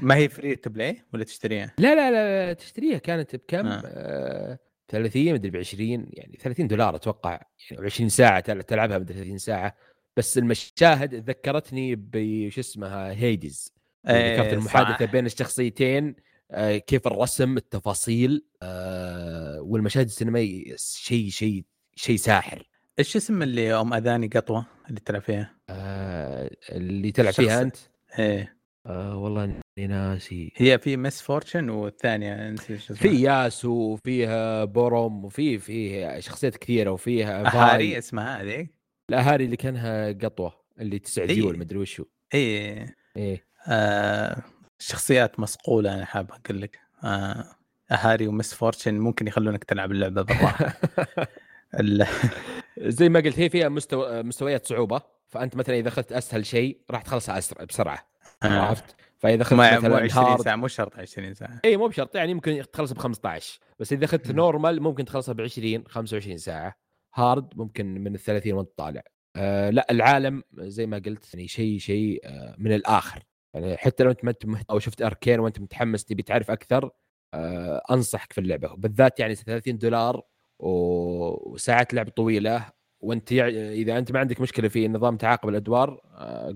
ما 0.00 0.14
هي 0.16 0.28
فري 0.28 0.56
تو 0.56 0.70
بلاي 0.70 1.02
ولا 1.14 1.24
تشتريها؟ 1.24 1.72
لا 1.78 1.94
لا 1.94 2.10
لا 2.10 2.46
لا، 2.46 2.52
تشتريها 2.52 2.98
كانت 2.98 3.36
بكم؟ 3.36 3.66
آه. 3.66 3.82
آه. 3.84 4.58
30 4.92 5.32
مدري 5.32 5.50
ب 5.50 5.56
20 5.56 5.90
يعني 6.10 6.38
30 6.40 6.66
دولار 6.66 6.96
أتوقع 6.96 7.40
يعني 7.70 7.84
20 7.86 8.08
ساعة 8.08 8.40
تل- 8.40 8.62
تلعبها 8.62 8.98
مدري 8.98 9.14
30 9.18 9.38
ساعة. 9.38 9.76
بس 10.16 10.38
المشاهد 10.38 11.14
ذكرتني 11.14 11.94
بش 11.96 12.58
اسمها 12.58 13.10
هيدز 13.12 13.72
إيه، 14.08 14.34
ذكرت 14.40 14.52
المحادثة 14.52 15.06
صح. 15.06 15.12
بين 15.12 15.26
الشخصيتين 15.26 16.16
آه، 16.50 16.76
كيف 16.76 17.06
الرسم 17.06 17.56
التفاصيل 17.56 18.44
آه، 18.62 19.60
والمشاهد 19.60 20.06
السينمائية 20.06 20.74
شيء 20.78 21.28
شيء 21.28 21.64
شيء 21.94 22.16
ساحر. 22.16 22.68
إيش 22.98 23.16
اسم 23.16 23.42
اللي 23.42 23.74
أم 23.74 23.94
أذاني 23.94 24.26
قطوة 24.26 24.66
اللي 24.88 25.00
تلعب 25.00 25.22
فيها؟ 25.22 25.54
آه، 25.68 26.50
اللي 26.72 27.12
تلعب 27.12 27.32
فيها 27.32 27.62
أنت؟ 27.62 27.76
إيه. 28.18 28.56
آه 28.86 29.16
والله 29.16 29.44
إني 29.78 29.86
ناسي. 29.86 30.52
هي 30.56 30.78
في 30.78 30.96
Miss 30.96 31.22
Fortune 31.22 31.68
والثانية 31.70 32.50
نسيت. 32.50 32.92
في 32.92 33.22
Yasuo 33.22 33.70
وفيها 33.72 34.64
Braum 34.64 35.24
وفي 35.24 35.58
في 35.58 36.16
شخصيات 36.22 36.56
كثيرة 36.56 36.90
وفيها 36.90 37.42
Ahri 37.74 37.98
اسمها 37.98 38.42
هذه 38.42 38.66
لا 39.08 39.32
Ahri 39.32 39.44
اللي 39.44 39.56
كانها 39.56 40.12
قطوة 40.12 40.52
اللي 40.80 40.98
تسع 40.98 41.22
إيه. 41.22 41.28
ذيول 41.28 41.58
مدري 41.58 41.78
وشو. 41.78 42.04
إيه. 42.34 42.96
إيه. 43.16 43.44
آه 43.68 44.36
شخصيات 44.78 45.40
مصقوله 45.40 45.94
أنا 45.94 46.04
حاب 46.04 46.30
أقول 46.30 46.60
لك. 46.62 46.78
آه 47.04 47.44
Ahri 47.90 48.26
و 48.26 48.32
Miss 48.32 48.54
Fortune 48.54 48.94
ممكن 48.98 49.26
يخلونك 49.26 49.64
تلعب 49.64 49.92
اللعبة 49.92 50.22
بالراحة. 50.22 50.76
ال- 51.80 52.06
زي 52.78 53.08
ما 53.08 53.20
قلت 53.20 53.38
هي 53.38 53.48
فيها 53.50 53.68
مستوى 53.68 54.22
مستويات 54.22 54.66
صعوبة 54.66 55.02
فأنت 55.28 55.56
مثلا 55.56 55.76
إذا 55.78 55.88
أخذت 55.88 56.12
أسهل 56.12 56.46
شيء 56.46 56.78
راح 56.90 57.02
تخلصها 57.02 57.38
اسرع 57.38 57.64
بسرعة. 57.64 58.11
عرفت؟ 58.44 58.96
فإذا 59.18 59.42
اخذت 59.42 59.52
مثلا 59.60 59.96
20 59.96 60.26
hard 60.26 60.42
ساعة 60.42 60.56
مو 60.56 60.68
شرط 60.68 60.96
20 60.98 61.34
ساعة. 61.34 61.60
إي 61.64 61.76
مو 61.76 61.86
بشرط. 61.88 62.16
يعني 62.16 62.34
ممكن 62.34 62.62
تخلص 62.72 62.92
ب 62.92 62.98
15 62.98 63.58
بس 63.78 63.92
إذا 63.92 64.04
اخذت. 64.04 64.30
normal 64.30 64.82
ممكن 64.82 65.04
تخلصها 65.04 65.32
ب 65.32 65.40
20 65.40 65.84
25 65.88 66.38
ساعة. 66.38 66.74
hard 67.14 67.56
ممكن 67.56 67.94
من 67.94 68.14
ال 68.14 68.20
30 68.20 68.52
وانت 68.52 68.70
طالع. 68.76 69.02
آه 69.36 69.70
لا 69.70 69.86
العالم 69.90 70.42
زي 70.54 70.86
ما 70.86 70.96
قلت 71.06 71.34
يعني 71.34 71.48
شيء 71.48 71.78
شيء 71.78 72.20
آه 72.24 72.54
من 72.58 72.72
الآخر. 72.72 73.22
يعني 73.54 73.76
حتى 73.76 74.04
لو 74.04 74.10
أنت 74.10 74.24
ما 74.24 74.30
أنت 74.30 74.46
مهت- 74.46 74.70
أو 74.70 74.78
شفت 74.78 75.02
Arcane 75.02 75.40
وأنت 75.40 75.60
متحمس 75.60 76.04
تبي 76.04 76.22
تعرف 76.22 76.50
أكثر 76.50 76.90
آه 77.34 77.82
أنصحك 77.90 78.32
في 78.32 78.40
اللعبة. 78.40 78.74
بالذات 78.74 79.20
يعني 79.20 79.34
30 79.34 79.78
دولار 79.78 80.22
وساعات 80.58 81.94
لعب 81.94 82.08
طويلة. 82.08 82.66
وأنت 83.00 83.32
يع... 83.32 83.48
إذا 83.48 83.98
أنت 83.98 84.12
ما 84.12 84.18
عندك 84.20 84.40
مشكلة 84.40 84.68
في 84.68 84.88
نظام 84.88 85.16
تعاقب 85.16 85.48
الأدوار 85.48 86.00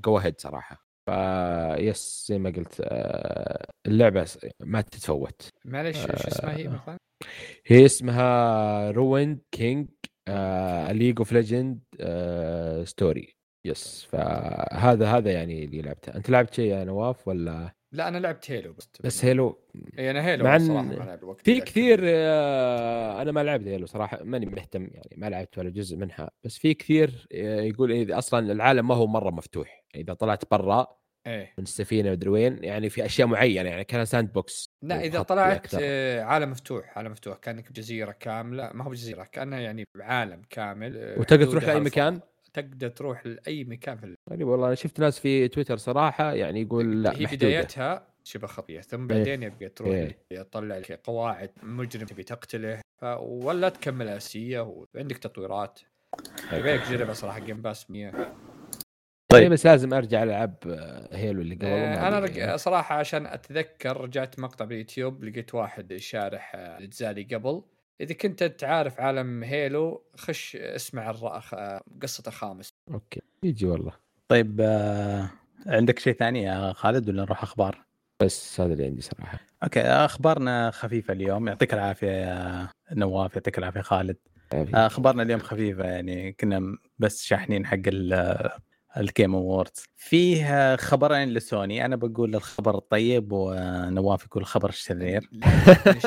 go 0.04 0.18
ahead 0.18 0.40
صراحة. 0.40 0.85
فيس 1.06 2.24
زي 2.28 2.38
ما 2.38 2.50
قلت 2.50 2.80
آه، 2.80 3.66
اللعبة 3.86 4.26
ما 4.60 4.80
تتفوت 4.80 5.48
معليش 5.64 5.96
شو 5.96 6.06
اسمها 6.06 6.56
هي 6.56 6.66
آه. 6.66 6.70
مثلا؟ 6.70 6.96
هي 7.66 7.84
اسمها 7.84 8.90
Ruined 8.90 9.40
King 9.50 9.88
League 10.90 11.18
of 11.18 11.32
Legends 11.32 11.80
Story 12.84 13.36
yes 13.66 14.02
فهذا 14.10 15.06
هذا 15.06 15.32
يعني 15.32 15.64
اللي 15.64 15.82
لعبته 15.82 16.14
أنت 16.16 16.30
لعبت 16.30 16.54
شيء 16.54 16.70
يا 16.70 16.84
نواف 16.84 17.28
ولا 17.28 17.75
لا 17.92 18.08
أنا 18.08 18.18
لعبت 18.18 18.50
Halo 18.50 18.72
بس 18.72 18.88
بس 19.04 19.24
Halo 19.24 19.58
اي 19.98 20.10
أنا 20.10 20.26
Halo 20.26 20.44
مع 20.44 20.58
صراحة 20.58 20.82
ما 20.82 21.04
لعب 21.04 21.18
الوقت 21.18 21.44
في 21.44 21.60
كثير. 21.60 22.00
آه، 22.04 23.22
أنا 23.22 23.32
ما 23.32 23.44
لعبت 23.44 23.66
Halo 23.68 23.86
صراحة 23.86 24.18
ماني 24.22 24.46
مهتم 24.46 24.88
يعني 24.92 25.14
ما 25.16 25.30
لعبت 25.30 25.58
ولا 25.58 25.70
جزء 25.70 25.96
منها 25.96 26.30
بس 26.44 26.58
في 26.58 26.74
كثير 26.74 27.26
آه، 27.32 27.60
يقول 27.60 27.92
إذا 27.92 28.18
أصلا 28.18 28.52
العالم 28.52 28.88
ما 28.88 28.94
هو 28.94 29.06
مرة 29.06 29.30
مفتوح 29.30 29.84
إذا 29.94 30.14
طلعت 30.14 30.50
برا 30.50 30.86
إيه 31.26 31.54
من 31.58 31.64
السفينة 31.64 32.10
مدري 32.10 32.30
وين 32.30 32.64
يعني 32.64 32.90
في 32.90 33.04
أشياء 33.04 33.28
معينة 33.28 33.68
يعني 33.68 33.84
كان 33.84 34.04
sandbox 34.04 34.70
لا 34.82 35.00
إذا 35.04 35.22
طلعت. 35.22 35.66
آه، 35.80 36.22
عالم 36.22 36.50
مفتوح 36.50 36.98
عالم 36.98 37.10
مفتوح 37.10 37.36
كأنك 37.36 37.70
بجزيرة 37.70 38.12
كاملة 38.20 38.70
ما 38.74 38.84
هو 38.84 38.90
بجزيرة 38.90 39.24
كانها 39.24 39.58
يعني 39.58 39.84
عالم 40.00 40.42
كامل 40.50 40.96
آه، 40.96 41.18
وتقدر 41.20 41.46
تروح 41.46 41.64
لأي. 41.64 41.80
مكان 41.80 42.20
تقدر 42.56 42.88
تروح 42.88 43.26
لأي 43.26 43.64
مكان 43.64 43.96
في 43.96 44.16
يعني 44.30 44.44
والله 44.44 44.66
أنا 44.66 44.74
شفت 44.74 45.00
ناس 45.00 45.18
في 45.20 45.48
تويتر 45.48 45.76
صراحة 45.76 46.32
يعني 46.32 46.60
يقول 46.62 47.02
لا 47.02 47.10
هي 47.10 47.24
محدودة. 47.24 47.46
بدايتها 47.46 48.06
شبه 48.24 48.46
خطيه 48.46 48.80
ثم 48.80 49.10
إيه. 49.10 49.18
بعدين 49.18 49.42
يبقى 49.42 49.68
تروح 49.68 49.90
إيه. 49.90 50.18
يطلع 50.30 50.76
لك 50.76 51.00
قواعد 51.04 51.50
مجرم 51.62 52.06
تبي 52.06 52.22
تقتله 52.22 52.80
ف... 52.96 53.04
ولا 53.20 53.68
تكمل 53.68 54.08
أساسية 54.08 54.60
وعندك 54.60 55.18
تطويرات 55.18 55.80
يبيك 56.52 56.80
تجربها 56.82 57.14
صراحة 57.14 57.38
Game 57.38 57.62
Pass 57.62 57.90
100 57.90 58.10
طيب 58.10 59.42
طيب. 59.42 59.52
بس 59.52 59.66
لازم 59.66 59.94
أرجع 59.94 60.22
ألعب 60.22 60.54
آه، 60.66 61.16
Halo 61.16 61.42
اللي 61.42 61.54
قبل 61.54 61.66
آه، 61.66 62.08
أنا. 62.08 62.18
رج... 62.18 62.54
صراحة 62.54 62.94
عشان 62.94 63.26
أتذكر 63.26 64.00
رجعت 64.00 64.38
مقطع 64.38 64.64
باليوتيوب 64.64 65.24
لقيت 65.24 65.54
واحد 65.54 65.96
شارح 65.96 66.52
آه، 66.54 66.78
الأجزاء 66.78 67.10
اللي 67.10 67.22
قبل 67.22 67.62
إذا 68.00 68.14
كنت 68.14 68.44
تعرف 68.44 69.00
عالم 69.00 69.42
Halo 69.42 70.02
خش 70.16 70.56
اسمع 70.56 71.10
قصه 72.02 72.22
الخامس 72.26 72.68
أوكي. 72.90 73.20
يجي 73.42 73.66
والله. 73.66 73.92
طيب 74.28 74.60
آه 74.60 75.30
عندك 75.66 75.98
شيء 75.98 76.12
ثاني 76.14 76.42
يا 76.42 76.72
خالد 76.72 77.08
ولا 77.08 77.22
نروح 77.22 77.42
أخبار؟ 77.42 77.84
بس 78.22 78.60
هذا 78.60 78.72
اللي 78.72 78.84
عندي 78.84 79.00
صراحة. 79.00 79.38
أوكي 79.62 79.80
أخبارنا 79.82 80.70
خفيفة 80.70 81.12
اليوم. 81.12 81.48
يعطيك 81.48 81.74
العافية 81.74 82.10
يا 82.10 82.68
نواف 82.92 83.34
يعطيك 83.36 83.58
العافية 83.58 83.80
خالد. 83.80 84.16
آه، 84.52 84.86
أخبارنا 84.86 85.22
اليوم 85.22 85.40
خفيفة 85.40 85.84
يعني 85.84 86.32
كنا 86.32 86.76
بس 86.98 87.22
شاحنين 87.22 87.66
حق 87.66 87.78
ال- 87.86 88.50
ال 88.96 89.04
Game 89.04 89.34
Awards 89.34 89.84
فيه 89.96 90.76
خبرين 90.76 91.28
لسوني. 91.28 91.84
أنا 91.84 91.96
بقول 91.96 92.34
الخبر 92.34 92.78
الطيب 92.78 93.32
ونواف 93.32 94.24
يقول 94.24 94.42
الخبر 94.42 94.68
الشرير 94.68 95.28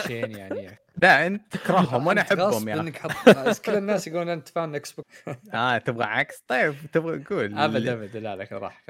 يعني. 0.09 0.79
لا 1.03 1.27
أنت 1.27 1.51
تكرههم 1.51 2.07
وأنا 2.07 2.21
أحبهم 2.21 2.69
يا 2.69 2.79
إنك 2.79 2.97
حط 2.97 3.61
كل 3.65 3.75
الناس 3.75 4.07
يقولون 4.07 4.29
أنت 4.29 4.47
fan 4.47 4.75
Xbox. 4.75 5.09
آه 5.53 5.77
تبغى 5.77 6.03
عكس؟ 6.03 6.43
طيب 6.47 6.75
تبغى 6.93 7.23
قول. 7.23 7.57
أبد 7.57 7.87
أبد. 7.87 8.17
لا 8.17 8.35
لا 8.35 8.47
راح 8.51 8.83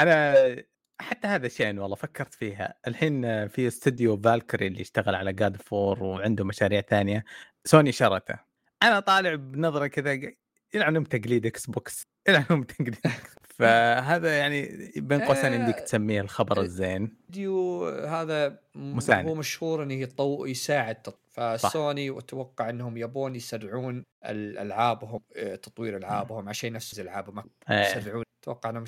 أنا 0.00 0.34
حتى 1.00 1.28
هذا 1.28 1.48
شيء 1.48 1.78
والله 1.78 1.96
فكرت 1.96 2.34
فيها. 2.34 2.74
الحين 2.86 3.48
في 3.48 3.66
استوديو 3.66 4.20
Valkyrie 4.20 4.66
اللي 4.66 4.80
يشتغل 4.80 5.14
على 5.14 5.32
God 5.32 5.56
of 5.56 5.74
War 5.74 6.02
وعنده 6.02 6.44
مشاريع 6.44 6.80
ثانية. 6.80 7.24
سوني 7.64 7.92
شرته. 7.92 8.34
أنا 8.82 9.00
طالع 9.00 9.34
بنظرة 9.34 9.86
كذا 9.86 10.20
يلعنهم 10.74 11.04
تقليد 11.04 11.46
Xbox. 11.46 12.06
يلعنهم 12.28 12.62
تقليد 12.62 12.96
فهذا 13.60 14.38
يعني 14.38 14.90
بين 14.96 15.20
قوسين 15.20 15.52
يمديك 15.52 15.76
آه، 15.76 15.84
تسميه 15.84 16.20
الخبر 16.20 16.60
الزين. 16.60 17.16
استوديو 17.26 17.88
هذا 17.88 18.48
م- 18.74 18.96
مساند. 18.96 19.28
هو 19.28 19.34
مشهور 19.34 19.82
إنه 19.82 19.94
يطو 19.94 20.44
يساعد 20.46 21.06
فسوني 21.30 22.10
وأتوقع 22.10 22.70
إنهم 22.70 22.96
يبون 22.96 23.34
يسرعون 23.34 24.04
ال- 24.24 24.58
ألعابهم 24.58 25.20
آه، 25.36 25.54
تطوير 25.54 25.96
ألعابهم 25.96 26.48
عشان 26.48 26.68
ينفذ 26.74 27.00
ألعابهم. 27.00 27.44
إيه. 27.70 27.80
يسرعون. 27.96 28.24
أتوقع 28.42 28.70
إنهم 28.70 28.84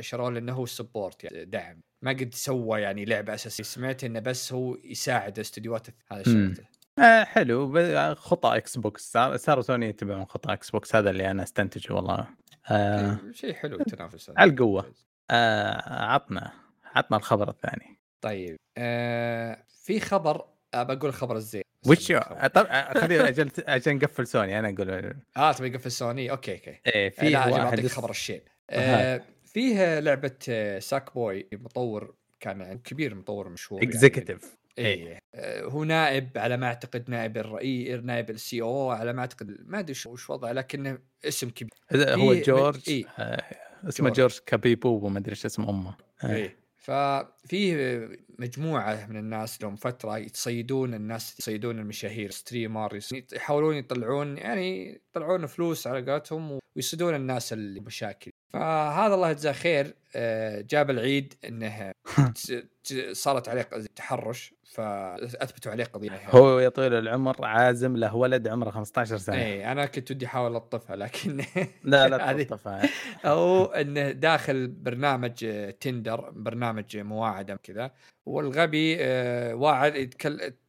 شروه 0.00 0.30
لأنه 0.30 0.52
هو 0.52 0.66
support 0.66 1.24
يعني 1.24 1.44
دعم. 1.44 1.80
ما 2.02 2.10
قد 2.10 2.34
سوى 2.34 2.80
يعني 2.80 3.04
لعبة 3.04 3.34
أساسية. 3.34 3.64
سمعت 3.64 4.04
إنه 4.04 4.20
بس 4.20 4.52
هو 4.52 4.76
يساعد 4.84 5.38
استديوهات 5.38 5.86
هذا. 6.12 6.22
شغلته 6.22 6.62
آه 6.98 7.24
حلو. 7.24 8.14
خطى 8.14 8.56
Xbox 8.56 9.12
صار- 9.12 9.36
صاروا 9.36 9.62
سوني 9.62 9.88
يتبعون 9.88 10.24
خطى 10.24 10.52
Xbox 10.52 10.96
هذا 10.96 11.10
اللي 11.10 11.30
أنا 11.30 11.42
أستنتجه 11.42 11.92
والله. 11.94 12.26
آه 12.68 13.18
شيء 13.32 13.54
حلو 13.54 13.80
التنافس. 13.80 14.32
على 14.36 14.50
القوة. 14.50 14.94
آه 15.30 16.04
عطنا 16.04 16.52
عطنا 16.94 17.16
الخبر 17.16 17.50
الثاني. 17.50 17.98
طيب 18.20 18.56
آه 18.78 19.64
في 19.84 20.00
خبر 20.00 20.44
آه 20.74 20.82
بقول 20.82 21.08
الخبر 21.08 21.36
الزين. 21.36 21.62
وش 21.86 22.12
طب 22.54 22.66
خلينا 22.98 23.28
أجل 23.28 23.50
أجل 23.58 23.96
نقفل 23.96 24.26
سوني 24.26 24.58
أنا 24.58 24.68
أقول 24.68 25.14
آه 25.36 25.52
تبي 25.52 25.76
قفل 25.76 25.90
سوني؟ 25.92 26.30
أوكي 26.30 26.54
أوكي. 26.54 26.80
إيه 26.86 27.10
في 27.10 27.28
لا 27.30 27.74
اس- 27.86 27.92
خبر 27.92 28.10
الشين. 28.10 28.40
هات. 28.70 29.20
آه 29.20 29.24
فيه 29.44 29.98
لعبة 30.00 30.36
آه، 30.48 30.78
Sackboy 30.78 31.48
مطور 31.52 32.14
كان 32.40 32.78
كبير 32.78 33.14
مطور 33.14 33.48
مشهور 33.48 33.82
يعني. 33.82 33.94
executive 33.94 34.56
إيه 34.78 35.16
آه، 35.16 35.19
هو 35.64 35.84
نائب 35.84 36.28
على 36.36 36.56
ما 36.56 36.66
أعتقد 36.66 37.10
نائب 37.10 37.36
الرئيس 37.38 38.00
نائب 38.04 38.30
ال 38.30 38.62
CEO 38.62 38.90
على 38.90 39.12
ما 39.12 39.20
أعتقد 39.20 39.56
ما 39.66 39.78
أدري 39.78 39.94
شو- 39.94 40.10
وش 40.12 40.30
وضعه 40.30 40.52
لكنه 40.52 40.98
اسم 41.24 41.50
كبير 41.50 41.70
هو 41.94 42.34
في- 42.34 42.40
جورج 42.40 42.80
إيه. 42.88 43.04
آه، 43.18 43.44
اسمه 43.88 44.08
جورج. 44.08 44.16
جورج 44.18 44.38
كابيبو 44.46 44.88
وما 45.06 45.18
أدري 45.18 45.30
إيش 45.30 45.46
اسم 45.46 45.62
أمه 45.62 45.94
آه. 46.24 46.34
إيه 46.34 46.56
ففي 46.76 48.18
مجموعة 48.38 49.06
من 49.06 49.16
الناس 49.16 49.62
لهم 49.62 49.76
فترة 49.76 50.18
يتصيدون 50.18 50.94
الناس 50.94 51.38
يصيدون 51.38 51.78
المشاهير 51.78 52.30
streamer 52.30 52.98
يحاولون 53.32 53.76
يطلعون 53.76 54.38
يعني 54.38 55.00
يطلعون 55.10 55.46
فلوس 55.46 55.86
على 55.86 56.10
قولتهم 56.12 56.59
ويصيدون 56.76 57.14
الناس 57.14 57.52
اللي 57.52 57.80
مشاكل 57.80 58.30
فهذا 58.52 59.14
الله 59.14 59.30
يجزاه 59.30 59.52
خير 59.52 59.94
آه، 60.16 60.60
جاب 60.60 60.90
العيد 60.90 61.34
انه 61.44 61.92
صارت 63.12 63.48
عليه 63.48 63.62
تحرش 63.96 64.54
فأثبتوا 64.70 65.72
عليه 65.72 65.84
قضية. 65.84 66.10
هو 66.28 66.58
يا 66.58 66.68
طويل 66.68 66.94
العمر 66.94 67.44
عازم 67.44 67.96
له 67.96 68.16
ولد 68.16 68.48
عمره 68.48 68.70
15 68.70 69.16
سنة. 69.16 69.36
إيه 69.36 69.72
أنا 69.72 69.86
كنت 69.86 70.10
ودي 70.10 70.26
أحاول 70.26 70.56
ألطفها 70.56 70.96
لكن 70.96 71.36
لا 71.84 72.08
لا 72.08 72.32
تلطفها. 72.32 72.88
أو 73.24 73.64
إنه 73.64 74.10
داخل 74.10 74.68
برنامج 74.68 75.44
آه، 75.44 75.70
تندر 75.70 76.30
برنامج 76.30 76.96
مواعدة 76.96 77.56
كذا. 77.56 77.90
والغبي 78.26 78.96
آه، 79.00 79.54
واعد 79.54 79.96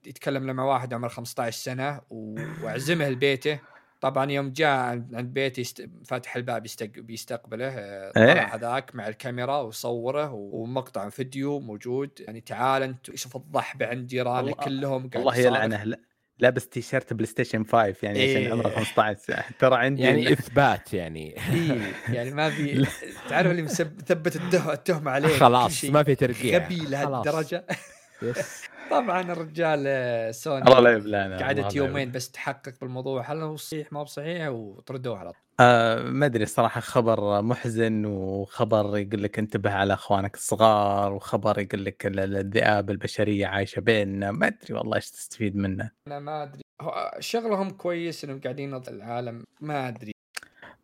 يتكلم 0.06 0.48
لما 0.48 0.64
واحد 0.64 0.94
عمره 0.94 1.08
15 1.08 1.58
سنة 1.58 2.02
وأعزمه 2.10 3.10
لبيته. 3.10 3.60
طبعا 4.02 4.32
يوم 4.32 4.50
جاء 4.54 4.70
عند 4.80 5.16
عند 5.16 5.34
بيته 5.34 5.60
يست... 5.62 5.90
فاتح 6.06 6.36
الباب 6.36 6.66
يستق... 6.66 6.90
بيستقبله 7.00 7.68
آه، 7.68 8.12
إيه. 8.18 8.34
طلع 8.34 8.56
هذاك 8.56 8.96
مع 8.96 9.08
الكاميرا 9.08 9.58
وصوره 9.58 10.32
ومقطع 10.34 11.10
فيديو 11.10 11.60
موجود 11.60 12.10
يعني 12.20 12.42
تعال 12.42 12.84
أنت 12.84 13.16
شوف 13.16 13.36
الضحبة 13.36 13.86
عند 13.88 14.08
جيرانك 14.08 14.44
الله- 14.54 14.54
كلهم 14.66 15.10
قاعد 15.10 15.16
الله. 15.28 15.38
يلعنه 15.38 15.84
لا- 15.84 16.00
لابس 16.40 16.68
تيشيرت 16.70 17.14
بلاي 17.14 17.26
ستيشن 17.26 17.64
5 17.64 17.78
يعني 18.04 18.24
عشان 18.24 18.36
إيه. 18.42 18.52
عمره 18.52 18.70
15 18.70 19.20
سنه 19.20 19.44
ترى 19.60 19.76
عندي 19.76 20.02
يعني 20.02 20.34
إثبات 20.34 20.94
يعني 20.94 21.36
إيه 21.54 21.92
يعني 22.14 22.32
ما 22.32 22.50
في 22.50 22.88
تعرف 23.30 23.52
اللي 23.52 23.62
مسب... 23.62 24.02
ثبت 24.06 24.36
الده- 24.36 24.74
التهمه 24.74 25.12
عليه 25.12 25.38
خلاص. 25.38 25.86
ما 25.86 26.04
في 26.04 26.16
ترقيع 26.16 26.66
غبي. 26.66 26.76
لهالدرجة 26.76 27.66
يس. 28.22 28.64
طبعا 28.92 29.22
الرجال 29.22 29.84
آه، 29.88 30.32
سوني. 30.32 30.62
الله 30.64 30.80
لا 30.80 30.92
يبلانا 30.92 31.38
قعدت 31.40 31.76
يومين 31.76 32.12
بس 32.12 32.32
تحقق 32.32 32.74
بالموضوع. 32.82 33.32
هل 33.32 33.42
هو 33.42 33.56
صحيح 33.56 33.94
ما 33.94 34.00
هو 34.00 34.06
صحيح 34.06 34.48
وطردوه 34.48 35.18
على 35.18 35.32
طول. 35.32 35.42
آه 35.60 36.02
ما 36.04 36.26
أدري 36.26 36.44
الصراحه 36.44 36.82
خبر 36.82 37.42
محزن 37.42 38.06
وخبر 38.06 38.98
يقول 38.98 39.24
لك 39.24 39.40
انتبه 39.40 39.72
على 39.72 39.94
أخوانك 39.94 40.36
الصغار 40.36 41.14
وخبر 41.14 41.60
يقول 41.60 41.86
لك 41.86 42.06
ال- 42.06 42.20
ال- 42.20 42.38
الذئاب 42.38 42.90
البشرية 42.90 43.48
عايشة 43.48 43.80
بيننا. 43.80 44.32
ما 44.32 44.48
أدري 44.48 44.74
والله 44.74 44.96
إيش 44.96 45.12
تستفيد 45.12 45.56
منه. 45.56 45.92
أنا 46.08 46.20
ما 46.20 46.44
أدري. 46.44 46.62
هو- 46.82 47.12
شغلهم 47.20 47.70
كويس 47.70 48.24
إنهم 48.24 48.42
قاعدين 48.42 48.74
العالم. 48.88 49.44
ما 49.62 49.88
أدري. 49.88 50.12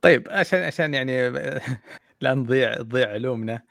طيب 0.01 0.27
عشان 0.29 0.63
عشان 0.63 0.93
يعني 0.93 1.31
لا 2.21 2.33
نضيع 2.33 2.75
تضيع 2.75 3.09
علومنا. 3.09 3.61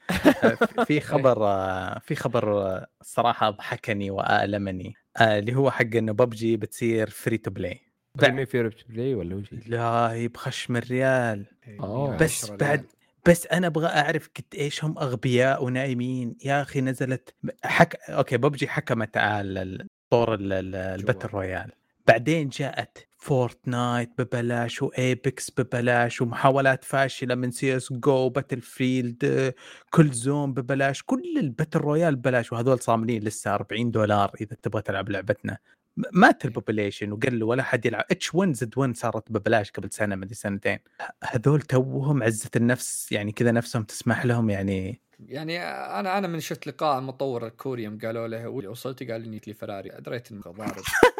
آه، 0.43 0.83
في 0.85 0.99
خبر 1.11 1.45
آه، 1.47 1.99
في 1.99 2.15
خبر 2.15 2.61
آه، 2.61 2.87
الصراحه 3.01 3.49
ضحكني 3.49 4.11
وآلمني 4.11 4.93
اللي 5.21 5.55
هو 5.55 5.71
حق 5.71 5.95
إنه 5.95 6.11
ببجي 6.11 6.57
بتصير 6.57 7.09
free 7.09 7.37
to 7.37 7.51
play 7.51 7.81
مين 8.23 8.45
في 8.45 8.71
play 8.89 9.15
ولا 9.15 9.35
وش؟ 9.35 9.45
لا 9.67 10.11
هي 10.11 10.27
بخشم 10.27 10.75
الريال. 10.77 11.45
أوه. 11.79 12.17
بس 12.17 12.49
بعد 12.49 12.63
ريال. 12.63 12.85
بس 13.27 13.47
أنا 13.47 13.67
أبغى 13.67 13.87
أعرف 13.87 14.29
قد 14.37 14.43
إيش 14.59 14.83
هم 14.83 14.97
أغبياء 14.97 15.63
ونايمين. 15.63 16.35
يا 16.45 16.61
أخي 16.61 16.81
نزلت 16.81 17.35
حك... 17.63 17.95
أوكي 18.09 18.37
ببجي 18.37 18.67
حكمت 18.67 19.17
على 19.17 19.61
ال- 19.61 19.87
طور 20.09 20.33
ال- 20.33 20.53
ال- 20.53 20.75
ال 20.75 20.83
battle 20.83 21.29
royale. 21.29 21.71
بعدين 22.07 22.49
جاءت 22.49 23.07
Fortnite 23.17 24.09
ببلاش 24.17 24.81
و 24.81 24.95
Apex 24.95 25.51
ببلاش 25.51 26.21
ومحاولات 26.21 26.83
فاشلة 26.83 27.35
من 27.35 27.51
CS:GO 27.51 28.29
Battlefield 28.29 29.53
كل 29.89 30.11
zone 30.11 30.53
ببلاش 30.53 31.03
كل 31.03 31.37
ال 31.37 31.43
battle 31.43 31.79
royale 31.79 32.15
ببلاش 32.15 32.51
وهذول 32.53 32.79
صاملين 32.79 33.23
لسه 33.23 33.53
40 33.53 33.91
دولار 33.91 34.31
إذا 34.41 34.55
تبغى 34.61 34.81
تلعب 34.81 35.09
لعبتنا. 35.09 35.57
مات 36.13 36.45
ال 36.45 36.51
population 36.51 37.11
وقل 37.11 37.43
ولا 37.43 37.63
حد 37.63 37.85
يلعب. 37.85 38.05
H1Z1 38.11 38.95
صارت 38.95 39.31
ببلاش 39.31 39.71
قبل 39.71 39.89
سنة 39.91 40.15
مدري 40.15 40.35
سنتين. 40.35 40.79
هذول 41.23 41.61
توهم 41.61 42.23
عزة 42.23 42.49
النفس 42.55 43.11
يعني 43.11 43.31
كذا 43.31 43.51
نفسهم 43.51 43.83
تسمح 43.83 44.25
لهم 44.25 44.49
يعني 44.49 45.01
يعني 45.19 45.63
أنا 45.63 46.17
أنا 46.17 46.27
من 46.27 46.39
شفت 46.39 46.67
لقاء 46.67 46.99
المطور 46.99 47.47
الكوري 47.47 47.83
يوم 47.83 47.97
قالوا 47.97 48.27
له 48.27 48.47
وصلت؟ 48.47 49.11
قال 49.11 49.21
لي 49.29 49.41
لي 49.47 49.53
فراري. 49.53 49.97
دريت 49.97 50.31
إنه 50.31 50.41
ضارب 50.41 50.83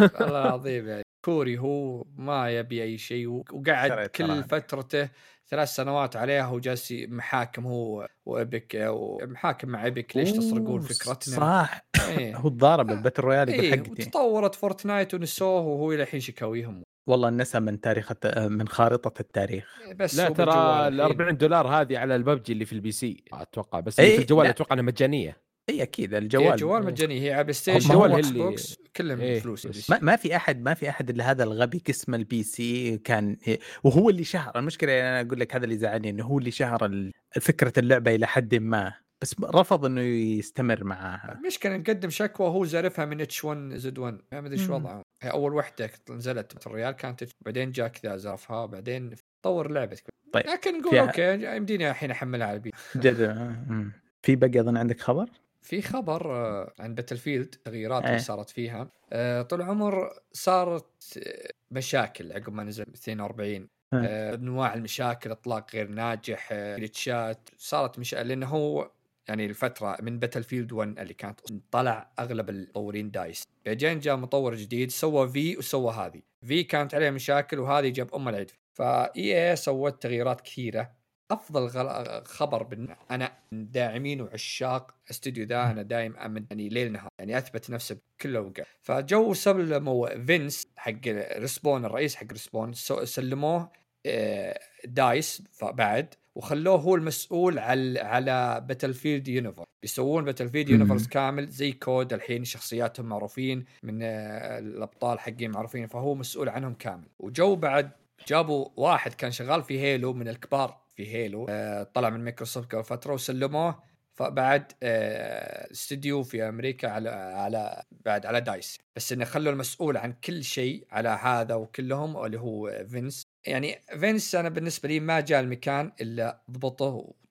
والله 0.00 0.42
العظيم 0.44 0.88
يعني 0.88 1.02
كوري 1.24 1.58
هو 1.58 2.04
ما 2.16 2.50
يبي 2.50 2.82
أي 2.82 2.98
شيء 2.98 3.26
وقعد 3.28 4.06
كل. 4.06 4.44
فترته 4.44 5.08
ثلاث 5.50 5.68
سنوات 5.68 6.16
عليها 6.16 6.48
وجالس 6.50 6.92
محاكم 7.08 7.66
هو 7.66 8.08
و 8.26 8.36
Epic 8.36 8.76
ومحاكم 8.90 9.68
مع 9.68 9.86
Epic 9.86 10.16
ليش 10.16 10.32
تسرقون 10.32 10.80
فكرتنا 10.80 11.36
صح 11.36 11.80
إيه. 12.08 12.36
هو 12.40 12.48
الضارب 12.48 12.90
ال 12.90 12.95
battle 12.95 13.22
royale 13.22 13.48
يقول 13.48 13.60
إيه 13.64 13.70
حقتي 13.70 13.90
وتطورت 13.90 14.54
Fortnite 14.54 15.14
ونسوه 15.14 15.60
وهو 15.60 15.92
الحين 15.92 16.20
شكاويهم 16.20 16.82
والله 17.08 17.30
نسى 17.30 17.60
من 17.60 17.80
تاريخ. 17.80 18.12
من 18.36 18.68
خارطة 18.68 19.20
التاريخ 19.20 19.78
بس 19.96 20.16
لا 20.16 20.28
ترى 20.28 20.52
ال 20.88 21.00
الحين. 21.00 21.00
40 21.00 21.36
دولار 21.36 21.68
هذه 21.68 21.98
على 21.98 22.16
الببجي 22.16 22.52
اللي 22.52 22.64
في 22.64 22.72
ال 22.72 22.92
PC 22.92 23.24
أتوقع 23.32 23.80
بس 23.80 24.00
إيه، 24.00 24.06
اللي 24.06 24.16
في 24.16 24.22
الجوال 24.22 24.44
لا. 24.44 24.50
أتوقع 24.50 24.74
إنها 24.74 24.84
مجانية 24.84 25.36
اي 25.68 25.82
أكيد 25.82 26.14
هي 26.14 26.18
الجوال 26.18 26.56
جوال 26.56 26.82
إيه. 26.82 26.88
مجاني 26.88 27.20
هي 27.22 27.32
على 27.32 27.42
PlayStation 27.42 27.94
هو 27.94 28.06
اللي- 28.06 28.56
كلهم 28.96 29.20
إيه، 29.20 29.40
فلوس. 29.40 29.90
ما, 29.90 29.98
ما 30.02 30.16
في 30.16 30.36
أحد 30.36 30.62
ما 30.62 30.74
في 30.74 30.88
أحد 30.88 31.10
الا 31.10 31.30
هذا 31.30 31.44
الغبي 31.44 31.82
قسم 31.88 32.14
ال 32.14 32.42
PC 32.42 32.98
كان 32.98 33.36
وهو 33.84 34.10
اللي 34.10 34.24
شهر 34.24 34.58
المشكلة 34.58 34.92
يعني 34.92 35.20
أنا 35.20 35.28
أقول 35.28 35.40
لك 35.40 35.54
هذا 35.54 35.64
اللي 35.64 35.78
زعلني 35.78 36.10
إنه 36.10 36.24
هو 36.24 36.38
اللي 36.38 36.50
شهر 36.50 37.10
فكرة 37.40 37.72
اللعبة 37.78 38.14
إلى 38.14 38.26
حد 38.26 38.54
ما 38.54 38.94
بس 39.22 39.36
رفض 39.40 39.84
إنه 39.84 40.00
يستمر 40.00 40.84
معاها 40.84 41.38
المشكلة 41.38 41.76
نقدم 41.76 42.10
شكوى 42.10 42.46
وهو 42.46 42.64
زارفها 42.64 43.04
من 43.04 43.20
H1Z1 43.20 44.18
ما 44.32 44.38
أدري 44.38 44.52
إيش. 44.52 44.68
وضعه 44.68 45.02
هي 45.22 45.30
أول 45.30 45.54
وحدة 45.54 45.90
نزلت 46.10 46.66
ال 46.66 46.69
royale 46.69 46.90
كانت 46.90 47.24
بعدين 47.44 47.72
جاء 47.72 47.88
كذا 47.88 48.16
زرفها 48.16 48.66
بعدين 48.66 49.14
طور 49.42 49.70
لعبتك 49.70 50.04
طيب. 50.32 50.46
لكن 50.46 50.78
نقول 50.78 50.98
أوكي 50.98 51.56
يمديني 51.56 51.90
الحين 51.90 52.10
أحملها 52.10 52.46
على 52.46 52.56
البي 52.56 52.70
جد 52.96 53.20
مم. 53.68 53.92
في 54.22 54.36
بقى 54.36 54.60
أظن 54.60 54.76
عندك 54.76 55.00
خبر؟ 55.00 55.30
في 55.62 55.82
خبر 55.82 56.32
آه، 56.34 56.74
عن 56.78 56.94
Battlefield 56.94 57.54
تغييرات 57.64 58.02
اللي 58.02 58.12
إيه. 58.14 58.18
صارت 58.18 58.50
فيها. 58.50 58.90
آه، 59.12 59.42
طول 59.42 59.60
العمر 59.60 60.10
صارت 60.32 61.18
آه، 61.26 61.50
مشاكل 61.70 62.32
عقب 62.32 62.52
ما 62.52 62.64
نزل 62.64 62.82
42 62.94 63.68
آه، 63.94 64.34
أنواع 64.34 64.74
المشاكل 64.74 65.30
إطلاق 65.30 65.74
غير 65.74 65.88
ناجح 65.88 66.52
جلتشات 66.52 67.48
صارت 67.58 67.98
مش 67.98 68.14
لأنه 68.14 68.46
هو 68.46 68.90
يعني 69.28 69.46
الفترة 69.46 69.96
من 70.02 70.18
باتل 70.18 70.42
فيلد 70.42 70.72
1 70.72 70.98
اللي 70.98 71.14
كانت 71.14 71.40
طلع 71.70 72.12
أغلب 72.18 72.50
المطورين 72.50 73.10
دايس. 73.10 73.44
بعدين 73.66 73.98
جاء 73.98 74.16
مطور 74.16 74.54
جديد 74.54 74.90
سوى 74.90 75.28
في 75.28 75.56
وسوى 75.56 75.92
هذه. 75.92 76.22
في 76.46 76.62
كانت 76.62 76.94
عليها 76.94 77.10
مشاكل 77.10 77.58
وهذه 77.58 77.88
جاب 77.88 78.14
أم 78.14 78.28
العيد. 78.28 78.50
فاي 78.72 79.50
اي 79.50 79.56
سوت 79.56 80.02
تغييرات 80.02 80.40
كثيرة. 80.40 80.99
أفضل 81.30 81.66
غل... 81.66 82.24
خبر 82.24 82.62
بن... 82.62 82.88
أنا 83.10 83.32
داعمين 83.52 84.20
وعشاق 84.20 84.94
استوديو 85.10 85.46
ذا 85.46 85.70
أنا 85.70 85.82
دايم 85.82 86.16
أمن 86.16 86.44
يعني 86.50 86.68
ليل 86.68 86.92
نهار 86.92 87.08
يعني 87.18 87.38
أثبت 87.38 87.70
نفسه 87.70 87.96
بكل 88.18 88.36
أوقات. 88.36 88.66
فجو 88.80 89.34
سلموا 89.34 90.24
فينس 90.26 90.68
حق 90.76 91.06
Respawn 91.38 91.84
الرئيس 91.84 92.16
حق 92.16 92.32
Respawn 92.32 92.72
سلموه 93.04 93.70
آه، 94.06 94.60
DICE 94.84 95.42
بعد 95.62 96.14
وخلوه 96.34 96.76
هو 96.80 96.94
المسؤول 96.94 97.58
على 97.58 98.00
على 98.00 98.64
Battlefield 98.68 99.28
universe 99.28 99.66
بيسوون 99.82 100.24
Battlefield. 100.24 100.68
universe 100.68 101.06
كامل 101.06 101.46
زي 101.46 101.72
COD 101.72 102.12
الحين 102.12 102.44
شخصياتهم 102.44 103.06
معروفين 103.06 103.64
من 103.82 104.02
آه، 104.02 104.58
الأبطال 104.58 105.20
حقين 105.20 105.50
معروفين 105.50 105.86
فهو 105.86 106.14
مسؤول 106.14 106.48
عنهم 106.48 106.74
كامل. 106.74 107.08
وجو 107.18 107.56
بعد 107.56 107.90
جابوا 108.28 108.68
واحد 108.76 109.14
كان 109.14 109.30
شغال 109.30 109.62
في 109.62 109.80
Halo 109.80 110.12
من 110.12 110.28
الكبار. 110.28 110.80
في 111.04 111.14
Halo 111.14 111.46
آه، 111.48 111.82
طلع 111.82 112.10
من 112.10 112.24
مايكروسوفت 112.24 112.72
قبل 112.74 112.84
فترة 112.84 113.14
وسلموه. 113.14 113.82
فبعد 114.12 114.72
آه، 114.82 115.70
استديو 115.72 116.22
في 116.22 116.48
أمريكا 116.48 116.88
على 116.88 117.10
على 117.10 117.82
بعد 117.90 118.26
على 118.26 118.40
DICE. 118.40 118.78
بس 118.96 119.12
إنه 119.12 119.24
خلوا 119.24 119.52
المسؤول 119.52 119.96
عن 119.96 120.12
كل 120.12 120.44
شيء 120.44 120.86
على 120.90 121.08
هذا 121.08 121.54
وكلهم 121.54 122.24
اللي 122.24 122.40
هو 122.40 122.84
Vince. 122.88 123.29
يعني 123.46 123.80
فينس 124.00 124.34
أنا 124.34 124.48
بالنسبة 124.48 124.88
لي 124.88 125.00
ما 125.00 125.20
جاء 125.20 125.40
المكان 125.40 125.92
إلا 126.00 126.40
ضبطه 126.50 126.84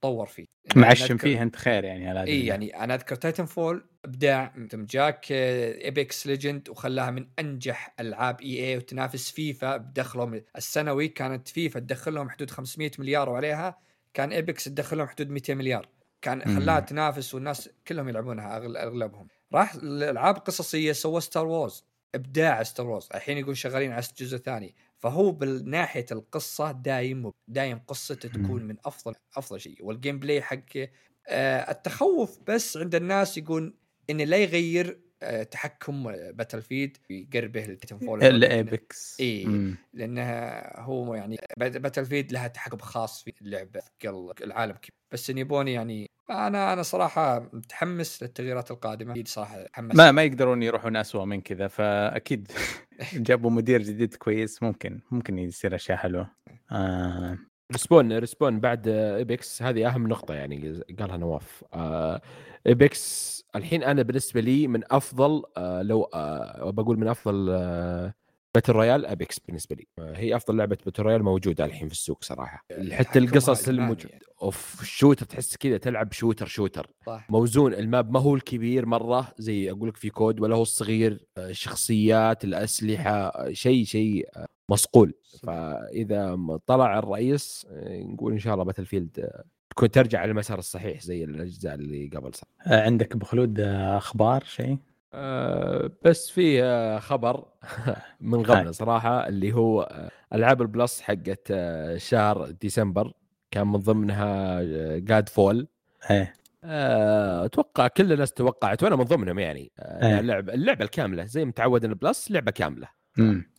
وطور 0.03 0.25
فيه. 0.25 0.45
يعني 0.65 0.81
معشم 0.81 1.17
أذكر- 1.17 1.21
فيه 1.21 1.41
أنت 1.41 1.55
خير 1.55 1.83
يعني 1.83 2.09
على 2.09 2.23
EA 2.23 2.45
يعني 2.45 2.83
أنا 2.83 2.95
أذكر 2.95 3.15
Titanfall 3.15 3.85
أبداع 4.05 4.53
ثم 4.71 4.85
جاك 4.85 5.25
Apex 5.31 6.27
Legends 6.27 6.69
وخلاها 6.69 7.11
من 7.11 7.27
أنجح 7.39 7.95
ألعاب 7.99 8.41
EA 8.41 8.77
وتنافس 8.77 9.31
فيفا 9.31 9.77
بدخلهم 9.77 10.41
السنوي. 10.57 11.07
كانت 11.07 11.47
فيفا 11.47 11.79
تدخل 11.79 12.13
لهم 12.13 12.29
حدود 12.29 12.51
500 12.51 12.91
مليار 12.99 13.29
وعليها 13.29 13.77
كان 14.13 14.31
Apex 14.31 14.63
تدخل 14.63 14.97
لهم 14.97 15.07
حدود 15.07 15.29
200 15.29 15.53
مليار. 15.55 15.87
كان. 16.21 16.55
خلاها 16.59 16.79
تنافس 16.79 17.35
والناس 17.35 17.69
كلهم 17.87 18.09
يلعبونها 18.09 18.59
أغل- 18.59 18.77
أغلبهم. 18.77 19.27
راح 19.53 19.73
الالعاب 19.75 20.35
قصصية 20.37 20.91
سوى 20.91 21.21
Star 21.21 21.47
Wars 21.47 21.83
أبداع 22.15 22.63
Star 22.63 22.87
Wars 22.87 23.09
الحين 23.15 23.37
يقول 23.37 23.57
شغالين 23.57 23.91
على 23.91 24.03
جزء 24.17 24.37
ثاني. 24.37 24.75
فهو 24.99 25.31
بالناحية 25.31 26.05
القصة 26.11 26.71
دايم 26.71 27.31
دايم 27.47 27.79
قصته 27.87 28.29
تكون 28.29 28.63
من 28.63 28.75
افضل 28.85 29.15
أفضل 29.37 29.59
شيء 29.59 29.85
وال 29.85 30.19
gameplay 30.19 30.41
حقه 30.41 30.89
آه 31.27 31.71
التخوف 31.71 32.39
بس 32.47 32.77
عند 32.77 32.95
الناس 32.95 33.37
يقول 33.37 33.75
إنه 34.09 34.23
لا 34.23 34.37
يغير 34.37 34.99
آه 35.23 35.43
تحكم 35.43 36.03
Battlefield 36.31 36.97
يقربه 37.09 37.65
لل 37.65 37.97
Titanfall 37.97 38.23
ال 38.23 38.43
Apex 38.43 39.19
إيه. 39.19 39.45
مم. 39.45 39.77
لأنها 39.93 40.79
هو 40.79 41.15
يعني 41.15 41.37
Battlefield 41.57 42.31
لها 42.31 42.47
تحكم 42.47 42.77
خاص 42.77 43.23
في 43.23 43.33
اللعبة 43.41 43.79
ثقل 43.79 44.33
العالم 44.43 44.73
كبير 44.73 44.99
بس 45.11 45.29
إن 45.29 45.37
يبوني 45.37 45.73
يعني 45.73 46.08
أنا 46.29 46.73
أنا 46.73 46.81
صراحة 46.81 47.39
متحمس 47.53 48.23
للتغييرات 48.23 48.71
القادمة. 48.71 49.11
أكيد 49.11 49.27
صراحة 49.27 49.59
متحمس 49.59 49.95
ما 49.95 50.11
ما 50.11 50.23
يقدرون 50.23 50.63
يروحون 50.63 50.95
اسوء 50.95 51.25
من 51.25 51.41
كذا 51.41 51.67
فأكيد 51.67 52.51
جابوا 53.13 53.49
مدير 53.49 53.81
جديد 53.81 54.15
كويس 54.15 54.63
ممكن 54.63 54.99
ممكن 55.11 55.39
يصير 55.39 55.75
أشياء 55.75 55.97
حلوة. 55.97 56.29
آه. 56.71 57.37
Respawn 57.71 58.17
Respawn 58.17 58.59
بعد 58.59 58.87
Apex 58.87 59.63
هذه 59.63 59.87
أهم 59.87 60.07
نقطة 60.07 60.33
يعني 60.33 60.81
قالها 60.99 61.17
نواف. 61.17 61.63
آه، 61.73 62.21
Apex 62.67 63.39
الحين 63.55 63.83
أنا 63.83 64.01
بالنسبة 64.01 64.41
لي 64.41 64.67
من 64.67 64.81
أفضل 64.91 65.43
آه، 65.57 65.81
لو 65.81 66.03
آه، 66.03 66.69
بقول 66.71 66.99
من 66.99 67.07
أفضل 67.07 67.49
آه، 67.49 68.13
battle 68.55 68.73
royale 68.73 69.05
Apex 69.05 69.39
بالنسبة 69.39 69.75
لي. 69.75 69.87
هي 69.99 70.35
أفضل 70.35 70.57
لعبة 70.57 70.77
battle 70.85 71.03
royale 71.03 71.23
موجودة 71.23 71.65
الحين 71.65 71.87
في 71.87 71.93
السوق 71.93 72.23
صراحة. 72.23 72.65
حتى 72.71 73.03
تحكمها 73.03 73.23
القصص 73.23 73.67
الموجوده 73.67 74.09
يعني. 74.09 74.23
أوف 74.41 74.81
ال 74.81 74.87
shooter 74.87 75.25
تحس 75.25 75.57
كذا 75.57 75.77
تلعب 75.77 76.11
shooter 76.11 76.45
shooter. 76.45 76.87
صح. 77.05 77.27
موزون 77.29 77.73
ال 77.73 77.83
map 77.83 78.11
ما 78.11 78.19
هو 78.19 78.35
الكبير 78.35 78.85
مرة 78.85 79.33
زي 79.37 79.71
أقول 79.71 79.89
لك 79.89 79.97
في 79.97 80.09
COD 80.09 80.39
ولا 80.39 80.55
هو 80.55 80.61
الصغير 80.61 81.25
آه، 81.37 81.49
الشخصيات 81.49 82.43
الأسلحة 82.43 83.11
آه، 83.11 83.51
شيء 83.51 83.85
شيء 83.85 84.27
آه، 84.35 84.45
مصقول. 84.69 85.13
فإذا 85.43 86.39
طلع 86.65 86.99
الرئيس 86.99 87.67
نقول 87.87 88.33
إن 88.33 88.39
شاء 88.39 88.53
الله 88.53 88.65
Battlefield 88.65 89.29
تكون 89.69 89.91
ترجع 89.91 90.19
على 90.19 90.31
المسار 90.31 90.59
الصحيح 90.59 91.01
زي 91.01 91.23
الأجزاء 91.23 91.75
اللي 91.75 92.09
قبل 92.15 92.33
صار 92.33 92.49
عندك 92.65 93.15
ابو 93.15 93.25
خلود 93.25 93.59
أخبار 93.59 94.43
شيء؟ 94.43 94.77
أه 95.13 95.91
بس 96.05 96.29
في 96.29 96.63
آه، 96.63 96.99
خبر 96.99 97.45
من 98.21 98.43
قبل 98.43 98.75
صراحة 98.75 99.27
اللي 99.27 99.53
هو 99.53 99.81
آه، 99.81 100.09
ألعاب 100.35 100.61
ال 100.61 100.69
Plus 100.69 101.01
حقت 101.01 101.47
آه، 101.51 101.97
شهر 101.97 102.51
ديسمبر 102.51 103.13
كان 103.51 103.67
من 103.67 103.77
ضمنها 103.79 104.61
Godfall 104.99 105.67
إيه 106.11 106.33
آه، 106.63 107.45
أتوقع 107.45 107.87
كل 107.87 108.13
الناس 108.13 108.33
توقعت 108.33 108.83
وأنا 108.83 108.95
من 108.95 109.03
ضمنهم 109.03 109.39
يعني. 109.39 109.71
اللعبه 110.19 110.53
اللعبة 110.53 110.83
الكاملة 110.85 111.25
زي 111.25 111.45
متعود 111.45 111.85
إن 111.85 111.93
Plus 111.93 112.31
لعبة 112.31 112.51
كاملة. 112.51 112.87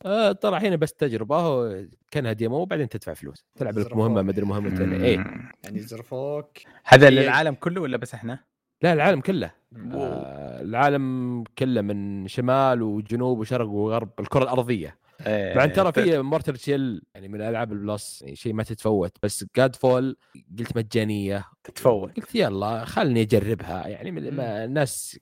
آه، 0.06 0.32
طلع 0.32 0.59
هنا 0.59 0.77
بس 0.77 0.93
تجربة 0.93 1.70
كأنها 2.10 2.32
demo 2.32 2.56
وبعدين 2.56 2.89
تدفع 2.89 3.14
فلوس 3.14 3.44
تلعب 3.56 3.78
لك 3.78 3.97
مهمة 3.97 4.22
مدري 4.22 4.44
مهمتين 4.44 4.93
إيه 4.93 5.18
مم. 5.18 5.51
يعني 5.64 5.78
زرفوك 5.81 6.59
هذا 6.85 7.06
هي- 7.06 7.10
للعالم 7.10 7.55
كله 7.55 7.81
ولا 7.81 7.97
بس 7.97 8.14
إحنا؟ 8.14 8.39
لا 8.82 8.93
العالم 8.93 9.20
كله. 9.20 9.51
آه، 9.94 10.62
العالم 10.62 11.44
كله 11.59 11.81
من 11.81 12.28
شمال 12.28 12.82
وجنوب 12.82 13.39
وشرق 13.39 13.69
وغرب 13.69 14.11
الكرة 14.20 14.43
الأرضية. 14.43 14.98
إيه. 15.27 15.55
بعد 15.55 15.73
ترى 15.73 15.93
في 15.93 16.19
Mortal 16.22 16.59
Shell 16.59 17.02
يعني 17.15 17.28
من 17.28 17.40
ألعاب 17.40 17.73
ال 17.72 17.82
Plus 17.82 18.22
يعني 18.23 18.36
شيء 18.36 18.52
ما 18.52 18.62
تتفوت. 18.62 19.16
بس 19.23 19.44
Godfall 19.56 20.16
قلت 20.59 20.77
مجانية. 20.77 21.44
تتفوق 21.65 22.11
قلت 22.11 22.35
يلا 22.35 22.85
خلني 22.85 23.23
أجربها. 23.23 23.89
يعني 23.89 24.11
من 24.11 24.31
ما 24.31 24.65
الناس 24.65 25.19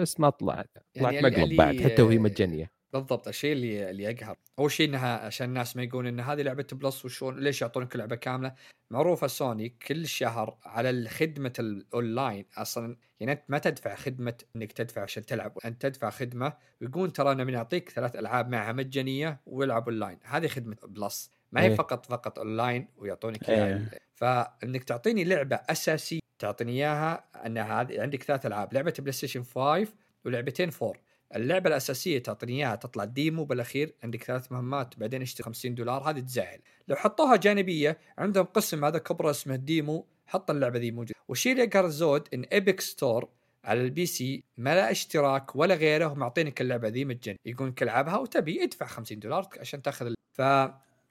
بس 0.00 0.20
ما 0.20 0.30
طلعت. 0.30 0.70
طلعت 0.94 1.12
يعني 1.12 1.30
مقلب 1.30 1.56
بعد 1.56 1.80
حتى 1.80 2.02
وهي 2.02 2.18
مجانية. 2.18 2.81
بالضبط 2.92 3.28
الشيء 3.28 3.52
اللي 3.52 3.90
اللي 3.90 4.02
يقهر 4.02 4.36
أول 4.58 4.70
شيء 4.70 4.88
إنها 4.88 5.26
عشان 5.26 5.48
الناس 5.48 5.76
ما 5.76 5.82
يقولون 5.82 6.06
إن 6.06 6.20
هذه 6.20 6.42
لعبة 6.42 6.66
Plus 6.72 7.04
وشون 7.04 7.40
ليش 7.40 7.62
يعطونك 7.62 7.96
لعبه 7.96 8.16
كاملة؟ 8.16 8.54
معروفة 8.90 9.26
سوني 9.26 9.68
كل 9.68 10.06
شهر 10.06 10.56
على 10.64 11.08
خدمه 11.08 11.52
الأونلاين 11.58 12.44
أصلا. 12.56 12.96
يعني 13.20 13.32
أنت 13.32 13.42
ما 13.48 13.58
تدفع 13.58 13.94
خدمة 13.94 14.34
إنك 14.56 14.72
تدفع 14.72 15.02
عشان 15.02 15.26
تلعب 15.26 15.58
أنت 15.64 15.82
تدفع 15.82 16.10
خدمة 16.10 16.52
ويقول 16.80 17.10
ترى 17.10 17.32
أنا 17.32 17.44
بنعطيك 17.44 17.90
ثلاث 17.90 18.16
ألعاب 18.16 18.48
معها 18.48 18.72
مجانية 18.72 19.40
والعب 19.46 19.88
أونلاين. 19.88 20.18
هذه 20.24 20.46
خدمة 20.46 20.76
Plus. 20.82 21.30
ما 21.52 21.60
هي 21.60 21.68
إيه. 21.68 21.74
فقط 21.74 22.06
فقط 22.06 22.38
أونلاين 22.38 22.88
ويعطونك 22.96 23.48
إيه. 23.48 23.64
اياها 23.64 23.90
فإنك 24.14 24.84
تعطيني 24.84 25.24
لعبة 25.24 25.56
أساسية 25.56 26.20
تعطيني 26.38 26.72
إياها 26.72 27.24
إن 27.46 27.58
هذه 27.58 28.02
عندك 28.02 28.22
ثلاث 28.22 28.46
ألعاب 28.46 28.74
لعبة 28.74 28.94
PlayStation 28.98 29.42
5 29.42 29.86
ولعبتين 30.24 30.70
4 30.82 30.92
اللعبة 31.36 31.68
الأساسية 31.68 32.18
تعطيني 32.18 32.52
إياها 32.52 32.76
تطلع 32.76 33.04
demo 33.04 33.44
بالأخير 33.44 33.94
عندك 34.02 34.22
ثلاث 34.24 34.52
مهمات 34.52 34.98
بعدين 34.98 35.22
اشتري 35.22 35.44
50 35.44 35.74
دولار 35.74 36.10
هذه 36.10 36.20
تزعل. 36.20 36.58
لو 36.88 36.96
حطوها 36.96 37.36
جانبية 37.36 37.98
عندهم 38.18 38.44
قسم 38.44 38.84
هذا 38.84 38.98
كبره 38.98 39.30
اسمه 39.30 39.54
ال 39.54 39.64
demo 39.64 40.06
حط 40.26 40.50
اللعبة 40.50 40.78
ذي 40.78 40.90
موجودة. 40.90 41.14
والشيء 41.28 41.52
اللي 41.52 41.64
يقهر 41.64 41.84
الزود 41.86 42.28
إن 42.34 42.42
Epic 42.42 42.80
Store 42.80 43.28
على 43.64 43.80
ال 43.80 44.06
PC 44.06 44.44
ما 44.56 44.74
لا 44.74 44.90
اشتراك 44.90 45.56
ولا 45.56 45.74
غيره 45.74 46.14
معطينك 46.14 46.60
اللعبة 46.60 46.88
ذي 46.88 47.18
يقول 47.46 47.68
لك 47.68 47.82
العبها 47.82 48.16
وتبي 48.16 48.64
ادفع 48.64 48.86
50 48.86 49.18
دولار 49.18 49.48
عشان 49.60 49.82
تاخذ 49.82 50.06
ال- 50.06 50.16
ف 50.32 50.38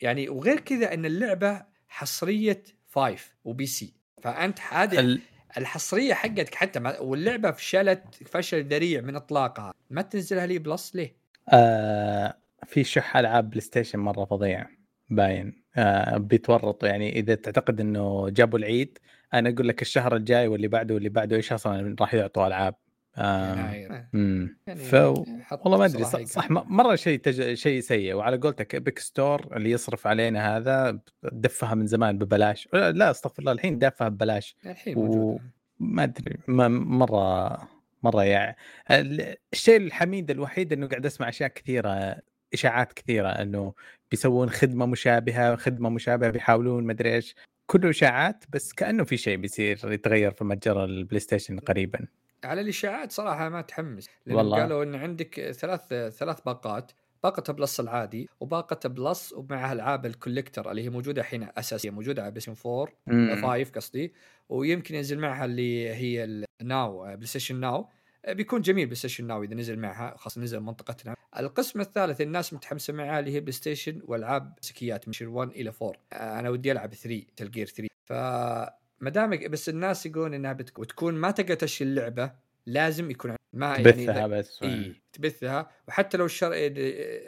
يعني 0.02 0.30
وغير 0.30 0.60
كذا 0.60 0.94
إن 0.94 1.06
اللعبة 1.06 1.66
حصرية 1.88 2.64
5 2.96 3.18
و 3.44 3.66
PC. 3.66 3.94
فأنت 4.22 4.60
هذه 4.70 5.20
الحصرية 5.58 6.14
حقتك 6.14 6.56
حتى 6.56 6.80
ما 6.80 7.00
واللعبة 7.00 7.52
فشلت 7.52 8.04
فشل 8.26 8.64
ذريع 8.64 9.02
من 9.02 9.16
إطلاقها. 9.16 9.74
ما 9.90 10.02
تنزلها 10.02 10.46
لي 10.46 10.60
Plus 10.60 10.96
ليه؟ 10.96 11.16
آه 11.50 12.38
في 12.66 12.84
شح 12.84 13.18
ألعاب 13.18 13.50
PlayStation 13.50 14.00
مرة 14.00 14.26
فظيع 14.26 14.68
باين. 15.10 15.64
آه 15.76 16.18
بيتورطوا. 16.18 16.90
يعني 16.90 17.20
إذا 17.20 17.36
تعتقد 17.36 17.80
إنه 17.80 18.30
جابوا 18.30 18.60
العيد 18.60 18.98
أنا 19.34 19.50
أقول 19.50 19.68
لك 19.68 19.82
الشهر 19.82 20.16
الجاي 20.16 20.48
واللي 20.48 20.68
بعده 20.68 20.94
واللي 20.94 21.10
بعده 21.10 21.36
إيش 21.36 21.54
أصلا 21.54 21.96
راح 22.02 22.14
يعطوا 22.14 22.48
ألعاب؟ 22.48 22.76
امم 23.18 24.58
يعني 24.68 24.80
ف 24.80 24.94
والله 24.94 25.78
ما 25.78 25.86
أدري 25.86 26.04
صح, 26.04 26.24
صح 26.24 26.52
مرة 26.52 26.96
شيء 26.96 27.20
تج... 27.20 27.54
شيء 27.54 27.80
سيء 27.80 28.14
وعلى 28.14 28.38
قولتك 28.38 28.76
Epic 28.76 29.00
Store 29.00 29.58
اللي 29.58 29.72
يصرف 29.72 30.08
علينا 30.08 30.58
هذا 30.58 31.00
دفها 31.24 31.76
من 31.76 31.88
زمان 31.88 32.18
ببلاش. 32.18 32.68
لا 32.74 32.92
لا، 32.92 33.12
أستغفر 33.12 33.40
الله 33.40 33.52
الحين 33.52 33.80
دافها 33.80 34.10
ببلاش. 34.10 34.56
الحين 34.66 34.98
و- 34.98 35.40
ما 35.80 36.04
أدري 36.04 36.38
ما 36.48 36.68
مرة 36.68 37.58
مرة 38.04 38.24
يعني 38.24 38.56
ال- 38.92 39.36
الشيء 39.54 39.78
الحميد 39.78 40.32
الوحيد 40.32 40.74
إنه 40.74 40.88
قاعد 40.88 41.06
أسمع 41.06 41.30
أشياء 41.30 41.50
كثيرة 41.50 42.16
إشاعات 42.54 42.94
كثيرة 42.94 43.30
إنه 43.30 43.74
بيسوون 44.12 44.50
خدمة 44.50 44.86
مشابهة 44.86 45.56
خدمة 45.56 45.90
مشابهة 45.90 46.30
بيحاولون 46.30 46.84
ما 46.84 46.92
أدري 46.92 47.16
إيش. 47.16 47.36
كله 47.66 47.90
إشاعات 47.90 48.44
بس 48.50 48.74
كأنه 48.74 49.04
في 49.04 49.18
شيء 49.18 49.38
بيصير 49.38 49.92
يتغير 49.92 50.32
في 50.32 50.44
متجر 50.44 50.84
ال 50.84 51.20
PlayStation 51.20 51.60
قريبا. 51.60 52.08
على 52.44 52.62
الإشاعات 52.62 53.12
صراحة 53.12 53.50
ما 53.50 53.62
تحمس 53.62 54.10
لأن 54.26 54.36
والله. 54.36 54.62
قالوا 54.62 54.84
إن 54.84 54.96
عندك 54.96 55.52
ثلاث 55.52 55.94
ثلاث 56.18 56.42
باقات 56.42 56.92
باقة 57.24 57.54
Plus 57.54 57.80
العادي 57.80 58.30
وباقة 58.40 58.90
Plus 58.90 59.34
ومعها 59.34 59.74
ألعاب 59.74 60.06
ال 60.06 60.12
collector 60.12 60.72
اللي 60.72 60.84
هي 60.84 60.90
موجودة 60.90 61.22
الحين 61.22 61.48
أساسية 61.58 61.90
موجودة 61.90 62.22
على 62.22 62.32
PlayStation 62.32 62.70
4 62.70 62.94
مم. 63.08 63.42
5 63.42 63.72
قصدي 63.72 64.14
ويمكن 64.50 64.96
ينزل 64.96 65.20
معها 65.20 65.46
اللي 65.46 65.90
هي 65.90 66.24
الناو 66.62 67.04
بلاي 67.04 67.26
ستيشن 67.26 67.60
ناو 67.60 67.88
بيكون 68.30 68.62
جميل 68.62 68.86
بلاي 68.86 68.96
ستيشن 68.96 69.28
ناو 69.28 69.44
إذا 69.44 69.56
نزل 69.56 69.80
معها 69.80 70.18
خاصة 70.18 70.42
نزل 70.42 70.60
منطقتنا 70.60 71.16
القسم 71.40 71.82
الثالث 71.82 72.22
الناس 72.22 72.54
متحمسة 72.54 72.94
معاه 72.94 73.20
اللي 73.20 73.32
هي 73.34 73.40
بلاي 73.40 73.52
ستيشن 73.52 74.02
والعاب 74.06 74.54
مسكيات 74.64 75.08
من 75.08 75.28
1 75.28 75.50
إلى 75.52 75.74
4 75.82 75.94
أنا 76.40 76.50
ودي 76.50 76.72
ألعب 76.72 76.94
3 76.94 77.24
تلجير 77.36 77.68
3 77.68 78.81
فما 79.02 79.10
دامك 79.10 79.50
بس 79.50 79.70
الناس 79.70 80.06
يقولون 80.06 80.34
إنها 80.34 80.54
بتك... 80.54 80.80
وتكون 80.80 81.14
ما 81.14 81.32
تقدر 81.32 81.54
تشتري 81.54 81.90
اللعبة 81.90 82.32
لازم 82.66 83.12
يكون 83.12 83.36
ما 83.54 83.78
تبثها 83.78 84.18
يعني 84.18 84.28
بس 84.28 84.64
إي 84.64 85.02
تبثها. 85.14 85.72
وحتى 85.88 86.18
لو 86.18 86.26
الشر 86.26 86.50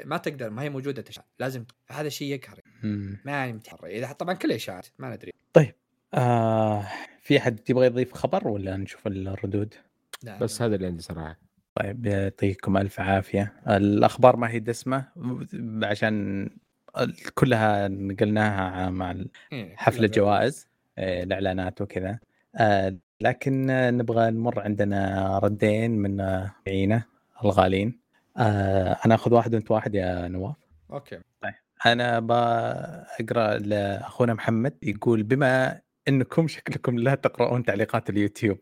ما 0.06 0.18
تقدر 0.18 0.50
ما 0.50 0.62
هي 0.62 0.70
موجودة 0.70 1.02
تشتري 1.02 1.26
لازم 1.40 1.66
هذا 1.91 2.10
شيء 2.10 2.34
يقهر. 2.34 2.60
ما 3.26 3.45
يمتحر 3.45 3.86
إذا 3.86 4.12
طبعا 4.12 4.34
كله 4.34 4.56
اشاعات 4.56 4.88
ما 5.00 5.16
ندري. 5.16 5.32
آه 6.14 6.88
في 7.22 7.38
أحد 7.38 7.60
يبغى 7.70 7.86
يضيف 7.86 8.14
خبر 8.14 8.48
ولا 8.48 8.78
نشوف 8.78 9.08
الردود؟ 9.08 9.74
لا 10.24 10.40
بس 10.40 10.62
هذا 10.62 10.76
اللي 10.76 10.88
عندي 10.88 11.04
صراحة. 11.04 11.40
طيب 11.76 12.06
يعطيكم 12.06 12.78
ألف 12.78 13.00
عافية. 13.00 13.54
الأخبار 13.68 14.36
ما 14.36 14.50
هي 14.50 14.60
دسمة 14.60 15.06
عشان 15.84 16.50
كلها 17.34 17.88
نقلناها 17.88 18.90
مع 18.90 19.12
ال- 19.12 19.30
إيه، 19.52 19.76
الإعلانات 20.99 21.82
وكذا. 21.82 22.20
آه، 22.56 22.98
لكن 23.22 23.68
نبغى 23.98 24.32
نمر 24.32 24.60
عندنا 24.60 25.40
ردين 25.44 25.91
من 25.91 26.18
متابعينا 26.18 27.03
الغالين 27.45 27.99
آه، 28.38 28.98
أنا 29.06 29.15
أخذ 29.15 29.34
واحد 29.34 29.53
وأنت 29.56 29.72
واحد 29.72 29.95
يا 29.95 30.28
نواف. 30.28 30.56
OK. 30.91 31.19
أنا 31.86 32.20
بقرا 32.20 33.57
لأخونا 33.57 34.34
محمد 34.34 34.78
يقول 34.84 35.24
بما 35.24 35.82
إنكم 36.07 36.48
شكلكم 36.48 36.99
لا 36.99 37.15
تقرؤون 37.15 37.64
تعليقات 37.64 38.10
اليوتيوب. 38.10 38.57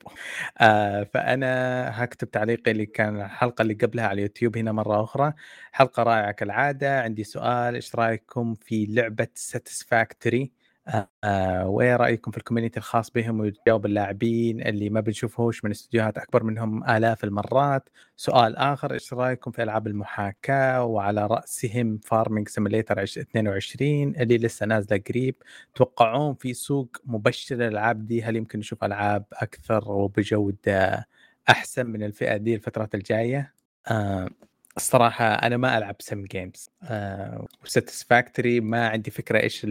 آه 0.61 1.03
فأنا 1.03 2.03
هكتب 2.03 2.31
تعليقي 2.31 2.71
اللي 2.71 2.85
كان 2.85 3.21
الحلقة 3.21 3.61
اللي 3.61 3.73
قبلها 3.73 4.05
على 4.05 4.13
اليوتيوب 4.13 4.57
هنا 4.57 4.71
مرة 4.71 5.03
أخرى. 5.03 5.33
حلقة 5.71 6.03
رائعة 6.03 6.31
كالعادة. 6.31 7.01
عندي 7.01 7.23
سؤال 7.23 7.75
إيش 7.75 7.95
رأيكم 7.95 8.53
في 8.55 8.85
لعبة 8.85 9.27
Satisfactory 9.35 10.51
آه 11.23 11.67
وإيه 11.67 11.95
رأيكم 11.95 12.31
في 12.31 12.37
ال 12.37 12.41
community 12.41 12.77
الخاص 12.79 13.11
بهم 13.11 13.39
وتجاوب 13.39 13.85
اللاعبين 13.85 14.61
اللي 14.67 14.89
ما 14.89 14.99
بنشوفهوش 14.99 15.63
من 15.65 15.71
استديوهات 15.71 16.17
أكبر 16.17 16.43
منهم 16.43 16.89
آلاف 16.89 17.23
المرات؟ 17.23 17.89
سؤال 18.15 18.55
آخر 18.57 18.93
إيش 18.93 19.13
رأيكم 19.13 19.51
في 19.51 19.63
ألعاب 19.63 19.87
المحاكاة 19.87 20.83
وعلى 20.83 21.27
رأسهم 21.27 21.97
Farming 22.03 22.47
Simulator 22.47 23.03
22 23.03 24.15
اللي 24.15 24.37
لسه 24.37 24.65
نازلة 24.65 25.01
قريب؟ 25.09 25.35
توقعون 25.75 26.35
في 26.35 26.53
سوق 26.53 26.97
مبشر 27.05 27.55
للالعاب 27.55 28.05
دي؟ 28.05 28.23
هل 28.23 28.35
يمكن 28.35 28.59
نشوف 28.59 28.83
ألعاب 28.83 29.25
أكثر 29.33 29.91
وبجودة 29.91 31.07
أحسن 31.49 31.85
من 31.87 32.03
الفئة 32.03 32.37
دي 32.37 32.55
الفترات 32.55 32.95
الجاية؟ 32.95 33.53
آه 33.87 34.29
الصراحة 34.77 35.25
أنا 35.25 35.57
ما 35.57 35.77
ألعب 35.77 35.95
sim 35.99 36.23
games 36.23 36.69
آه. 36.83 37.47
و 37.63 37.71
Satisfactory 37.71 38.59
ما 38.59 38.87
عندي 38.87 39.11
فكرة 39.11 39.39
إيش 39.39 39.67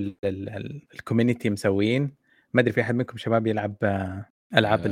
ال 0.95 1.00
community 1.00 1.51
مسوين 1.51 2.15
ما 2.55 2.61
أدري 2.61 2.73
في 2.73 2.81
أحد 2.81 2.95
منكم 2.95 3.17
شباب 3.17 3.47
يلعب 3.47 3.75
آه 3.83 4.25
ألعاب 4.57 4.87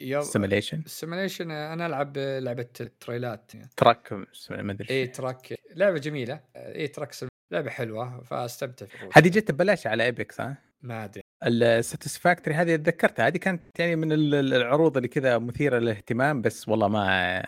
ال 0.00 0.08
simulation 0.08 0.82
ال 0.86 0.92
simulation 0.92 1.50
أنا 1.50 1.86
ألعب 1.86 2.18
لعبة 2.18 2.66
تريلات. 3.00 3.52
truck 3.76 4.12
ما 4.50 4.72
أدري 4.72 4.90
إيه 4.90 5.12
truck 5.12 5.54
لعبة 5.74 5.98
جميلة. 5.98 6.40
إيه 6.56 6.92
truck 6.92 7.10
لعبة 7.50 7.70
حلوة 7.70 8.20
فأستمتع 8.20 8.86
هذه 9.12 9.28
جت 9.28 9.52
ببلاش 9.52 9.86
على 9.86 10.04
Epic 10.04 10.40
ها؟ 10.40 10.56
ما 10.82 11.04
أدري. 11.04 11.22
ال 11.46 11.55
Satisfactory 11.55 12.56
هذه 12.56 12.76
تذكرتها؟ 12.76 13.26
هذه 13.26 13.36
كانت 13.36 13.78
يعني 13.78 13.96
من 13.96 14.12
العروض 14.12 14.96
اللي 14.96 15.08
كذا 15.08 15.38
مثيرة 15.38 15.78
للاهتمام 15.78 16.42
بس 16.42 16.68
والله 16.68 16.88
ما 16.88 17.42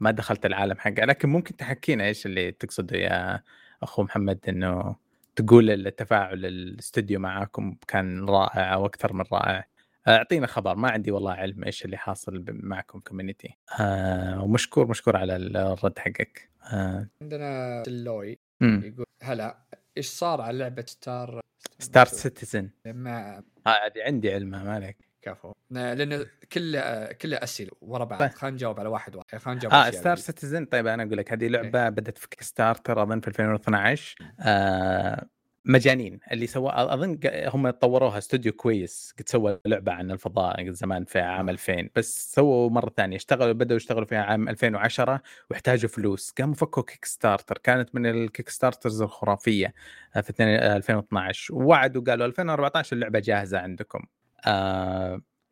ما 0.00 0.10
دخلت 0.10 0.46
العالم 0.46 0.76
حقه 0.78 1.04
لكن 1.04 1.28
ممكن 1.28 1.56
تحكينا 1.56 2.04
إيش 2.04 2.26
اللي 2.26 2.52
تقصده 2.52 2.96
يا 2.96 3.42
أخو 3.82 4.02
محمد 4.02 4.38
إنه 4.48 4.96
تقول 5.36 5.70
التفاعل 5.70 6.46
الاستوديو 6.46 7.20
معاكم 7.20 7.76
كان 7.88 8.28
رائع 8.28 8.74
أو 8.74 8.86
أكثر 8.86 9.12
من 9.12 9.24
رائع. 9.32 9.64
أعطينا 10.08 10.46
خبر 10.46 10.76
ما 10.76 10.90
عندي 10.90 11.10
والله 11.10 11.32
علم 11.32 11.64
إيش 11.64 11.84
اللي 11.84 11.96
حاصل 11.96 12.44
معكم 12.48 13.00
community 13.00 13.56
آه 13.80 14.42
ومشكور 14.42 14.88
مشكور 14.88 15.16
على 15.16 15.36
الرد 15.36 15.98
حقك. 15.98 16.50
آه. 16.72 17.08
عندنا 17.22 17.82
دلوي 17.82 18.38
يقول 18.60 19.06
هلا 19.22 19.58
إيش 19.96 20.06
صار 20.06 20.40
على 20.40 20.58
لعبة 20.58 20.84
Star 20.86 21.40
Star 21.78 22.06
Citizen 22.06 22.70
ما 22.86 23.42
هذه 23.66 24.02
عندي 24.06 24.32
علمها 24.32 24.64
ما 24.64 24.74
عليك. 24.74 25.05
كفو. 25.26 25.52
لأن 25.70 26.26
كله 26.52 27.12
كله 27.12 27.36
أسئلة 27.36 27.70
ورا 27.80 28.04
بعض. 28.04 28.20
طيب. 28.20 28.30
خلينا 28.30 28.54
نجاوب 28.54 28.80
على 28.80 28.88
واحد 28.88 29.16
واحد. 29.16 29.38
خلينا 29.38 29.58
نجاوب 29.58 29.74
آه 29.74 29.90
Star 29.90 30.16
Citizen 30.16 30.64
طيب 30.64 30.86
أنا 30.86 31.02
أقول 31.02 31.16
لك 31.16 31.32
هذه 31.32 31.48
لعبة 31.48 31.82
إيه. 31.84 31.88
بدأت 31.88 32.18
في 32.18 32.26
Kickstarter 32.40 33.02
أظن 33.02 33.20
في 33.20 33.28
2012 33.28 34.16
آه 34.40 35.26
مجانين. 35.68 36.20
اللي 36.32 36.46
سوا 36.46 36.94
أظن 36.94 37.18
هم 37.24 37.70
طوروها 37.70 38.18
استوديو 38.18 38.52
كويس 38.52 39.14
قد 39.18 39.28
سوى 39.28 39.60
لعبة 39.66 39.92
عن 39.92 40.10
الفضاء 40.10 40.70
زمان 40.70 41.04
في 41.04 41.20
عام 41.20 41.48
2000 41.48 41.72
آه. 41.72 41.90
بس 41.96 42.34
سووا 42.34 42.70
مرة 42.70 42.92
ثانية. 42.96 43.16
اشتغلوا 43.16 43.52
بدأوا 43.52 43.76
يشتغلوا 43.76 44.06
فيها 44.06 44.22
عام 44.22 44.48
2010 44.48 45.20
واحتاجوا 45.50 45.90
فلوس. 45.90 46.30
قاموا 46.38 46.54
فكوا 46.54 46.82
Kickstarter 46.82 47.58
كانت 47.58 47.94
من 47.94 48.06
ال 48.06 48.48
Kickstarters 48.48 49.02
الخرافيه 49.02 49.74
في 50.22 50.32
2012 50.42 51.54
ووعدوا 51.54 52.02
قالوا 52.02 52.26
2014 52.26 52.96
اللعبة 52.96 53.18
جاهزة 53.18 53.58
عندكم. 53.58 53.98
آه 53.98 54.15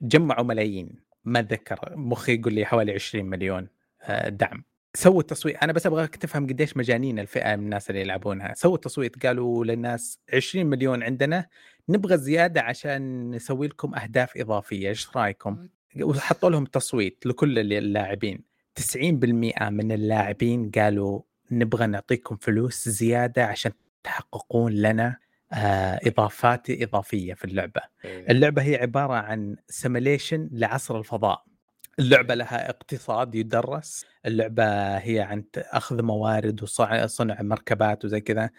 جمعوا 0.03 0.45
ملايين 0.45 1.05
ما 1.25 1.39
أتذكر 1.39 1.97
مخي 1.97 2.35
يقول 2.35 2.55
لي 2.55 2.65
حوالي 2.65 2.93
20 2.93 3.25
مليون 3.25 3.69
آه 4.03 4.29
دعم. 4.29 4.65
سووا 4.97 5.21
التصويت 5.21 5.57
أنا 5.57 5.73
بس 5.73 5.87
أبغاك 5.87 6.17
تفهم 6.17 6.47
قديش 6.47 6.77
مجانين 6.77 7.19
الفئة 7.19 7.57
من 7.57 7.65
الناس 7.65 7.91
اللي 7.91 8.01
يلعبونها. 8.01 8.55
سووا 8.55 8.75
التصويت 8.75 9.27
قالوا 9.27 9.65
للناس 9.65 10.19
20 10.35 10.67
مليون 10.67 11.03
عندنا 11.03 11.47
نبغى 11.89 12.17
زيادة 12.17 12.63
عشان 12.63 13.31
نسوي 13.31 13.67
لكم 13.69 13.95
أهداف 13.95 14.37
إضافية 14.37 14.89
إيش 14.89 15.17
رأيكم؟ 15.17 15.69
وحطوا 16.03 16.51
لهم 16.51 16.65
تصويت 16.65 17.27
لكل 17.27 17.73
اللاعبين. 17.73 18.45
90% 18.75 19.05
من 19.71 19.93
اللاعبين 19.93 20.71
قالوا 20.71 21.21
نبغى 21.51 21.87
نعطيكم 21.87 22.37
فلوس 22.37 22.89
زيادة 22.89 23.45
عشان 23.47 23.73
تحققون 24.03 24.73
لنا 24.73 25.07
آه، 25.07 25.19
إضافات 26.07 26.71
إضافية 26.71 27.35
في 27.35 27.45
اللعبة. 27.45 27.81
إيه. 28.05 28.31
اللعبة 28.31 28.63
هي 28.63 28.77
عبارة 28.77 29.15
عن 29.15 29.57
سيميليشن 29.69 30.49
لعصر 30.53 30.99
الفضاء. 30.99 31.45
اللعبة 31.99 32.35
لها 32.35 32.71
اقتصاد 32.71 33.35
يدرس. 33.35 34.07
اللعبة 34.27 34.97
هي 34.97 35.21
عن 35.21 35.45
أخذ 35.57 36.03
موارد 36.03 36.63
وصنع 36.63 37.43
مركبات 37.43 38.05
وزي 38.05 38.21
كذا. 38.21 38.51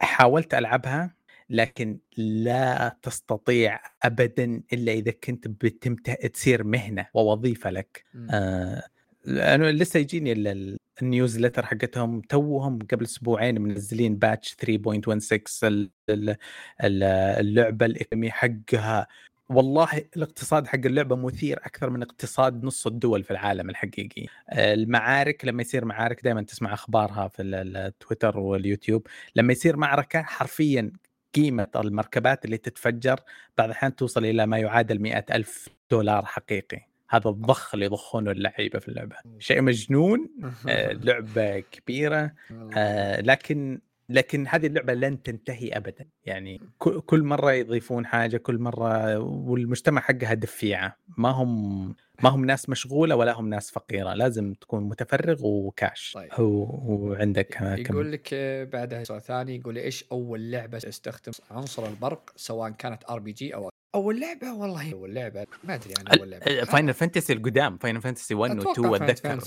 حاولت 0.00 0.54
ألعبها 0.54 1.14
لكن 1.50 1.98
لا 2.16 2.96
تستطيع 3.02 3.80
أبدا 4.02 4.62
إلا 4.72 4.92
إذا 4.92 5.12
كنت 5.24 5.48
بتم 5.48 5.94
تصير 6.32 6.64
مهنة 6.64 7.06
ووظيفة 7.14 7.70
لك. 7.70 8.04
آه 8.30 8.82
أنا 9.28 9.72
لسه 9.72 10.00
يجيني 10.00 10.32
ال 11.02 11.08
newsletter 11.08 11.66
حقتهم 11.66 12.20
توهم 12.20 12.78
قبل 12.78 13.04
أسبوعين 13.04 13.60
منزلين 13.60 14.16
patch 14.16 14.54
3.16 14.54 15.90
اللعبة 16.84 17.86
ال 17.86 17.92
economy 17.92 18.30
حقها. 18.30 19.06
والله 19.48 19.88
الاقتصاد 20.16 20.66
حق 20.66 20.74
اللعبة 20.86 21.16
مثير 21.16 21.58
أكثر 21.58 21.90
من 21.90 22.02
اقتصاد 22.02 22.64
نص 22.64 22.86
الدول 22.86 23.24
في 23.24 23.30
العالم 23.30 23.70
الحقيقي. 23.70 24.26
المعارك 24.52 25.44
لما 25.44 25.62
يصير 25.62 25.84
معارك 25.84 26.24
دائما 26.24 26.42
تسمع 26.42 26.74
أخبارها 26.74 27.28
في 27.28 27.42
التويتر 27.42 28.38
واليوتيوب. 28.38 29.06
لما 29.36 29.52
يصير 29.52 29.76
معركة 29.76 30.22
حرفيا 30.22 30.92
قيمة 31.34 31.68
المركبات 31.76 32.44
اللي 32.44 32.56
تتفجر 32.58 33.20
بعض 33.58 33.68
الاحيان 33.68 33.96
توصل 33.96 34.24
إلى 34.24 34.46
ما 34.46 34.58
يعادل 34.58 34.98
مئة 34.98 35.36
ألف 35.36 35.68
دولار 35.90 36.24
حقيقي. 36.24 36.93
هذا 37.16 37.30
الضخ 37.30 37.74
اللي 37.74 37.86
يضخونه 37.86 38.30
اللعيبة 38.30 38.78
في 38.78 38.88
اللعبة. 38.88 39.16
شيء 39.38 39.62
مجنون 39.62 40.30
آه، 40.68 40.92
لعبة 41.06 41.60
كبيرة 41.60 42.32
آه، 42.76 43.20
لكن 43.20 43.80
لكن 44.08 44.46
هذه 44.48 44.66
اللعبة 44.66 44.94
لن 44.94 45.22
تنتهي 45.22 45.68
ابدا. 45.68 46.06
يعني 46.24 46.60
كل 46.78 47.22
مرة 47.22 47.52
يضيفون 47.52 48.06
حاجة 48.06 48.36
كل 48.36 48.58
مرة 48.58 49.18
والمجتمع 49.18 50.00
حقها 50.00 50.34
دفيعه 50.34 50.96
ما 51.18 51.28
هم 51.30 51.88
ما 52.22 52.30
هم 52.30 52.44
ناس 52.44 52.68
مشغولة 52.68 53.16
ولا 53.16 53.32
هم 53.32 53.48
ناس 53.48 53.70
فقيرة. 53.70 54.14
لازم 54.14 54.54
تكون 54.54 54.84
متفرغ 54.88 55.46
وكاش. 55.46 56.12
طيب. 56.14 56.30
وعندك 56.38 57.60
يقول 57.60 58.12
لك 58.12 58.34
بعدها 58.72 59.04
سؤال 59.04 59.22
ثاني 59.22 59.56
يقول 59.56 59.78
إيش 59.78 60.04
أول 60.12 60.50
لعبة 60.50 60.78
تستخدم 60.78 61.32
عنصر 61.50 61.88
البرق 61.88 62.32
سواء 62.36 62.70
كانت 62.70 63.10
RPG 63.10 63.54
أو 63.54 63.70
اول 63.94 64.20
لعبه 64.20 64.52
والله 64.52 64.92
اول 64.92 65.14
لعبه 65.14 65.46
ما 65.64 65.74
أدري 65.74 65.94
عن 65.98 66.18
اول 66.18 66.30
لعبه 66.30 66.64
Final 66.64 66.94
Fantasy 66.94 67.32
القدام 67.32 67.78
Final 67.78 68.00
Fantasy 68.00 68.34
1 68.34 68.66
و 68.66 68.72
2 68.72 68.94
أتذكر 68.94 69.38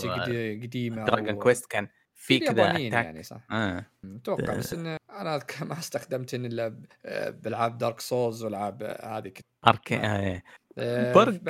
قديمة 0.63 1.05
Dragon 1.05 1.35
Quest 1.35 1.65
كان 1.65 1.87
في 2.13 2.39
كذا 2.39 2.79
يعني 2.79 3.23
صح 3.23 3.41
آه. 3.51 3.85
أتوقع 4.05 4.55
بس 4.55 4.73
انه 4.73 4.97
أنا 5.09 5.39
ما 5.61 5.79
استخدمت 5.79 6.33
إلا 6.33 6.79
بالعاب 7.29 7.77
Dark 7.77 7.99
Souls 7.99 8.43
والعاب 8.43 8.83
هذه 8.83 9.31
اركي 9.67 9.95
آه. 9.95 10.43
آه. 10.77 11.13
برق 11.13 11.33
ب... 11.33 11.49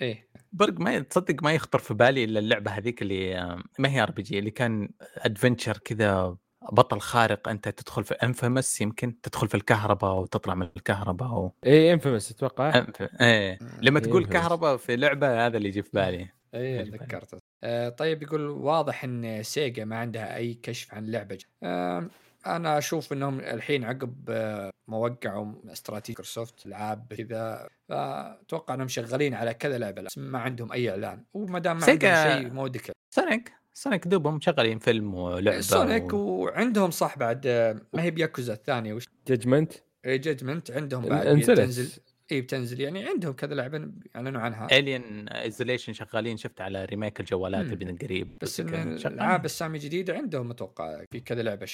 إيه 0.00 0.28
برق 0.52 0.80
ما 0.80 0.98
تصدق 0.98 1.42
ما 1.42 1.52
يخطر 1.52 1.78
في 1.78 1.94
بالي 1.94 2.24
إلا 2.24 2.38
اللعبة 2.38 2.70
هذيك 2.70 3.02
اللي 3.02 3.56
ما 3.78 3.88
هي 3.88 4.02
RPG 4.02 4.38
اللي 4.38 4.50
كان 4.50 4.90
adventure 5.00 5.78
كذا 5.78 6.36
بطل 6.72 7.00
خارق 7.00 7.48
أنت 7.48 7.68
تدخل 7.68 8.04
في 8.04 8.14
inFAMOUS 8.14 8.80
يمكن 8.80 9.20
تدخل 9.20 9.48
في 9.48 9.54
الكهرباء 9.54 10.14
وتطلع 10.14 10.54
من 10.54 10.68
الكهرباء 10.76 11.28
و... 11.28 11.52
إيه 11.66 11.92
inFAMOUS 11.92 12.30
أتوقع. 12.30 12.78
أنف... 12.78 13.02
إيه. 13.20 13.58
لما 13.80 14.00
تقول 14.00 14.24
إيه 14.24 14.30
كهرباء 14.30 14.76
في 14.76 14.96
لعبة 14.96 15.46
هذا 15.46 15.56
اللي 15.56 15.68
يجي 15.68 15.82
في 15.82 15.90
بالي. 15.92 16.28
إيه 16.54 16.82
تذكرت 16.82 17.38
آه 17.64 17.88
طيب 17.88 18.22
يقول 18.22 18.48
واضح 18.48 19.04
إن 19.04 19.42
سيجا 19.42 19.84
ما 19.84 19.96
عندها 19.96 20.36
أي 20.36 20.54
كشف 20.54 20.94
عن 20.94 21.06
لعبه 21.06 21.38
آه 21.62 22.08
أنا 22.46 22.78
أشوف 22.78 23.12
إنهم 23.12 23.40
الحين 23.40 23.84
عقب 23.84 24.14
آه، 24.28 24.70
ما 24.88 24.96
وقعوا 24.96 25.52
استراتيجي 25.72 26.12
مايكروسوفت 26.12 26.66
العاب 26.66 27.14
كذا 27.14 27.68
أتوقع 27.90 28.74
إنهم 28.74 28.88
شغالين 28.88 29.34
على 29.34 29.54
كذا 29.54 29.78
لعبة 29.78 30.06
ما 30.16 30.38
عندهم 30.38 30.72
أي 30.72 30.90
إعلان. 30.90 31.24
وما 31.34 31.58
دام 31.58 31.78
ما 31.78 31.86
عندهم 31.86 32.42
شيء 32.42 32.52
مو 32.52 32.70
سونيك 33.14 33.57
سونيك 33.78 34.08
دوبهم 34.08 34.36
مشغلين 34.36 34.78
فيلم 34.78 35.14
ولعبة 35.14 35.60
سونيك 35.60 36.12
و... 36.12 36.16
وعندهم 36.16 36.90
صح 36.90 37.18
بعد 37.18 37.46
ما 37.92 38.02
هي 38.02 38.10
بياكوزا 38.10 38.52
الثانية 38.52 38.94
وش؟ 38.94 39.04
ججمنت 39.28 39.72
اي 40.06 40.18
ججمنت 40.18 40.70
عندهم 40.70 41.08
بعد 41.08 41.26
بتنزل 41.26 42.02
اي 42.32 42.40
بتنزل 42.40 42.80
يعني 42.80 43.08
عندهم 43.08 43.32
كذا 43.32 43.54
لعبة 43.54 43.90
اعلنوا 44.16 44.40
عنها. 44.40 44.78
الين 44.78 45.28
ايزوليشن 45.28 45.92
شغالين 45.92 46.36
شفت 46.36 46.60
على 46.60 46.84
ريميك 46.84 47.20
الجوالات 47.20 47.84
من 47.84 47.96
قريب 47.96 48.38
بس 48.42 48.60
الألعاب 48.60 49.44
السامي 49.44 49.78
الجديدة 49.78 50.14
عندهم 50.14 50.50
أتوقع 50.50 51.04
في 51.10 51.20
كذا 51.20 51.42
لعبة. 51.42 51.68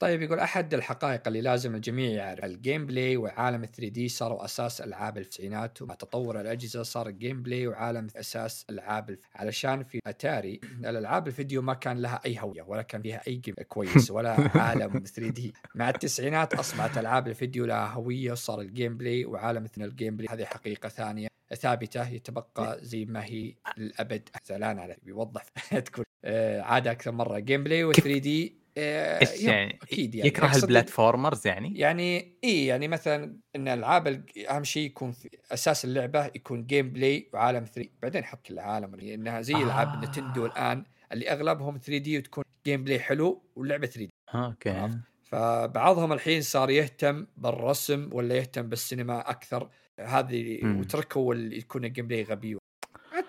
طيب 0.00 0.22
يقول 0.22 0.38
أحد 0.38 0.74
الحقائق 0.74 1.22
اللي 1.26 1.40
لازم 1.40 1.74
الجميع 1.74 2.10
يعرف. 2.10 2.44
الجيم 2.44 2.86
بلاي 2.86 3.16
وعالم 3.16 3.64
3 3.64 3.88
دي 3.88 4.08
صاروا 4.08 4.44
أساس 4.44 4.80
ألعاب 4.80 5.18
التسعينات 5.18 5.82
ومع 5.82 5.94
تطور 5.94 6.40
الأجهزة 6.40 6.82
صار 6.82 7.08
الجيم 7.08 7.42
بلاي 7.42 7.66
وعالم 7.66 8.06
أساس 8.16 8.66
ألعاب 8.70 9.10
الف... 9.10 9.20
علشان 9.34 9.82
في 9.84 10.00
أتاري 10.06 10.60
الألعاب 10.90 11.26
الفيديو 11.26 11.62
ما 11.62 11.74
كان 11.74 11.98
لها 11.98 12.20
أي 12.26 12.38
هوية 12.40 12.62
ولا 12.62 12.82
كان 12.82 13.02
فيها 13.02 13.20
أي 13.28 13.34
جيم 13.34 13.54
كويس 13.68 14.10
ولا 14.10 14.30
عالم 14.60 15.04
3 15.04 15.28
دي. 15.30 15.54
مع 15.74 15.88
التسعينات 15.88 16.54
أصبحت 16.54 16.98
ألعاب 16.98 17.28
الفيديو 17.28 17.64
لها 17.66 17.86
هوية 17.86 18.32
وصار 18.32 18.60
الجيم 18.60 18.96
بلاي 18.96 19.24
وعالم 19.24 19.62
مثل 19.62 19.82
الجيم 19.82 20.16
بلاي. 20.16 20.28
هذه 20.34 20.44
حقيقة 20.44 20.88
ثانية 20.88 21.28
ثابتة 21.54 22.08
يتبقى 22.08 22.78
زي 22.82 23.04
ما 23.04 23.24
هي 23.24 23.54
للأبد. 23.78 24.28
زعلان 24.44 24.78
على 24.78 24.96
بيوضح 25.02 25.42
تكون 25.86 26.04
آه، 26.24 26.60
عاد 26.60 26.88
أكثر 26.88 27.12
مرة. 27.12 27.38
gameplay 27.38 27.92
و 27.92 28.06
3D 28.28 28.59
إيش 28.80 29.42
يعني؟ 29.42 29.78
أكيد 29.82 30.14
يعني. 30.14 30.28
يكره 30.28 30.56
ال 30.56 30.63
platformers 30.63 31.46
يعني؟ 31.46 31.78
يعني 31.78 32.36
إي 32.44 32.66
يعني 32.66 32.88
مثلا 32.88 33.36
إن 33.56 33.68
ألعاب 33.68 34.06
ال- 34.08 34.46
أهم 34.48 34.64
شيء 34.64 34.86
يكون 34.86 35.12
في 35.12 35.30
أساس 35.52 35.84
اللعبة 35.84 36.26
يكون 36.26 36.66
gameplay 36.66 37.30
وعالم 37.34 37.64
3 37.64 37.90
بعدين 38.02 38.24
حط 38.24 38.50
العالم 38.50 38.94
يعني 38.94 39.14
إنها 39.14 39.40
زي 39.40 39.54
العاب 39.54 39.88
آه. 39.88 40.00
نتندو 40.04 40.46
الآن 40.46 40.84
اللي 41.12 41.30
أغلبهم 41.30 41.76
3D 41.78 42.18
وتكون 42.18 42.44
gameplay 42.66 43.00
حلو 43.00 43.42
واللعبة 43.56 43.86
3D 43.86 44.10
okay. 44.34 44.70
عرفت. 44.70 44.98
فبعضهم 45.22 46.12
الحين 46.12 46.42
صار 46.42 46.70
يهتم 46.70 47.26
بالرسم 47.36 48.08
ولا 48.12 48.34
يهتم 48.36 48.68
بالسينما 48.68 49.30
أكثر. 49.30 49.68
هذه. 50.00 50.60
وتركوا 50.64 51.34
اللي 51.34 51.58
يكون 51.58 51.84
ال 51.84 52.06
gameplay 52.06 52.22
غبي 52.22 52.56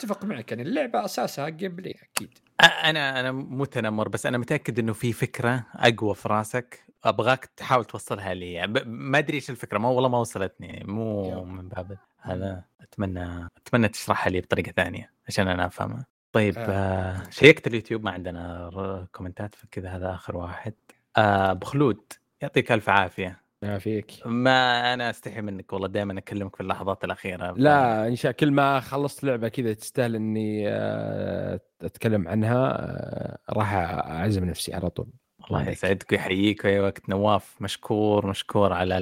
أتفق 0.03 0.26
معك 0.26 0.52
يعني 0.52 0.64
اللعبة 0.64 1.06
أساسها 1.06 1.49
gameplay 1.49 1.95
أكيد 2.03 2.38
أنا 2.61 3.19
أنا 3.19 3.32
مو 3.32 3.65
تنمر 3.65 4.10
بس 4.10 4.26
أنا 4.26 4.38
متأكد 4.38 4.80
إنه 4.80 4.94
في 4.94 5.14
فكرة 5.14 5.65
أقوى 5.76 6.15
في 6.15 6.30
راسك 6.30 6.84
أبغاك 7.03 7.45
تحاول 7.45 7.86
توصلها 7.86 8.34
لي. 8.34 8.68
ب- 8.68 8.88
ما 8.88 9.18
أدري 9.18 9.36
إيش 9.36 9.49
الفكرة 9.49 9.78
ما 9.78 9.90
والله 9.90 10.10
ما 10.10 10.18
وصلتني 10.18 10.84
مو. 10.88 11.44
من 11.45 11.69
باب 11.69 11.98
هذا. 12.22 12.64
أتمنى 12.82 13.48
أتمنى 13.57 13.88
تشرحها 13.88 14.30
لي 14.30 14.41
بطريقة 14.41 14.72
ثانية 14.72 15.11
عشان 15.28 15.48
أنا 15.48 15.65
أفهمها. 15.65 16.06
طيب 16.32 16.57
آه. 16.57 16.61
آه 16.72 17.30
شيكت 17.30 17.68
اليوتيوب 17.68 18.03
ما 18.03 18.11
عندنا 18.11 19.07
comment 19.11 19.50
ات 19.50 19.55
فكذا 19.56 19.90
هذا 19.90 20.14
آخر 20.14 20.38
واحد. 20.38 20.73
آه 21.18 21.53
بخلود 21.53 22.14
يعطيك 22.41 22.72
ألف 22.72 22.90
عافية. 22.90 23.40
ما 23.63 23.79
فيك. 23.79 24.11
ما 24.25 24.93
أنا 24.93 25.09
أستحي 25.09 25.41
منك 25.41 25.73
والله 25.73 25.88
دائما 25.88 26.19
أكلمك 26.19 26.55
في 26.55 26.61
اللحظات 26.61 27.03
الأخيرة 27.03 27.53
لا 27.57 28.07
إن 28.07 28.15
شاء 28.15 28.31
كل 28.31 28.51
ما 28.51 28.79
خلصت 28.79 29.23
لعبة 29.23 29.47
كذا 29.47 29.73
تستاهل 29.73 30.15
إني 30.15 30.69
آه، 30.69 31.59
أتكلم 31.81 32.27
عنها 32.27 32.67
آه، 32.67 33.38
راح 33.49 33.73
أعزم 33.73 34.45
نفسي 34.45 34.73
على 34.73 34.89
طول. 34.89 35.07
الله. 35.47 35.69
يسعدك 35.69 36.11
ويحييك 36.11 36.61
في 36.61 36.67
اي 36.67 36.79
وقت 36.79 37.09
نواف. 37.09 37.61
مشكور 37.61 38.27
مشكور 38.27 38.73
على 38.73 38.97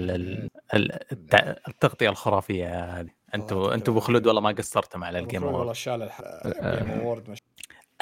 التغطية 1.68 2.10
الخرافية 2.10 3.00
هذه. 3.00 3.10
أنتوا 3.36 3.58
الله 3.58 3.74
أنتوا 3.74 3.94
يعطيك 3.94 4.04
بخلود 4.04 4.28
والله 4.28 4.42
ما 4.42 4.50
قصرتم 4.52 5.04
على 5.04 5.20
الجيم 5.20 5.44
والله. 5.44 5.74
شال 5.74 6.10
الجيم 6.46 7.00
اوورد 7.00 7.30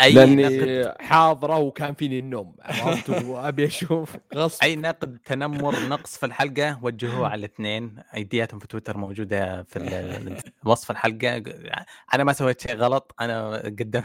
أي 0.02 0.14
نقد؟ 0.14 0.30
لاني 0.30 0.94
حاضرة 1.00 1.58
وكان 1.58 1.94
فيني 1.94 2.20
النوم 2.20 2.56
عرفت؟ 2.62 3.10
وأبي 3.10 3.66
أشوف. 3.66 4.18
غصب 4.36 4.64
أي 4.64 4.76
نقد 4.76 5.18
تنمر 5.26 5.88
نقص 5.88 6.18
في 6.18 6.26
الحلقة 6.26 6.80
وجهوه 6.84 7.28
على 7.28 7.40
الاثنين. 7.40 8.04
أيدياتهم 8.16 8.60
في 8.60 8.68
تويتر 8.68 8.98
موجودة 8.98 9.64
في 9.64 10.42
وصف 10.66 10.92
الحلقة. 10.92 11.44
أنا 12.14 12.24
ما 12.24 12.34
سويت 12.34 12.62
شيء 12.62 12.76
غلط 12.76 13.16
أنا 13.22 13.58
قدام 13.58 14.04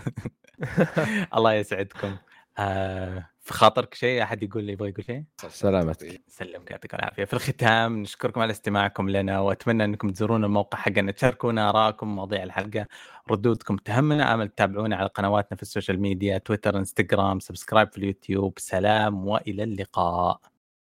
الله 1.36 1.52
يسعدكم. 1.52 2.16
آه 2.58 3.31
في 3.42 3.52
خاطرك 3.52 3.94
شيء؟ 3.94 4.22
أحد 4.22 4.42
يقول 4.42 4.64
لي 4.64 4.72
يبغى 4.72 4.88
يقول 4.88 5.04
شيء؟ 5.04 5.24
سلامتك. 5.48 6.22
سلمك 6.28 6.70
يعطيكم 6.70 6.96
العافية. 6.96 7.24
في 7.24 7.32
الختام 7.32 8.02
نشكركم 8.02 8.40
على 8.40 8.50
استماعكم 8.50 9.10
لنا 9.10 9.40
وأتمنى 9.40 9.84
أنكم 9.84 10.10
تزورون 10.10 10.44
الموقع 10.44 10.78
حقنا 10.78 11.12
تشاركونا 11.12 11.68
آرائكم 11.68 12.16
مواضيع 12.16 12.42
الحلقة 12.42 12.86
ردودكم 13.30 13.76
تهمنا 13.76 14.34
آمل 14.34 14.48
تتابعونا 14.48 14.96
على 14.96 15.08
قنواتنا 15.08 15.56
في 15.56 15.62
ال 15.62 15.68
social 15.68 16.00
media 16.00 16.38
تويتر 16.38 16.78
إنستغرام 16.78 17.40
subscribe 17.40 17.92
في 17.92 17.98
اليوتيوب. 17.98 18.58
سلام 18.58 19.28
وإلى 19.28 19.62
اللقاء. 19.62 20.51